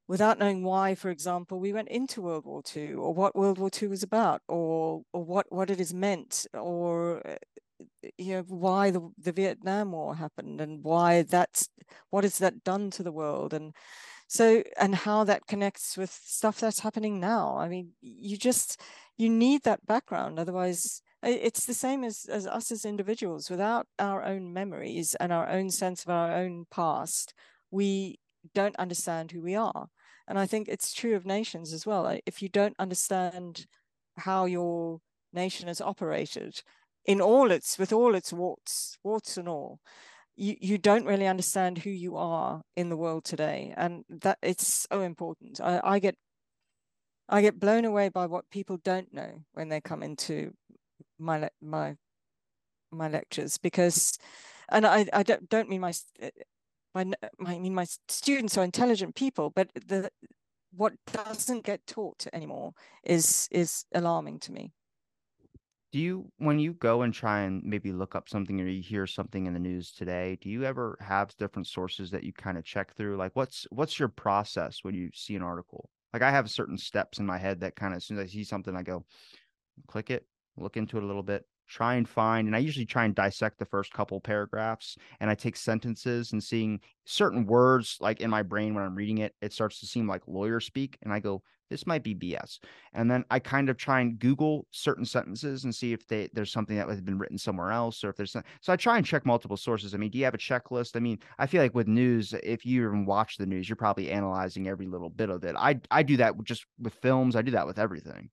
without 0.09 0.39
knowing 0.39 0.63
why, 0.63 0.95
for 0.95 1.11
example, 1.11 1.59
we 1.61 1.73
went 1.73 1.89
into 1.89 2.21
World 2.23 2.45
War 2.45 2.63
II 2.77 2.95
or 2.95 3.15
what 3.15 3.35
World 3.37 3.59
War 3.59 3.71
II 3.71 3.89
was 3.89 4.03
about 4.03 4.43
or 4.49 5.03
or 5.13 5.25
what, 5.25 5.47
what 5.51 5.71
it 5.71 5.81
is 5.81 5.95
meant 5.95 6.47
or 6.55 7.27
uh, 7.27 7.37
you 8.19 8.35
know 8.35 8.45
why 8.49 8.91
the, 8.91 9.11
the 9.19 9.33
Vietnam 9.33 9.93
War 9.93 10.17
happened 10.17 10.61
and 10.61 10.83
why 10.85 11.23
that's 11.23 11.69
what 12.11 12.25
has 12.25 12.39
that 12.39 12.65
done 12.65 12.91
to 12.91 13.03
the 13.03 13.13
world 13.13 13.55
and 13.55 13.75
so 14.29 14.63
and 14.79 14.95
how 14.95 15.25
that 15.25 15.47
connects 15.47 15.97
with 15.97 16.11
stuff 16.11 16.61
that's 16.61 16.81
happening 16.81 17.21
now. 17.21 17.57
I 17.59 17.69
mean, 17.69 17.93
you 18.01 18.37
just 18.37 18.81
you 19.19 19.29
need 19.29 19.63
that 19.63 19.85
background 19.87 20.39
otherwise 20.39 21.03
it's 21.25 21.67
the 21.67 21.75
same 21.75 22.03
as, 22.03 22.27
as 22.29 22.47
us 22.49 22.73
as 22.73 22.85
individuals. 22.85 23.49
Without 23.49 23.87
our 23.99 24.25
own 24.25 24.53
memories 24.53 25.15
and 25.21 25.33
our 25.33 25.49
own 25.49 25.71
sense 25.71 26.03
of 26.03 26.11
our 26.11 26.33
own 26.33 26.67
past 26.71 27.33
we 27.71 28.19
don't 28.55 28.77
understand 28.77 29.31
who 29.31 29.41
we 29.41 29.55
are. 29.55 29.87
And 30.29 30.39
i 30.39 30.47
think 30.47 30.69
it's 30.69 30.93
true 30.93 31.15
of 31.15 31.27
nations 31.27 31.73
as 31.73 31.87
well. 31.87 32.19
If 32.27 32.43
you 32.43 32.49
don't 32.49 32.77
understand 32.79 33.67
how 34.17 34.45
your 34.45 34.99
nation 35.33 35.69
has 35.69 35.81
operated 35.81 36.63
in 37.07 37.21
all 37.21 37.51
its 37.51 37.79
with 37.79 37.93
all 37.93 38.15
its 38.15 38.33
warts 38.33 38.99
warts 39.03 39.37
and 39.37 39.49
all 39.49 39.81
you, 40.37 40.57
you 40.61 40.79
don't 40.79 41.07
really 41.07 41.27
understand 41.27 41.79
who 41.79 41.91
you 41.91 42.17
are 42.17 42.63
in 42.77 42.89
the 42.89 42.97
world 42.97 43.25
today. 43.25 43.75
And 43.77 44.05
that 44.09 44.39
it's 44.43 44.87
so 44.91 45.03
important. 45.03 45.61
I, 45.61 45.81
I 45.85 45.99
get 45.99 46.17
I 47.29 47.41
get 47.43 47.61
blown 47.61 47.85
away 47.85 48.09
by 48.09 48.27
what 48.27 48.51
people 48.51 48.79
don't 48.79 49.13
know 49.13 49.45
when 49.53 49.69
they 49.69 49.81
come 49.81 50.03
into 50.03 50.53
my 51.19 51.49
my 51.61 51.97
my 52.91 53.09
lectures 53.09 53.59
because, 53.59 54.19
and 54.71 54.87
I, 54.87 55.07
I 55.13 55.23
don't, 55.23 55.49
don't 55.49 55.69
mean 55.69 55.81
my, 55.81 55.95
uh, 56.23 56.29
my 56.95 57.07
I 57.47 57.59
mean 57.59 57.75
my 57.75 57.87
students 58.09 58.59
are 58.59 58.65
intelligent 58.65 59.15
people, 59.15 59.51
but 59.51 59.71
the 59.87 60.11
what 60.75 60.95
doesn't 61.13 61.65
get 61.65 61.87
taught 61.87 62.27
anymore 62.33 62.73
is 63.05 63.49
is 63.51 63.85
alarming 63.95 64.41
to 64.41 64.53
me. 64.53 64.73
Do 65.93 65.99
you, 65.99 66.33
when 66.39 66.59
you 66.59 66.73
go 66.73 67.03
and 67.03 67.13
try 67.13 67.41
and 67.43 67.63
maybe 67.65 67.93
look 67.93 68.15
up 68.15 68.27
something 68.27 68.59
or 68.59 68.67
you 68.67 68.83
hear 68.83 69.07
something 69.07 69.47
in 69.47 69.53
the 69.53 69.59
news 69.59 69.93
today, 69.93 70.39
do 70.41 70.49
you 70.49 70.65
ever 70.65 70.97
have 71.01 71.37
different 71.37 71.67
sources 71.67 72.11
that 72.13 72.25
you 72.25 72.33
kind 72.33 72.57
of 72.57 72.65
check 72.65 72.95
through? 72.95 73.19
Like, 73.19 73.33
what's 73.37 73.67
what's 73.71 73.99
your 73.99 74.09
process 74.09 74.79
when 74.83 74.95
you 74.95 75.11
see 75.13 75.37
an 75.37 75.43
article? 75.43 75.91
Like 76.13 76.23
I 76.23 76.31
have 76.31 76.51
certain 76.51 76.79
steps 76.79 77.19
in 77.19 77.27
my 77.27 77.39
head 77.39 77.61
that 77.61 77.77
kind 77.77 77.93
of 77.95 77.99
as 77.99 78.05
soon 78.05 78.19
as 78.19 78.25
I 78.25 78.27
see 78.27 78.45
something, 78.45 78.77
I 78.77 78.83
go 78.83 79.05
click 79.87 80.11
it, 80.11 80.27
look 80.57 80.77
into 80.77 80.99
it 80.99 81.03
a 81.03 81.07
little 81.07 81.23
bit, 81.23 81.47
try 81.73 81.95
and 81.95 82.09
find, 82.09 82.47
and 82.47 82.55
I 82.55 82.59
usually 82.59 82.87
try 82.87 83.05
and 83.05 83.15
dissect 83.15 83.59
the 83.59 83.65
first 83.65 83.93
couple 83.93 84.21
paragraphs 84.21 84.97
and 85.21 85.31
I 85.31 85.35
take 85.35 85.57
sentences 85.57 86.33
and 86.33 86.43
seeing 86.43 86.81
certain 87.05 87.47
words 87.47 87.97
like 88.01 88.21
in 88.21 88.31
my 88.31 88.43
brain 88.43 88.75
when 88.75 88.85
I'm 88.85 88.95
reading 88.95 89.19
it, 89.19 89.35
it 89.41 89.53
starts 89.53 89.81
to 89.81 89.87
seem 89.87 90.07
like 90.07 90.23
lawyer 90.27 90.61
speak. 90.61 90.99
And 91.03 91.13
I 91.13 91.21
go, 91.21 91.43
this 91.71 91.87
might 91.87 92.03
be 92.03 92.15
BS. 92.15 92.59
And 92.93 93.11
then 93.11 93.25
I 93.31 93.39
kind 93.39 93.71
of 93.71 93.79
try 93.79 94.01
and 94.01 94.19
Google 94.19 94.67
certain 94.71 95.07
sentences 95.07 95.65
and 95.65 95.75
see 95.75 95.95
if 95.95 96.07
they 96.07 96.29
there's 96.35 96.53
something 96.53 96.77
that 96.77 96.89
has 96.89 97.01
been 97.01 97.19
written 97.19 97.39
somewhere 97.39 97.71
else 97.71 98.05
or 98.05 98.11
if 98.11 98.17
there's 98.17 98.33
so 98.33 98.73
I 98.73 98.77
try 98.77 98.99
and 98.99 99.07
check 99.07 99.25
multiple 99.25 99.57
sources. 99.57 99.95
I 99.95 99.99
mean, 99.99 100.11
do 100.11 100.19
you 100.19 100.25
have 100.25 100.35
a 100.35 100.39
checklist? 100.39 100.95
I 100.95 101.01
mean, 101.01 101.19
I 101.39 101.47
feel 101.47 101.63
like 101.63 101.75
with 101.75 101.89
news, 101.89 102.35
if 102.43 102.67
you 102.67 102.87
even 102.87 103.07
watch 103.07 103.39
the 103.39 103.47
news, 103.47 103.69
you're 103.69 103.77
probably 103.77 104.11
analyzing 104.11 104.69
every 104.69 104.87
little 104.87 105.11
bit 105.11 105.31
of 105.31 105.43
it. 105.45 105.57
I 105.59 105.81
I 105.91 106.03
do 106.03 106.19
that 106.19 106.35
just 106.45 106.67
with 106.79 106.95
films. 106.95 107.35
I 107.35 107.43
do 107.43 107.53
that 107.53 107.67
with 107.67 107.79
everything. 107.79 108.29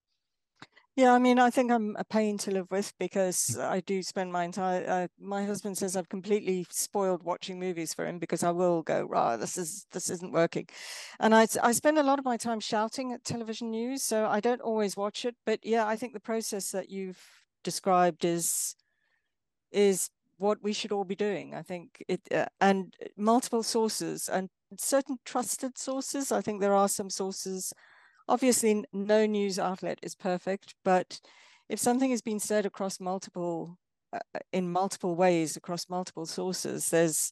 Yeah, 0.99 1.13
I 1.13 1.17
mean, 1.17 1.39
I 1.39 1.49
think 1.49 1.71
I'm 1.71 1.95
a 1.97 2.03
pain 2.03 2.37
to 2.39 2.51
live 2.51 2.69
with 2.71 2.91
because 2.99 3.57
I 3.57 3.79
do 3.79 4.03
spend 4.03 4.33
my 4.33 4.43
entire. 4.43 4.83
Uh, 4.85 5.07
my 5.17 5.45
husband 5.45 5.77
says 5.77 5.95
I've 5.95 6.09
completely 6.09 6.65
spoiled 6.69 7.23
watching 7.23 7.57
movies 7.57 7.93
for 7.93 8.05
him 8.05 8.19
because 8.19 8.43
I 8.43 8.51
will 8.51 8.81
go, 8.83 9.03
"Rah, 9.05 9.37
this 9.37 9.57
is 9.57 9.85
this 9.93 10.09
isn't 10.09 10.33
working," 10.33 10.67
and 11.21 11.33
I 11.33 11.47
I 11.63 11.71
spend 11.71 11.99
a 11.99 12.03
lot 12.03 12.19
of 12.19 12.25
my 12.25 12.35
time 12.35 12.59
shouting 12.59 13.13
at 13.13 13.23
television 13.23 13.71
news, 13.71 14.03
so 14.03 14.25
I 14.27 14.41
don't 14.41 14.59
always 14.59 14.97
watch 14.97 15.23
it. 15.23 15.35
But 15.45 15.61
yeah, 15.63 15.87
I 15.87 15.95
think 15.95 16.11
the 16.13 16.19
process 16.19 16.71
that 16.71 16.89
you've 16.89 17.23
described 17.63 18.25
is 18.25 18.75
is 19.71 20.09
what 20.37 20.59
we 20.63 20.73
should 20.73 20.91
all 20.91 21.03
be 21.03 21.15
doing. 21.15 21.53
I 21.53 21.61
think 21.61 22.03
it 22.07 22.21
uh, 22.33 22.45
and 22.61 22.93
multiple 23.17 23.63
sources 23.63 24.29
and 24.29 24.49
certain 24.77 25.17
trusted 25.25 25.77
sources. 25.77 26.31
I 26.31 26.41
think 26.41 26.61
there 26.61 26.73
are 26.73 26.87
some 26.89 27.09
sources 27.09 27.73
obviously 28.29 28.83
no 28.93 29.25
news 29.25 29.59
outlet 29.59 29.99
is 30.01 30.15
perfect, 30.15 30.75
but 30.85 31.19
if 31.67 31.79
something 31.79 32.11
has 32.11 32.21
been 32.21 32.39
said 32.39 32.65
across 32.65 32.99
multiple 32.99 33.77
uh, 34.13 34.19
uh 34.35 34.39
in 34.53 34.71
multiple 34.71 35.15
ways 35.15 35.57
across 35.57 35.89
multiple 35.89 36.25
sources, 36.25 36.89
there's 36.89 37.31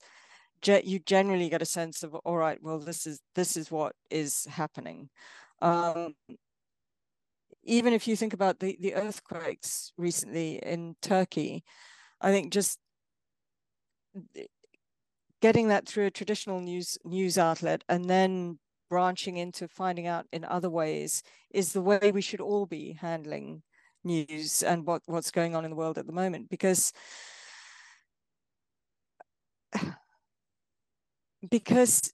you 0.65 0.99
generally 0.99 1.49
get 1.49 1.61
a 1.61 1.65
sense 1.65 2.03
of 2.03 2.15
all 2.15 2.37
right, 2.37 2.61
well 2.61 2.79
this 2.79 3.05
is 3.07 3.21
this 3.35 3.55
is 3.55 3.71
what 3.71 3.93
is 4.09 4.45
happening. 4.49 5.09
Um, 5.61 6.15
even 7.63 7.93
if 7.93 8.07
you 8.07 8.15
think 8.15 8.33
about 8.33 8.59
the 8.59 8.77
the 8.79 8.95
earthquakes 8.95 9.93
recently 9.97 10.57
in 10.57 10.95
Turkey, 11.01 11.63
I 12.21 12.31
think 12.31 12.51
just 12.51 12.79
getting 15.41 15.67
that 15.67 15.87
through 15.87 16.07
a 16.07 16.11
traditional 16.11 16.59
news 16.59 16.97
news 17.03 17.37
outlet 17.37 17.83
and 17.87 18.09
then 18.09 18.57
branching 18.89 19.37
into 19.37 19.67
finding 19.67 20.07
out 20.07 20.25
in 20.31 20.43
other 20.45 20.69
ways 20.69 21.23
is 21.51 21.73
the 21.73 21.81
way 21.81 22.11
we 22.13 22.21
should 22.21 22.41
all 22.41 22.65
be 22.65 22.97
handling 22.99 23.61
news 24.03 24.63
and 24.63 24.85
what, 24.85 25.01
what's 25.05 25.31
going 25.31 25.55
on 25.55 25.65
in 25.65 25.71
the 25.71 25.75
world 25.75 25.97
at 25.97 26.07
the 26.07 26.13
moment 26.13 26.49
because 26.49 26.93
because 31.49 32.13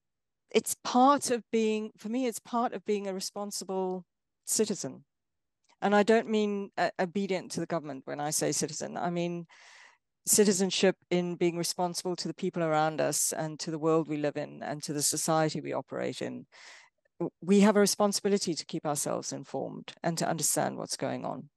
it's 0.52 0.76
part 0.84 1.32
of 1.32 1.44
being 1.52 1.91
for 1.98 2.10
me 2.10 2.26
it's 2.26 2.40
part 2.40 2.74
of 2.74 2.86
being 2.86 3.08
a 3.08 3.14
responsible 3.14 4.06
citizen. 4.45 5.06
And 5.82 5.95
i 5.95 6.04
don't 6.04 6.30
mean 6.30 6.70
uh, 6.78 6.91
obedient 7.00 7.52
to 7.52 7.60
the 7.60 7.66
government 7.66 8.04
when 8.06 8.20
i 8.20 8.30
say 8.30 8.52
citizen. 8.52 8.98
I 8.98 9.10
mean 9.10 9.45
citizenship 10.26 10.95
in 11.10 11.36
being 11.36 11.58
responsible 11.58 12.16
to 12.16 12.28
the 12.28 12.34
people 12.34 12.64
around 12.64 13.02
us 13.02 13.34
and 13.34 13.60
to 13.60 13.72
the 13.72 13.80
world 13.80 14.08
we 14.08 14.18
live 14.18 14.38
in 14.38 14.64
and 14.64 14.82
to 14.84 14.94
the 14.94 15.02
society 15.02 15.60
we 15.60 15.74
operate 15.74 16.22
in. 16.22 16.45
We 17.41 17.62
have 17.62 17.76
a 17.76 17.82
responsibility 17.82 18.54
to 18.54 18.66
keep 18.66 18.86
ourselves 18.86 19.32
informed 19.34 19.94
and 20.04 20.18
to 20.18 20.28
understand 20.28 20.78
what's 20.78 20.98
going 20.98 21.26
on. 21.26 21.50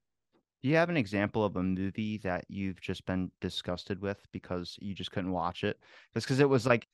Do 0.63 0.71
you 0.71 0.77
have 0.77 0.89
an 0.89 0.97
example 0.97 1.45
of 1.45 1.55
a 1.57 1.63
movie 1.63 2.19
that 2.25 2.45
you've 2.49 2.81
just 2.81 3.07
been 3.07 3.31
disgusted 3.41 4.01
with 4.01 4.19
because 4.33 4.77
you 4.81 4.95
just 4.95 5.13
couldn't 5.13 5.31
watch 5.31 5.63
it? 5.63 5.79
Just 6.15 6.27
because 6.27 6.41
it 6.41 6.49
was 6.49 6.67
like, 6.67 6.89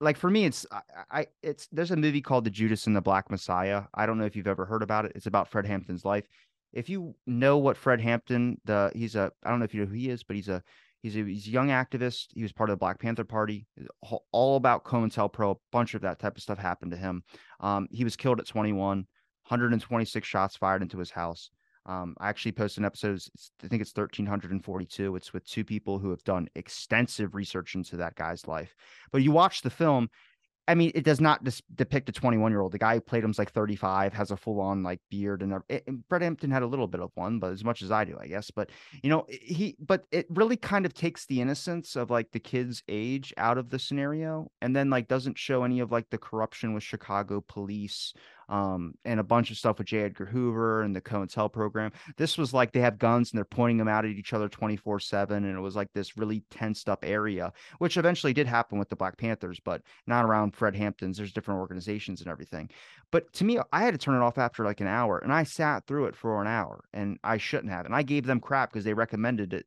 like 0.00 0.16
for 0.16 0.30
me, 0.30 0.46
it's 0.46 0.64
I, 0.72 0.80
I, 1.10 1.26
it's 1.42 1.68
there's 1.70 1.90
a 1.90 1.96
movie 1.96 2.22
called 2.22 2.44
The 2.44 2.50
Judas 2.50 2.86
and 2.86 2.96
the 2.96 3.00
Black 3.00 3.30
Messiah. 3.30 3.82
I 3.94 4.06
don't 4.06 4.18
know 4.18 4.24
if 4.24 4.36
you've 4.36 4.46
ever 4.46 4.64
heard 4.64 4.82
about 4.82 5.04
it. 5.04 5.12
It's 5.14 5.26
about 5.26 5.48
Fred 5.48 5.66
Hampton's 5.66 6.04
life. 6.04 6.26
If 6.72 6.88
you 6.88 7.14
know 7.26 7.58
what 7.58 7.76
Fred 7.76 8.00
Hampton, 8.00 8.60
the 8.64 8.90
he's 8.94 9.16
a 9.16 9.30
I 9.44 9.50
don't 9.50 9.58
know 9.58 9.64
if 9.64 9.74
you 9.74 9.82
know 9.82 9.90
who 9.90 9.96
he 9.96 10.08
is, 10.08 10.22
but 10.22 10.36
he's 10.36 10.48
a 10.48 10.62
He's 11.02 11.16
a, 11.16 11.24
he's 11.24 11.46
a 11.46 11.50
young 11.50 11.68
activist. 11.68 12.26
He 12.34 12.42
was 12.42 12.52
part 12.52 12.70
of 12.70 12.74
the 12.74 12.78
Black 12.78 13.00
Panther 13.00 13.24
Party, 13.24 13.66
all 14.32 14.56
about 14.56 14.84
COINTELPRO. 14.84 15.52
A 15.52 15.58
bunch 15.72 15.94
of 15.94 16.02
that 16.02 16.18
type 16.18 16.36
of 16.36 16.42
stuff 16.42 16.58
happened 16.58 16.90
to 16.90 16.96
him. 16.96 17.22
Um, 17.60 17.88
he 17.90 18.04
was 18.04 18.16
killed 18.16 18.40
at 18.40 18.46
21, 18.46 18.78
126 18.78 20.28
shots 20.28 20.56
fired 20.56 20.82
into 20.82 20.98
his 20.98 21.10
house. 21.10 21.50
Um, 21.86 22.14
I 22.20 22.28
actually 22.28 22.52
posted 22.52 22.82
an 22.82 22.84
episode. 22.84 23.20
I 23.64 23.68
think 23.68 23.80
it's 23.80 23.96
1342. 23.96 25.16
It's 25.16 25.32
with 25.32 25.46
two 25.46 25.64
people 25.64 25.98
who 25.98 26.10
have 26.10 26.22
done 26.24 26.48
extensive 26.54 27.34
research 27.34 27.74
into 27.74 27.96
that 27.96 28.14
guy's 28.14 28.46
life. 28.46 28.74
But 29.10 29.22
you 29.22 29.32
watch 29.32 29.62
the 29.62 29.70
film, 29.70 30.10
I 30.68 30.74
mean, 30.74 30.92
it 30.94 31.04
does 31.04 31.20
not 31.20 31.42
dis- 31.42 31.62
depict 31.74 32.08
a 32.08 32.12
21 32.12 32.52
year 32.52 32.60
old. 32.60 32.72
The 32.72 32.78
guy 32.78 32.94
who 32.94 33.00
played 33.00 33.24
him's 33.24 33.38
like 33.38 33.52
35, 33.52 34.12
has 34.12 34.30
a 34.30 34.36
full 34.36 34.60
on 34.60 34.82
like 34.82 35.00
beard, 35.10 35.42
and, 35.42 35.60
it, 35.68 35.84
and 35.86 36.04
Fred 36.08 36.22
Hampton 36.22 36.50
had 36.50 36.62
a 36.62 36.66
little 36.66 36.86
bit 36.86 37.00
of 37.00 37.10
one, 37.14 37.38
but 37.38 37.52
as 37.52 37.64
much 37.64 37.82
as 37.82 37.90
I 37.90 38.04
do, 38.04 38.16
I 38.20 38.26
guess. 38.26 38.50
But 38.50 38.70
you 39.02 39.10
know, 39.10 39.26
he, 39.28 39.76
but 39.80 40.04
it 40.12 40.26
really 40.30 40.56
kind 40.56 40.86
of 40.86 40.94
takes 40.94 41.26
the 41.26 41.40
innocence 41.40 41.96
of 41.96 42.10
like 42.10 42.30
the 42.32 42.40
kid's 42.40 42.82
age 42.88 43.34
out 43.36 43.58
of 43.58 43.70
the 43.70 43.78
scenario, 43.78 44.50
and 44.60 44.74
then 44.74 44.90
like 44.90 45.08
doesn't 45.08 45.38
show 45.38 45.64
any 45.64 45.80
of 45.80 45.90
like 45.90 46.08
the 46.10 46.18
corruption 46.18 46.74
with 46.74 46.82
Chicago 46.82 47.40
police 47.40 48.14
um, 48.50 48.94
and 49.04 49.20
a 49.20 49.24
bunch 49.24 49.50
of 49.50 49.56
stuff 49.56 49.78
with 49.78 49.86
J. 49.86 50.02
Edgar 50.02 50.26
Hoover 50.26 50.82
and 50.82 50.94
the 50.94 51.00
COINTEL 51.00 51.52
program. 51.52 51.92
This 52.16 52.36
was 52.36 52.52
like 52.52 52.72
they 52.72 52.80
have 52.80 52.98
guns 52.98 53.30
and 53.30 53.38
they're 53.38 53.44
pointing 53.44 53.78
them 53.78 53.88
out 53.88 54.04
at 54.04 54.10
each 54.10 54.32
other 54.32 54.48
24 54.48 54.98
7. 55.00 55.44
And 55.44 55.56
it 55.56 55.60
was 55.60 55.76
like 55.76 55.88
this 55.94 56.18
really 56.18 56.42
tensed 56.50 56.88
up 56.88 57.04
area, 57.06 57.52
which 57.78 57.96
eventually 57.96 58.32
did 58.32 58.48
happen 58.48 58.78
with 58.78 58.88
the 58.88 58.96
Black 58.96 59.16
Panthers, 59.16 59.60
but 59.64 59.82
not 60.06 60.24
around 60.24 60.56
Fred 60.56 60.74
Hampton's. 60.74 61.16
There's 61.16 61.32
different 61.32 61.60
organizations 61.60 62.20
and 62.20 62.28
everything. 62.28 62.68
But 63.12 63.32
to 63.34 63.44
me, 63.44 63.58
I 63.72 63.84
had 63.84 63.94
to 63.94 63.98
turn 63.98 64.20
it 64.20 64.24
off 64.24 64.36
after 64.36 64.64
like 64.64 64.80
an 64.80 64.88
hour 64.88 65.18
and 65.18 65.32
I 65.32 65.44
sat 65.44 65.86
through 65.86 66.06
it 66.06 66.16
for 66.16 66.40
an 66.40 66.48
hour 66.48 66.84
and 66.92 67.18
I 67.22 67.38
shouldn't 67.38 67.72
have. 67.72 67.86
And 67.86 67.94
I 67.94 68.02
gave 68.02 68.26
them 68.26 68.40
crap 68.40 68.72
because 68.72 68.84
they 68.84 68.94
recommended 68.94 69.52
it 69.54 69.66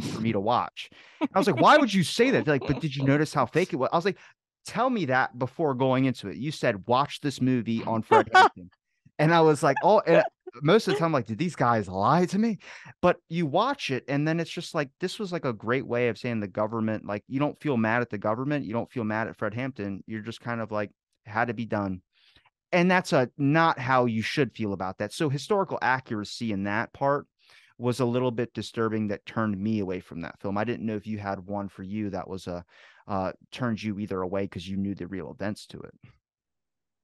for 0.00 0.20
me 0.22 0.32
to 0.32 0.40
watch. 0.40 0.90
I 1.20 1.38
was 1.38 1.46
like, 1.46 1.60
why 1.60 1.76
would 1.76 1.92
you 1.92 2.02
say 2.02 2.30
that? 2.30 2.46
They're 2.46 2.54
like, 2.54 2.66
but 2.66 2.80
did 2.80 2.96
you 2.96 3.04
notice 3.04 3.34
how 3.34 3.44
fake 3.44 3.74
it 3.74 3.76
was? 3.76 3.90
I 3.92 3.96
was 3.96 4.06
like, 4.06 4.16
tell 4.66 4.90
me 4.90 5.06
that 5.06 5.38
before 5.38 5.74
going 5.74 6.04
into 6.04 6.28
it. 6.28 6.36
You 6.36 6.52
said 6.52 6.86
watch 6.86 7.20
this 7.20 7.40
movie 7.40 7.82
on 7.84 8.02
Fred 8.02 8.28
Hampton. 8.32 8.70
and 9.18 9.34
I 9.34 9.40
was 9.40 9.62
like, 9.62 9.76
oh, 9.82 10.00
and 10.06 10.22
most 10.60 10.86
of 10.86 10.94
the 10.94 10.98
time, 10.98 11.06
I'm 11.06 11.12
like, 11.12 11.26
did 11.26 11.38
these 11.38 11.56
guys 11.56 11.88
lie 11.88 12.26
to 12.26 12.38
me? 12.38 12.58
But 13.00 13.18
you 13.28 13.46
watch 13.46 13.90
it, 13.90 14.04
and 14.08 14.26
then 14.26 14.38
it's 14.38 14.50
just 14.50 14.74
like 14.74 14.90
this 15.00 15.18
was 15.18 15.32
like 15.32 15.44
a 15.44 15.52
great 15.52 15.86
way 15.86 16.08
of 16.08 16.18
saying 16.18 16.40
the 16.40 16.48
government, 16.48 17.06
like 17.06 17.24
you 17.28 17.40
don't 17.40 17.58
feel 17.60 17.76
mad 17.76 18.02
at 18.02 18.10
the 18.10 18.18
government, 18.18 18.66
you 18.66 18.72
don't 18.72 18.90
feel 18.90 19.04
mad 19.04 19.28
at 19.28 19.36
Fred 19.36 19.54
Hampton. 19.54 20.02
You're 20.06 20.20
just 20.20 20.40
kind 20.40 20.60
of 20.60 20.70
like 20.70 20.90
had 21.24 21.48
to 21.48 21.54
be 21.54 21.64
done. 21.64 22.02
And 22.70 22.90
that's 22.90 23.12
a 23.12 23.30
not 23.36 23.78
how 23.78 24.06
you 24.06 24.22
should 24.22 24.54
feel 24.54 24.72
about 24.72 24.98
that. 24.98 25.12
So 25.12 25.28
historical 25.28 25.78
accuracy 25.82 26.52
in 26.52 26.64
that 26.64 26.92
part 26.92 27.26
was 27.78 28.00
a 28.00 28.04
little 28.04 28.30
bit 28.30 28.54
disturbing 28.54 29.08
that 29.08 29.26
turned 29.26 29.58
me 29.58 29.80
away 29.80 30.00
from 30.00 30.20
that 30.20 30.40
film. 30.40 30.58
I 30.58 30.64
didn't 30.64 30.86
know 30.86 30.96
if 30.96 31.06
you 31.06 31.18
had 31.18 31.46
one 31.46 31.68
for 31.68 31.82
you 31.82 32.10
that 32.10 32.28
was 32.28 32.46
a 32.46 32.64
uh, 33.08 33.32
turned 33.50 33.82
you 33.82 33.98
either 33.98 34.22
away 34.22 34.42
because 34.42 34.68
you 34.68 34.76
knew 34.76 34.94
the 34.94 35.06
real 35.06 35.30
events 35.30 35.66
to 35.66 35.80
it. 35.80 35.94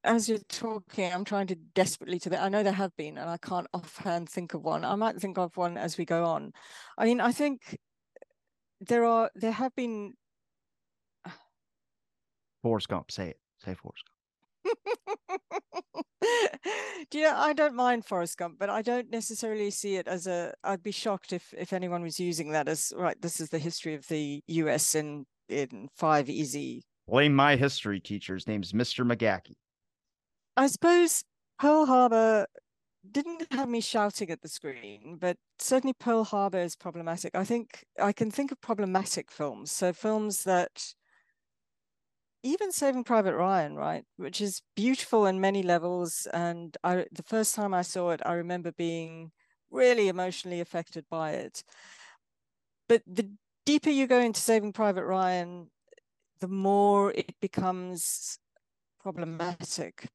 As 0.05 0.29
you're 0.29 0.39
talking, 0.49 1.13
I'm 1.13 1.25
trying 1.25 1.49
to 1.49 1.57
desperately 1.75 2.21
to. 2.21 2.41
I 2.41 2.49
know 2.49 2.63
there 2.63 2.73
have 2.73 2.97
been, 2.97 3.19
and 3.19 3.29
I 3.29 3.37
can't 3.37 3.67
offhand 3.75 4.29
think 4.29 4.55
of 4.55 4.63
one. 4.63 4.85
I 4.85 4.95
might 4.95 5.21
think 5.21 5.39
of 5.39 5.57
one 5.57 5.77
as 5.77 5.99
we 5.99 6.05
go 6.05 6.25
on. 6.25 6.53
I 6.97 7.05
mean, 7.05 7.21
I 7.21 7.33
think 7.33 7.79
there 8.81 9.05
are 9.05 9.31
there 9.35 9.53
have 9.53 9.75
been. 9.75 10.15
Forrest 12.63 12.89
Gump, 12.89 13.11
say 13.11 13.31
it. 13.31 13.41
Say 13.65 13.75
Forrest 13.75 14.05
Gump. 14.07 14.18
Do 17.11 17.19
you 17.19 17.25
know, 17.25 17.37
I 17.37 17.53
don't 17.53 17.75
mind 17.75 18.05
Forrest 18.05 18.39
Gump, 18.39 18.59
but 18.59 18.69
I 18.69 18.83
don't 18.83 19.11
necessarily 19.11 19.71
see 19.71 19.97
it 19.97 20.09
as 20.09 20.27
a. 20.27 20.53
I'd 20.65 20.83
be 20.83 20.91
shocked 20.91 21.33
if 21.33 21.55
if 21.57 21.73
anyone 21.73 22.03
was 22.03 22.21
using 22.21 22.53
that 22.53 22.69
as 22.69 22.93
right. 22.97 23.21
This 23.21 23.41
is 23.41 23.51
the 23.51 23.59
history 23.59 23.95
of 23.95 24.07
the 24.09 24.43
U.S. 24.47 24.95
in 24.95 25.25
in 25.49 25.89
five 25.97 26.29
easy. 26.29 26.83
Blame 27.07 27.35
my 27.35 27.57
history 27.57 28.01
teacher's 28.01 28.47
name's 28.47 28.73
Mr. 28.73 29.11
McGackie. 29.11 29.57
I 30.57 30.67
suppose 30.67 31.25
Pearl 31.59 31.87
Harbor 31.87 32.47
didn't 33.11 33.51
have 33.53 33.69
me 33.69 33.81
shouting 33.81 34.31
at 34.31 34.43
the 34.43 34.49
screen, 34.49 35.17
but 35.19 35.37
certainly 35.59 35.95
Pearl 35.99 36.25
Harbor 36.25 36.59
is 36.59 36.77
problematic. 36.77 37.35
I 37.35 37.45
think 37.45 37.85
I 38.01 38.13
can 38.13 38.31
think 38.31 38.53
of 38.53 38.61
problematic 38.61 39.31
films. 39.31 39.71
So 39.71 39.93
films 39.93 40.45
that 40.45 40.95
even 42.49 42.73
Saving 42.73 43.05
Private 43.05 43.37
Ryan, 43.37 43.77
right, 43.77 44.05
which 44.17 44.41
is 44.41 44.63
beautiful 44.75 45.27
in 45.27 45.41
many 45.41 45.63
levels. 45.63 46.27
And 46.33 46.77
I, 46.83 47.07
the 47.13 47.23
first 47.23 47.55
time 47.55 47.75
I 47.75 47.83
saw 47.83 48.11
it, 48.11 48.23
I 48.25 48.33
remember 48.35 48.73
being 48.73 49.33
really 49.71 50.09
emotionally 50.09 50.61
affected 50.61 51.05
by 51.11 51.33
it. 51.33 51.63
But 52.89 53.03
the 53.07 53.31
deeper 53.67 53.91
you 53.91 54.07
go 54.07 54.21
into 54.21 54.41
Saving 54.41 54.73
Private 54.73 55.05
Ryan, 55.05 55.71
the 56.41 56.49
more 56.49 57.13
it 57.13 57.35
becomes 57.41 58.39
problematic. 59.03 60.09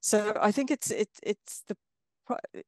So 0.00 0.36
I 0.40 0.50
think 0.50 0.70
it's 0.70 0.90
it 0.90 1.10
it's 1.22 1.62
the 1.68 1.76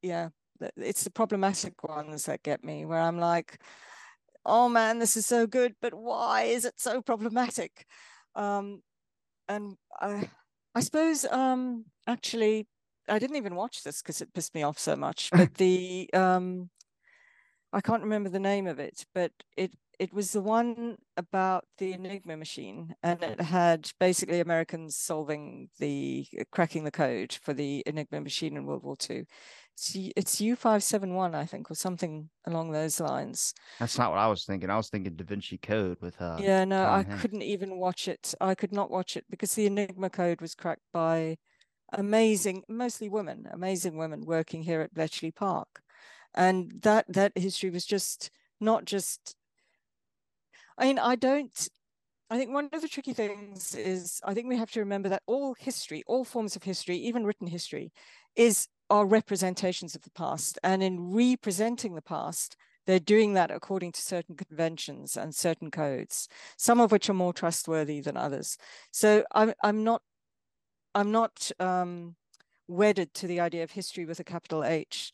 yeah 0.01 0.29
it's 0.77 1.03
the 1.03 1.09
problematic 1.09 1.83
ones 1.83 2.25
that 2.25 2.43
get 2.43 2.63
me 2.63 2.85
where 2.85 3.01
I'm 3.01 3.17
like 3.17 3.59
oh 4.45 4.69
man, 4.69 4.99
this 4.99 5.17
is 5.17 5.25
so 5.25 5.47
good, 5.47 5.75
but 5.81 5.93
why 5.93 6.43
is 6.43 6.65
it 6.65 6.79
so 6.79 7.01
problematic? 7.01 7.85
Um, 8.35 8.81
and 9.51 9.75
I, 9.99 10.29
I 10.73 10.79
suppose 10.79 11.25
um, 11.25 11.85
actually 12.07 12.67
I 13.09 13.19
didn't 13.19 13.35
even 13.35 13.55
watch 13.55 13.83
this 13.83 14.01
because 14.01 14.21
it 14.21 14.33
pissed 14.33 14.55
me 14.55 14.63
off 14.63 14.79
so 14.79 14.95
much. 14.95 15.29
But 15.31 15.53
the 15.55 16.09
um, 16.13 16.69
I 17.73 17.81
can't 17.81 18.03
remember 18.03 18.29
the 18.29 18.39
name 18.39 18.67
of 18.67 18.79
it, 18.79 19.05
but 19.13 19.31
it 19.57 19.73
it 19.99 20.13
was 20.13 20.31
the 20.31 20.41
one 20.41 20.97
about 21.15 21.65
the 21.77 21.93
Enigma 21.93 22.35
machine, 22.35 22.95
and 23.03 23.21
it 23.21 23.39
had 23.39 23.91
basically 23.99 24.39
Americans 24.39 24.95
solving 24.95 25.69
the 25.79 26.25
cracking 26.51 26.85
the 26.85 26.91
code 26.91 27.37
for 27.43 27.53
the 27.53 27.83
Enigma 27.85 28.21
machine 28.21 28.57
in 28.57 28.65
World 28.65 28.83
War 28.83 28.95
II. 29.09 29.25
It's 29.73 29.95
it's 29.95 30.41
U 30.41 30.55
five 30.55 30.83
seven 30.83 31.15
one, 31.15 31.33
I 31.33 31.45
think, 31.45 31.71
or 31.71 31.75
something 31.75 32.29
along 32.45 32.71
those 32.71 32.99
lines. 32.99 33.53
That's 33.79 33.97
not 33.97 34.11
what 34.11 34.19
I 34.19 34.27
was 34.27 34.45
thinking. 34.45 34.69
I 34.69 34.77
was 34.77 34.89
thinking 34.89 35.15
Da 35.15 35.23
Vinci 35.23 35.57
Code 35.57 35.97
with 36.01 36.21
uh. 36.21 36.37
Yeah, 36.39 36.65
no, 36.65 36.83
Tom 36.83 36.93
I 36.93 37.03
Hanks. 37.03 37.21
couldn't 37.21 37.41
even 37.41 37.77
watch 37.77 38.07
it. 38.07 38.33
I 38.39 38.53
could 38.53 38.73
not 38.73 38.91
watch 38.91 39.17
it 39.17 39.25
because 39.29 39.55
the 39.55 39.65
Enigma 39.65 40.09
code 40.09 40.41
was 40.41 40.55
cracked 40.55 40.83
by 40.93 41.37
amazing, 41.93 42.63
mostly 42.69 43.09
women, 43.09 43.47
amazing 43.51 43.97
women 43.97 44.21
working 44.25 44.63
here 44.63 44.81
at 44.81 44.93
Bletchley 44.93 45.31
Park, 45.31 45.81
and 46.35 46.71
that 46.81 47.05
that 47.09 47.31
history 47.35 47.69
was 47.69 47.85
just 47.85 48.29
not 48.59 48.85
just. 48.85 49.35
I 50.77 50.85
mean, 50.85 50.99
I 50.99 51.15
don't. 51.15 51.69
I 52.29 52.37
think 52.37 52.53
one 52.53 52.69
of 52.71 52.81
the 52.81 52.87
tricky 52.87 53.13
things 53.13 53.75
is 53.75 54.21
I 54.23 54.33
think 54.33 54.47
we 54.47 54.57
have 54.57 54.71
to 54.71 54.79
remember 54.79 55.09
that 55.09 55.23
all 55.25 55.53
history, 55.59 56.01
all 56.07 56.23
forms 56.23 56.55
of 56.55 56.63
history, 56.63 56.95
even 56.97 57.25
written 57.25 57.47
history, 57.47 57.91
is 58.35 58.67
are 58.91 59.05
representations 59.05 59.95
of 59.95 60.01
the 60.01 60.11
past, 60.11 60.59
and 60.63 60.83
in 60.83 61.13
representing 61.13 61.95
the 61.95 62.01
past, 62.01 62.57
they're 62.85 62.99
doing 62.99 63.33
that 63.33 63.49
according 63.49 63.93
to 63.93 64.01
certain 64.01 64.35
conventions 64.35 65.15
and 65.15 65.33
certain 65.33 65.71
codes, 65.71 66.27
some 66.57 66.81
of 66.81 66.91
which 66.91 67.09
are 67.09 67.13
more 67.13 67.33
trustworthy 67.33 68.01
than 68.01 68.17
others. 68.17 68.57
So 68.91 69.23
I'm 69.33 69.53
I'm 69.63 69.83
not 69.83 70.01
I'm 70.93 71.11
not 71.11 71.51
um, 71.59 72.15
wedded 72.67 73.13
to 73.15 73.27
the 73.27 73.39
idea 73.39 73.63
of 73.63 73.71
history 73.71 74.05
with 74.05 74.19
a 74.19 74.25
capital 74.25 74.63
H. 74.63 75.13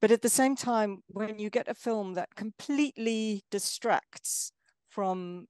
But 0.00 0.10
at 0.10 0.22
the 0.22 0.30
same 0.30 0.56
time, 0.56 1.02
when 1.08 1.38
you 1.38 1.50
get 1.50 1.68
a 1.68 1.74
film 1.74 2.14
that 2.14 2.34
completely 2.34 3.44
distracts 3.50 4.52
from 4.88 5.46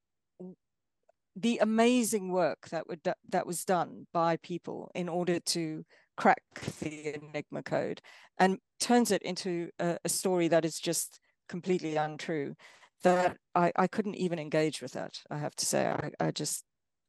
the 1.37 1.59
amazing 1.59 2.33
work 2.33 2.69
that 2.71 2.89
would 2.89 3.01
that 3.29 3.47
was 3.47 3.65
done 3.65 4.07
by 4.13 4.37
people 4.39 4.91
in 4.95 5.09
order 5.09 5.39
to 5.39 5.85
crack 6.21 6.43
the 6.81 7.15
Enigma 7.15 7.63
code 7.63 8.01
and 8.39 8.59
turns 8.79 9.11
it 9.11 9.23
into 9.23 9.71
a, 9.79 9.99
a 10.05 10.09
story 10.09 10.49
that 10.49 10.65
is 10.65 10.79
just 10.79 11.19
completely 11.49 11.97
untrue, 11.97 12.55
that 13.03 13.37
I, 13.55 13.73
I 13.75 13.87
couldn't 13.87 14.17
even 14.17 14.39
engage 14.39 14.83
with 14.83 14.93
that. 14.93 15.19
I 15.31 15.39
have 15.39 15.57
to 15.57 15.67
say, 15.67 15.87
I, 15.87 16.11
I 16.21 16.31
just 16.31 16.65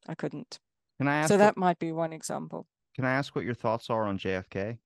I 0.08 0.16
couldn't. 0.16 0.60
Can 0.98 1.08
I 1.08 1.18
ask? 1.18 1.28
So 1.28 1.38
that 1.38 1.58
might 1.58 1.78
be 1.78 1.92
one 1.92 2.14
example. 2.14 2.68
Can 2.96 3.06
I 3.06 3.12
ask 3.12 3.36
what 3.36 3.46
your 3.46 3.54
thoughts 3.54 3.90
are 3.90 4.06
on 4.06 4.18
JFK? 4.18 4.78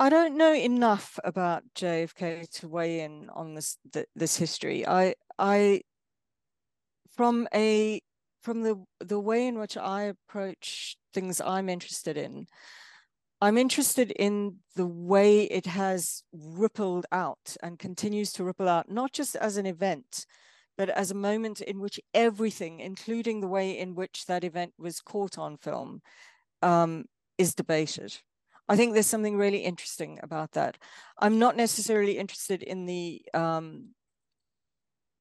I 0.00 0.08
don't 0.10 0.36
know 0.36 0.54
enough 0.54 1.18
about 1.24 1.62
JFK 1.76 2.48
to 2.60 2.68
weigh 2.68 3.00
in 3.00 3.30
on 3.30 3.54
this 3.54 3.78
this 4.14 4.36
history. 4.36 4.86
I 4.86 5.14
I 5.38 5.82
from 7.16 7.48
a 7.54 8.00
from 8.42 8.62
the 8.62 8.84
the 9.00 9.20
way 9.20 9.46
in 9.46 9.58
which 9.58 9.76
I 9.76 10.02
approach 10.04 10.96
things 11.12 11.40
I'm 11.40 11.68
interested 11.68 12.16
in, 12.16 12.46
I'm 13.40 13.56
interested 13.56 14.10
in 14.10 14.56
the 14.74 14.86
way 14.86 15.44
it 15.44 15.66
has 15.66 16.22
rippled 16.32 17.06
out 17.12 17.56
and 17.62 17.78
continues 17.78 18.32
to 18.34 18.44
ripple 18.44 18.68
out, 18.68 18.90
not 18.90 19.12
just 19.12 19.36
as 19.36 19.56
an 19.56 19.66
event, 19.66 20.26
but 20.76 20.88
as 20.88 21.10
a 21.10 21.14
moment 21.14 21.60
in 21.60 21.80
which 21.80 22.00
everything, 22.14 22.80
including 22.80 23.40
the 23.40 23.48
way 23.48 23.78
in 23.78 23.94
which 23.94 24.26
that 24.26 24.44
event 24.44 24.72
was 24.78 25.00
caught 25.00 25.38
on 25.38 25.56
film, 25.56 26.00
um, 26.62 27.04
is 27.36 27.54
debated. 27.54 28.16
I 28.68 28.76
think 28.76 28.92
there's 28.92 29.06
something 29.06 29.36
really 29.36 29.58
interesting 29.58 30.18
about 30.22 30.52
that. 30.52 30.76
I'm 31.18 31.38
not 31.38 31.56
necessarily 31.56 32.18
interested 32.18 32.62
in 32.62 32.86
the 32.86 33.22
um, 33.34 33.94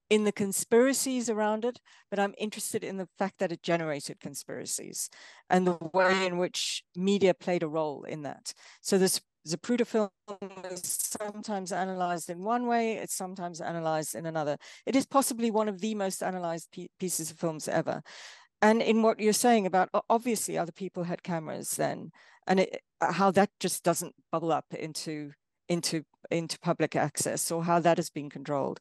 in 0.09 0.23
the 0.23 0.31
conspiracies 0.31 1.29
around 1.29 1.65
it, 1.65 1.79
but 2.09 2.19
I'm 2.19 2.33
interested 2.37 2.83
in 2.83 2.97
the 2.97 3.09
fact 3.17 3.39
that 3.39 3.51
it 3.51 3.61
generated 3.61 4.19
conspiracies 4.19 5.09
and 5.49 5.67
the 5.67 5.77
way 5.93 6.25
in 6.25 6.37
which 6.37 6.83
media 6.95 7.33
played 7.33 7.63
a 7.63 7.67
role 7.67 8.03
in 8.03 8.21
that. 8.23 8.53
So 8.81 8.97
this 8.97 9.21
Zapruder 9.47 9.87
film 9.87 10.09
is 10.69 10.81
sometimes 10.83 11.71
analyzed 11.71 12.29
in 12.29 12.43
one 12.43 12.67
way, 12.67 12.97
it's 12.97 13.15
sometimes 13.15 13.61
analyzed 13.61 14.13
in 14.15 14.25
another. 14.25 14.57
It 14.85 14.95
is 14.95 15.05
possibly 15.05 15.51
one 15.51 15.69
of 15.69 15.79
the 15.79 15.95
most 15.95 16.21
analyzed 16.21 16.75
pieces 16.99 17.31
of 17.31 17.39
films 17.39 17.67
ever. 17.67 18.01
And 18.61 18.81
in 18.81 19.03
what 19.03 19.19
you're 19.19 19.33
saying 19.33 19.65
about 19.65 19.89
obviously 20.09 20.57
other 20.57 20.71
people 20.71 21.03
had 21.03 21.23
cameras 21.23 21.71
then, 21.71 22.11
and 22.47 22.61
it, 22.61 22.81
how 23.01 23.31
that 23.31 23.49
just 23.59 23.83
doesn't 23.83 24.15
bubble 24.31 24.51
up 24.51 24.65
into 24.71 25.31
into 25.69 26.03
into 26.31 26.59
public 26.59 26.95
access 26.95 27.51
or 27.51 27.63
how 27.63 27.79
that 27.79 27.97
has 27.97 28.09
been 28.09 28.29
controlled. 28.29 28.79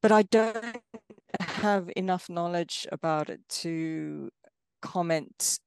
But 0.00 0.12
I 0.12 0.22
don't 0.22 0.82
have 1.40 1.90
enough 1.96 2.28
knowledge 2.28 2.86
about 2.90 3.30
it 3.30 3.40
to 3.48 4.30
comment 4.80 5.58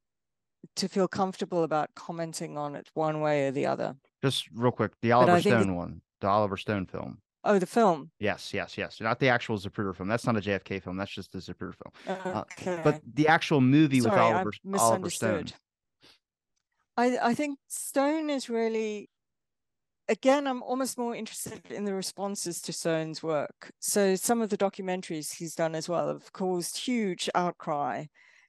to 0.75 0.89
feel 0.89 1.07
comfortable 1.07 1.63
about 1.63 1.89
commenting 1.95 2.57
on 2.57 2.75
it 2.75 2.89
one 2.93 3.21
way 3.21 3.47
or 3.47 3.51
the 3.51 3.65
other. 3.65 3.95
Just 4.21 4.49
real 4.53 4.71
quick, 4.71 4.91
the 5.01 5.11
Oliver 5.11 5.39
Stone 5.39 5.75
one, 5.75 6.01
the 6.21 6.27
Oliver 6.27 6.57
Stone 6.57 6.87
film. 6.87 7.19
Oh, 7.47 7.59
the 7.59 7.67
film. 7.67 8.09
Yes, 8.19 8.53
yes, 8.55 8.75
yes. 8.75 8.99
Not 8.99 9.19
the 9.19 9.29
actual 9.29 9.59
Zapruder 9.59 9.95
film. 9.95 10.09
That's 10.09 10.25
not 10.25 10.35
a 10.35 10.41
JFK 10.41 10.81
film. 10.81 10.97
That's 10.97 11.11
just 11.11 11.31
the 11.31 11.37
Zapruder 11.37 11.75
film. 11.75 12.35
Okay. 12.35 12.73
Uh, 12.73 12.81
but 12.83 13.01
the 13.13 13.27
actual 13.27 13.61
movie 13.61 13.99
Sorry, 13.99 14.15
with 14.15 14.19
Oliver, 14.19 14.51
Oliver 14.79 15.09
Stone. 15.11 15.45
I, 16.97 17.17
I 17.21 17.33
think 17.35 17.59
Stone 17.67 18.31
is 18.31 18.49
really, 18.49 19.09
again, 20.07 20.47
I'm 20.47 20.63
almost 20.63 20.97
more 20.97 21.15
interested 21.15 21.71
in 21.71 21.85
the 21.85 21.93
responses 21.93 22.61
to 22.61 22.73
Stone's 22.73 23.23
work. 23.23 23.71
So 23.79 24.15
some 24.15 24.41
of 24.41 24.49
the 24.49 24.57
documentaries 24.57 25.35
he's 25.35 25.55
done 25.55 25.75
as 25.75 25.89
well 25.89 26.07
have 26.07 26.31
caused 26.33 26.77
huge 26.77 27.29
outcry, 27.35 28.05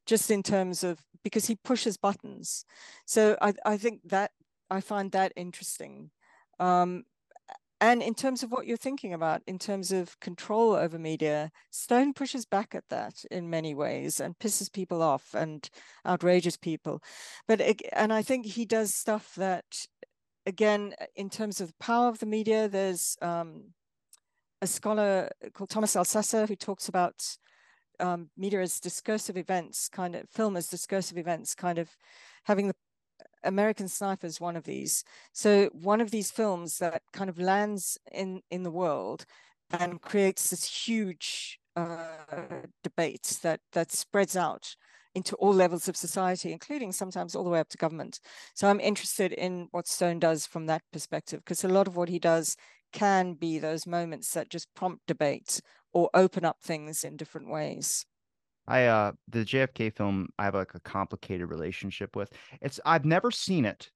just 0.07 0.31
in 0.31 0.43
terms 0.43 0.85
of 0.85 0.99
because 1.23 1.47
he 1.47 1.57
pushes 1.57 1.97
buttons. 1.97 2.65
So 3.05 3.37
I, 3.41 3.55
I 3.65 3.77
think 3.77 4.01
that 4.05 4.31
I 4.70 4.81
find 4.81 5.11
that 5.12 5.33
interesting. 5.37 6.11
Um, 6.61 7.05
and 7.81 8.03
in 8.03 8.15
terms 8.15 8.43
of 8.43 8.51
what 8.51 8.66
you're 8.66 8.78
thinking 8.78 9.12
about, 9.12 9.43
in 9.47 9.59
terms 9.59 9.93
of 9.93 10.19
control 10.20 10.73
over 10.73 10.99
media, 10.99 11.51
Stone 11.70 12.15
pushes 12.15 12.47
back 12.47 12.74
at 12.74 12.89
that 12.89 13.23
in 13.31 13.51
many 13.51 13.74
ways 13.74 14.19
and 14.19 14.39
pisses 14.39 14.73
people 14.73 15.03
off 15.03 15.35
and 15.35 15.69
outrages 16.05 16.57
people. 16.57 17.03
But 17.47 17.61
and 17.93 18.12
I 18.12 18.23
think 18.23 18.47
he 18.47 18.65
does 18.65 18.95
stuff 18.95 19.35
that, 19.37 19.65
again, 20.47 20.94
in 21.14 21.28
terms 21.28 21.60
of 21.60 21.68
the 21.68 21.74
power 21.81 22.09
of 22.09 22.18
the 22.20 22.27
media, 22.27 22.68
there's 22.68 23.16
um, 23.20 23.73
a 24.62 24.66
scholar 24.66 25.31
called 25.52 25.70
Thomas 25.70 25.94
Elsaesser 25.94 26.48
who 26.48 26.56
talks 26.56 26.89
about 26.89 27.23
um, 27.98 28.31
media 28.36 28.60
as 28.60 28.81
discursive 28.81 29.36
events, 29.36 29.89
kind 29.89 30.14
of 30.14 30.28
film 30.31 30.56
as 30.56 30.68
discursive 30.68 31.18
events, 31.18 31.55
kind 31.55 31.78
of 31.78 31.90
having 32.44 32.68
the 32.68 32.74
American 33.44 33.89
Sniper 33.89 34.27
is 34.27 34.40
one 34.40 34.56
of 34.56 34.64
these. 34.64 35.05
So 35.32 35.70
one 35.73 36.01
of 36.01 36.10
these 36.10 36.31
films 36.31 36.78
that 36.78 37.02
kind 37.12 37.31
of 37.31 37.39
lands 37.39 37.98
in 38.12 38.43
in 38.51 38.62
the 38.62 38.70
world 38.70 39.24
and 39.70 40.01
creates 40.01 40.51
this 40.51 40.86
huge 40.86 41.59
uh, 41.74 42.62
debate 42.82 43.39
that 43.43 43.60
that 43.73 43.93
spreads 43.93 44.36
out 44.36 44.77
into 45.16 45.34
all 45.36 45.55
levels 45.55 45.88
of 45.88 45.97
society, 45.97 46.52
including 46.52 46.93
sometimes 46.93 47.34
all 47.34 47.43
the 47.43 47.51
way 47.51 47.59
up 47.59 47.70
to 47.70 47.78
government. 47.78 48.20
So 48.55 48.68
I'm 48.68 48.80
interested 48.80 49.32
in 49.32 49.68
what 49.70 49.88
Stone 49.88 50.18
does 50.20 50.47
from 50.47 50.66
that 50.66 50.82
perspective, 50.93 51.40
because 51.40 51.64
a 51.64 51.68
lot 51.68 51.88
of 51.88 51.97
what 51.97 52.10
he 52.10 52.18
does 52.18 52.55
can 52.93 53.32
be 53.32 53.59
those 53.59 53.86
moments 53.86 54.32
that 54.32 54.51
just 54.51 54.72
prompt 54.74 55.06
debate 55.06 55.60
or 55.93 56.10
open 56.12 56.44
up 56.44 56.59
things 56.62 57.02
in 57.02 57.16
different 57.16 57.51
ways. 57.51 58.05
I 58.68 58.84
uh 58.86 59.12
the 59.28 59.44
JFK 59.44 59.94
film 59.94 60.28
I 60.38 60.44
have 60.44 60.55
like 60.55 60.74
a 60.74 60.80
complicated 60.80 61.48
relationship 61.48 62.14
with. 62.14 62.30
It's 62.60 62.78
I've 62.84 63.05
never 63.05 63.30
seen 63.30 63.64
it. 63.64 63.90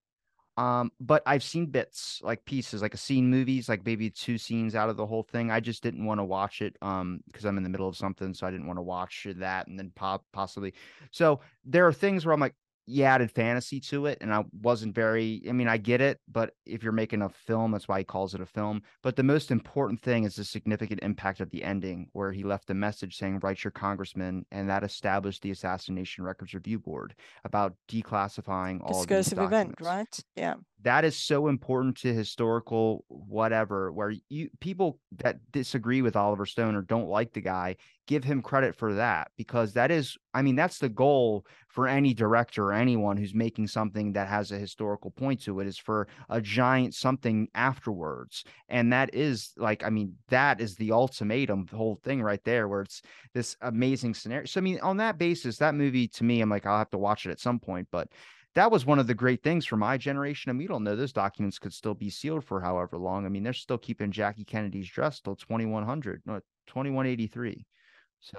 Um, 0.60 0.92
but 1.00 1.22
I've 1.24 1.42
seen 1.42 1.66
bits 1.66 2.20
like 2.22 2.44
pieces, 2.44 2.82
like 2.82 2.92
a 2.92 2.98
scene 2.98 3.30
movies, 3.30 3.66
like 3.66 3.86
maybe 3.86 4.10
two 4.10 4.36
scenes 4.36 4.74
out 4.74 4.90
of 4.90 4.98
the 4.98 5.06
whole 5.06 5.22
thing. 5.22 5.50
I 5.50 5.58
just 5.58 5.82
didn't 5.82 6.04
want 6.04 6.20
to 6.20 6.24
watch 6.24 6.60
it 6.60 6.76
um 6.82 7.20
because 7.26 7.46
I'm 7.46 7.56
in 7.56 7.62
the 7.62 7.70
middle 7.70 7.88
of 7.88 7.96
something, 7.96 8.34
so 8.34 8.46
I 8.46 8.50
didn't 8.50 8.66
want 8.66 8.76
to 8.76 8.82
watch 8.82 9.26
that 9.36 9.68
and 9.68 9.78
then 9.78 9.90
pop 9.94 10.22
possibly. 10.32 10.74
So 11.12 11.40
there 11.64 11.86
are 11.86 11.94
things 11.94 12.26
where 12.26 12.34
I'm 12.34 12.40
like, 12.40 12.56
you 12.86 13.04
added 13.04 13.30
fantasy 13.30 13.80
to 13.80 14.06
it 14.06 14.18
and 14.20 14.32
i 14.32 14.42
wasn't 14.62 14.94
very 14.94 15.42
i 15.48 15.52
mean 15.52 15.68
i 15.68 15.76
get 15.76 16.00
it 16.00 16.18
but 16.30 16.52
if 16.66 16.82
you're 16.82 16.92
making 16.92 17.22
a 17.22 17.28
film 17.28 17.72
that's 17.72 17.88
why 17.88 17.98
he 17.98 18.04
calls 18.04 18.34
it 18.34 18.40
a 18.40 18.46
film 18.46 18.82
but 19.02 19.16
the 19.16 19.22
most 19.22 19.50
important 19.50 20.00
thing 20.00 20.24
is 20.24 20.34
the 20.34 20.44
significant 20.44 21.00
impact 21.02 21.40
of 21.40 21.50
the 21.50 21.62
ending 21.62 22.08
where 22.12 22.32
he 22.32 22.42
left 22.42 22.70
a 22.70 22.74
message 22.74 23.16
saying 23.16 23.38
write 23.42 23.62
your 23.62 23.70
congressman 23.70 24.44
and 24.50 24.68
that 24.68 24.84
established 24.84 25.42
the 25.42 25.50
assassination 25.50 26.24
records 26.24 26.54
review 26.54 26.78
board 26.78 27.14
about 27.44 27.74
declassifying 27.88 28.80
all 28.82 28.98
discursive 28.98 29.38
event 29.38 29.74
right? 29.80 30.20
Yeah 30.36 30.54
that 30.82 31.04
is 31.04 31.16
so 31.16 31.48
important 31.48 31.96
to 31.98 32.12
historical 32.12 33.04
whatever 33.08 33.92
where 33.92 34.14
you 34.28 34.48
people 34.60 34.98
that 35.18 35.38
disagree 35.52 36.02
with 36.02 36.16
Oliver 36.16 36.46
Stone 36.46 36.74
or 36.74 36.82
don't 36.82 37.08
like 37.08 37.32
the 37.32 37.40
guy 37.40 37.76
give 38.06 38.24
him 38.24 38.42
credit 38.42 38.74
for 38.74 38.94
that 38.94 39.30
because 39.36 39.72
that 39.74 39.90
is 39.90 40.16
I 40.34 40.42
mean 40.42 40.56
that's 40.56 40.78
the 40.78 40.88
goal 40.88 41.46
for 41.68 41.86
any 41.86 42.14
director 42.14 42.66
or 42.66 42.72
anyone 42.72 43.16
who's 43.16 43.34
making 43.34 43.68
something 43.68 44.12
that 44.14 44.26
has 44.26 44.50
a 44.50 44.58
historical 44.58 45.10
point 45.10 45.42
to 45.42 45.60
it 45.60 45.66
is 45.66 45.78
for 45.78 46.08
a 46.28 46.40
giant 46.40 46.94
something 46.94 47.48
afterwards. 47.54 48.44
And 48.68 48.92
that 48.92 49.14
is 49.14 49.52
like 49.56 49.84
I 49.84 49.90
mean 49.90 50.14
that 50.28 50.60
is 50.60 50.76
the 50.76 50.92
ultimatum 50.92 51.66
the 51.70 51.76
whole 51.76 52.00
thing 52.02 52.22
right 52.22 52.42
there 52.44 52.68
where 52.68 52.82
it's 52.82 53.02
this 53.34 53.56
amazing 53.60 54.14
scenario. 54.14 54.46
So 54.46 54.60
I 54.60 54.62
mean 54.62 54.80
on 54.80 54.96
that 54.96 55.18
basis 55.18 55.58
that 55.58 55.74
movie 55.74 56.08
to 56.08 56.24
me 56.24 56.40
I'm 56.40 56.50
like 56.50 56.66
I'll 56.66 56.78
have 56.78 56.90
to 56.90 56.98
watch 56.98 57.26
it 57.26 57.30
at 57.30 57.40
some 57.40 57.60
point 57.60 57.88
but 57.92 58.08
that 58.54 58.70
was 58.70 58.84
one 58.84 58.98
of 58.98 59.06
the 59.06 59.14
great 59.14 59.42
things 59.42 59.64
for 59.64 59.76
my 59.76 59.96
generation. 59.96 60.56
We 60.56 60.66
don't 60.66 60.82
know 60.82 60.96
those 60.96 61.12
documents 61.12 61.58
could 61.58 61.72
still 61.72 61.94
be 61.94 62.10
sealed 62.10 62.44
for 62.44 62.60
however 62.60 62.98
long. 62.98 63.24
I 63.24 63.28
mean, 63.28 63.42
they're 63.42 63.52
still 63.52 63.78
keeping 63.78 64.10
Jackie 64.10 64.44
Kennedy's 64.44 64.88
dress 64.88 65.20
till 65.20 65.36
2100, 65.36 66.22
no, 66.26 66.40
2183. 66.66 67.64
So 68.20 68.38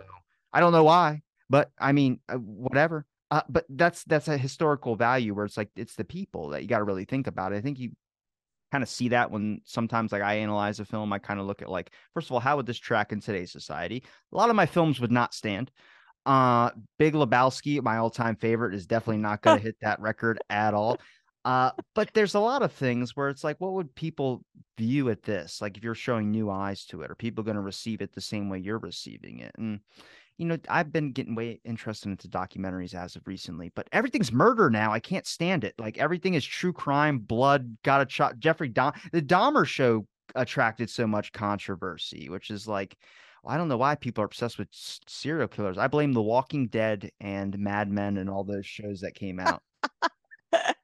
I 0.51 0.59
don't 0.59 0.73
know 0.73 0.83
why, 0.83 1.21
but 1.49 1.71
I 1.79 1.93
mean, 1.93 2.19
uh, 2.27 2.35
whatever. 2.35 3.05
Uh, 3.29 3.41
but 3.47 3.65
that's 3.69 4.03
that's 4.03 4.27
a 4.27 4.37
historical 4.37 4.97
value 4.97 5.33
where 5.33 5.45
it's 5.45 5.55
like 5.55 5.69
it's 5.77 5.95
the 5.95 6.03
people 6.03 6.49
that 6.49 6.61
you 6.61 6.67
got 6.67 6.79
to 6.79 6.83
really 6.83 7.05
think 7.05 7.27
about. 7.27 7.53
I 7.53 7.61
think 7.61 7.79
you 7.79 7.91
kind 8.73 8.83
of 8.83 8.89
see 8.89 9.09
that 9.09 9.31
when 9.31 9.61
sometimes 9.63 10.11
like 10.11 10.21
I 10.21 10.35
analyze 10.35 10.81
a 10.81 10.85
film, 10.85 11.13
I 11.13 11.19
kind 11.19 11.39
of 11.39 11.45
look 11.45 11.61
at 11.61 11.69
like 11.69 11.91
first 12.13 12.27
of 12.27 12.33
all, 12.33 12.41
how 12.41 12.57
would 12.57 12.65
this 12.65 12.77
track 12.77 13.13
in 13.13 13.21
today's 13.21 13.51
society? 13.51 14.03
A 14.33 14.35
lot 14.35 14.49
of 14.49 14.57
my 14.57 14.65
films 14.65 14.99
would 14.99 15.11
not 15.13 15.33
stand. 15.33 15.71
Uh, 16.25 16.71
Big 16.99 17.13
Lebowski, 17.13 17.81
my 17.81 17.97
all-time 17.97 18.35
favorite, 18.35 18.73
is 18.73 18.87
definitely 18.87 19.21
not 19.21 19.41
going 19.41 19.57
to 19.59 19.63
hit 19.63 19.75
that 19.81 19.99
record 19.99 20.39
at 20.49 20.73
all. 20.73 20.99
Uh, 21.43 21.71
but 21.95 22.09
there's 22.13 22.35
a 22.35 22.39
lot 22.39 22.61
of 22.61 22.71
things 22.71 23.15
where 23.15 23.29
it's 23.29 23.43
like, 23.43 23.59
what 23.59 23.73
would 23.73 23.93
people 23.95 24.43
view 24.77 25.09
at 25.09 25.23
this? 25.23 25.59
Like, 25.61 25.77
if 25.77 25.83
you're 25.83 25.95
showing 25.95 26.29
new 26.29 26.49
eyes 26.51 26.85
to 26.85 27.01
it, 27.01 27.09
are 27.09 27.15
people 27.15 27.43
going 27.43 27.55
to 27.55 27.61
receive 27.61 28.01
it 28.01 28.13
the 28.13 28.21
same 28.21 28.49
way 28.49 28.59
you're 28.59 28.77
receiving 28.77 29.39
it? 29.39 29.51
And 29.57 29.79
you 30.41 30.47
know, 30.47 30.57
I've 30.69 30.91
been 30.91 31.11
getting 31.11 31.35
way 31.35 31.59
interested 31.63 32.09
into 32.09 32.27
documentaries 32.27 32.95
as 32.95 33.15
of 33.15 33.27
recently, 33.27 33.71
but 33.75 33.87
everything's 33.91 34.31
murder 34.31 34.71
now. 34.71 34.91
I 34.91 34.99
can't 34.99 35.27
stand 35.27 35.63
it. 35.63 35.75
Like 35.77 35.99
everything 35.99 36.33
is 36.33 36.43
true 36.43 36.73
crime, 36.73 37.19
blood, 37.19 37.77
got 37.83 38.05
a 38.05 38.09
shot. 38.09 38.39
Jeffrey 38.39 38.67
Dahmer, 38.67 38.95
the 39.11 39.21
Dahmer 39.21 39.67
show 39.67 40.07
attracted 40.35 40.89
so 40.89 41.07
much 41.07 41.31
controversy, 41.31 42.29
which 42.29 42.49
is 42.51 42.67
like, 42.67 42.97
I 43.45 43.57
don't 43.57 43.67
know 43.67 43.77
why 43.77 43.95
people 43.95 44.21
are 44.21 44.25
obsessed 44.25 44.59
with 44.59 44.67
serial 44.71 45.47
killers. 45.47 45.77
I 45.77 45.87
blame 45.87 46.13
The 46.13 46.21
Walking 46.21 46.67
Dead 46.67 47.11
and 47.19 47.57
Mad 47.57 47.89
Men 47.89 48.17
and 48.17 48.29
all 48.29 48.43
those 48.43 48.65
shows 48.65 49.01
that 49.01 49.15
came 49.15 49.39
out. 49.39 49.63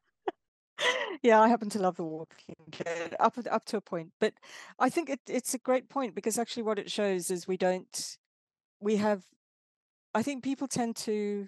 yeah, 1.21 1.39
I 1.39 1.47
happen 1.47 1.69
to 1.69 1.79
love 1.79 1.97
The 1.97 2.03
Walking 2.03 2.55
Dead 2.71 3.15
up 3.19 3.37
up 3.49 3.65
to 3.65 3.77
a 3.77 3.81
point, 3.81 4.11
but 4.19 4.33
I 4.79 4.89
think 4.89 5.09
it, 5.09 5.19
it's 5.27 5.53
a 5.53 5.59
great 5.59 5.87
point 5.87 6.15
because 6.15 6.39
actually 6.39 6.63
what 6.63 6.79
it 6.79 6.89
shows 6.89 7.29
is 7.29 7.47
we 7.47 7.57
don't 7.57 8.17
we 8.79 8.97
have. 8.97 9.23
I 10.15 10.23
think 10.23 10.43
people 10.43 10.67
tend 10.67 10.95
to 10.97 11.47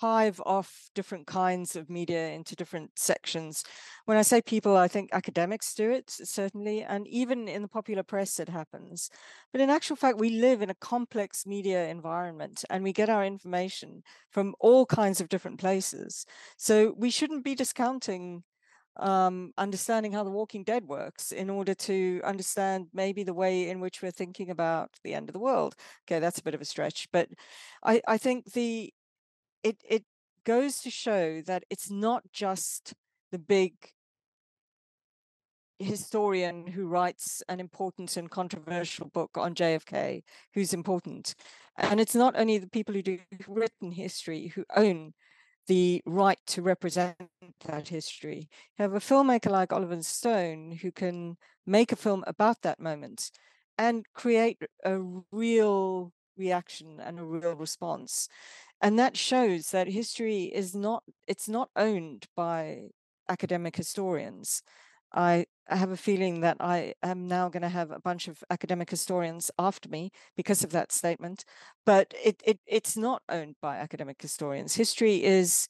hive 0.00 0.40
off 0.46 0.88
different 0.94 1.26
kinds 1.26 1.76
of 1.76 1.90
media 1.90 2.30
into 2.30 2.56
different 2.56 2.98
sections. 2.98 3.64
When 4.06 4.16
I 4.16 4.22
say 4.22 4.40
people, 4.40 4.76
I 4.76 4.88
think 4.88 5.10
academics 5.12 5.74
do 5.74 5.90
it, 5.90 6.08
certainly, 6.08 6.82
and 6.82 7.06
even 7.08 7.48
in 7.48 7.62
the 7.62 7.68
popular 7.68 8.02
press, 8.02 8.40
it 8.40 8.48
happens. 8.48 9.10
But 9.52 9.60
in 9.60 9.68
actual 9.68 9.96
fact, 9.96 10.18
we 10.18 10.30
live 10.30 10.62
in 10.62 10.70
a 10.70 10.74
complex 10.74 11.46
media 11.46 11.88
environment 11.88 12.64
and 12.70 12.82
we 12.82 12.92
get 12.92 13.10
our 13.10 13.24
information 13.24 14.02
from 14.30 14.54
all 14.58 14.86
kinds 14.86 15.20
of 15.20 15.28
different 15.28 15.60
places. 15.60 16.24
So 16.56 16.94
we 16.96 17.10
shouldn't 17.10 17.44
be 17.44 17.54
discounting 17.54 18.44
um, 18.96 19.52
understanding 19.56 20.12
how 20.12 20.24
the 20.24 20.30
Walking 20.30 20.64
Dead 20.64 20.84
works 20.86 21.32
in 21.32 21.48
order 21.48 21.74
to 21.74 22.20
understand 22.24 22.88
maybe 22.92 23.22
the 23.22 23.34
way 23.34 23.68
in 23.68 23.80
which 23.80 24.02
we're 24.02 24.10
thinking 24.10 24.50
about 24.50 24.90
the 25.04 25.14
end 25.14 25.28
of 25.28 25.32
the 25.32 25.38
world. 25.38 25.74
Okay, 26.04 26.18
that's 26.18 26.38
a 26.38 26.42
bit 26.42 26.54
of 26.54 26.60
a 26.60 26.64
stretch, 26.64 27.08
but 27.12 27.28
I, 27.84 28.02
I 28.06 28.18
think 28.18 28.52
the 28.52 28.92
it 29.62 29.82
it 29.88 30.04
goes 30.44 30.80
to 30.80 30.90
show 30.90 31.42
that 31.42 31.64
it's 31.70 31.90
not 31.90 32.22
just 32.32 32.94
the 33.30 33.38
big 33.38 33.74
historian 35.78 36.66
who 36.66 36.86
writes 36.86 37.42
an 37.48 37.58
important 37.58 38.16
and 38.16 38.30
controversial 38.30 39.08
book 39.08 39.30
on 39.36 39.54
JFK 39.54 40.22
who's 40.54 40.74
important. 40.74 41.34
And 41.76 41.98
it's 42.00 42.14
not 42.14 42.38
only 42.38 42.58
the 42.58 42.68
people 42.68 42.94
who 42.94 43.02
do 43.02 43.18
written 43.48 43.90
history 43.90 44.48
who 44.48 44.64
own 44.76 45.14
the 45.66 46.02
right 46.04 46.38
to 46.48 46.62
represent 46.62 47.16
that 47.64 47.88
history. 47.88 48.48
You 48.78 48.82
have 48.82 48.94
a 48.94 48.98
filmmaker 48.98 49.50
like 49.50 49.72
Oliver 49.72 50.02
Stone 50.02 50.78
who 50.82 50.92
can 50.92 51.36
make 51.66 51.92
a 51.92 51.96
film 51.96 52.24
about 52.26 52.62
that 52.62 52.80
moment 52.80 53.30
and 53.78 54.04
create 54.14 54.58
a 54.84 54.98
real 55.32 56.12
reaction 56.36 57.00
and 57.00 57.18
a 57.18 57.24
real 57.24 57.54
response 57.54 58.28
and 58.82 58.98
that 58.98 59.16
shows 59.16 59.70
that 59.70 59.88
history 59.88 60.44
is 60.44 60.74
not 60.74 61.02
it's 61.26 61.48
not 61.48 61.70
owned 61.76 62.26
by 62.36 62.88
academic 63.28 63.76
historians 63.76 64.62
I, 65.12 65.46
have 65.66 65.92
a 65.92 65.96
feeling 65.96 66.40
that 66.40 66.56
I 66.58 66.94
am 67.00 67.28
now 67.28 67.48
going 67.48 67.62
to 67.62 67.68
have 67.68 67.92
a 67.92 68.00
bunch 68.00 68.26
of 68.26 68.42
academic 68.50 68.90
historians 68.90 69.52
after 69.56 69.88
me 69.88 70.10
because 70.36 70.64
of 70.64 70.70
that 70.70 70.90
statement. 70.90 71.44
But 71.86 72.12
it, 72.24 72.42
it 72.44 72.58
it's 72.66 72.96
not 72.96 73.22
owned 73.28 73.54
by 73.62 73.76
academic 73.76 74.20
historians. 74.20 74.74
History 74.74 75.22
is 75.22 75.68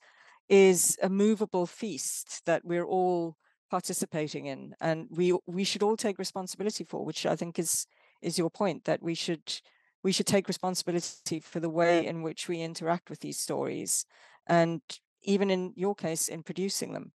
is 0.48 0.96
a 1.02 1.10
movable 1.10 1.66
feast 1.66 2.42
that 2.46 2.64
we're 2.64 2.86
all 2.86 3.36
participating 3.70 4.46
in, 4.46 4.74
and 4.80 5.06
we 5.10 5.36
we 5.46 5.64
should 5.64 5.82
all 5.82 5.98
take 5.98 6.18
responsibility 6.18 6.84
for. 6.84 7.04
Which 7.04 7.26
I 7.26 7.36
think 7.36 7.58
is 7.58 7.86
is 8.22 8.38
your 8.38 8.50
point 8.50 8.84
that 8.86 9.02
we 9.02 9.14
should 9.14 9.60
we 10.02 10.12
should 10.12 10.26
take 10.26 10.48
responsibility 10.48 11.40
for 11.40 11.60
the 11.60 11.70
way 11.70 12.06
in 12.06 12.22
which 12.22 12.48
we 12.48 12.60
interact 12.60 13.10
with 13.10 13.20
these 13.20 13.38
stories 13.38 14.06
and 14.46 14.80
even 15.22 15.50
in 15.50 15.72
your 15.76 15.94
case 15.94 16.28
in 16.28 16.42
producing 16.42 16.92
them. 16.92 17.12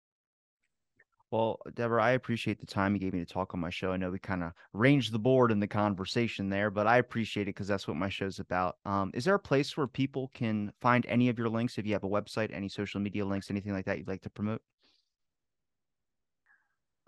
Well 1.30 1.62
Debra 1.76 2.04
i 2.04 2.12
appreciate 2.12 2.60
the 2.60 2.66
time 2.66 2.94
you 2.94 3.00
gave 3.00 3.14
me 3.14 3.20
to 3.20 3.26
talk 3.26 3.54
on 3.54 3.62
my 3.62 3.70
show. 3.70 3.94
I 3.94 3.98
know 3.98 4.12
we 4.12 4.20
kind 4.20 4.44
of 4.44 4.52
ranged 4.74 5.14
the 5.14 5.20
board 5.20 5.52
in 5.52 5.62
the 5.62 5.68
conversation 5.68 6.50
there 6.50 6.70
but 6.70 6.88
i 6.88 6.98
appreciate 6.98 7.44
it 7.44 7.56
because 7.56 7.68
that's 7.68 7.88
what 7.88 7.96
my 7.96 8.10
show's 8.10 8.40
about. 8.40 8.78
Um, 8.86 9.12
is 9.14 9.24
there 9.24 9.36
a 9.36 9.40
place 9.40 9.78
where 9.78 9.88
people 9.88 10.30
can 10.34 10.74
find 10.82 11.06
any 11.08 11.30
of 11.30 11.38
your 11.38 11.50
links? 11.50 11.78
If 11.78 11.86
you 11.86 11.94
have 11.94 12.04
a 12.04 12.10
website 12.10 12.54
any 12.54 12.68
social 12.68 13.00
media 13.00 13.26
links 13.26 13.50
anything 13.50 13.72
like 13.74 13.86
that 13.86 13.98
you'd 13.98 14.08
like 14.10 14.22
to 14.24 14.30
promote 14.30 14.62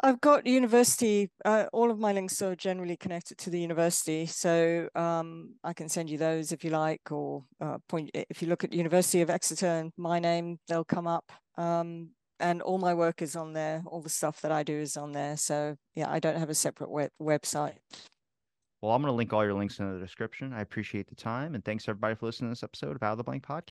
I've 0.05 0.19
got 0.19 0.45
university. 0.45 1.31
Uh, 1.45 1.67
all 1.71 1.89
of 1.89 1.97
my 1.97 2.11
links 2.11 2.41
are 2.41 2.57
generally 2.57 2.97
connected 2.97 3.37
to 3.37 3.49
the 3.49 3.59
university, 3.59 4.25
so 4.25 4.89
um, 4.95 5.55
I 5.63 5.71
can 5.71 5.87
send 5.87 6.09
you 6.09 6.17
those 6.17 6.51
if 6.51 6.65
you 6.65 6.71
like, 6.71 7.09
or 7.09 7.45
uh, 7.61 7.77
point. 7.87 8.11
If 8.13 8.41
you 8.41 8.49
look 8.49 8.65
at 8.65 8.73
University 8.73 9.21
of 9.21 9.29
Exeter 9.29 9.65
and 9.65 9.93
my 9.95 10.19
name, 10.19 10.59
they'll 10.67 10.83
come 10.83 11.07
up. 11.07 11.31
Um, 11.57 12.09
and 12.41 12.61
all 12.61 12.79
my 12.79 12.93
work 12.93 13.21
is 13.21 13.37
on 13.37 13.53
there. 13.53 13.81
All 13.85 14.01
the 14.01 14.09
stuff 14.09 14.41
that 14.41 14.51
I 14.51 14.63
do 14.63 14.73
is 14.73 14.97
on 14.97 15.13
there. 15.13 15.37
So 15.37 15.77
yeah, 15.95 16.11
I 16.11 16.19
don't 16.19 16.37
have 16.37 16.49
a 16.49 16.55
separate 16.55 16.91
web- 16.91 17.11
website. 17.21 17.77
Well, 18.81 18.91
I'm 18.91 19.01
going 19.01 19.13
to 19.13 19.15
link 19.15 19.31
all 19.31 19.45
your 19.45 19.53
links 19.53 19.79
in 19.79 19.93
the 19.93 19.99
description. 19.99 20.51
I 20.51 20.59
appreciate 20.59 21.07
the 21.07 21.15
time, 21.15 21.55
and 21.55 21.63
thanks 21.63 21.87
everybody 21.87 22.15
for 22.15 22.25
listening 22.25 22.49
to 22.49 22.51
this 22.51 22.63
episode 22.63 22.97
of 22.97 23.03
Out 23.03 23.13
of 23.13 23.17
the 23.19 23.23
Blank 23.23 23.47
Podcast. 23.47 23.61